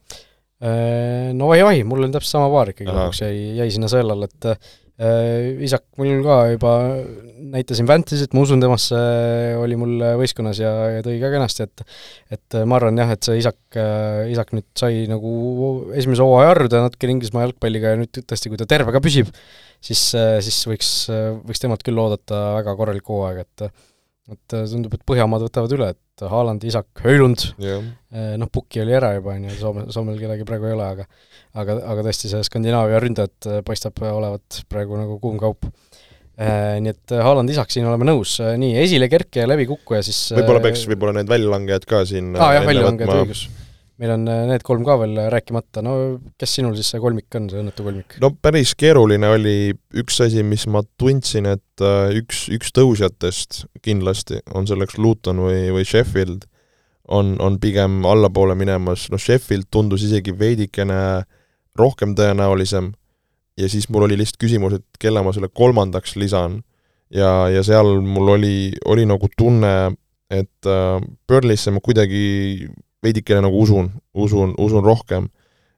Äh, 0.63 1.33
no 1.35 1.49
oi-oi, 1.51 1.81
mul 1.83 2.05
on 2.05 2.13
täpselt 2.13 2.37
sama 2.37 2.47
paar 2.53 2.69
ikkagi 2.71 2.87
lõpuks 2.87 3.19
jäi, 3.25 3.39
jäi 3.57 3.71
sinna 3.73 3.89
sõelale, 3.91 4.29
et 4.29 4.69
isak 5.65 5.83
mul 5.99 6.21
ka 6.25 6.37
juba 6.53 6.73
näitasin 7.53 7.87
Fantasy't, 7.89 8.33
ma 8.35 8.43
usun 8.45 8.61
temasse, 8.63 8.99
oli 9.59 9.77
mul 9.79 10.03
võistkonnas 10.19 10.61
ja, 10.61 10.71
ja 10.95 11.05
tõi 11.05 11.17
ka 11.21 11.31
kenasti, 11.33 11.67
et 11.67 11.83
et 12.37 12.57
ma 12.69 12.79
arvan 12.79 12.97
jah, 13.01 13.11
et 13.13 13.27
see 13.27 13.41
isak, 13.41 13.59
isak 14.31 14.53
nüüd 14.55 14.67
sai 14.79 15.03
nagu 15.11 15.33
esimese 15.97 16.25
hooaja 16.25 16.53
harjuda 16.53 16.83
natukene 16.85 17.17
Inglismaa 17.17 17.47
jalgpalliga 17.47 17.93
ja 17.93 17.99
nüüd 17.99 18.21
tõesti, 18.21 18.51
kui 18.51 18.61
ta 18.61 18.69
terve 18.69 18.95
ka 18.95 19.03
püsib, 19.03 19.31
siis, 19.83 20.05
siis 20.13 20.61
võiks, 20.69 20.93
võiks 21.43 21.63
temalt 21.63 21.85
küll 21.85 21.99
oodata 22.01 22.45
väga 22.59 22.77
korralikku 22.79 23.19
hooaega, 23.19 23.47
et 23.47 23.69
et 24.31 24.53
tundub, 24.55 24.93
et 24.95 25.01
Põhjamaad 25.03 25.43
võtavad 25.43 25.73
üle, 25.75 25.89
et 25.91 26.02
Haaland, 26.21 26.63
Isak, 26.67 26.87
Höölund 27.01 27.47
yeah., 27.61 27.81
noh, 28.37 28.49
Pukki 28.53 28.83
oli 28.83 28.93
ära 28.93 29.15
juba, 29.15 29.33
on 29.33 29.47
ju, 29.47 29.55
Soome, 29.57 29.85
Soomel 29.93 30.19
kedagi 30.21 30.45
praegu 30.45 30.69
ei 30.69 30.75
ole, 30.75 30.85
aga 30.85 31.07
aga, 31.57 31.77
aga 31.93 32.05
tõesti, 32.05 32.29
see 32.31 32.45
Skandinaavia 32.45 33.01
ründajad 33.01 33.49
äh, 33.49 33.61
paistab 33.65 33.97
olevat 34.05 34.63
praegu 34.69 34.99
nagu 34.99 35.17
kuum 35.21 35.39
kaup. 35.41 35.65
Äh, 36.33 36.79
nii 36.81 36.93
et 36.93 37.13
Haaland 37.13 37.49
lisaks 37.49 37.75
siin 37.77 37.85
oleme 37.85 38.07
nõus, 38.09 38.39
nii, 38.41 38.73
esilekerkija, 38.81 39.45
läbikukkuja 39.49 40.01
siis 40.05 40.21
võib-olla 40.33 40.63
peaks 40.63 40.87
võib-olla 40.89 41.19
need 41.19 41.29
väljalangejad 41.29 41.85
ka 41.89 42.01
siin 42.09 42.31
aa 42.37 42.55
jah, 42.57 42.65
väljalangejad, 42.65 43.19
õigus. 43.21 43.43
Meil 44.01 44.15
on 44.15 44.23
need 44.25 44.63
kolm 44.65 44.85
ka 44.87 44.97
veel 45.03 45.19
rääkimata, 45.33 45.83
no 45.85 45.93
kes 46.39 46.55
sinul 46.57 46.73
siis 46.77 46.89
see 46.93 47.01
kolmik 47.03 47.37
on, 47.37 47.49
see 47.51 47.61
õnnetu 47.61 47.85
kolmik? 47.85 48.17
no 48.23 48.31
päris 48.33 48.73
keeruline 48.79 49.29
oli 49.35 49.57
üks 50.01 50.17
asi, 50.25 50.41
mis 50.47 50.65
ma 50.71 50.81
tundsin, 50.99 51.49
et 51.51 51.85
üks, 52.17 52.47
üks 52.53 52.73
tõusjatest 52.73 53.63
kindlasti 53.85 54.41
on 54.57 54.67
selleks 54.69 54.97
Luton 54.97 55.43
või, 55.45 55.69
või 55.75 55.85
Sheffield, 55.87 56.47
on, 57.13 57.35
on 57.43 57.59
pigem 57.61 58.01
allapoole 58.07 58.57
minemas, 58.57 59.09
noh 59.13 59.21
Sheffield 59.21 59.69
tundus 59.71 60.05
isegi 60.07 60.33
veidikene 60.39 60.99
äh, 61.19 61.31
rohkem 61.79 62.13
tõenäolisem. 62.17 62.91
Ja 63.57 63.69
siis 63.69 63.89
mul 63.89 64.07
oli 64.07 64.17
lihtsalt 64.17 64.41
küsimus, 64.41 64.77
et 64.79 65.01
kelle 65.01 65.21
ma 65.25 65.33
selle 65.33 65.49
kolmandaks 65.53 66.15
lisan. 66.17 66.61
Ja, 67.13 67.49
ja 67.53 67.61
seal 67.65 67.99
mul 68.01 68.33
oli, 68.37 68.55
oli 68.89 69.05
nagu 69.05 69.29
tunne, 69.37 69.93
et 70.33 70.69
äh, 70.69 70.97
Burley'sse 71.29 71.73
ma 71.73 71.83
kuidagi 71.83 72.69
veidikene 73.03 73.43
nagu 73.45 73.63
usun, 73.63 73.91
usun, 74.13 74.53
usun 74.61 74.85
rohkem. 74.85 75.29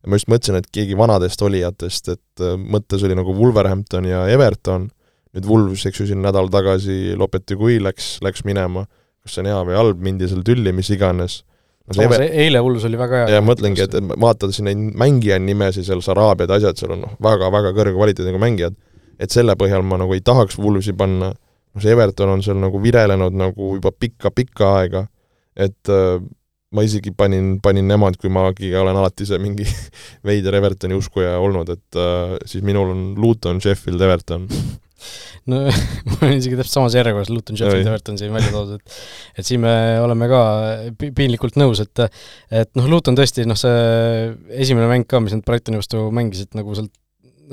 ma 0.06 0.20
just 0.20 0.30
mõtlesin, 0.30 0.60
et 0.60 0.68
keegi 0.70 0.94
vanadest 0.94 1.42
olijatest, 1.42 2.12
et 2.14 2.44
äh, 2.46 2.54
mõttes 2.62 3.02
oli 3.02 3.16
nagu 3.18 3.34
Wolverhampton 3.34 4.06
ja 4.06 4.28
Everton, 4.30 4.84
nüüd 5.34 5.48
Wolves, 5.50 5.88
eks 5.90 6.04
ju, 6.04 6.06
siin 6.12 6.22
nädal 6.22 6.52
tagasi 6.54 7.16
Lopetegui 7.18 7.80
läks, 7.82 8.20
läks 8.22 8.46
minema, 8.46 8.86
kas 9.26 9.34
see 9.34 9.42
on 9.42 9.50
hea 9.50 9.64
või 9.66 9.78
halb, 9.80 10.04
mindi 10.06 10.30
seal 10.30 10.46
tülli, 10.46 10.70
mis 10.78 10.92
iganes. 10.94 11.40
No 11.90 11.98
see 11.98 12.06
Eve... 12.06 12.30
eile 12.46 12.62
hullus 12.62 12.86
oli 12.86 12.98
väga 13.02 13.24
hea. 13.24 13.34
ja 13.36 13.42
mõtlengi, 13.46 13.82
et, 13.82 13.98
et 13.98 14.14
vaatad 14.22 14.54
siin 14.54 14.70
neid 14.70 14.94
mängija 14.98 15.40
nimesid, 15.42 15.86
seal 15.90 16.06
Saraabiad, 16.06 16.54
asjad, 16.54 16.78
seal 16.78 16.94
on 16.96 17.04
noh, 17.08 17.18
väga-väga 17.26 17.74
kõrge 17.78 17.98
kvaliteediga 17.98 18.42
mängijad, 18.42 18.78
et 19.22 19.34
selle 19.34 19.58
põhjal 19.60 19.86
ma 19.86 20.00
nagu 20.02 20.14
ei 20.14 20.24
tahaks 20.26 20.58
Woolvesi 20.62 20.96
panna, 20.98 21.34
noh 21.34 21.84
see 21.84 21.98
Everton 21.98 22.38
on 22.38 22.46
seal 22.46 22.58
nagu 22.62 22.82
virelenud 22.82 23.38
nagu 23.38 23.76
juba 23.76 23.94
pikka-pikka 23.94 24.72
aega, 24.80 25.06
et 25.58 25.94
äh, 25.94 26.18
ma 26.76 26.86
isegi 26.86 27.14
panin, 27.16 27.56
panin 27.64 27.88
nemad, 27.90 28.18
kui 28.22 28.32
magi 28.34 28.72
olen 28.76 28.98
alati 29.00 29.28
see 29.28 29.40
mingi 29.42 29.68
veider 30.28 30.58
Evertoni 30.60 30.98
uskuja 30.98 31.38
olnud, 31.42 31.72
et 31.76 32.00
äh, 32.00 32.36
siis 32.50 32.66
minul 32.68 32.92
on 32.94 33.06
Luton, 33.20 33.62
Sheffield, 33.64 34.02
Everton 34.06 34.50
no 35.52 35.62
mul 36.10 36.26
on 36.26 36.34
isegi 36.34 36.58
täpselt 36.58 36.80
samas 36.80 36.98
järjekorras 36.98 37.32
Luton, 37.32 37.58
Sheffield, 37.60 37.88
Everton 37.88 38.20
siin 38.20 38.34
välja 38.34 38.52
toodud, 38.54 38.82
et 38.82 39.42
et 39.42 39.48
siin 39.48 39.62
me 39.64 39.74
oleme 40.02 40.30
ka 40.32 40.42
piinlikult 41.06 41.60
nõus, 41.62 41.82
et 41.84 42.06
et 42.06 42.72
noh, 42.78 42.90
Luton 42.92 43.18
tõesti, 43.18 43.46
noh 43.50 43.60
see 43.60 44.30
esimene 44.66 44.90
mäng 44.92 45.08
ka, 45.10 45.22
mis 45.24 45.36
nad 45.36 45.46
Brightoni 45.46 45.82
vastu 45.82 46.08
mängisid, 46.16 46.54
nagu 46.58 46.78
sealt 46.78 46.94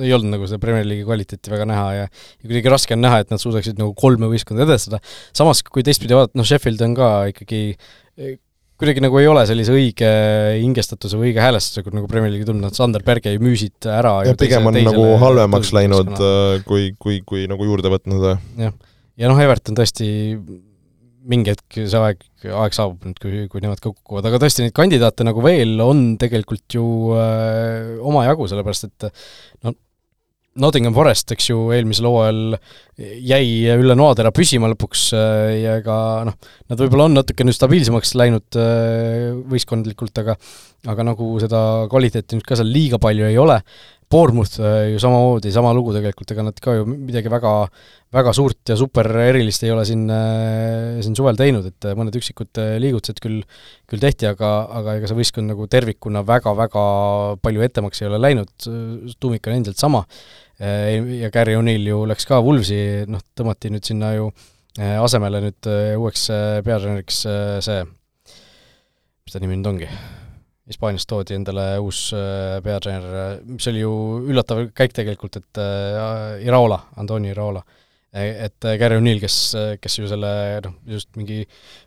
ei 0.00 0.08
olnud 0.16 0.32
nagu 0.32 0.46
seda 0.48 0.56
Premier 0.62 0.86
League'i 0.88 1.04
kvaliteeti 1.04 1.52
väga 1.52 1.66
näha 1.68 1.88
ja 1.92 2.04
ja 2.06 2.46
kuidagi 2.46 2.70
raske 2.72 2.96
on 2.96 3.02
näha, 3.04 3.20
et 3.20 3.34
nad 3.34 3.42
suudaksid 3.42 3.76
nagu 3.80 3.92
kolme 3.98 4.30
võistkonda 4.30 4.64
edestada. 4.64 5.02
samas, 5.36 5.60
kui 5.66 5.84
teistpidi 5.84 6.16
vaadata, 6.16 6.38
noh 6.40 6.48
Sheffield 6.48 6.80
on 6.86 6.96
ka 6.96 7.10
ikkagi 7.34 7.60
kuidagi 8.82 9.04
nagu 9.04 9.20
ei 9.20 9.28
ole 9.30 9.44
sellise 9.46 9.74
õige 9.76 10.08
hingestatuse 10.58 11.18
või 11.18 11.30
õige 11.30 11.42
häälestusega 11.44 11.94
nagu 11.94 12.08
Premier 12.10 12.32
League'i 12.32 12.48
tulnud, 12.48 12.64
nad 12.66 12.74
Sander 12.74 13.04
Berge 13.06 13.36
müüsid 13.38 13.86
ära 13.86 14.16
ja 14.26 14.34
pigem 14.38 14.66
on 14.66 14.78
nagu 14.88 15.04
halvemaks 15.22 15.70
läinud, 15.76 16.10
äh, 16.18 16.56
kui, 16.66 16.90
kui, 16.98 17.20
kui 17.26 17.46
nagu 17.50 17.68
juurde 17.68 17.92
võtnud. 17.92 18.26
jah, 18.58 18.74
ja 19.22 19.30
noh, 19.30 19.38
Everton 19.44 19.78
tõesti 19.78 20.08
mingi 21.22 21.52
hetk 21.54 21.78
see 21.78 22.00
aeg, 22.00 22.24
aeg 22.42 22.74
saabub 22.74 23.06
nüüd, 23.06 23.22
kui, 23.22 23.44
kui 23.52 23.62
nemad 23.62 23.78
ka 23.78 23.92
kukuvad, 23.92 24.26
aga 24.26 24.42
tõesti, 24.42 24.66
neid 24.66 24.74
kandidaate 24.74 25.26
nagu 25.28 25.44
veel 25.44 25.78
on 25.84 26.16
tegelikult 26.18 26.74
ju 26.74 26.86
äh, 27.14 27.94
omajagu, 28.02 28.50
sellepärast 28.50 28.90
et 28.90 29.08
no 29.62 29.76
Nottingham 30.61 30.92
Forest, 30.92 31.32
eks 31.32 31.46
ju, 31.48 31.59
eelmisel 31.72 32.09
hooajal 32.11 32.57
jäi 33.24 33.70
üle 33.72 33.94
noatera 33.96 34.32
püsima 34.36 34.68
lõpuks 34.72 35.07
äh, 35.16 35.53
ja 35.62 35.78
ega 35.80 35.96
noh, 36.28 36.36
nad 36.68 36.82
võib-olla 36.82 37.07
on 37.09 37.16
natuke 37.16 37.46
nüüd 37.46 37.57
stabiilsemaks 37.57 38.12
läinud 38.20 38.59
äh, 38.61 39.30
võistkondlikult, 39.48 40.20
aga 40.20 40.36
aga 40.92 41.07
nagu 41.07 41.28
seda 41.38 41.62
kvaliteeti 41.90 42.36
nüüd 42.36 42.46
ka 42.46 42.59
seal 42.59 42.68
liiga 42.74 42.98
palju 43.00 43.28
ei 43.28 43.38
ole, 43.40 43.61
Bournemouth 44.12 44.60
äh, 44.60 44.92
ju 44.92 45.00
samamoodi, 45.00 45.50
sama 45.54 45.72
lugu 45.76 45.94
tegelikult, 45.96 46.30
ega 46.34 46.44
nad 46.44 46.58
ka 46.60 46.74
ju 46.76 46.84
midagi 46.90 47.30
väga, 47.32 47.52
väga 48.12 48.34
suurt 48.36 48.72
ja 48.72 48.76
super 48.76 49.08
erilist 49.24 49.64
ei 49.64 49.72
ole 49.72 49.86
siin, 49.88 50.04
siin 51.02 51.16
suvel 51.16 51.38
teinud, 51.40 51.66
et 51.70 51.88
mõned 51.96 52.16
üksikud 52.20 52.60
liigutused 52.82 53.22
küll, 53.24 53.40
küll 53.88 54.04
tehti, 54.04 54.28
aga, 54.28 54.52
aga 54.80 54.98
ega 55.00 55.10
see 55.10 55.18
võistkond 55.18 55.48
nagu 55.54 55.66
tervikuna 55.72 56.24
väga-väga 56.28 56.84
palju 57.42 57.66
ettemaks 57.68 58.02
ei 58.02 58.10
ole 58.10 58.20
läinud, 58.20 58.52
tuumik 59.16 59.48
on 59.48 59.58
endiselt 59.58 59.80
sama 59.80 60.04
ja 60.60 61.32
Gary 61.32 61.56
O'Neill 61.58 61.88
ju 61.88 62.04
läks 62.06 62.28
ka 62.28 62.42
Wolvesi, 62.44 63.08
noh, 63.10 63.24
tõmmati 63.38 63.72
nüüd 63.72 63.88
sinna 63.88 64.12
ju 64.14 64.30
asemele 64.76 65.40
nüüd 65.48 65.72
uueks 65.98 66.28
peatreeneriks 66.64 67.24
see, 67.64 67.84
mis 69.24 69.34
ta 69.34 69.42
nimi 69.42 69.58
nüüd 69.58 69.72
ongi? 69.72 69.90
Hispaaniast 70.70 71.08
toodi 71.10 71.34
endale 71.34 71.66
uus 71.82 72.08
peatreener, 72.62 73.40
mis 73.50 73.66
oli 73.70 73.82
ju 73.82 73.92
üllatav 74.30 74.68
käik 74.78 74.94
tegelikult, 74.94 75.40
et 75.40 75.62
Iraola, 76.46 76.78
Antoni 77.02 77.32
Iraola 77.32 77.64
et 78.12 78.66
Gary 78.76 78.98
O'Neill, 79.00 79.22
kes, 79.22 79.36
kes 79.80 79.94
ju 79.96 80.06
selle 80.10 80.30
noh, 80.66 80.74
just 80.84 81.08
mingi 81.16 81.38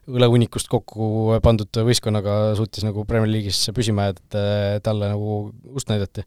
õlehunnikust 0.09 0.67
kokku 0.71 1.37
pandud 1.45 1.79
võistkonnaga 1.85 2.55
suutis 2.57 2.83
nagu 2.83 3.05
Premier 3.05 3.29
League'is 3.29 3.59
püsima 3.77 4.07
jääda, 4.07 4.23
et 4.33 4.85
talle 4.87 5.11
nagu 5.11 5.37
ust 5.77 5.91
näidati 5.91 6.25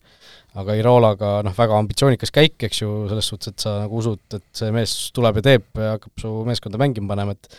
aga 0.59 0.77
Irolaga 0.79 1.33
noh, 1.47 1.55
väga 1.57 1.83
ambitsioonikas 1.83 2.33
käik, 2.35 2.57
eks 2.69 2.83
ju, 2.83 2.93
selles 3.11 3.29
suhtes, 3.31 3.53
et 3.53 3.67
sa 3.67 3.75
nagu 3.83 3.99
usud, 4.01 4.23
et 4.39 4.47
see 4.57 4.71
mees 4.75 4.95
tuleb 5.17 5.41
ja 5.41 5.47
teeb 5.51 5.83
hakkab 5.83 6.23
su 6.23 6.33
meeskonda 6.49 6.81
mängima 6.81 7.13
panema, 7.13 7.37
et 7.37 7.59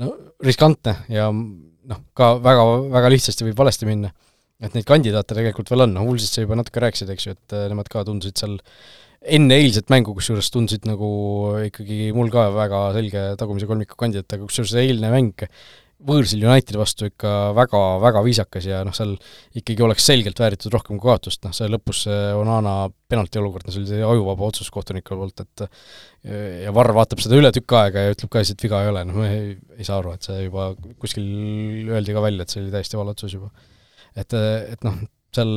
no 0.00 0.12
riskantne 0.44 0.98
ja 1.12 1.30
noh, 1.30 2.02
ka 2.16 2.34
väga, 2.44 2.66
väga 2.96 3.12
lihtsasti 3.14 3.46
võib 3.48 3.60
valesti 3.60 3.88
minna. 3.88 4.12
Et 4.64 4.76
neid 4.76 4.88
kandidaate 4.88 5.36
tegelikult 5.36 5.72
veel 5.72 5.86
on, 5.86 5.96
noh, 5.98 6.10
Ulsist 6.10 6.36
sa 6.36 6.44
juba 6.44 6.58
natuke 6.58 6.82
rääkisid, 6.84 7.10
eks 7.14 7.28
ju, 7.28 7.36
et 7.36 7.56
äh, 7.56 7.66
nemad 7.72 7.90
ka 7.92 8.04
tundusid 8.08 8.40
seal 8.40 8.58
enne 9.24 9.56
eilset 9.56 9.88
mängu 9.92 10.12
kusjuures 10.16 10.50
tundusid 10.52 10.84
nagu 10.88 11.08
ikkagi 11.70 12.10
mul 12.16 12.28
ka 12.32 12.50
väga 12.52 12.84
selge 12.96 13.24
tagumise 13.40 13.68
kolmiku 13.70 13.96
kandidaat, 14.00 14.36
aga 14.36 14.48
kusjuures 14.50 14.74
see 14.74 14.84
eilne 14.84 15.12
mäng 15.12 15.46
võõrsil 16.04 16.42
Unitedi 16.44 16.78
vastu 16.78 17.08
ikka 17.08 17.30
väga, 17.56 17.80
väga 18.02 18.22
viisakas 18.26 18.66
ja 18.68 18.80
noh, 18.86 18.94
seal 18.96 19.14
ikkagi 19.56 19.84
oleks 19.86 20.04
selgelt 20.04 20.40
vääritud 20.40 20.74
rohkem 20.74 20.98
kui 20.98 21.08
kaotust, 21.08 21.40
noh 21.46 21.54
see 21.56 21.70
lõpus 21.70 22.02
see 22.06 22.18
Onana 22.36 22.90
penalti 23.10 23.40
olukord, 23.40 23.64
no 23.64 23.74
see 23.74 23.82
oli 23.82 23.90
see 23.92 24.02
ajuvaba 24.04 24.48
otsus 24.48 24.70
kohtuniku 24.74 25.16
poolt, 25.20 25.44
et 25.44 25.64
ja 26.64 26.74
Varr 26.76 26.92
vaatab 26.96 27.22
seda 27.24 27.38
üle 27.40 27.52
tükk 27.54 27.76
aega 27.80 28.04
ja 28.04 28.16
ütleb 28.16 28.32
ka 28.32 28.42
et 28.44 28.66
viga 28.66 28.82
ei 28.84 28.90
ole, 28.92 29.04
noh 29.08 29.20
ma 29.20 29.30
ei, 29.30 29.54
ei 29.78 29.86
saa 29.86 30.00
aru, 30.02 30.16
et 30.16 30.28
see 30.28 30.44
juba 30.44 30.72
kuskil 31.00 31.24
öeldi 31.94 32.16
ka 32.16 32.26
välja, 32.26 32.44
et 32.44 32.52
see 32.52 32.64
oli 32.64 32.74
täiesti 32.74 33.00
vale 33.00 33.14
otsus 33.16 33.38
juba. 33.38 33.52
Et, 34.16 34.34
et 34.34 34.86
noh, 34.86 34.98
seal 35.34 35.54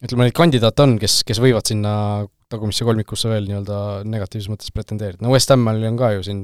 ütleme, 0.00 0.26
neid 0.26 0.36
kandidaate 0.36 0.84
on, 0.86 0.98
kes, 1.00 1.20
kes 1.28 1.40
võivad 1.42 1.68
sinna 1.68 1.94
tagumisse 2.50 2.86
kolmikusse 2.86 3.30
veel 3.30 3.46
nii-öelda 3.46 3.78
negatiivses 4.10 4.50
mõttes 4.50 4.72
pretendeerida, 4.74 5.22
no 5.22 5.32
West 5.34 5.52
Hamil 5.52 5.84
on 5.86 5.98
ka 6.00 6.12
ju 6.16 6.24
siin 6.26 6.42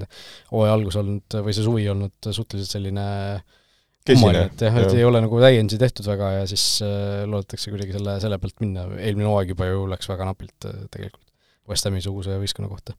hooaja 0.53 0.77
algus 0.77 0.99
olnud 1.01 1.39
või 1.43 1.57
see 1.57 1.67
suvi 1.67 1.89
olnud 1.91 2.31
suhteliselt 2.31 2.77
selline 2.77 3.07
kesine, 4.07 4.45
et 4.47 4.65
jah, 4.69 4.79
et 4.83 4.95
ei 4.95 5.07
ole 5.07 5.23
nagu 5.25 5.41
täiendusi 5.43 5.81
tehtud 5.83 6.07
väga 6.07 6.31
ja 6.37 6.47
siis 6.47 6.65
äh, 6.87 7.25
loodetakse 7.27 7.73
kuidagi 7.73 7.97
selle, 7.97 8.19
selle 8.23 8.39
pealt 8.43 8.63
minna, 8.63 8.87
eelmine 9.01 9.27
hooaeg 9.27 9.51
juba 9.57 9.71
ju 9.73 9.89
läks 9.91 10.11
väga 10.13 10.29
napilt 10.29 10.69
äh, 10.71 10.85
tegelikult 10.95 11.25
West 11.67 11.89
Hami-suguse 11.89 12.39
võistkonna 12.39 12.71
kohta 12.71 12.95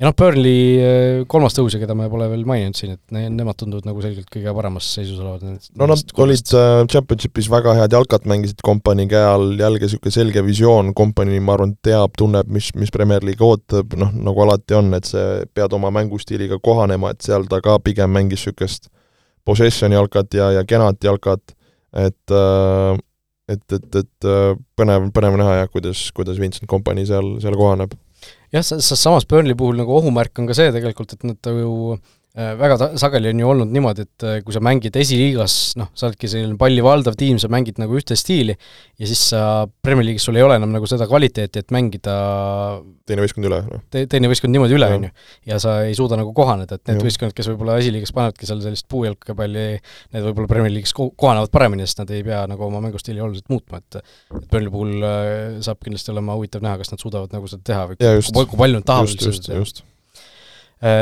ja 0.00 0.08
noh, 0.08 0.14
Burnley 0.18 0.62
äh, 0.82 1.18
kolmas 1.30 1.54
tõusja, 1.54 1.78
keda 1.82 1.94
me 1.98 2.08
pole 2.10 2.26
veel 2.32 2.42
maininud 2.48 2.78
siin, 2.78 2.96
et 2.96 3.14
ne-, 3.14 3.28
nemad 3.32 3.58
tunduvad 3.60 3.86
nagu 3.86 4.02
selgelt 4.02 4.26
kõige 4.32 4.54
paremas 4.56 4.88
seisus 4.96 5.20
olevat. 5.22 5.68
no 5.78 5.88
nad 5.90 6.14
olid 6.24 6.54
äh, 6.58 6.80
Championshipis 6.90 7.50
väga 7.52 7.76
head 7.78 7.94
jalkat, 7.94 8.26
mängisid 8.30 8.64
kompanii 8.66 9.06
käe 9.12 9.22
all, 9.28 9.54
jällegi 9.60 9.88
niisugune 9.88 10.16
selge 10.16 10.44
visioon, 10.46 10.92
kompanii, 10.98 11.40
ma 11.44 11.56
arvan, 11.58 11.76
teab, 11.86 12.16
tunneb, 12.18 12.50
mis, 12.52 12.72
mis 12.78 12.92
Premier 12.94 13.24
League 13.26 13.46
ootab, 13.46 13.94
noh, 14.00 14.12
nagu 14.26 14.44
alati 14.46 14.78
on, 14.80 14.92
et 14.98 15.08
see, 15.10 15.44
pead 15.54 15.78
oma 15.78 15.92
mängustiiliga 15.94 16.58
kohanema, 16.64 17.14
et 17.14 17.24
seal 17.26 17.46
ta 17.50 17.62
ka 17.64 17.78
pigem 17.84 18.12
mängis 18.14 18.44
niisugust 18.44 18.90
possession 19.44 19.92
jalkat 19.92 20.34
ja, 20.34 20.50
ja 20.58 20.62
kenat 20.66 21.04
jalkat, 21.04 21.54
et 21.94 22.34
äh, 22.34 23.02
et, 23.48 23.64
et, 23.72 23.96
et 24.00 24.28
äh, 24.28 24.54
põnev, 24.78 25.10
põnev 25.14 25.36
näha 25.40 25.58
jah, 25.60 25.70
kuidas, 25.72 26.06
kuidas 26.16 26.40
Vincent 26.40 26.68
Kompany 26.70 27.04
seal, 27.08 27.36
seal 27.42 27.56
kohaneb. 27.58 27.92
Jah, 28.54 28.62
samas 28.62 29.26
Burnley 29.30 29.56
puhul 29.58 29.80
nagu 29.80 29.96
ohumärk 29.98 30.38
on 30.38 30.50
ka 30.50 30.56
see 30.56 30.72
tegelikult, 30.74 31.16
et 31.16 31.26
nad 31.26 31.52
ju 31.64 31.98
väga 32.34 32.76
ta-, 32.80 32.88
sageli 32.98 33.30
on 33.30 33.40
ju 33.40 33.48
olnud 33.52 33.70
niimoodi, 33.70 34.04
et 34.08 34.24
äh, 34.26 34.38
kui 34.42 34.54
sa 34.54 34.58
mängid 34.64 34.96
esiliigas, 34.98 35.54
noh, 35.78 35.92
sa 35.94 36.08
oledki 36.08 36.26
selline 36.30 36.56
palli 36.58 36.82
valdav 36.82 37.14
tiim, 37.18 37.38
sa 37.38 37.46
mängid 37.52 37.78
nagu 37.78 37.94
ühte 37.94 38.16
stiili 38.18 38.56
ja 38.98 39.06
siis 39.06 39.22
sa 39.30 39.42
Premier 39.86 40.08
League'is 40.08 40.26
sul 40.26 40.40
ei 40.40 40.42
ole 40.42 40.56
enam 40.58 40.72
nagu 40.74 40.88
seda 40.90 41.06
kvaliteeti, 41.10 41.62
et 41.62 41.70
mängida 41.74 42.16
teine 43.06 43.22
võistkond 43.22 43.46
üle, 43.46 43.60
noh. 43.68 43.84
te-, 43.94 44.08
teine 44.10 44.32
võistkond 44.32 44.50
niimoodi 44.50 44.74
üle, 44.74 44.90
on 44.96 45.06
ju. 45.06 45.12
ja 45.52 45.60
sa 45.62 45.76
ei 45.86 45.94
suuda 45.94 46.18
nagu 46.18 46.34
kohaneda, 46.34 46.80
et 46.80 46.90
need 46.90 47.06
võistkonnad, 47.06 47.38
kes 47.38 47.52
võib-olla 47.52 47.78
esiliigas 47.78 48.14
panevadki 48.18 48.50
seal 48.50 48.66
sellist 48.66 48.90
puujalgapalli, 48.90 49.68
need 50.18 50.28
võib-olla 50.28 50.50
Premier 50.50 50.74
League'is 50.74 50.96
ko-, 50.98 51.12
kohanevad 51.14 51.54
paremini, 51.54 51.86
sest 51.86 52.02
nad 52.02 52.14
ei 52.18 52.26
pea 52.26 52.42
nagu 52.50 52.66
oma 52.66 52.82
mängustiili 52.82 53.22
oluliselt 53.22 53.50
muutma, 53.54 53.78
et 53.78 54.02
et 54.02 54.50
Burnley 54.50 54.74
puhul 54.74 55.06
äh, 55.06 55.62
saab 55.62 55.86
kindlasti 55.86 56.10
olema 56.10 56.34
huvitav 56.34 56.66
näha, 56.66 56.82
kas 56.82 56.90
nad 56.90 57.02
suudavad 57.02 57.34
nagu 57.34 57.46
seda 57.50 57.62
teha 57.70 57.88
või 57.92 58.46
kui 58.50 58.58
palju 58.58 58.80
nad 58.80 58.90
tahavad 58.90 59.14
seda 59.14 59.44
teha. 59.52 59.62
Äh, 59.62 59.93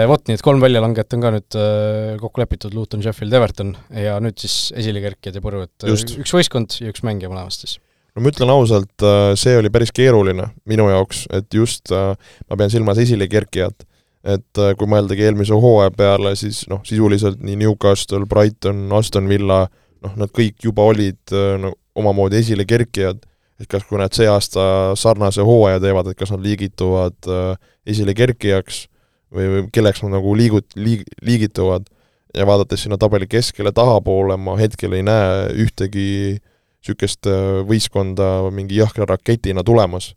vot, 0.06 0.22
nii 0.28 0.38
et 0.38 0.44
kolm 0.44 0.60
väljalangejat 0.62 1.16
on 1.16 1.22
ka 1.24 1.30
nüüd 1.34 1.56
äh, 1.58 2.16
kokku 2.20 2.42
lepitud, 2.42 2.74
Luton, 2.76 3.02
Sheffield, 3.02 3.34
Everton. 3.34 3.72
Ja 3.98 4.18
nüüd 4.22 4.38
siis 4.38 4.70
esilekerkijad 4.78 5.38
ja 5.38 5.42
et 5.64 5.86
äh, 5.88 6.04
üks 6.22 6.34
võistkond 6.36 6.76
ja 6.78 6.92
üks 6.92 7.02
mängija 7.06 7.30
mõlemast 7.32 7.64
siis. 7.64 7.78
no 8.14 8.22
ma 8.22 8.30
ütlen 8.30 8.52
ausalt, 8.52 9.06
see 9.40 9.56
oli 9.58 9.72
päris 9.72 9.90
keeruline 9.96 10.50
minu 10.68 10.86
jaoks, 10.90 11.24
et 11.32 11.48
just 11.56 11.90
ma 11.90 12.58
pean 12.60 12.70
silmas 12.70 13.00
esilekerkijat, 13.00 13.86
et 14.34 14.60
kui 14.78 14.90
mõeldagi 14.92 15.24
eelmise 15.24 15.56
hooaja 15.56 15.94
peale, 15.96 16.34
siis 16.36 16.66
noh, 16.68 16.82
sisuliselt 16.84 17.40
nii 17.40 17.56
Newcastle, 17.64 18.26
Brighton, 18.28 18.84
Aston 18.92 19.32
Villa, 19.32 19.64
noh, 20.04 20.14
nad 20.20 20.30
kõik 20.30 20.60
juba 20.68 20.84
olid 20.92 21.32
no 21.64 21.72
omamoodi 21.96 22.42
esilekerkijad, 22.44 23.24
et 23.58 23.70
kas, 23.72 23.88
kui 23.88 23.96
nad 23.98 24.12
see 24.12 24.28
aasta 24.28 24.92
sarnase 25.00 25.42
hooaja 25.48 25.80
teevad, 25.80 26.12
et 26.12 26.20
kas 26.20 26.36
nad 26.36 26.44
liigituvad 26.44 27.32
esilekerkijaks 27.88 28.84
või, 29.32 29.48
või 29.54 29.66
kelleks 29.74 30.02
nad 30.04 30.16
nagu 30.16 30.36
liigut-, 30.38 30.76
liig-, 30.76 31.08
liigituvad 31.24 31.88
ja 32.36 32.46
vaadates 32.48 32.84
sinna 32.84 32.98
tabeli 33.00 33.28
keskele 33.28 33.72
tahapoole, 33.72 34.36
ma 34.40 34.56
hetkel 34.60 34.96
ei 34.96 35.04
näe 35.06 35.52
ühtegi 35.64 36.08
niisugust 36.82 37.28
äh, 37.30 37.62
võistkonda 37.68 38.50
mingi 38.54 38.80
jahkra 38.80 39.06
raketina 39.06 39.62
tulemas. 39.64 40.14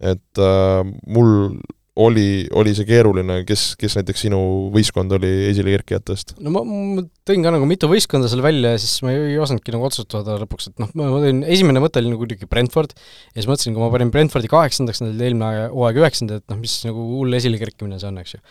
et 0.00 0.38
äh, 0.38 0.84
mul 1.06 1.58
oli, 1.96 2.46
oli 2.56 2.74
see 2.76 2.86
keeruline, 2.88 3.38
kes, 3.48 3.70
kes 3.80 3.96
näiteks 3.98 4.26
sinu 4.26 4.38
võistkond 4.74 5.14
oli 5.16 5.30
esilekerkijatest? 5.50 6.34
no 6.44 6.52
ma, 6.52 6.62
ma 6.66 7.04
tõin 7.28 7.44
ka 7.44 7.52
nagu 7.54 7.68
mitu 7.68 7.88
võistkonda 7.90 8.28
seal 8.30 8.44
välja 8.44 8.74
ja 8.74 8.82
siis 8.82 9.00
ma 9.04 9.14
ei, 9.14 9.32
ei 9.32 9.38
osanudki 9.40 9.74
nagu 9.74 9.86
otsustada 9.88 10.36
lõpuks, 10.42 10.70
et 10.70 10.82
noh, 10.82 10.92
ma 10.98 11.08
tõin, 11.24 11.42
esimene 11.56 11.82
mõte 11.82 12.02
oli 12.02 12.12
nagu 12.12 12.26
muidugi 12.26 12.48
Brentford 12.50 12.92
ja 12.96 13.38
siis 13.38 13.48
mõtlesin, 13.48 13.76
kui 13.76 13.84
ma 13.84 13.90
panin 13.94 14.12
Brentfordi 14.14 14.50
kaheksandaks, 14.52 15.02
nad 15.02 15.14
olid 15.14 15.26
eelmine 15.28 15.68
hooaeg 15.72 16.02
üheksandad, 16.02 16.44
et 16.44 16.52
noh, 16.52 16.60
mis 16.60 16.76
nagu 16.86 17.08
hull 17.16 17.38
esilekerkimine 17.40 18.00
see 18.02 18.10
on, 18.10 18.20
eks 18.22 18.36
ju. 18.36 18.42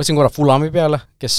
Mõtlesin 0.00 0.16
korra 0.16 0.32
Fulami 0.32 0.72
peale, 0.72 0.98
kes, 1.20 1.36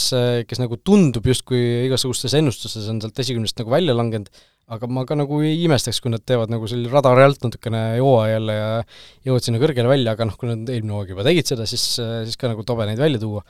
kes 0.48 0.62
nagu 0.62 0.78
tundub 0.86 1.26
justkui 1.26 1.88
igasugustes 1.88 2.38
ennustustes 2.38 2.88
on 2.92 3.02
sealt 3.02 3.20
esikümnest 3.24 3.58
nagu 3.58 3.74
välja 3.74 3.96
langenud, 3.98 4.30
aga 4.72 4.88
ma 4.88 5.04
ka 5.08 5.18
nagu 5.20 5.42
ei 5.44 5.58
imestaks, 5.66 6.00
kui 6.04 6.14
nad 6.14 6.24
teevad 6.28 6.54
nagu 6.54 6.70
selle 6.70 6.92
radari 6.92 7.26
alt 7.26 7.44
natukene 7.44 7.82
joa 7.98 8.30
jälle 8.30 8.56
ja 8.56 8.70
jõuavad 9.26 9.48
sinna 9.48 9.62
kõrgele 9.64 9.92
välja, 9.92 10.14
aga 10.16 10.30
noh, 10.30 10.38
kui 10.40 10.52
nad 10.52 10.70
eelmine 10.72 10.96
hooaeg 10.96 11.12
juba 11.16 11.26
tegid 11.28 11.50
seda, 11.50 11.68
siis, 11.68 11.84
siis 11.98 12.40
ka 12.40 12.52
nagu 12.52 12.64
tobe 12.68 12.88
neid 12.88 13.02
välja 13.02 13.20
tuua. 13.22 13.44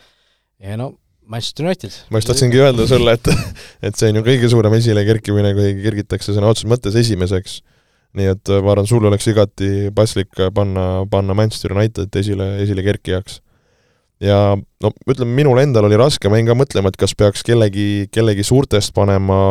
ja 0.61 0.79
no 0.79 0.93
Manchester 1.31 1.65
United. 1.65 1.93
ma 2.09 2.19
just 2.19 2.31
tahtsingi 2.31 2.59
öelda 2.59 2.87
sulle, 2.89 3.13
et 3.13 3.29
et 3.87 3.99
see 3.99 4.09
on 4.09 4.19
ju 4.19 4.25
kõige 4.25 4.49
suurem 4.51 4.73
esilekerkimine, 4.79 5.53
kui 5.57 5.75
kergitakse 5.83 6.33
sõna 6.35 6.49
otseses 6.51 6.71
mõttes 6.71 6.97
esimeseks. 7.03 7.61
nii 8.17 8.33
et 8.33 8.51
ma 8.63 8.73
arvan, 8.73 8.89
sul 8.89 9.05
oleks 9.07 9.29
igati 9.31 9.91
paslik 9.95 10.41
panna, 10.55 11.05
panna 11.11 11.37
Manchester 11.37 11.75
United 11.77 12.17
esile, 12.19 12.55
esilekerkijaks. 12.65 13.39
Ja 14.21 14.39
no 14.55 14.93
ütleme, 15.09 15.33
minul 15.41 15.59
endal 15.63 15.87
oli 15.89 15.99
raske, 15.99 16.29
ma 16.29 16.39
jäin 16.39 16.49
ka 16.51 16.57
mõtlema, 16.57 16.91
et 16.91 16.99
kas 16.99 17.15
peaks 17.17 17.43
kellegi, 17.47 18.07
kellegi 18.13 18.45
suurtest 18.45 18.93
panema 18.97 19.41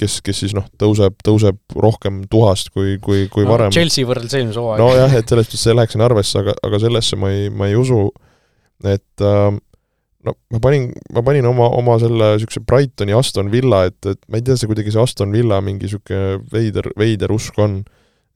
kes, 0.00 0.18
kes 0.24 0.42
siis 0.44 0.54
noh, 0.56 0.66
tõuseb, 0.80 1.18
tõuseb 1.24 1.58
rohkem 1.78 2.22
tuhast 2.30 2.72
kui, 2.74 2.96
kui, 3.02 3.26
kui 3.32 3.46
no, 3.46 3.54
varem. 3.54 3.74
Chelsea 3.74 4.08
võrreldes 4.08 4.36
eelmise 4.38 4.60
hooaega. 4.60 4.82
nojah, 4.82 5.16
et 5.18 5.32
selles 5.32 5.48
suhtes 5.48 5.66
see 5.66 5.76
läheks 5.76 5.96
sinna 5.96 6.08
arvesse, 6.08 6.38
aga, 6.42 6.56
aga 6.66 6.80
sellesse 6.82 7.18
ma 7.20 7.32
ei, 7.34 7.50
ma 7.54 7.68
ei 7.70 7.76
usu, 7.78 8.06
et 8.88 9.24
äh, 9.24 9.48
no 10.26 10.36
ma 10.54 10.62
panin, 10.62 10.88
ma 11.14 11.24
panin 11.26 11.48
oma, 11.48 11.68
oma 11.78 11.98
selle 12.02 12.32
niisuguse 12.36 12.64
Brightoni 12.68 13.16
Aston 13.16 13.50
Villa, 13.52 13.84
et, 13.90 13.98
et 14.08 14.20
ma 14.28 14.40
ei 14.40 14.46
tea, 14.46 14.58
see 14.58 14.70
kuidagi 14.70 14.94
see 14.94 15.02
Aston 15.02 15.34
Villa 15.34 15.60
mingi 15.64 15.88
niisugune 15.88 16.40
veider, 16.52 16.92
veider 16.98 17.34
usk 17.34 17.58
on, 17.62 17.82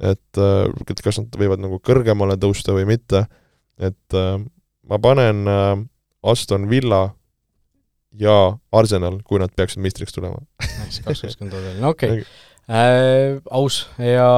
et 0.02 0.42
äh, 0.42 0.66
et 0.86 1.02
kas 1.04 1.22
nad 1.22 1.40
võivad 1.40 1.62
nagu 1.62 1.80
kõrgemale 1.84 2.38
tõusta 2.42 2.76
või 2.76 2.86
mitte, 2.92 3.26
et 3.80 4.18
äh, 4.18 4.36
ma 4.88 4.98
panen 5.02 5.46
äh, 5.50 5.84
Aston 6.26 6.70
Villa 6.70 7.10
ja 8.20 8.36
Arsenal, 8.72 9.20
kui 9.24 9.40
nad 9.42 9.52
peaksid 9.56 9.82
meistriks 9.84 10.14
tulema. 10.16 10.40
kaks 11.04 11.24
võistkonda 11.26 11.60
veel, 11.60 11.80
no 11.82 11.92
okei 11.94 12.20
okay. 12.20 12.28
äh,. 12.68 13.40
aus 13.50 13.84
ja 14.00 14.28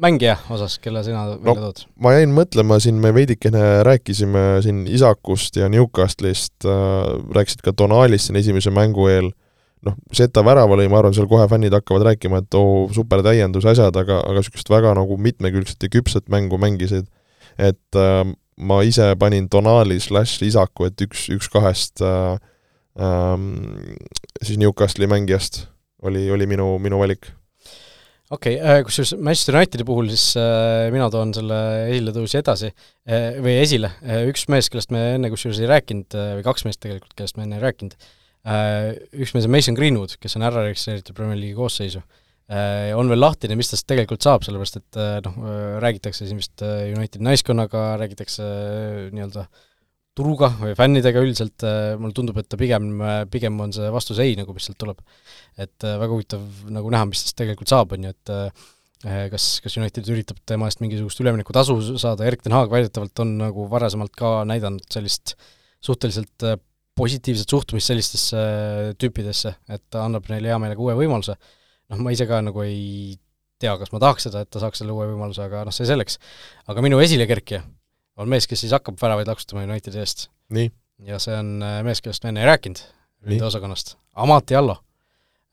mängija 0.00 0.36
osas, 0.50 0.78
kelle 0.82 1.02
sina 1.04 1.26
no, 1.28 1.36
välja 1.44 1.68
tood? 1.68 1.84
ma 2.02 2.14
jäin 2.16 2.32
mõtlema 2.34 2.80
siin, 2.82 2.98
me 3.02 3.12
veidikene 3.14 3.84
rääkisime 3.86 4.44
siin 4.64 4.82
Isakust 4.90 5.60
ja 5.60 5.68
Newcastle'ist 5.72 6.66
äh,, 6.66 7.12
rääkisid 7.36 7.64
ka 7.66 7.76
Donalist 7.76 8.28
siin 8.28 8.40
esimese 8.40 8.72
mängu 8.74 9.06
eel, 9.12 9.30
noh, 9.86 9.96
Zeta 10.16 10.44
värav 10.46 10.72
oli, 10.74 10.88
ma 10.90 11.00
arvan, 11.00 11.16
seal 11.16 11.28
kohe 11.30 11.46
fännid 11.50 11.76
hakkavad 11.76 12.08
rääkima, 12.10 12.42
et 12.42 12.58
oo, 12.58 12.88
super 12.96 13.22
täiendus, 13.26 13.68
asjad, 13.68 13.96
aga, 13.96 14.22
aga 14.24 14.42
niisugust 14.42 14.72
väga 14.72 14.92
nagu 14.98 15.16
mitmekülgset 15.20 15.86
ja 15.86 15.92
küpset 15.92 16.28
mängu 16.32 16.58
mängisid. 16.60 17.08
et 17.58 17.98
äh, 17.98 18.24
ma 18.60 18.80
ise 18.86 19.12
panin 19.20 19.48
Donali 19.50 19.98
slaš 20.02 20.36
Isaku, 20.44 20.90
et 20.90 21.04
üks, 21.06 21.26
üks 21.32 21.48
kahest 21.52 22.02
äh, 22.04 22.36
ähm, 23.00 23.96
siis 24.42 24.60
Newcastle'i 24.60 25.08
mängijast 25.10 25.64
oli, 26.04 26.26
oli 26.32 26.48
minu, 26.50 26.74
minu 26.82 27.00
valik. 27.00 27.32
okei 28.30 28.58
okay, 28.58 28.78
äh,, 28.78 28.84
kusjuures 28.86 29.16
Manchester 29.18 29.58
Unitedi 29.58 29.86
puhul 29.88 30.12
siis 30.12 30.36
äh, 30.38 30.88
mina 30.94 31.08
toon 31.12 31.34
selle 31.36 31.58
esiletõusi 31.88 32.40
edasi 32.40 32.70
äh, 32.70 33.40
või 33.42 33.58
esile 33.64 33.92
äh,, 34.04 34.24
üks 34.30 34.46
mees, 34.52 34.70
kellest 34.72 34.94
me 34.94 35.16
enne 35.16 35.32
kusjuures 35.32 35.60
ei 35.62 35.70
rääkinud 35.70 36.16
äh,, 36.16 36.32
või 36.38 36.46
kaks 36.46 36.66
meest 36.68 36.82
tegelikult, 36.84 37.16
kellest 37.18 37.40
me 37.40 37.48
enne 37.48 37.58
ei 37.58 37.64
rääkinud 37.64 37.96
äh,, 37.96 38.96
üks 39.24 39.34
mees 39.36 39.48
on 39.48 39.56
Mason 39.56 39.78
Greenwood, 39.78 40.18
kes 40.20 40.36
on 40.38 40.46
ära 40.48 40.68
registreeritud 40.68 41.16
Premier 41.16 41.40
League'i 41.40 41.58
koosseisu 41.58 42.04
Äh, 42.04 42.19
on 42.98 43.10
veel 43.10 43.20
lahtine, 43.22 43.54
mis 43.58 43.70
tast 43.70 43.86
tegelikult 43.86 44.24
saab, 44.26 44.42
sellepärast 44.42 44.80
et 44.80 44.98
äh, 44.98 45.18
noh, 45.22 45.36
äh, 45.46 45.74
räägitakse 45.84 46.26
siin 46.26 46.40
vist 46.40 46.64
Unitedi 46.64 47.22
naiskonnaga, 47.22 47.92
räägitakse 48.00 48.46
nii-öelda 49.14 49.44
turuga 50.18 50.48
või 50.58 50.74
fännidega 50.76 51.22
üldiselt, 51.22 51.62
mulle 52.00 52.16
tundub, 52.16 52.40
et 52.42 52.48
ta 52.50 52.58
pigem, 52.58 52.88
pigem 53.30 53.60
on 53.62 53.70
see 53.72 53.86
vastus 53.94 54.18
ei, 54.20 54.34
nagu 54.36 54.52
mis 54.52 54.66
sealt 54.66 54.80
tuleb. 54.82 54.98
et 55.60 55.86
väga 55.86 56.10
huvitav 56.10 56.42
nagu 56.74 56.90
näha, 56.90 57.06
mis 57.08 57.22
tast 57.22 57.36
tegelikult 57.38 57.70
saab, 57.70 57.94
on 57.94 58.08
ju, 58.08 58.10
et 58.10 59.30
kas, 59.30 59.46
kas 59.62 59.78
United 59.78 60.10
üritab 60.10 60.42
tema 60.50 60.66
eest 60.66 60.82
mingisugust 60.82 61.22
üleminekutasu 61.22 61.78
saada, 61.94 62.26
Erik 62.26 62.42
ten 62.42 62.56
Haag 62.56 62.74
väidetavalt 62.74 63.22
on 63.22 63.36
nagu 63.38 63.68
varasemalt 63.70 64.12
ka 64.18 64.40
näidanud 64.50 64.82
sellist 64.92 65.36
suhteliselt 65.80 66.48
positiivset 66.98 67.54
suhtumist 67.54 67.94
sellistesse 67.94 68.42
tüüpidesse, 69.00 69.54
et 69.70 69.86
ta 69.94 70.04
annab 70.10 70.26
neile 70.28 70.50
hea 70.50 70.58
meelega 70.60 70.84
uue 70.84 70.98
võimaluse 70.98 71.38
noh, 71.90 72.00
ma 72.04 72.14
ise 72.14 72.26
ka 72.28 72.40
nagu 72.44 72.62
ei 72.64 73.18
tea, 73.60 73.74
kas 73.80 73.92
ma 73.92 74.00
tahaks 74.02 74.28
seda, 74.28 74.44
et 74.44 74.50
ta 74.52 74.62
saaks 74.62 74.80
selle 74.80 74.94
uue 74.94 75.08
võimaluse, 75.10 75.42
aga 75.44 75.64
noh, 75.68 75.74
see 75.74 75.88
selleks. 75.88 76.18
aga 76.70 76.84
minu 76.84 77.00
esilekerkija 77.02 77.62
on 78.20 78.30
mees, 78.30 78.46
kes 78.48 78.64
siis 78.64 78.74
hakkab 78.76 78.98
väravaid 79.00 79.28
laksutama 79.30 79.66
Unitedi 79.66 80.00
eest. 80.00 80.28
ja 81.06 81.20
see 81.22 81.36
on 81.36 81.58
äh, 81.64 81.80
mees, 81.86 82.02
kellest 82.04 82.24
me 82.24 82.32
enne 82.32 82.44
ei 82.44 82.50
rääkinud, 82.50 82.80
ründeosakonnast, 83.28 83.96
Amati 84.20 84.56
Allo. 84.58 84.78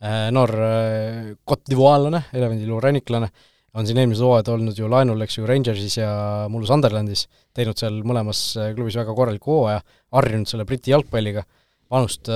Äh, 0.03 0.27
noor 0.35 0.53
äh, 0.61 1.35
Cote 1.47 1.71
d'Ivoire'lane, 1.71 2.27
elevandiluu 2.35 2.79
ranniklane, 2.83 3.31
on 3.77 3.87
siin 3.87 3.99
eelmised 4.01 4.25
hooajad 4.25 4.51
olnud 4.55 4.77
ju 4.77 4.89
laenul, 4.89 5.21
eks 5.25 5.37
ju, 5.39 5.45
Rangersis 5.49 5.99
ja 5.99 6.11
mullu 6.51 6.69
Sunderlandis, 6.69 7.27
teinud 7.55 7.77
seal 7.77 7.99
mõlemas 8.07 8.41
klubis 8.77 8.97
väga 8.97 9.13
korraliku 9.17 9.59
hooaja, 9.59 9.83
harjunud 10.17 10.49
selle 10.49 10.65
Briti 10.69 10.93
jalgpalliga, 10.93 11.43
vanust 11.93 12.31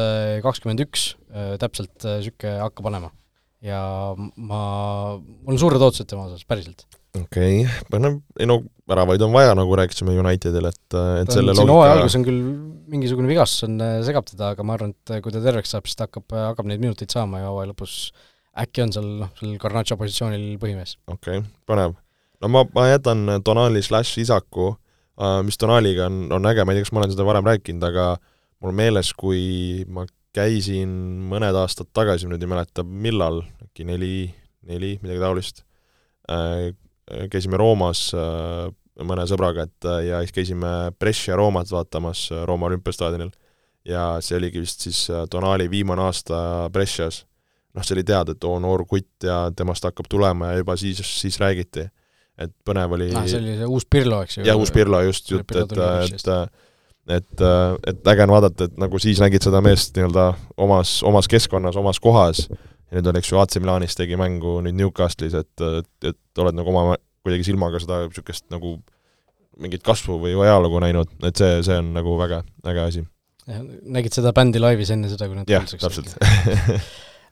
kakskümmend 0.45 0.85
üks, 0.85 1.15
täpselt 1.63 2.05
niisugune 2.05 2.59
hakka 2.61 2.85
panema 2.85 3.09
ja 3.65 3.81
ma, 4.17 4.61
mul 5.21 5.53
on 5.53 5.61
suured 5.61 5.83
ootused 5.85 6.09
tema 6.09 6.25
osas, 6.27 6.43
päriselt. 6.49 6.85
okei 7.17 7.61
okay., 7.65 8.01
no 8.01 8.13
ei 8.39 8.49
no 8.49 8.61
väravaid 8.89 9.21
on 9.21 9.33
vaja, 9.35 9.53
nagu 9.57 9.77
rääkisime 9.77 10.15
Unitedil, 10.19 10.67
et, 10.71 10.83
et 10.95 11.29
ta 11.29 11.37
selle 11.37 11.53
loogika 11.53 11.77
hooaja 11.77 11.95
algus 11.99 12.17
on 12.17 12.25
küll 12.27 12.41
mingisugune 12.91 13.29
vigastus 13.29 13.67
on, 13.67 13.77
äh, 13.83 13.99
segab 14.07 14.27
teda, 14.27 14.51
aga 14.55 14.65
ma 14.67 14.75
arvan, 14.75 14.93
et 14.95 15.23
kui 15.23 15.33
ta 15.33 15.43
terveks 15.43 15.71
saab, 15.75 15.87
siis 15.87 15.99
ta 15.99 16.09
hakkab, 16.09 16.27
äh, 16.33 16.47
hakkab 16.49 16.69
neid 16.71 16.83
minuteid 16.83 17.13
saama 17.13 17.43
ja 17.43 17.51
hooaja 17.51 17.71
lõpus 17.71 17.97
äkki 18.61 18.83
on 18.83 18.93
seal 18.95 19.09
noh, 19.21 19.31
sellel 19.39 19.59
Garnacho 19.61 19.97
positsioonil 19.99 20.55
põhimees. 20.61 20.97
okei 21.07 21.39
okay,, 21.39 21.49
põnev. 21.69 21.95
no 22.41 22.51
ma, 22.51 22.65
ma 22.75 22.87
jätan 22.89 23.37
Donali 23.45 23.83
slaš 23.85 24.17
Isaku, 24.25 24.73
äh, 25.21 25.39
mis 25.47 25.59
Donaliga 25.61 26.09
on, 26.09 26.25
on 26.35 26.49
äge, 26.51 26.65
ma 26.65 26.73
ei 26.73 26.81
tea, 26.81 26.89
kas 26.89 26.95
ma 26.95 27.03
olen 27.03 27.13
seda 27.13 27.27
varem 27.27 27.47
rääkinud, 27.47 27.85
aga 27.91 28.15
mul 28.61 28.75
meeles, 28.77 29.13
kui 29.17 29.85
ma 29.89 30.07
käisin 30.35 30.91
mõned 31.31 31.55
aastad 31.59 31.89
tagasi, 31.93 32.29
nüüd 32.29 32.43
ei 32.43 32.49
mäleta, 32.49 32.83
millal, 32.83 33.41
äkki 33.65 33.85
neli, 33.87 34.29
neli, 34.67 34.95
midagi 35.03 35.23
taolist. 35.23 35.63
Käisime 37.31 37.59
Roomas 37.59 38.05
mõne 39.07 39.25
sõbraga, 39.27 39.65
et 39.67 39.87
ja 40.07 40.19
siis 40.23 40.35
käisime 40.35 40.91
Brescia 40.99 41.35
Roomat 41.39 41.71
vaatamas 41.71 42.27
Rooma 42.47 42.69
olümpiastaadionil 42.69 43.31
ja 43.87 44.05
see 44.21 44.37
oligi 44.37 44.61
vist 44.61 44.85
siis 44.85 45.05
Donali 45.31 45.69
viimane 45.71 46.03
aasta 46.05 46.69
Brescias. 46.73 47.25
noh, 47.73 47.85
see 47.87 47.95
oli 47.95 48.03
teada, 48.03 48.35
et 48.35 48.43
oo, 48.43 48.59
noor 48.59 48.83
kutt 48.85 49.25
ja 49.25 49.45
temast 49.55 49.85
hakkab 49.87 50.09
tulema 50.11 50.51
ja 50.51 50.61
juba 50.61 50.75
siis, 50.77 50.99
siis 51.21 51.39
räägiti. 51.39 51.87
et 52.37 52.51
põnev 52.65 52.95
oli 52.97 53.09
ah, 53.15 53.25
see 53.27 53.39
oli 53.39 53.55
see 53.59 53.67
uus 53.69 53.85
Pirlo, 53.89 54.21
eks 54.25 54.37
ju? 54.37 54.45
jah, 54.47 54.57
uus 54.57 54.71
Pirlo 54.71 55.01
just, 55.05 55.31
jutt, 55.31 55.51
et, 55.55 55.71
et 55.71 56.13
et, 56.13 56.61
et 57.09 58.07
äge 58.07 58.25
on 58.27 58.33
vaadata, 58.35 58.67
et 58.69 58.75
nagu 58.81 58.99
siis 59.01 59.21
nägid 59.23 59.43
seda 59.43 59.61
meest 59.65 59.95
nii-öelda 59.97 60.27
omas, 60.61 60.99
omas 61.07 61.27
keskkonnas, 61.31 61.79
omas 61.79 61.99
kohas, 62.03 62.45
ja 62.91 62.99
nüüd 62.99 63.09
on, 63.09 63.19
eks 63.19 63.31
ju, 63.31 63.39
AC 63.41 63.57
Milanis 63.61 63.97
tegi 63.97 64.19
mängu 64.19 64.59
nüüd 64.65 64.77
Newcastle'is, 64.77 65.37
et, 65.39 65.65
et, 65.81 66.11
et 66.11 66.43
oled 66.43 66.57
nagu 66.57 66.73
oma 66.73 66.97
kuidagi 67.21 67.51
silmaga 67.51 67.81
seda 67.81 68.03
niisugust 68.07 68.47
nagu 68.53 68.77
mingit 69.61 69.83
kasvu 69.85 70.17
või 70.21 70.33
ajalugu 70.41 70.81
näinud, 70.83 71.11
et 71.27 71.37
see, 71.37 71.61
see 71.65 71.77
on 71.81 71.91
nagu 71.95 72.15
väga 72.19 72.41
äge 72.71 72.83
asi. 72.83 73.05
nägid 73.97 74.15
seda 74.15 74.33
bändi 74.35 74.61
laivis 74.61 74.91
enne 74.93 75.09
seda, 75.11 75.27
kui 75.29 75.37
nad 75.37 75.49
jah, 75.51 75.65
täpselt. 75.67 76.15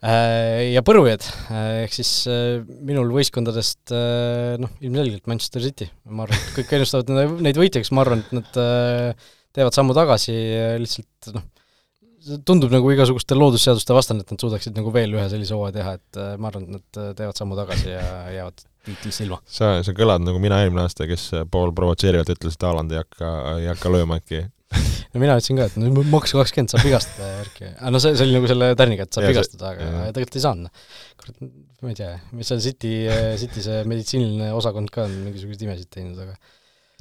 äh, 0.04 0.70
ja 0.74 0.84
põrujad, 0.86 1.26
äh, 1.50 1.84
ehk 1.86 1.96
siis 1.96 2.14
äh, 2.30 2.60
minul 2.86 3.12
võistkondadest 3.16 3.96
noh, 4.62 4.78
ilmselgelt 4.84 5.30
Manchester 5.32 5.66
City, 5.66 5.90
ma 6.10 6.28
arvan, 6.28 6.40
et 6.40 6.56
kõik 6.60 6.78
ennustavad 6.78 7.42
neid 7.46 7.60
võitjaks, 7.60 7.94
ma 7.96 8.06
arvan, 8.06 8.26
et 8.26 8.40
nad 8.40 9.28
teevad 9.56 9.76
sammu 9.76 9.96
tagasi, 9.98 10.36
lihtsalt 10.82 11.32
noh, 11.36 11.48
tundub 12.48 12.74
nagu 12.74 12.92
igasuguste 12.94 13.38
loodusseaduste 13.38 13.96
vastane, 13.96 14.24
et 14.24 14.34
nad 14.34 14.44
suudaksid 14.44 14.76
nagu 14.78 14.92
veel 14.94 15.16
ühe 15.16 15.26
sellise 15.32 15.56
hooaja 15.56 15.78
teha, 15.80 15.96
et 16.00 16.20
ma 16.42 16.52
arvan, 16.52 16.68
et 16.68 16.76
nad 16.78 17.18
teevad 17.18 17.40
sammu 17.40 17.58
tagasi 17.60 17.94
ja 17.94 18.06
jäävad 18.38 18.66
tiitlist 18.86 19.26
ilma. 19.26 19.40
sa, 19.50 19.80
sa 19.86 19.96
kõlad 19.96 20.24
nagu 20.26 20.40
mina 20.42 20.62
eelmine 20.64 20.86
aasta, 20.86 21.08
kes 21.10 21.32
pool 21.52 21.74
provotseerivalt 21.76 22.32
ütles, 22.36 22.56
et 22.56 22.66
Haaland 22.66 22.96
ei 22.96 23.02
hakka, 23.02 23.34
ei 23.60 23.70
hakka 23.72 23.92
lööma 23.94 24.20
äkki 24.22 24.46
no 25.14 25.22
mina 25.22 25.36
ütlesin 25.40 25.58
ka, 25.60 25.68
et 25.70 25.78
no 25.82 26.04
maks 26.12 26.36
kakskümmend 26.38 26.74
saab 26.74 26.86
vigastada 26.86 27.30
ja 27.32 27.38
värki. 27.40 27.70
aga 27.72 27.94
no 27.96 28.02
see, 28.04 28.14
see 28.16 28.28
oli 28.28 28.38
nagu 28.38 28.50
selle 28.52 28.70
tärniga, 28.80 29.08
et 29.08 29.18
saab 29.18 29.26
ja, 29.26 29.34
vigastada, 29.34 29.72
aga 29.74 29.88
ja. 29.88 30.02
tegelikult 30.16 30.38
ei 30.38 30.46
saanud. 30.46 30.84
kurat, 31.22 31.40
ma 31.82 31.94
ei 31.94 31.98
tea, 31.98 32.12
mis 32.38 32.52
seal 32.52 32.62
City, 32.64 32.94
City 33.42 33.66
see 33.66 33.82
meditsiiniline 33.90 34.52
osakond 34.58 34.94
ka 34.94 35.08
on 35.08 35.16
mingisuguseid 35.26 35.66
imesid 35.66 35.90
teinud, 35.96 36.22
aga 36.28 36.38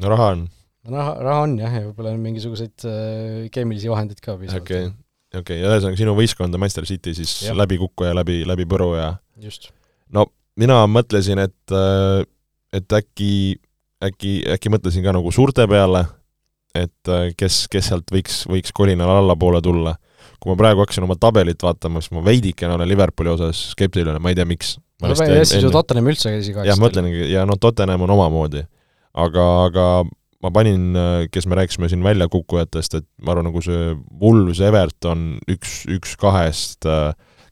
no 0.04 0.14
raha 0.14 0.30
on 0.36 0.46
raha, 0.92 1.12
raha 1.24 1.44
on 1.46 1.58
jah, 1.60 1.76
ja 1.80 1.84
võib-olla 1.88 2.14
on 2.14 2.24
mingisuguseid 2.24 2.88
äh, 2.88 3.44
keemilisi 3.54 3.90
vahendeid 3.92 4.22
ka 4.24 4.38
piisavalt. 4.40 4.64
okei 4.64 4.88
okay., 4.88 4.96
okei 5.34 5.42
okay., 5.42 5.60
ja 5.62 5.74
ühesõnaga 5.74 6.00
sinu 6.00 6.16
võistkond 6.18 6.54
on 6.54 6.64
Manchester 6.64 6.88
City 6.88 7.14
siis 7.18 7.34
ja. 7.46 7.56
läbikukkuja 7.58 8.14
läbi, 8.16 8.42
läbi 8.48 8.68
põru 8.68 8.92
ja 8.98 9.12
just. 9.42 9.70
no 10.14 10.28
mina 10.58 10.82
mõtlesin, 10.90 11.40
et, 11.44 11.74
äh, 11.74 12.22
et 12.74 12.98
äkki, 13.00 13.32
äkki, 14.04 14.34
äkki 14.56 14.72
mõtlesin 14.72 15.06
ka 15.06 15.14
nagu 15.14 15.32
suurte 15.34 15.66
peale, 15.70 16.04
et 16.76 17.12
äh, 17.12 17.30
kes, 17.38 17.66
kes 17.72 17.92
sealt 17.92 18.12
võiks, 18.14 18.42
võiks 18.50 18.74
kolinal 18.74 19.18
allapoole 19.20 19.62
tulla. 19.64 19.96
kui 20.38 20.52
ma 20.52 20.58
praegu 20.58 20.84
hakkasin 20.84 21.02
oma 21.02 21.16
tabelit 21.18 21.62
vaatama, 21.62 22.02
siis 22.02 22.12
ma 22.14 22.20
veidikene 22.22 22.76
olen 22.76 22.88
Liverpooli 22.88 23.30
osas 23.32 23.70
skeptiline, 23.72 24.20
ma 24.22 24.30
ei 24.30 24.36
tea, 24.38 24.46
miks. 24.46 24.76
no 25.02 25.10
ja 25.10 25.44
siis 25.44 25.64
ju 25.64 25.70
Tottenham 25.74 26.10
üldse 26.10 26.30
käis 26.34 26.50
iga 26.50 26.66
jah, 26.66 26.78
ma 26.78 26.86
mõtlengi, 26.86 27.26
ja 27.32 27.46
no 27.46 27.56
Tottenham 27.60 28.06
on 28.06 28.14
omamoodi. 28.14 28.62
aga, 29.18 29.46
aga 29.66 29.86
ma 30.44 30.52
panin, 30.54 30.92
kes 31.34 31.48
me 31.50 31.58
rääkisime 31.58 31.88
siin 31.90 32.04
väljakukkujatest, 32.06 32.94
et 33.00 33.06
ma 33.24 33.34
arvan, 33.34 33.48
nagu 33.50 33.62
see 33.64 33.90
Wolves 34.20 34.60
Everton 34.62 35.32
üks, 35.50 35.80
üks 35.90 36.14
kahest, 36.20 36.86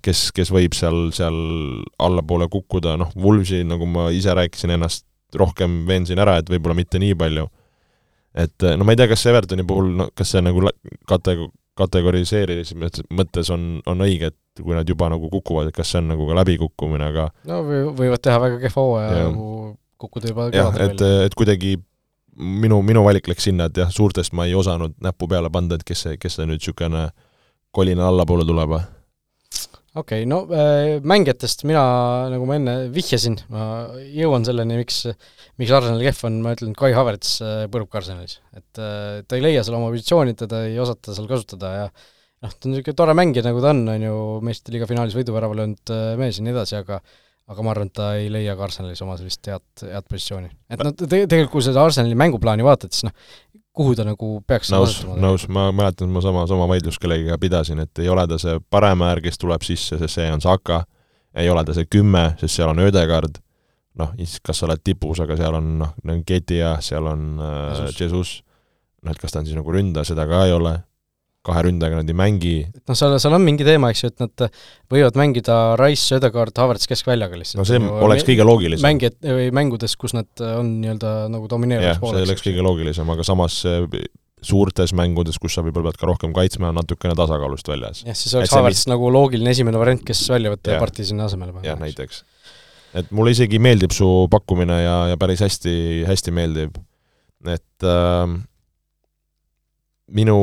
kes, 0.07 0.29
kes 0.37 0.53
võib 0.55 0.77
seal, 0.77 1.09
seal 1.17 1.37
allapoole 2.03 2.49
kukkuda, 2.53 2.95
noh, 3.01 3.13
Wolvesi, 3.19 3.65
nagu 3.67 3.89
ma 3.91 4.09
ise 4.15 4.35
rääkisin 4.37 4.77
ennast, 4.77 5.07
rohkem 5.37 5.83
veensin 5.89 6.21
ära, 6.23 6.39
et 6.41 6.51
võib-olla 6.53 6.77
mitte 6.79 7.01
nii 7.03 7.17
palju. 7.19 7.49
et 8.37 8.67
no 8.77 8.85
ma 8.85 8.93
ei 8.93 9.01
tea, 9.01 9.09
kas 9.11 9.25
Evertoni 9.27 9.65
puhul, 9.67 9.95
no 9.97 10.11
kas 10.15 10.35
see 10.35 10.43
nagu 10.45 10.63
kate-, 11.09 11.49
kategoriseerimise 11.81 13.07
mõttes 13.17 13.51
on, 13.53 13.81
on 13.89 14.05
õige, 14.05 14.31
et 14.31 14.63
kui 14.63 14.77
nad 14.77 14.89
juba 14.89 15.09
nagu 15.13 15.31
kukuvad, 15.33 15.71
et 15.71 15.77
kas 15.77 15.91
see 15.93 16.01
on 16.03 16.13
nagu 16.13 16.29
ka 16.29 16.39
läbikukkumine, 16.39 17.11
aga 17.11 17.29
no 17.49 17.61
või, 17.67 17.83
võivad 17.99 18.23
teha 18.25 18.39
väga 18.45 18.61
kehva 18.63 18.85
hooaja 18.85 19.11
ja 19.11 19.27
nagu 19.31 19.51
kukkuda 20.01 20.33
juba 20.33 20.49
jah, 20.55 20.81
et, 20.85 21.05
et 21.27 21.37
kuidagi 21.37 21.77
minu, 22.37 22.81
minu 22.85 23.05
valik 23.07 23.29
läks 23.31 23.49
sinna, 23.49 23.71
et 23.71 23.81
jah, 23.81 23.91
suurtest 23.93 24.35
ma 24.37 24.47
ei 24.49 24.55
osanud 24.57 24.97
näppu 25.03 25.29
peale 25.31 25.51
panna, 25.53 25.79
et 25.79 25.87
kes 25.87 26.05
see, 26.07 26.21
kes 26.21 26.39
see 26.39 26.49
nüüd 26.49 26.61
niisugune 26.61 27.09
kolina 27.77 28.09
allapoole 28.11 28.47
tuleb. 28.49 28.77
okei 28.77 30.23
okay,, 30.25 30.27
no 30.29 30.43
äh, 30.53 30.99
mängijatest 31.05 31.65
mina, 31.69 31.85
nagu 32.33 32.49
ma 32.49 32.59
enne 32.61 32.77
vihjasin, 32.93 33.39
ma 33.53 33.69
jõuan 34.13 34.45
selleni, 34.49 34.81
miks, 34.83 35.05
miks 35.61 35.73
Arsenali 35.73 36.09
kehv 36.09 36.27
on, 36.29 36.43
ma 36.45 36.53
ütlen, 36.57 36.77
Kai 36.77 36.93
Havertz 36.97 37.39
äh, 37.45 37.63
põrub 37.73 37.91
ka 37.93 38.03
Arsenalis. 38.03 38.41
et 38.57 38.83
äh, 38.83 39.23
ta 39.25 39.39
ei 39.39 39.45
leia 39.45 39.65
seal 39.65 39.79
oma 39.81 39.93
positsiooni, 39.95 40.37
teda 40.37 40.67
ei 40.69 40.81
osata 40.83 41.17
seal 41.17 41.31
kasutada 41.31 41.73
ja 41.75 41.87
noh, 41.89 42.53
ta 42.53 42.69
on 42.69 42.75
niisugune 42.75 43.01
tore 43.01 43.17
mängija, 43.17 43.47
nagu 43.49 43.65
ta 43.65 43.73
on, 43.73 43.87
on 43.95 44.09
ju, 44.09 44.19
meistrite 44.45 44.77
liiga 44.77 44.91
finaalis 44.91 45.17
võiduvärava 45.17 45.57
löönud 45.57 45.97
mees 46.21 46.41
ja 46.41 46.45
nii 46.45 46.57
edasi, 46.57 46.77
aga 46.83 47.01
aga 47.47 47.62
ma 47.62 47.73
arvan, 47.73 47.90
et 47.90 47.94
ta 47.94 48.09
ei 48.18 48.31
leia 48.32 48.56
ka 48.59 48.66
Arsenalis 48.66 49.02
oma 49.05 49.16
sellist 49.18 49.47
head, 49.47 49.64
head 49.85 50.06
positsiooni. 50.10 50.51
et 50.70 50.82
noh, 50.82 50.94
te-, 50.97 51.06
tegelikult 51.06 51.55
kui 51.59 51.66
seda 51.66 51.85
Arsenali 51.86 52.18
mänguplaani 52.18 52.66
vaatad, 52.66 52.94
siis 52.94 53.06
noh, 53.06 53.14
kuhu 53.77 53.94
ta 53.98 54.06
nagu 54.09 54.31
peaks 54.48 54.73
nõus, 54.73 54.98
nõus, 55.20 55.47
ma 55.52 55.68
mäletan, 55.74 56.09
et 56.09 56.16
ma 56.16 56.23
sama, 56.24 56.47
sama 56.51 56.66
vaidlust 56.70 57.01
kellegiga 57.02 57.39
pidasin, 57.39 57.82
et 57.85 58.02
ei 58.02 58.10
ole 58.10 58.24
ta 58.31 58.39
see 58.43 58.59
paremäär, 58.73 59.20
kes 59.24 59.39
tuleb 59.43 59.66
sisse, 59.66 59.98
sest 60.01 60.18
see 60.18 60.31
on 60.32 60.43
Saka, 60.43 60.82
ei 61.36 61.51
ole 61.52 61.62
ta 61.68 61.77
see 61.77 61.89
kümme, 61.90 62.31
sest 62.40 62.56
seal 62.56 62.73
on 62.73 62.82
Ödegard, 62.82 63.39
noh, 64.01 64.16
kas 64.43 64.62
sa 64.62 64.66
oled 64.68 64.82
tipus, 64.85 65.20
aga 65.23 65.39
seal 65.39 65.60
on 65.60 65.70
noh, 65.85 65.94
Ketia, 66.27 66.77
seal 66.85 67.06
on 67.12 67.28
äh, 67.39 67.86
Jesus, 67.93 68.40
noh, 69.05 69.12
et 69.12 69.23
kas 69.23 69.35
ta 69.35 69.43
on 69.43 69.48
siis 69.48 69.59
nagu 69.59 69.77
ründaja, 69.77 70.09
seda 70.09 70.27
ka 70.28 70.47
ei 70.48 70.56
ole 70.56 70.78
kahe 71.47 71.62
ründajaga 71.68 72.02
nad 72.02 72.10
ei 72.10 72.18
mängi. 72.18 72.56
noh, 72.82 72.98
seal, 72.98 73.16
seal 73.23 73.36
on 73.39 73.47
mingi 73.47 73.66
teema, 73.66 73.93
eks 73.94 74.05
ju, 74.05 74.12
et 74.12 74.24
nad 74.24 74.47
võivad 74.93 75.18
mängida 75.20 75.59
Rice, 75.81 76.18
Ödegaard, 76.18 76.56
Havertz 76.59 76.90
keskväljaga 76.90 77.40
lihtsalt. 77.40 77.62
no 77.62 77.66
see 77.68 77.81
nagu, 77.82 77.98
oleks 78.09 78.27
kõige 78.27 78.47
loogilisem. 78.47 78.86
mängijad, 78.86 79.18
või 79.24 79.48
mängudes, 79.60 79.97
kus 80.01 80.16
nad 80.16 80.47
on 80.47 80.77
nii-öelda 80.82 81.16
nagu 81.32 81.51
domineerivas 81.51 82.02
pooleks. 82.02 82.23
see 82.23 82.31
oleks 82.31 82.47
kõige 82.48 82.66
loogilisem, 82.66 83.16
aga 83.16 83.27
samas 83.27 83.62
suurtes 84.47 84.93
mängudes, 84.97 85.39
kus 85.40 85.56
sa 85.56 85.64
võib-olla 85.64 85.90
pead 85.90 86.01
ka 86.01 86.09
rohkem 86.10 86.35
kaitsma, 86.36 86.70
on 86.70 86.81
natukene 86.81 87.16
tasakaalust 87.18 87.68
väljas. 87.70 88.02
jah, 88.06 88.16
siis 88.18 88.35
oleks 88.36 88.55
Havertz 88.55 88.85
mis... 88.85 88.90
nagu 88.93 89.10
loogiline 89.12 89.52
esimene 89.55 89.81
variant, 89.81 90.02
kes 90.06 90.24
välja 90.31 90.52
võtta 90.52 90.73
ja, 90.73 90.77
ja 90.77 90.82
partii 90.82 91.06
sinna 91.09 91.28
asemele 91.31 91.55
panna. 91.55 91.68
jah, 91.70 91.78
näiteks. 91.81 92.23
et 93.01 93.14
mulle 93.16 93.32
isegi 93.35 93.60
meeldib 93.62 93.94
su 93.97 94.09
pakkumine 94.32 94.81
ja, 94.82 94.98
ja 95.12 95.20
päris 95.20 95.43
hästi, 95.44 96.05
hästi 96.09 96.36
meeldib. 96.36 96.77
et 97.48 97.89
äh, 97.89 98.36
minu 100.20 100.39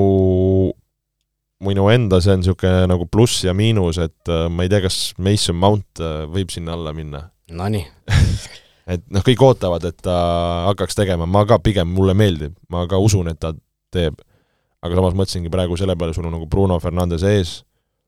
minu 1.63 1.87
enda 1.93 2.19
see 2.23 2.33
on 2.35 2.43
niisugune 2.43 2.87
nagu 2.91 3.07
pluss 3.11 3.43
ja 3.45 3.53
miinus, 3.57 3.99
et 4.03 4.31
äh, 4.31 4.45
ma 4.51 4.65
ei 4.65 4.71
tea, 4.71 4.83
kas 4.83 4.99
Mason 5.21 5.57
Mount 5.59 6.03
äh, 6.03 6.23
võib 6.31 6.53
sinna 6.53 6.75
alla 6.77 6.93
minna. 6.95 7.25
Nonii 7.53 7.85
et 8.93 9.03
noh, 9.13 9.23
kõik 9.25 9.43
ootavad, 9.45 9.85
et 9.87 9.99
ta 10.03 10.15
hakkaks 10.69 10.97
tegema, 10.99 11.27
ma 11.29 11.45
ka 11.49 11.59
pigem, 11.63 11.91
mulle 11.95 12.15
meeldib, 12.17 12.55
ma 12.73 12.85
ka 12.89 12.99
usun, 13.01 13.31
et 13.31 13.39
ta 13.39 13.53
teeb. 13.93 14.19
aga 14.83 14.97
samas 14.99 15.15
mõtlesingi 15.15 15.51
praegu 15.51 15.77
selle 15.79 15.95
peale, 15.95 16.15
sul 16.15 16.27
on 16.27 16.35
nagu 16.35 16.49
Bruno 16.51 16.79
Fernandes 16.83 17.23
ees 17.23 17.61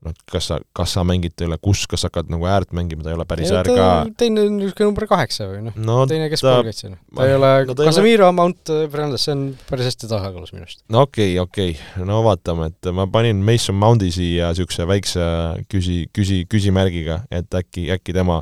noh, 0.05 0.15
kas 0.31 0.49
sa, 0.51 0.57
kas 0.75 0.93
sa 0.95 1.03
mängid 1.07 1.41
ole 1.45 1.57
kus, 1.61 1.85
kas 1.89 2.05
hakkad 2.07 2.29
nagu 2.31 2.47
äärt 2.49 2.73
mängima, 2.75 3.03
ta 3.05 3.11
ei 3.11 3.17
ole 3.17 3.25
päris 3.29 3.51
äär 3.53 3.69
ka. 3.69 3.87
teine 4.19 4.45
niisugune 4.53 4.89
number 4.89 5.07
kaheksa 5.09 5.49
või 5.49 5.63
noh 5.67 5.79
no, 5.79 5.97
teine 6.09 6.29
keskpoolkaitse, 6.31 6.91
noh. 6.93 7.01
ta 7.15 7.27
ei 7.27 7.35
ole 7.37 7.51
no,, 7.69 7.77
Casemiro, 7.81 8.29
Mount, 8.35 8.71
Fernandes, 8.93 9.25
see 9.25 9.35
on 9.35 9.43
päris 9.69 9.89
hästi 9.91 10.09
tasakaalus 10.11 10.53
minu 10.55 10.67
arust. 10.67 10.83
no 10.93 11.05
okei 11.07 11.35
okay,, 11.35 11.43
okei 11.43 11.75
okay., 11.75 12.07
no 12.07 12.21
vaatame, 12.25 12.69
et 12.73 12.91
ma 12.95 13.07
panin 13.11 13.43
Mason 13.45 13.77
Moundi 13.79 14.11
siia 14.15 14.53
niisuguse 14.53 14.87
väikse 14.89 15.27
küsi, 15.71 15.99
küsi, 16.15 16.43
küsimärgiga, 16.51 17.23
et 17.33 17.61
äkki, 17.61 17.89
äkki 17.97 18.15
tema, 18.15 18.41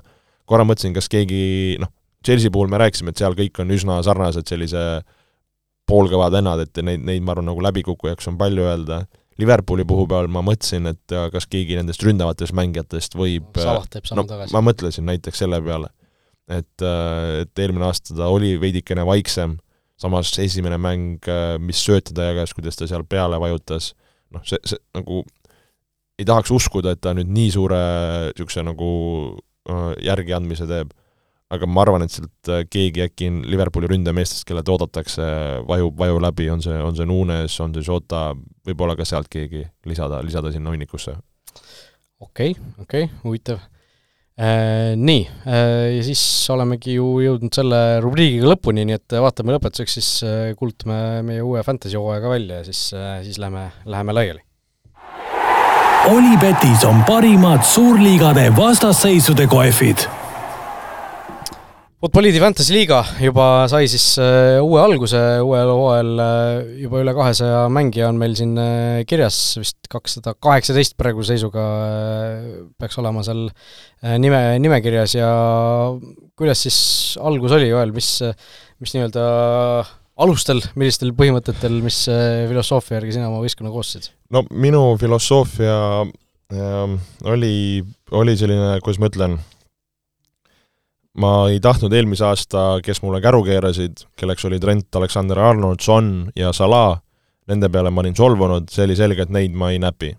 korra 0.50 0.68
mõtlesin, 0.68 0.96
kas 0.96 1.10
keegi 1.12 1.82
noh, 1.82 1.92
Chelsea 2.24 2.52
puhul 2.54 2.72
me 2.72 2.80
rääkisime, 2.80 3.12
et 3.12 3.20
seal 3.20 3.36
kõik 3.38 3.60
on 3.64 3.74
üsna 3.76 4.00
sarnased 4.06 4.48
sellise 4.48 5.04
poolkõvad 5.90 6.38
vennad, 6.38 6.64
et 6.64 6.86
neid, 6.86 7.04
neid 7.04 7.24
ma 7.26 7.34
arvan, 7.36 7.50
nagu 7.52 7.64
läbikukkujaks 7.64 8.30
on 8.32 8.40
palju 8.40 8.64
öelda 8.70 9.04
Liverpooli 9.42 9.86
puhul 9.88 10.08
peal 10.10 10.30
ma 10.32 10.44
mõtlesin, 10.46 10.88
et 10.92 11.14
äh, 11.16 11.28
kas 11.34 11.48
keegi 11.50 11.78
nendest 11.80 12.04
ründavatest 12.06 12.54
mängijatest 12.58 13.18
võib 13.18 13.58
äh, 13.58 13.66
Salah 13.66 13.88
teeb 13.90 14.08
sammu 14.10 14.24
no, 14.24 14.30
tagasi. 14.30 14.54
ma 14.56 14.64
mõtlesin 14.66 15.08
näiteks 15.10 15.44
selle 15.44 15.60
peale, 15.66 15.90
et, 16.52 16.86
äh, 16.86 17.44
et 17.44 17.64
eelmine 17.64 17.88
aasta 17.90 18.16
ta 18.18 18.30
oli 18.34 18.54
veidikene 18.62 19.06
vaiksem, 19.10 19.58
samas 20.00 20.34
esimene 20.42 20.78
mäng, 20.82 21.26
mis 21.64 21.82
sööte 21.86 22.16
ta 22.18 22.32
jagas, 22.32 22.54
kuidas 22.58 22.78
ta 22.78 22.90
seal 22.90 23.06
peale 23.10 23.38
vajutas, 23.42 23.94
noh, 24.34 24.44
see, 24.48 24.60
see 24.68 24.82
nagu 24.98 25.22
ei 26.20 26.26
tahaks 26.28 26.52
uskuda, 26.54 26.94
et 26.94 27.02
ta 27.02 27.14
nüüd 27.16 27.30
nii 27.34 27.54
suure 27.54 27.80
niisuguse 28.34 28.66
nagu 28.66 28.90
järgiandmise 30.04 30.68
teeb 30.68 30.92
aga 31.52 31.68
ma 31.70 31.84
arvan, 31.84 32.06
et 32.06 32.14
sealt 32.14 32.52
äh, 32.52 32.64
keegi 32.72 33.04
äkki 33.08 33.30
Liverpooli 33.50 33.90
ründameestest, 33.92 34.46
kelle 34.48 34.64
oodatakse, 34.64 35.26
vajub, 35.68 35.98
vajub 36.00 36.22
läbi, 36.24 36.48
on 36.54 36.64
see, 36.64 36.80
on 36.80 36.96
see 36.98 37.10
Nunes, 37.10 37.58
on 37.64 37.76
see 37.76 37.86
Jota, 37.86 38.32
võib-olla 38.68 38.98
ka 39.00 39.08
sealt 39.08 39.30
keegi 39.32 39.66
lisada, 39.90 40.22
lisada 40.26 40.54
sinna 40.54 40.74
hunnikusse. 40.74 41.18
okei 42.24 42.56
okay,, 42.56 42.74
okei 42.80 43.08
okay,, 43.08 43.22
huvitav. 43.26 43.62
Äh, 44.34 44.96
nii, 44.98 45.28
ja 45.46 46.00
siis 46.02 46.22
olemegi 46.50 46.96
ju 46.96 47.06
jõudnud 47.22 47.54
selle 47.54 47.82
rubriigiga 48.02 48.48
lõpuni, 48.50 48.88
nii 48.90 48.98
et 48.98 49.16
vaatame 49.22 49.54
lõpetuseks 49.54 49.98
siis, 50.00 50.10
kuulutame 50.58 51.22
meie 51.28 51.44
uue 51.46 51.62
fantasy 51.62 52.00
hooaega 52.02 52.32
välja 52.32 52.64
ja 52.64 52.66
siis, 52.66 52.82
siis 53.28 53.38
lähme, 53.44 53.68
läheme 53.86 54.18
laiali. 54.18 54.42
Olipetis 56.10 56.82
on 56.90 57.06
parimad 57.08 57.62
suurliigade 57.64 58.50
vastasseisude 58.58 59.46
kohvid 59.48 60.02
Futboliidi 62.04 62.36
Fantasy 62.44 62.74
liiga 62.76 62.98
juba 63.16 63.64
sai 63.72 63.86
siis 63.88 64.18
äh, 64.20 64.58
uue 64.60 64.82
alguse, 64.84 65.20
uuel 65.40 65.70
hooajal 65.72 66.10
äh, 66.20 66.72
juba 66.82 67.00
üle 67.00 67.14
kahesaja 67.16 67.62
mängija 67.72 68.10
on 68.10 68.18
meil 68.20 68.34
siin 68.36 68.58
äh, 68.60 69.06
kirjas, 69.08 69.38
vist 69.56 69.88
kakssada 69.88 70.34
kaheksateist 70.36 70.98
praeguse 71.00 71.32
seisuga 71.32 71.64
peaks 72.76 73.00
olema 73.00 73.24
seal 73.24 73.46
nime, 74.20 74.42
nimekirjas 74.60 75.16
ja 75.16 75.30
kuidas 76.36 76.66
siis 76.66 76.82
algus 77.24 77.56
oli, 77.56 77.72
Joel, 77.72 77.96
mis, 77.96 78.12
mis 78.84 78.98
nii-öelda 78.98 79.24
alustel, 80.28 80.60
millistel 80.76 81.16
põhimõtetel, 81.16 81.80
mis 81.88 82.02
filosoofia 82.12 83.00
järgi 83.00 83.16
sina 83.16 83.32
oma 83.32 83.40
võistkonna 83.46 83.72
koostasid? 83.72 84.12
no 84.36 84.44
minu 84.52 84.90
filosoofia 85.00 85.80
äh, 86.04 87.00
oli, 87.32 87.56
oli 88.12 88.36
selline, 88.44 88.76
kuidas 88.84 89.00
ma 89.00 89.08
ütlen, 89.08 89.40
ma 91.20 91.32
ei 91.50 91.60
tahtnud 91.62 91.94
eelmise 91.94 92.26
aasta, 92.26 92.64
kes 92.86 93.02
mulle 93.04 93.22
käru 93.22 93.44
keerasid, 93.46 94.06
kelleks 94.18 94.46
oli 94.50 94.60
Trent 94.60 94.96
Alexander-Arnold, 94.96 95.82
Son 95.82 96.32
ja 96.36 96.54
Salah, 96.54 96.98
nende 97.48 97.70
peale 97.70 97.92
ma 97.94 98.02
olin 98.02 98.16
solvunud, 98.18 98.70
see 98.72 98.88
oli 98.88 98.98
selge, 98.98 99.26
et 99.26 99.34
neid 99.34 99.54
ma 99.54 99.72
ei 99.72 99.82
näpi. 99.82 100.16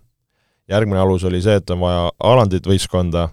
järgmine 0.69 1.01
alus 1.01 1.25
oli 1.29 1.43
see, 1.45 1.59
et 1.61 1.71
on 1.71 1.83
vaja 1.83 2.07
Alandit 2.25 2.67
võistkonda 2.67 3.29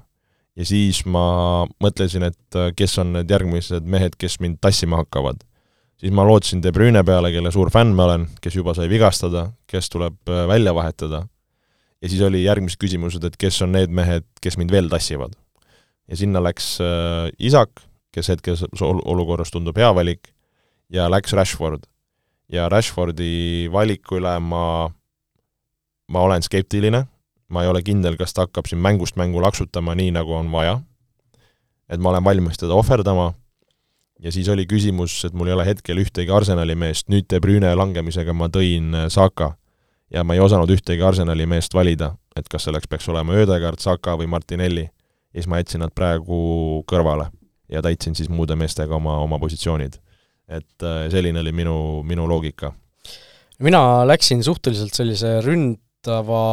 ja 0.56 0.66
siis 0.68 1.06
ma 1.08 1.64
mõtlesin, 1.80 2.26
et 2.28 2.58
äh, 2.60 2.74
kes 2.76 2.98
on 3.00 3.14
need 3.16 3.30
järgmised 3.32 3.88
mehed, 3.88 4.18
kes 4.20 4.40
mind 4.44 4.60
tassima 4.62 5.00
hakkavad. 5.00 5.44
siis 6.02 6.12
ma 6.12 6.26
lootsin 6.26 6.64
De 6.64 6.72
Bruyne 6.72 7.04
peale, 7.04 7.32
kelle 7.32 7.52
suur 7.52 7.70
fänn 7.70 7.94
ma 7.96 8.10
olen, 8.10 8.28
kes 8.42 8.56
juba 8.56 8.74
sai 8.74 8.90
vigastada, 8.90 9.52
kes 9.68 9.90
tuleb 9.90 10.18
äh, 10.28 10.48
välja 10.48 10.74
vahetada. 10.76 11.28
ja 12.02 12.10
siis 12.10 12.22
oli 12.22 12.44
järgmised 12.44 12.82
küsimused, 12.82 13.24
et 13.24 13.38
kes 13.38 13.62
on 13.62 13.72
need 13.72 13.90
mehed, 13.90 14.26
kes 14.42 14.58
mind 14.58 14.72
veel 14.72 14.90
tassivad 14.90 15.41
ja 16.10 16.18
sinna 16.18 16.42
läks 16.44 16.76
äh, 16.82 17.30
Isak, 17.40 17.84
kes 18.12 18.30
hetkel 18.34 18.58
olukorras 18.82 19.52
tundub 19.52 19.78
hea 19.80 19.92
valik, 19.96 20.32
ja 20.92 21.10
läks 21.12 21.34
Rashford. 21.34 21.88
ja 22.52 22.68
Rashfordi 22.70 23.70
valiku 23.72 24.18
üle 24.20 24.34
ma, 24.44 24.92
ma 26.12 26.24
olen 26.28 26.44
skeptiline, 26.44 27.06
ma 27.48 27.64
ei 27.64 27.70
ole 27.72 27.84
kindel, 27.84 28.18
kas 28.20 28.34
ta 28.36 28.46
hakkab 28.46 28.68
siin 28.68 28.82
mängust 28.84 29.16
mängu 29.16 29.42
laksutama 29.42 29.96
nii, 29.96 30.12
nagu 30.18 30.36
on 30.36 30.52
vaja, 30.52 30.82
et 31.88 32.00
ma 32.00 32.12
olen 32.12 32.24
valmis 32.24 32.60
teda 32.60 32.76
ohverdama, 32.76 33.32
ja 34.20 34.32
siis 34.32 34.50
oli 34.52 34.68
küsimus, 34.68 35.16
et 35.26 35.34
mul 35.34 35.50
ei 35.50 35.56
ole 35.56 35.66
hetkel 35.66 36.04
ühtegi 36.04 36.32
Arsenali 36.32 36.76
meest, 36.76 37.08
nüüd 37.10 37.30
De 37.32 37.40
Brüne 37.40 37.72
langemisega 37.76 38.36
ma 38.36 38.52
tõin 38.52 38.94
äh, 38.96 39.10
Saka. 39.10 39.56
Ja 40.12 40.26
ma 40.28 40.36
ei 40.36 40.42
osanud 40.44 40.68
ühtegi 40.68 41.04
Arsenali 41.08 41.46
meest 41.48 41.72
valida, 41.74 42.10
et 42.36 42.50
kas 42.52 42.66
selleks 42.68 42.90
peaks 42.92 43.08
olema 43.08 43.38
Ödegard, 43.40 43.80
Saka 43.80 44.18
või 44.20 44.28
Martinelli 44.28 44.90
ja 45.32 45.40
siis 45.40 45.48
ma 45.48 45.62
jätsin 45.62 45.84
nad 45.84 45.94
praegu 45.96 46.84
kõrvale 46.90 47.30
ja 47.72 47.82
täitsin 47.84 48.16
siis 48.18 48.30
muude 48.32 48.58
meestega 48.60 48.98
oma, 48.98 49.18
oma 49.24 49.40
positsioonid. 49.40 50.00
et 50.52 50.84
äh, 50.84 51.06
selline 51.12 51.40
oli 51.40 51.54
minu, 51.56 52.04
minu 52.04 52.28
loogika. 52.28 52.74
mina 53.60 54.06
läksin 54.08 54.44
suhteliselt 54.44 54.94
sellise 54.94 55.38
ründava 55.46 56.44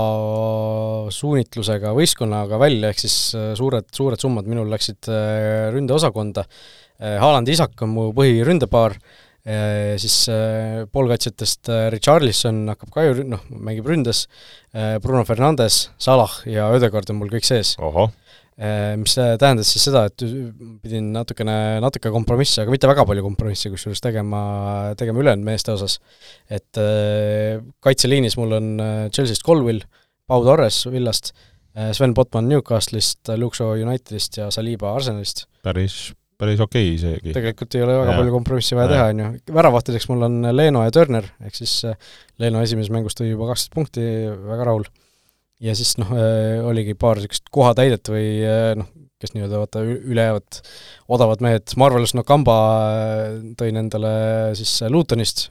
suunitlusega 1.11 1.95
võistkonnaga 1.97 2.59
välja, 2.59 2.93
ehk 2.93 3.03
siis 3.03 3.35
äh, 3.35 3.55
suured, 3.59 3.89
suured 3.95 4.21
summad 4.21 4.47
minul 4.47 4.71
läksid 4.71 5.11
äh, 5.11 5.71
ründeosakonda, 5.75 6.47
Haaland 6.99 7.47
Isak 7.47 7.79
on 7.87 7.93
mu 7.95 8.05
põhiründepaar, 8.11 8.97
siis 10.03 10.17
poolkaitsjatest 10.91 11.71
Richarlison 11.95 12.57
hakkab 12.73 12.91
ka 12.91 13.05
ju 13.07 13.23
noh, 13.23 13.45
mängib 13.55 13.87
ründes, 13.87 14.25
Bruno 15.05 15.23
Fernandes, 15.23 15.93
Salah 16.03 16.41
ja 16.51 16.67
Ödegard 16.75 17.15
on 17.15 17.21
mul 17.21 17.31
kõik 17.31 17.47
sees. 17.47 17.77
ohoh 17.79 18.11
mis 18.99 19.15
tähendas 19.15 19.69
siis 19.71 19.85
seda, 19.87 20.05
et 20.09 20.25
pidin 20.83 21.13
natukene, 21.15 21.79
natuke 21.83 22.11
kompromisse, 22.11 22.65
aga 22.65 22.75
mitte 22.75 22.91
väga 22.91 23.05
palju 23.07 23.23
kompromisse 23.23 23.71
kusjuures 23.71 24.03
tegema, 24.03 24.41
tegema 24.99 25.23
ülejäänud 25.23 25.47
meeste 25.47 25.71
osas. 25.77 26.01
et 26.51 26.81
äh, 26.83 27.63
kaitseliinis 27.85 28.37
mul 28.41 28.57
on 28.59 28.73
äh, 28.83 28.97
Chelsea'st 29.15 29.47
Colville, 29.47 29.87
Pau 30.27 30.43
Torres 30.45 30.87
Villast, 30.91 31.33
Sven 31.95 32.11
Botman 32.15 32.49
Newcastle'ist, 32.51 33.31
Luke 33.39 33.55
Shaw 33.55 33.79
Unitedist 33.79 34.37
ja 34.41 34.51
Saliba 34.51 34.91
Arsenalist. 34.97 35.47
päris, 35.63 36.13
päris 36.37 36.59
okei 36.61 36.89
okay 36.91 36.97
isegi. 36.97 37.33
tegelikult 37.37 37.77
ei 37.79 37.85
ole 37.87 38.01
väga 38.01 38.11
ja. 38.11 38.19
palju 38.19 38.35
kompromissi 38.35 38.75
vaja 38.75 38.89
ja. 38.89 38.95
teha, 38.97 39.11
on 39.13 39.23
ju. 39.23 39.55
väravahtideks 39.55 40.09
mul 40.11 40.27
on 40.27 40.41
Leno 40.51 40.83
ja 40.83 40.91
Turner, 40.91 41.31
ehk 41.47 41.55
siis 41.55 41.85
Leno 42.43 42.65
esimeses 42.67 42.91
mängus 42.91 43.15
tõi 43.15 43.31
juba 43.31 43.53
kaksteist 43.53 43.79
punkti, 43.79 44.03
väga 44.51 44.67
rahul 44.73 44.91
ja 45.63 45.75
siis 45.79 45.95
noh, 46.01 46.11
äh, 46.15 46.59
oligi 46.67 46.95
paar 46.99 47.19
niisugust 47.19 47.51
kohatäidet 47.55 48.11
või 48.13 48.27
äh, 48.47 48.73
noh, 48.79 48.91
kes 49.19 49.35
nii-öelda 49.35 49.63
vaata 49.65 49.83
ülejäävad 49.83 50.61
odavad 51.11 51.43
mehed, 51.43 51.75
Marvelous 51.81 52.15
Nakamba 52.15 52.59
äh, 52.93 53.35
tõin 53.59 53.81
endale 53.81 54.13
siis 54.59 54.79
Lutonist 54.93 55.49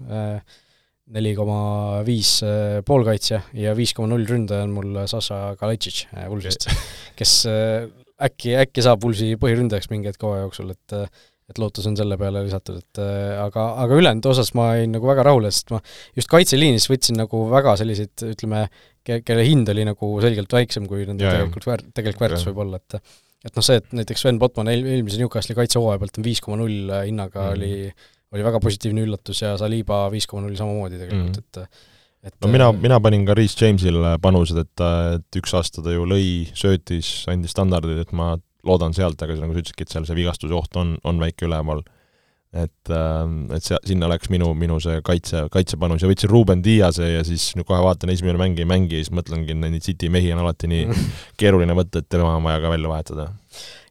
neli 1.08 1.32
koma 1.38 2.02
viis 2.04 2.42
poolkaitsja 2.88 3.40
ja 3.56 3.72
viis 3.78 3.94
koma 3.96 4.10
null 4.12 4.28
ründaja 4.28 4.66
on 4.68 4.74
mul 4.76 4.98
Sasha 5.08 5.54
Kalajtšitš 5.60 6.10
Vulsist, 6.28 6.68
kes 7.16 7.36
äkki, 7.48 8.58
äkki 8.60 8.84
saab 8.84 9.06
Vulsi 9.06 9.30
põhiründajaks 9.40 9.88
mingi 9.94 10.12
hetk 10.12 10.26
hooaja 10.28 10.44
jooksul, 10.44 10.74
et 10.76 10.98
et 11.48 11.61
lootus 11.61 11.86
on 11.88 11.95
selle 11.95 12.18
peale 12.19 12.41
lisatud, 12.44 12.82
et 12.82 12.99
aga, 13.40 13.69
aga 13.84 13.99
ülejäänud 14.02 14.26
osas 14.34 14.52
ma 14.57 14.72
olin 14.74 14.98
nagu 14.98 15.07
väga 15.07 15.24
rahul, 15.30 15.48
sest 15.48 15.72
ma 15.72 15.80
just 16.18 16.32
kaitseliinis 16.32 16.90
võtsin 16.91 17.19
nagu 17.22 17.45
väga 17.53 17.78
selliseid, 17.80 18.26
ütleme, 18.34 18.65
ke-, 19.07 19.22
kelle 19.24 19.45
hind 19.48 19.72
oli 19.72 19.86
nagu 19.88 20.11
selgelt 20.24 20.57
väiksem, 20.57 20.90
kui 20.91 21.06
nende 21.07 21.24
ja, 21.24 21.38
tegelikult 21.38 21.69
väär-, 21.69 21.88
tegelik 21.95 22.19
väärtus 22.24 22.45
võib 22.49 22.65
olla, 22.65 22.82
et 22.84 22.99
et 23.48 23.53
noh, 23.53 23.64
see, 23.64 23.78
et 23.80 23.91
näiteks 23.95 24.26
Sven 24.26 24.40
Botman 24.41 24.68
eel-, 24.74 24.88
eelmise 24.98 25.22
Newcastli 25.22 25.56
kaitsehooaja 25.56 26.02
pealt 26.02 26.19
on 26.19 26.26
viis 26.26 26.44
koma 26.44 26.57
null 26.60 26.91
hinnaga 27.06 27.52
mm., 27.52 27.57
oli 27.57 27.74
oli 28.36 28.44
väga 28.44 28.60
positiivne 28.60 29.06
üllatus 29.07 29.40
ja 29.44 29.53
Saliba 29.60 30.02
viis 30.11 30.28
koma 30.28 30.44
null 30.44 30.57
samamoodi 30.60 30.99
tegelikult 30.99 31.38
mm., 31.38 31.61
et 31.64 31.86
et 32.28 32.34
no 32.44 32.49
mina, 32.52 32.72
mina 32.76 32.98
panin 32.99 33.24
ka 33.28 33.36
Reece 33.38 33.61
Jamesile 33.61 34.18
panused, 34.19 34.57
et, 34.60 34.84
et 35.15 35.38
üks 35.40 35.53
aasta 35.56 35.84
ta 35.86 35.94
ju 35.94 36.03
lõi, 36.10 36.49
söötis, 36.57 37.11
andis 37.32 37.53
standardid, 37.56 38.02
et 38.02 38.11
ma 38.18 38.34
loodan 38.68 38.95
sealt, 38.98 39.22
aga 39.23 39.39
nagu 39.39 39.56
sa 39.56 39.64
ütlesidki, 39.64 39.88
et 39.88 39.94
seal 39.94 40.07
see 40.07 40.18
vigastuse 40.18 40.56
oht 40.57 40.80
on, 40.80 40.98
on 41.07 41.23
väike 41.23 41.48
üleval 41.48 41.85
et, 42.56 42.91
ähm, 42.94 43.48
et 43.53 43.65
see, 43.65 43.77
sinna 43.89 44.07
läks 44.10 44.30
minu, 44.31 44.49
minu 44.57 44.77
see 44.84 45.02
kaitse, 45.06 45.44
kaitsepanus 45.53 46.03
ja 46.03 46.10
võtsin 46.10 46.31
Ruben 46.31 46.61
Diase 46.64 47.10
ja 47.10 47.23
siis 47.27 47.49
nüüd 47.57 47.68
kohe 47.68 47.80
vaatan, 47.84 48.11
esimene 48.14 48.39
mäng 48.39 48.60
ei 48.61 48.68
mängi 48.69 48.99
ja 48.99 49.03
siis 49.03 49.14
mõtlengi, 49.15 49.52
et 49.52 49.60
neid 49.60 49.84
City 49.84 50.10
mehi 50.14 50.31
on 50.35 50.44
alati 50.45 50.69
nii 50.72 50.85
keeruline 51.39 51.76
võtta, 51.77 52.02
et 52.02 52.10
tema 52.11 52.35
on 52.38 52.45
vaja 52.48 52.61
ka 52.64 52.72
välja 52.72 52.91
vahetada. 52.91 53.27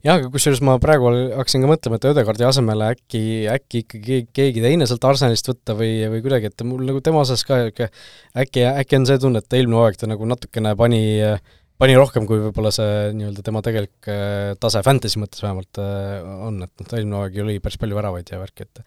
jah, 0.07 0.17
aga 0.17 0.31
kusjuures 0.33 0.63
ma 0.65 0.79
praegu 0.83 1.13
hakkasin 1.37 1.67
ka 1.67 1.71
mõtlema, 1.75 2.01
et 2.01 2.09
Ödegaardi 2.13 2.49
asemele 2.49 2.89
äkki, 2.97 3.23
äkki 3.53 3.85
ikkagi 3.85 4.23
keegi 4.37 4.65
teine 4.65 4.89
sealt 4.89 5.05
Arsenalist 5.05 5.53
võtta 5.53 5.77
või, 5.77 5.93
või 6.15 6.25
kuidagi, 6.25 6.51
et 6.53 6.67
mul 6.67 6.87
nagu 6.89 7.05
tema 7.05 7.23
osas 7.27 7.45
ka 7.47 7.61
äkki, 7.69 8.65
äkki 8.73 9.01
on 9.03 9.09
see 9.11 9.21
tunne, 9.21 9.45
et 9.45 9.59
eelmine 9.61 9.83
hooaeg 9.83 10.01
ta 10.01 10.09
nagu 10.09 10.33
natukene 10.33 10.73
pani 10.81 11.05
äh, 11.21 11.45
pani 11.81 11.97
rohkem, 11.99 12.27
kui 12.29 12.41
võib-olla 12.41 12.71
see 12.75 13.11
nii-öelda 13.17 13.43
tema 13.45 13.63
tegelik 13.65 14.09
äh, 14.11 14.55
tase 14.61 14.81
fantasy 14.87 15.21
mõttes 15.21 15.43
vähemalt 15.45 15.81
äh, 15.83 16.21
on, 16.47 16.61
et 16.65 16.73
noh, 16.73 16.89
ta 16.89 16.99
eelmine 16.99 17.19
hooaeg 17.19 17.37
ju 17.37 17.47
lõi 17.49 17.57
päris 17.65 17.81
palju 17.83 17.99
väravaid 17.99 18.33
ja 18.33 18.41
värki, 18.41 18.67
et 18.67 18.83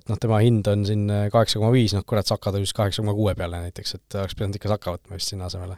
et 0.00 0.08
noh, 0.08 0.20
tema 0.20 0.40
hind 0.44 0.68
on 0.72 0.86
siin 0.88 1.04
äh, 1.12 1.26
kaheksa 1.32 1.60
koma 1.60 1.72
viis, 1.74 1.94
noh 1.96 2.06
kurat, 2.08 2.28
Saka 2.28 2.54
tõusis 2.54 2.76
kaheksa 2.76 3.04
koma 3.04 3.16
kuue 3.18 3.36
peale 3.38 3.60
näiteks, 3.66 3.98
et 3.98 4.18
oleks 4.22 4.38
pidanud 4.38 4.56
ikka 4.56 4.72
Saka 4.72 4.96
võtma 4.96 5.18
vist 5.18 5.34
sinna 5.34 5.50
asemele. 5.50 5.76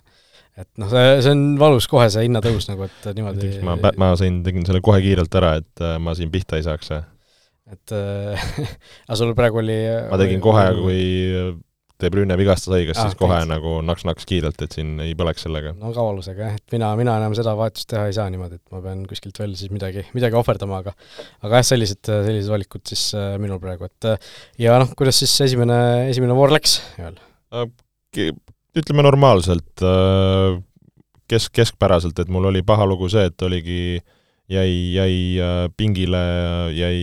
et 0.61 0.71
noh, 0.79 0.91
see, 0.93 1.19
see 1.27 1.35
on 1.35 1.45
valus 1.59 1.91
kohe, 1.91 2.07
see 2.15 2.29
hinnatõus 2.29 2.71
nagu, 2.71 2.87
et 2.87 3.11
niimoodi 3.19 3.57
ma, 3.67 3.77
ma 3.99 4.15
sain, 4.21 4.43
tegin 4.47 4.67
selle 4.69 4.85
kohe 4.85 5.03
kiirelt 5.03 5.41
ära, 5.43 5.57
et 5.63 5.87
ma 5.99 6.15
siin 6.15 6.31
pihta 6.35 6.61
ei 6.61 6.67
saaks. 6.67 6.95
et 7.75 7.99
aga 9.09 9.19
sul 9.19 9.35
praegu 9.35 9.65
oli 9.65 9.81
ma 10.11 10.21
tegin 10.23 10.45
kohe, 10.45 10.69
kui 10.79 11.03
De 12.05 12.11
Bruyne 12.13 12.37
vigastas 12.39 12.73
haigeks 12.75 12.99
ah,, 13.01 13.09
siis 13.09 13.19
kohe 13.19 13.39
tead. 13.39 13.49
nagu 13.51 13.79
naks-naks 13.87 14.27
kiirelt, 14.29 14.61
et 14.65 14.77
siin 14.77 14.99
ei 15.03 15.15
põleks 15.19 15.47
sellega. 15.47 15.73
no 15.81 15.93
kavalusega 15.97 16.49
jah, 16.49 16.59
et 16.59 16.75
mina, 16.77 16.91
mina 17.01 17.17
enam 17.21 17.35
seda 17.37 17.55
vahetust 17.59 17.89
teha 17.91 18.07
ei 18.11 18.17
saa 18.17 18.27
niimoodi, 18.33 18.61
et 18.61 18.75
ma 18.75 18.83
pean 18.85 19.05
kuskilt 19.09 19.41
veel 19.41 19.55
siis 19.59 19.73
midagi, 19.75 20.05
midagi 20.17 20.39
ohverdama, 20.39 20.83
aga 20.85 20.95
aga 21.45 21.61
jah, 21.61 21.69
sellised, 21.73 22.03
sellised 22.11 22.53
valikud 22.53 22.85
siis 22.91 23.07
äh, 23.19 23.35
minul 23.43 23.61
praegu, 23.63 23.89
et 23.89 24.11
äh, 24.11 24.31
ja 24.67 24.77
noh, 24.83 24.93
kuidas 24.99 25.19
siis 25.23 25.35
esimene, 25.49 25.79
esimene 26.13 26.37
voor 26.37 26.55
läks, 26.55 26.79
Joel? 27.01 27.19
Äh, 27.55 28.31
ütleme 28.77 29.07
normaalselt 29.07 29.85
äh,, 29.85 30.61
kesk, 31.31 31.55
keskpäraselt, 31.57 32.19
et 32.21 32.33
mul 32.33 32.51
oli 32.53 32.65
paha 32.67 32.87
lugu 32.89 33.09
see, 33.13 33.27
et 33.31 33.47
oligi 33.47 34.01
jäi, 34.53 34.73
jäi 34.95 35.71
pingile, 35.77 36.25
jäi 36.77 36.99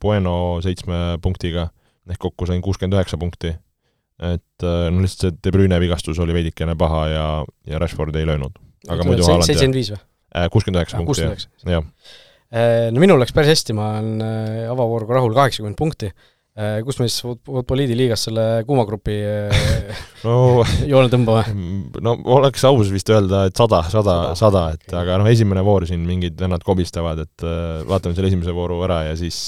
Bueno 0.00 0.34
seitsme 0.64 1.18
punktiga, 1.22 1.68
ehk 2.08 2.22
kokku 2.22 2.48
sain 2.48 2.62
kuuskümmend 2.64 2.96
üheksa 2.96 3.20
punkti 3.20 3.52
et 4.20 4.66
äh, 4.66 4.88
no 4.92 5.04
lihtsalt 5.04 5.26
see 5.26 5.44
De 5.44 5.54
Bruyne 5.54 5.78
vigastus 5.82 6.18
oli 6.22 6.36
veidikene 6.36 6.76
paha 6.78 7.04
ja, 7.08 7.28
ja 7.68 7.82
Rashford 7.82 8.16
ei 8.20 8.28
löönud. 8.28 8.58
aga 8.88 9.06
muidu 9.08 9.24
Haaland 9.26 9.48
seitsekümmend 9.48 9.80
viis 9.80 9.94
või? 9.94 10.02
kuuskümmend 10.54 10.82
üheksa 10.82 11.00
punkti, 11.00 11.24
jah. 11.24 11.78
jah. 11.78 12.92
no 12.94 13.02
minul 13.02 13.18
läks 13.22 13.34
päris 13.34 13.56
hästi, 13.56 13.74
ma 13.78 13.94
olen 13.98 14.22
avavooruga 14.70 15.18
rahul, 15.18 15.34
kaheksakümmend 15.34 15.78
punkti 15.80 16.12
Äh, 16.60 16.80
kus 16.82 16.98
me 16.98 17.06
siis 17.06 17.22
Futboliidi 17.22 17.94
liigas 17.94 18.24
selle 18.26 18.42
kuuma 18.66 18.82
grupi 18.84 19.14
äh, 19.22 19.60
no, 20.26 20.64
joone 20.90 21.06
tõmbame? 21.12 21.44
Mm, 21.54 22.00
no 22.02 22.16
oleks 22.34 22.64
aus 22.66 22.90
vist 22.90 23.12
öelda, 23.14 23.44
et 23.46 23.56
sada, 23.56 23.84
sada, 23.92 24.16
sada, 24.36 24.64
et 24.74 24.94
aga 24.98 25.20
noh, 25.22 25.28
esimene 25.30 25.62
voor 25.64 25.86
siin 25.88 26.02
mingid 26.08 26.34
vennad 26.42 26.66
kobistavad, 26.66 27.22
et 27.22 27.46
äh, 27.46 27.84
vaatame 27.86 28.18
selle 28.18 28.32
esimese 28.32 28.54
vooru 28.56 28.80
ära 28.84 29.04
ja 29.06 29.14
siis 29.20 29.38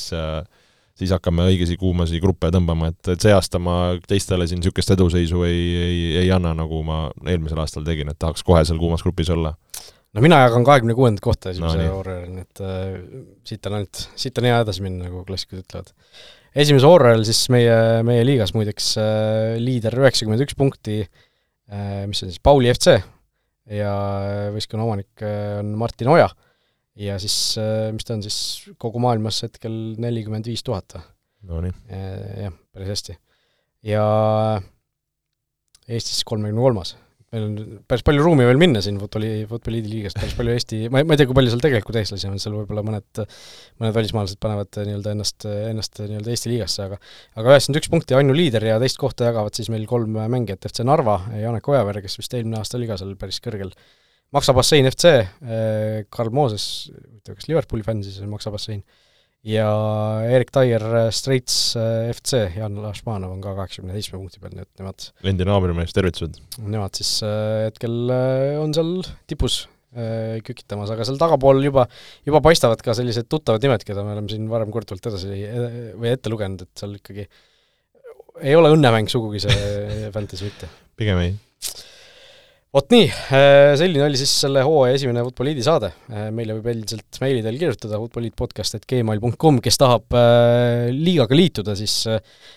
siis 0.98 1.12
hakkame 1.14 1.46
õigesi 1.50 1.78
kuumasi 1.80 2.20
gruppe 2.22 2.50
tõmbama, 2.52 2.90
et, 2.92 3.14
et 3.14 3.24
see 3.24 3.32
aasta 3.34 3.60
ma 3.62 3.96
teistele 4.08 4.46
siin 4.48 4.60
niisugust 4.60 4.92
eduseisu 4.94 5.44
ei, 5.48 5.62
ei, 5.86 6.02
ei 6.24 6.30
anna, 6.34 6.52
nagu 6.58 6.82
ma 6.86 7.04
eelmisel 7.26 7.62
aastal 7.62 7.86
tegin, 7.86 8.12
et 8.12 8.20
tahaks 8.20 8.44
kohe 8.46 8.64
seal 8.68 8.80
kuumas 8.82 9.04
grupis 9.04 9.32
olla. 9.32 9.54
No 10.12 10.20
mina 10.20 10.42
jagan 10.42 10.66
kahekümne 10.68 10.94
kuuendat 10.96 11.24
kohta 11.24 11.54
esimese 11.54 11.86
no, 11.88 12.02
nii. 12.04 12.44
Et 12.44 12.60
äh, 12.60 12.82
siit 13.48 13.66
on 13.68 13.78
ainult, 13.78 14.04
siit 14.20 14.38
on 14.38 14.48
hea 14.50 14.60
edasi 14.60 14.84
minna, 14.84 15.08
nagu 15.08 15.24
klassikud 15.28 15.62
ütlevad. 15.62 15.94
Esimese 16.52 16.84
hooajal 16.84 17.24
siis 17.24 17.46
meie, 17.52 17.76
meie 18.04 18.26
liigas 18.28 18.52
muideks 18.52 18.92
äh, 19.00 19.56
liider 19.62 19.96
üheksakümmend 20.02 20.44
üks 20.44 20.58
punkti 20.58 21.00
äh,, 21.00 22.04
mis 22.10 22.20
on 22.20 22.28
siis 22.28 22.42
Pauli 22.44 22.68
FC 22.74 22.98
ja 23.72 23.92
võistkonna 24.52 24.84
omanik 24.84 25.24
äh, 25.24 25.62
on 25.62 25.72
Martin 25.80 26.12
Oja 26.12 26.28
ja 26.98 27.18
siis 27.22 27.36
äh,, 27.60 27.90
mis 27.94 28.06
ta 28.08 28.16
on 28.18 28.24
siis 28.24 28.38
kogu 28.82 29.00
maailmas 29.02 29.42
hetkel 29.46 29.76
nelikümmend 30.02 30.48
viis 30.50 30.64
tuhat? 30.66 30.98
Nonii. 31.48 31.72
Äh, 31.90 32.44
jah, 32.46 32.58
päris 32.74 32.92
hästi. 32.96 33.18
ja 33.88 34.04
Eestis 35.88 36.22
kolmekümne 36.24 36.62
kolmas 36.62 36.94
meil 37.32 37.46
on 37.46 37.52
päris 37.88 38.04
palju 38.04 38.24
ruumi 38.24 38.44
veel 38.44 38.58
minna 38.60 38.82
siin 38.84 38.98
Futboli, 39.00 39.30
Futboliidi 39.48 39.88
liigast, 39.88 40.18
päris 40.20 40.34
palju 40.36 40.52
Eesti, 40.52 40.80
ma 40.92 41.00
ei, 41.00 41.06
ma 41.08 41.14
ei 41.14 41.20
tea, 41.20 41.28
kui 41.30 41.36
palju 41.38 41.52
seal 41.54 41.62
tegelikult 41.64 41.96
eestlasi 42.02 42.28
on, 42.28 42.36
seal 42.42 42.56
võib-olla 42.58 42.84
mõned, 42.84 43.22
mõned 43.80 43.96
välismaalased 43.96 44.40
panevad 44.42 44.80
nii-öelda 44.82 45.14
ennast, 45.16 45.46
ennast 45.48 46.02
nii-öelda 46.02 46.34
Eesti 46.34 46.52
liigasse, 46.52 46.88
aga 46.90 46.98
aga 47.00 47.54
üheksakümmend 47.54 47.80
üks 47.80 47.92
punkti 47.94 48.18
Anju 48.18 48.36
liider 48.36 48.68
ja 48.68 48.76
teist 48.82 49.00
kohta 49.00 49.30
jagavad 49.30 49.56
siis 49.56 49.72
meil 49.72 49.88
kolm 49.88 50.18
mängijat, 50.20 50.68
FC 50.68 50.84
Narva, 50.84 51.22
Janek 51.40 51.72
Ojaveer, 51.72 52.02
kes 52.04 52.20
vist 52.20 52.36
eelmine 52.36 52.60
aasta 52.60 52.76
oli 52.80 52.90
ka 52.90 53.00
seal 53.00 53.16
päris 53.20 53.40
kõrgel, 53.44 53.72
Maksa 54.32 54.54
Bassein 54.56 54.88
FC, 54.88 55.10
Karl 56.12 56.32
Mooses, 56.32 56.64
huvitav, 56.92 57.36
kas 57.36 57.48
Liverpooli 57.50 57.84
fänn 57.86 58.04
siis 58.04 58.20
on 58.24 58.30
Maksa 58.32 58.52
Bassein, 58.54 58.80
ja 59.46 59.66
Erik 60.30 60.52
Taier 60.54 60.82
äh, 60.82 61.10
Straits 61.14 61.74
äh, 61.76 62.10
FC, 62.14 62.46
Jan 62.56 62.78
Lašmanov 62.82 63.34
on 63.34 63.42
ka 63.42 63.56
kaheksakümne 63.58 63.94
seitsme 63.96 64.20
punkti 64.20 64.42
peal, 64.42 64.54
nii 64.54 64.64
et 64.64 64.82
nemad 64.82 65.06
endine 65.32 65.50
naabrimees, 65.50 65.94
tervitused! 65.96 66.38
Nemad 66.62 66.98
siis 66.98 67.14
äh, 67.26 67.66
hetkel 67.68 68.14
on 68.62 68.74
seal 68.76 68.98
tipus 69.30 69.64
kükitamas, 69.92 70.88
aga 70.88 71.04
seal 71.04 71.18
tagapool 71.20 71.58
juba, 71.60 71.82
juba 72.24 72.38
paistavad 72.40 72.80
ka 72.80 72.94
sellised 72.96 73.26
tuttavad 73.28 73.60
nimed, 73.60 73.82
keda 73.84 74.00
me 74.06 74.14
oleme 74.14 74.32
siin 74.32 74.46
varem 74.48 74.72
korduvalt 74.72 75.10
edasi 75.10 75.28
või 76.00 76.08
ette 76.08 76.32
lugenud, 76.32 76.64
et 76.64 76.80
seal 76.80 76.94
ikkagi 76.96 77.26
ei 78.40 78.56
ole 78.56 78.70
õnnemäng 78.72 79.12
sugugi 79.12 79.42
see 79.44 79.58
Fantasy 80.14 80.48
mitte. 80.48 80.70
pigem 80.96 81.20
ei 81.20 81.34
vot 82.72 82.88
nii, 82.88 83.04
äh, 83.36 83.74
selline 83.76 84.06
oli 84.06 84.16
siis 84.16 84.32
selle 84.46 84.62
hooaja 84.64 84.96
esimene 84.96 85.22
Futboliidi 85.26 85.64
saade. 85.64 85.90
Äh, 86.08 86.30
meile 86.32 86.56
võib 86.56 86.70
endiselt 86.72 87.18
meili 87.20 87.44
teel 87.44 87.58
kirjutada 87.60 88.00
futboliitpodcast.gmail.com, 88.00 89.60
kes 89.64 89.80
tahab 89.80 90.16
äh, 90.16 90.88
liigaga 90.96 91.36
liituda, 91.36 91.76
siis, 91.76 91.98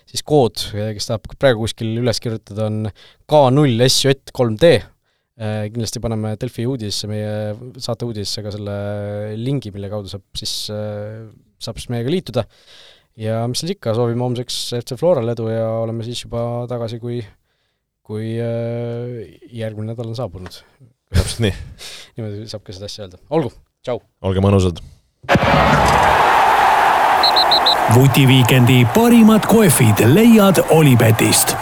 siis 0.07 0.23
kood, 0.23 0.69
kes 0.71 1.11
tahab 1.11 1.27
praegu 1.35 1.65
kuskil 1.65 1.99
üles 1.99 2.23
kirjutada, 2.23 2.69
on 2.69 2.91
K0 3.27 3.89
SJ3D. 3.91 4.75
kindlasti 5.35 5.99
paneme 5.99 6.37
Delfi 6.39 6.63
uudisesse, 6.63 7.09
meie 7.11 7.79
saate 7.83 8.07
uudisesse 8.07 8.39
ka 8.45 8.53
selle 8.55 8.75
lingi, 9.35 9.73
mille 9.75 9.89
kaudu 9.91 10.07
saab 10.07 10.23
siis, 10.39 10.53
saab 10.71 11.81
siis 11.81 11.91
meiega 11.91 12.13
liituda. 12.13 12.45
ja 13.19 13.41
mis 13.51 13.59
siis 13.59 13.75
ikka, 13.75 13.91
soovime 13.97 14.23
homseks 14.23 14.77
FC 14.79 14.95
Florale 14.95 15.35
edu 15.35 15.49
ja 15.51 15.67
oleme 15.81 16.07
siis 16.07 16.23
juba 16.23 16.63
tagasi, 16.71 17.03
kui 17.03 17.19
kui 18.06 18.36
äh, 18.38 19.38
järgmine 19.52 19.94
nädal 19.94 20.11
on 20.11 20.18
saabunud. 20.18 20.61
täpselt 21.15 21.45
nii 21.48 21.53
niimoodi 22.18 22.49
saab 22.52 22.65
ka 22.65 22.76
seda 22.76 22.90
asja 22.90 23.06
öelda. 23.07 23.22
olgu, 23.30 23.53
tšau! 23.86 24.02
olge 24.22 24.44
mõnusad! 24.45 24.82
vutiviikendi 27.95 28.84
parimad 28.95 29.45
kohvid 29.49 30.06
leiad 30.14 30.61
Olipetist 30.69 31.56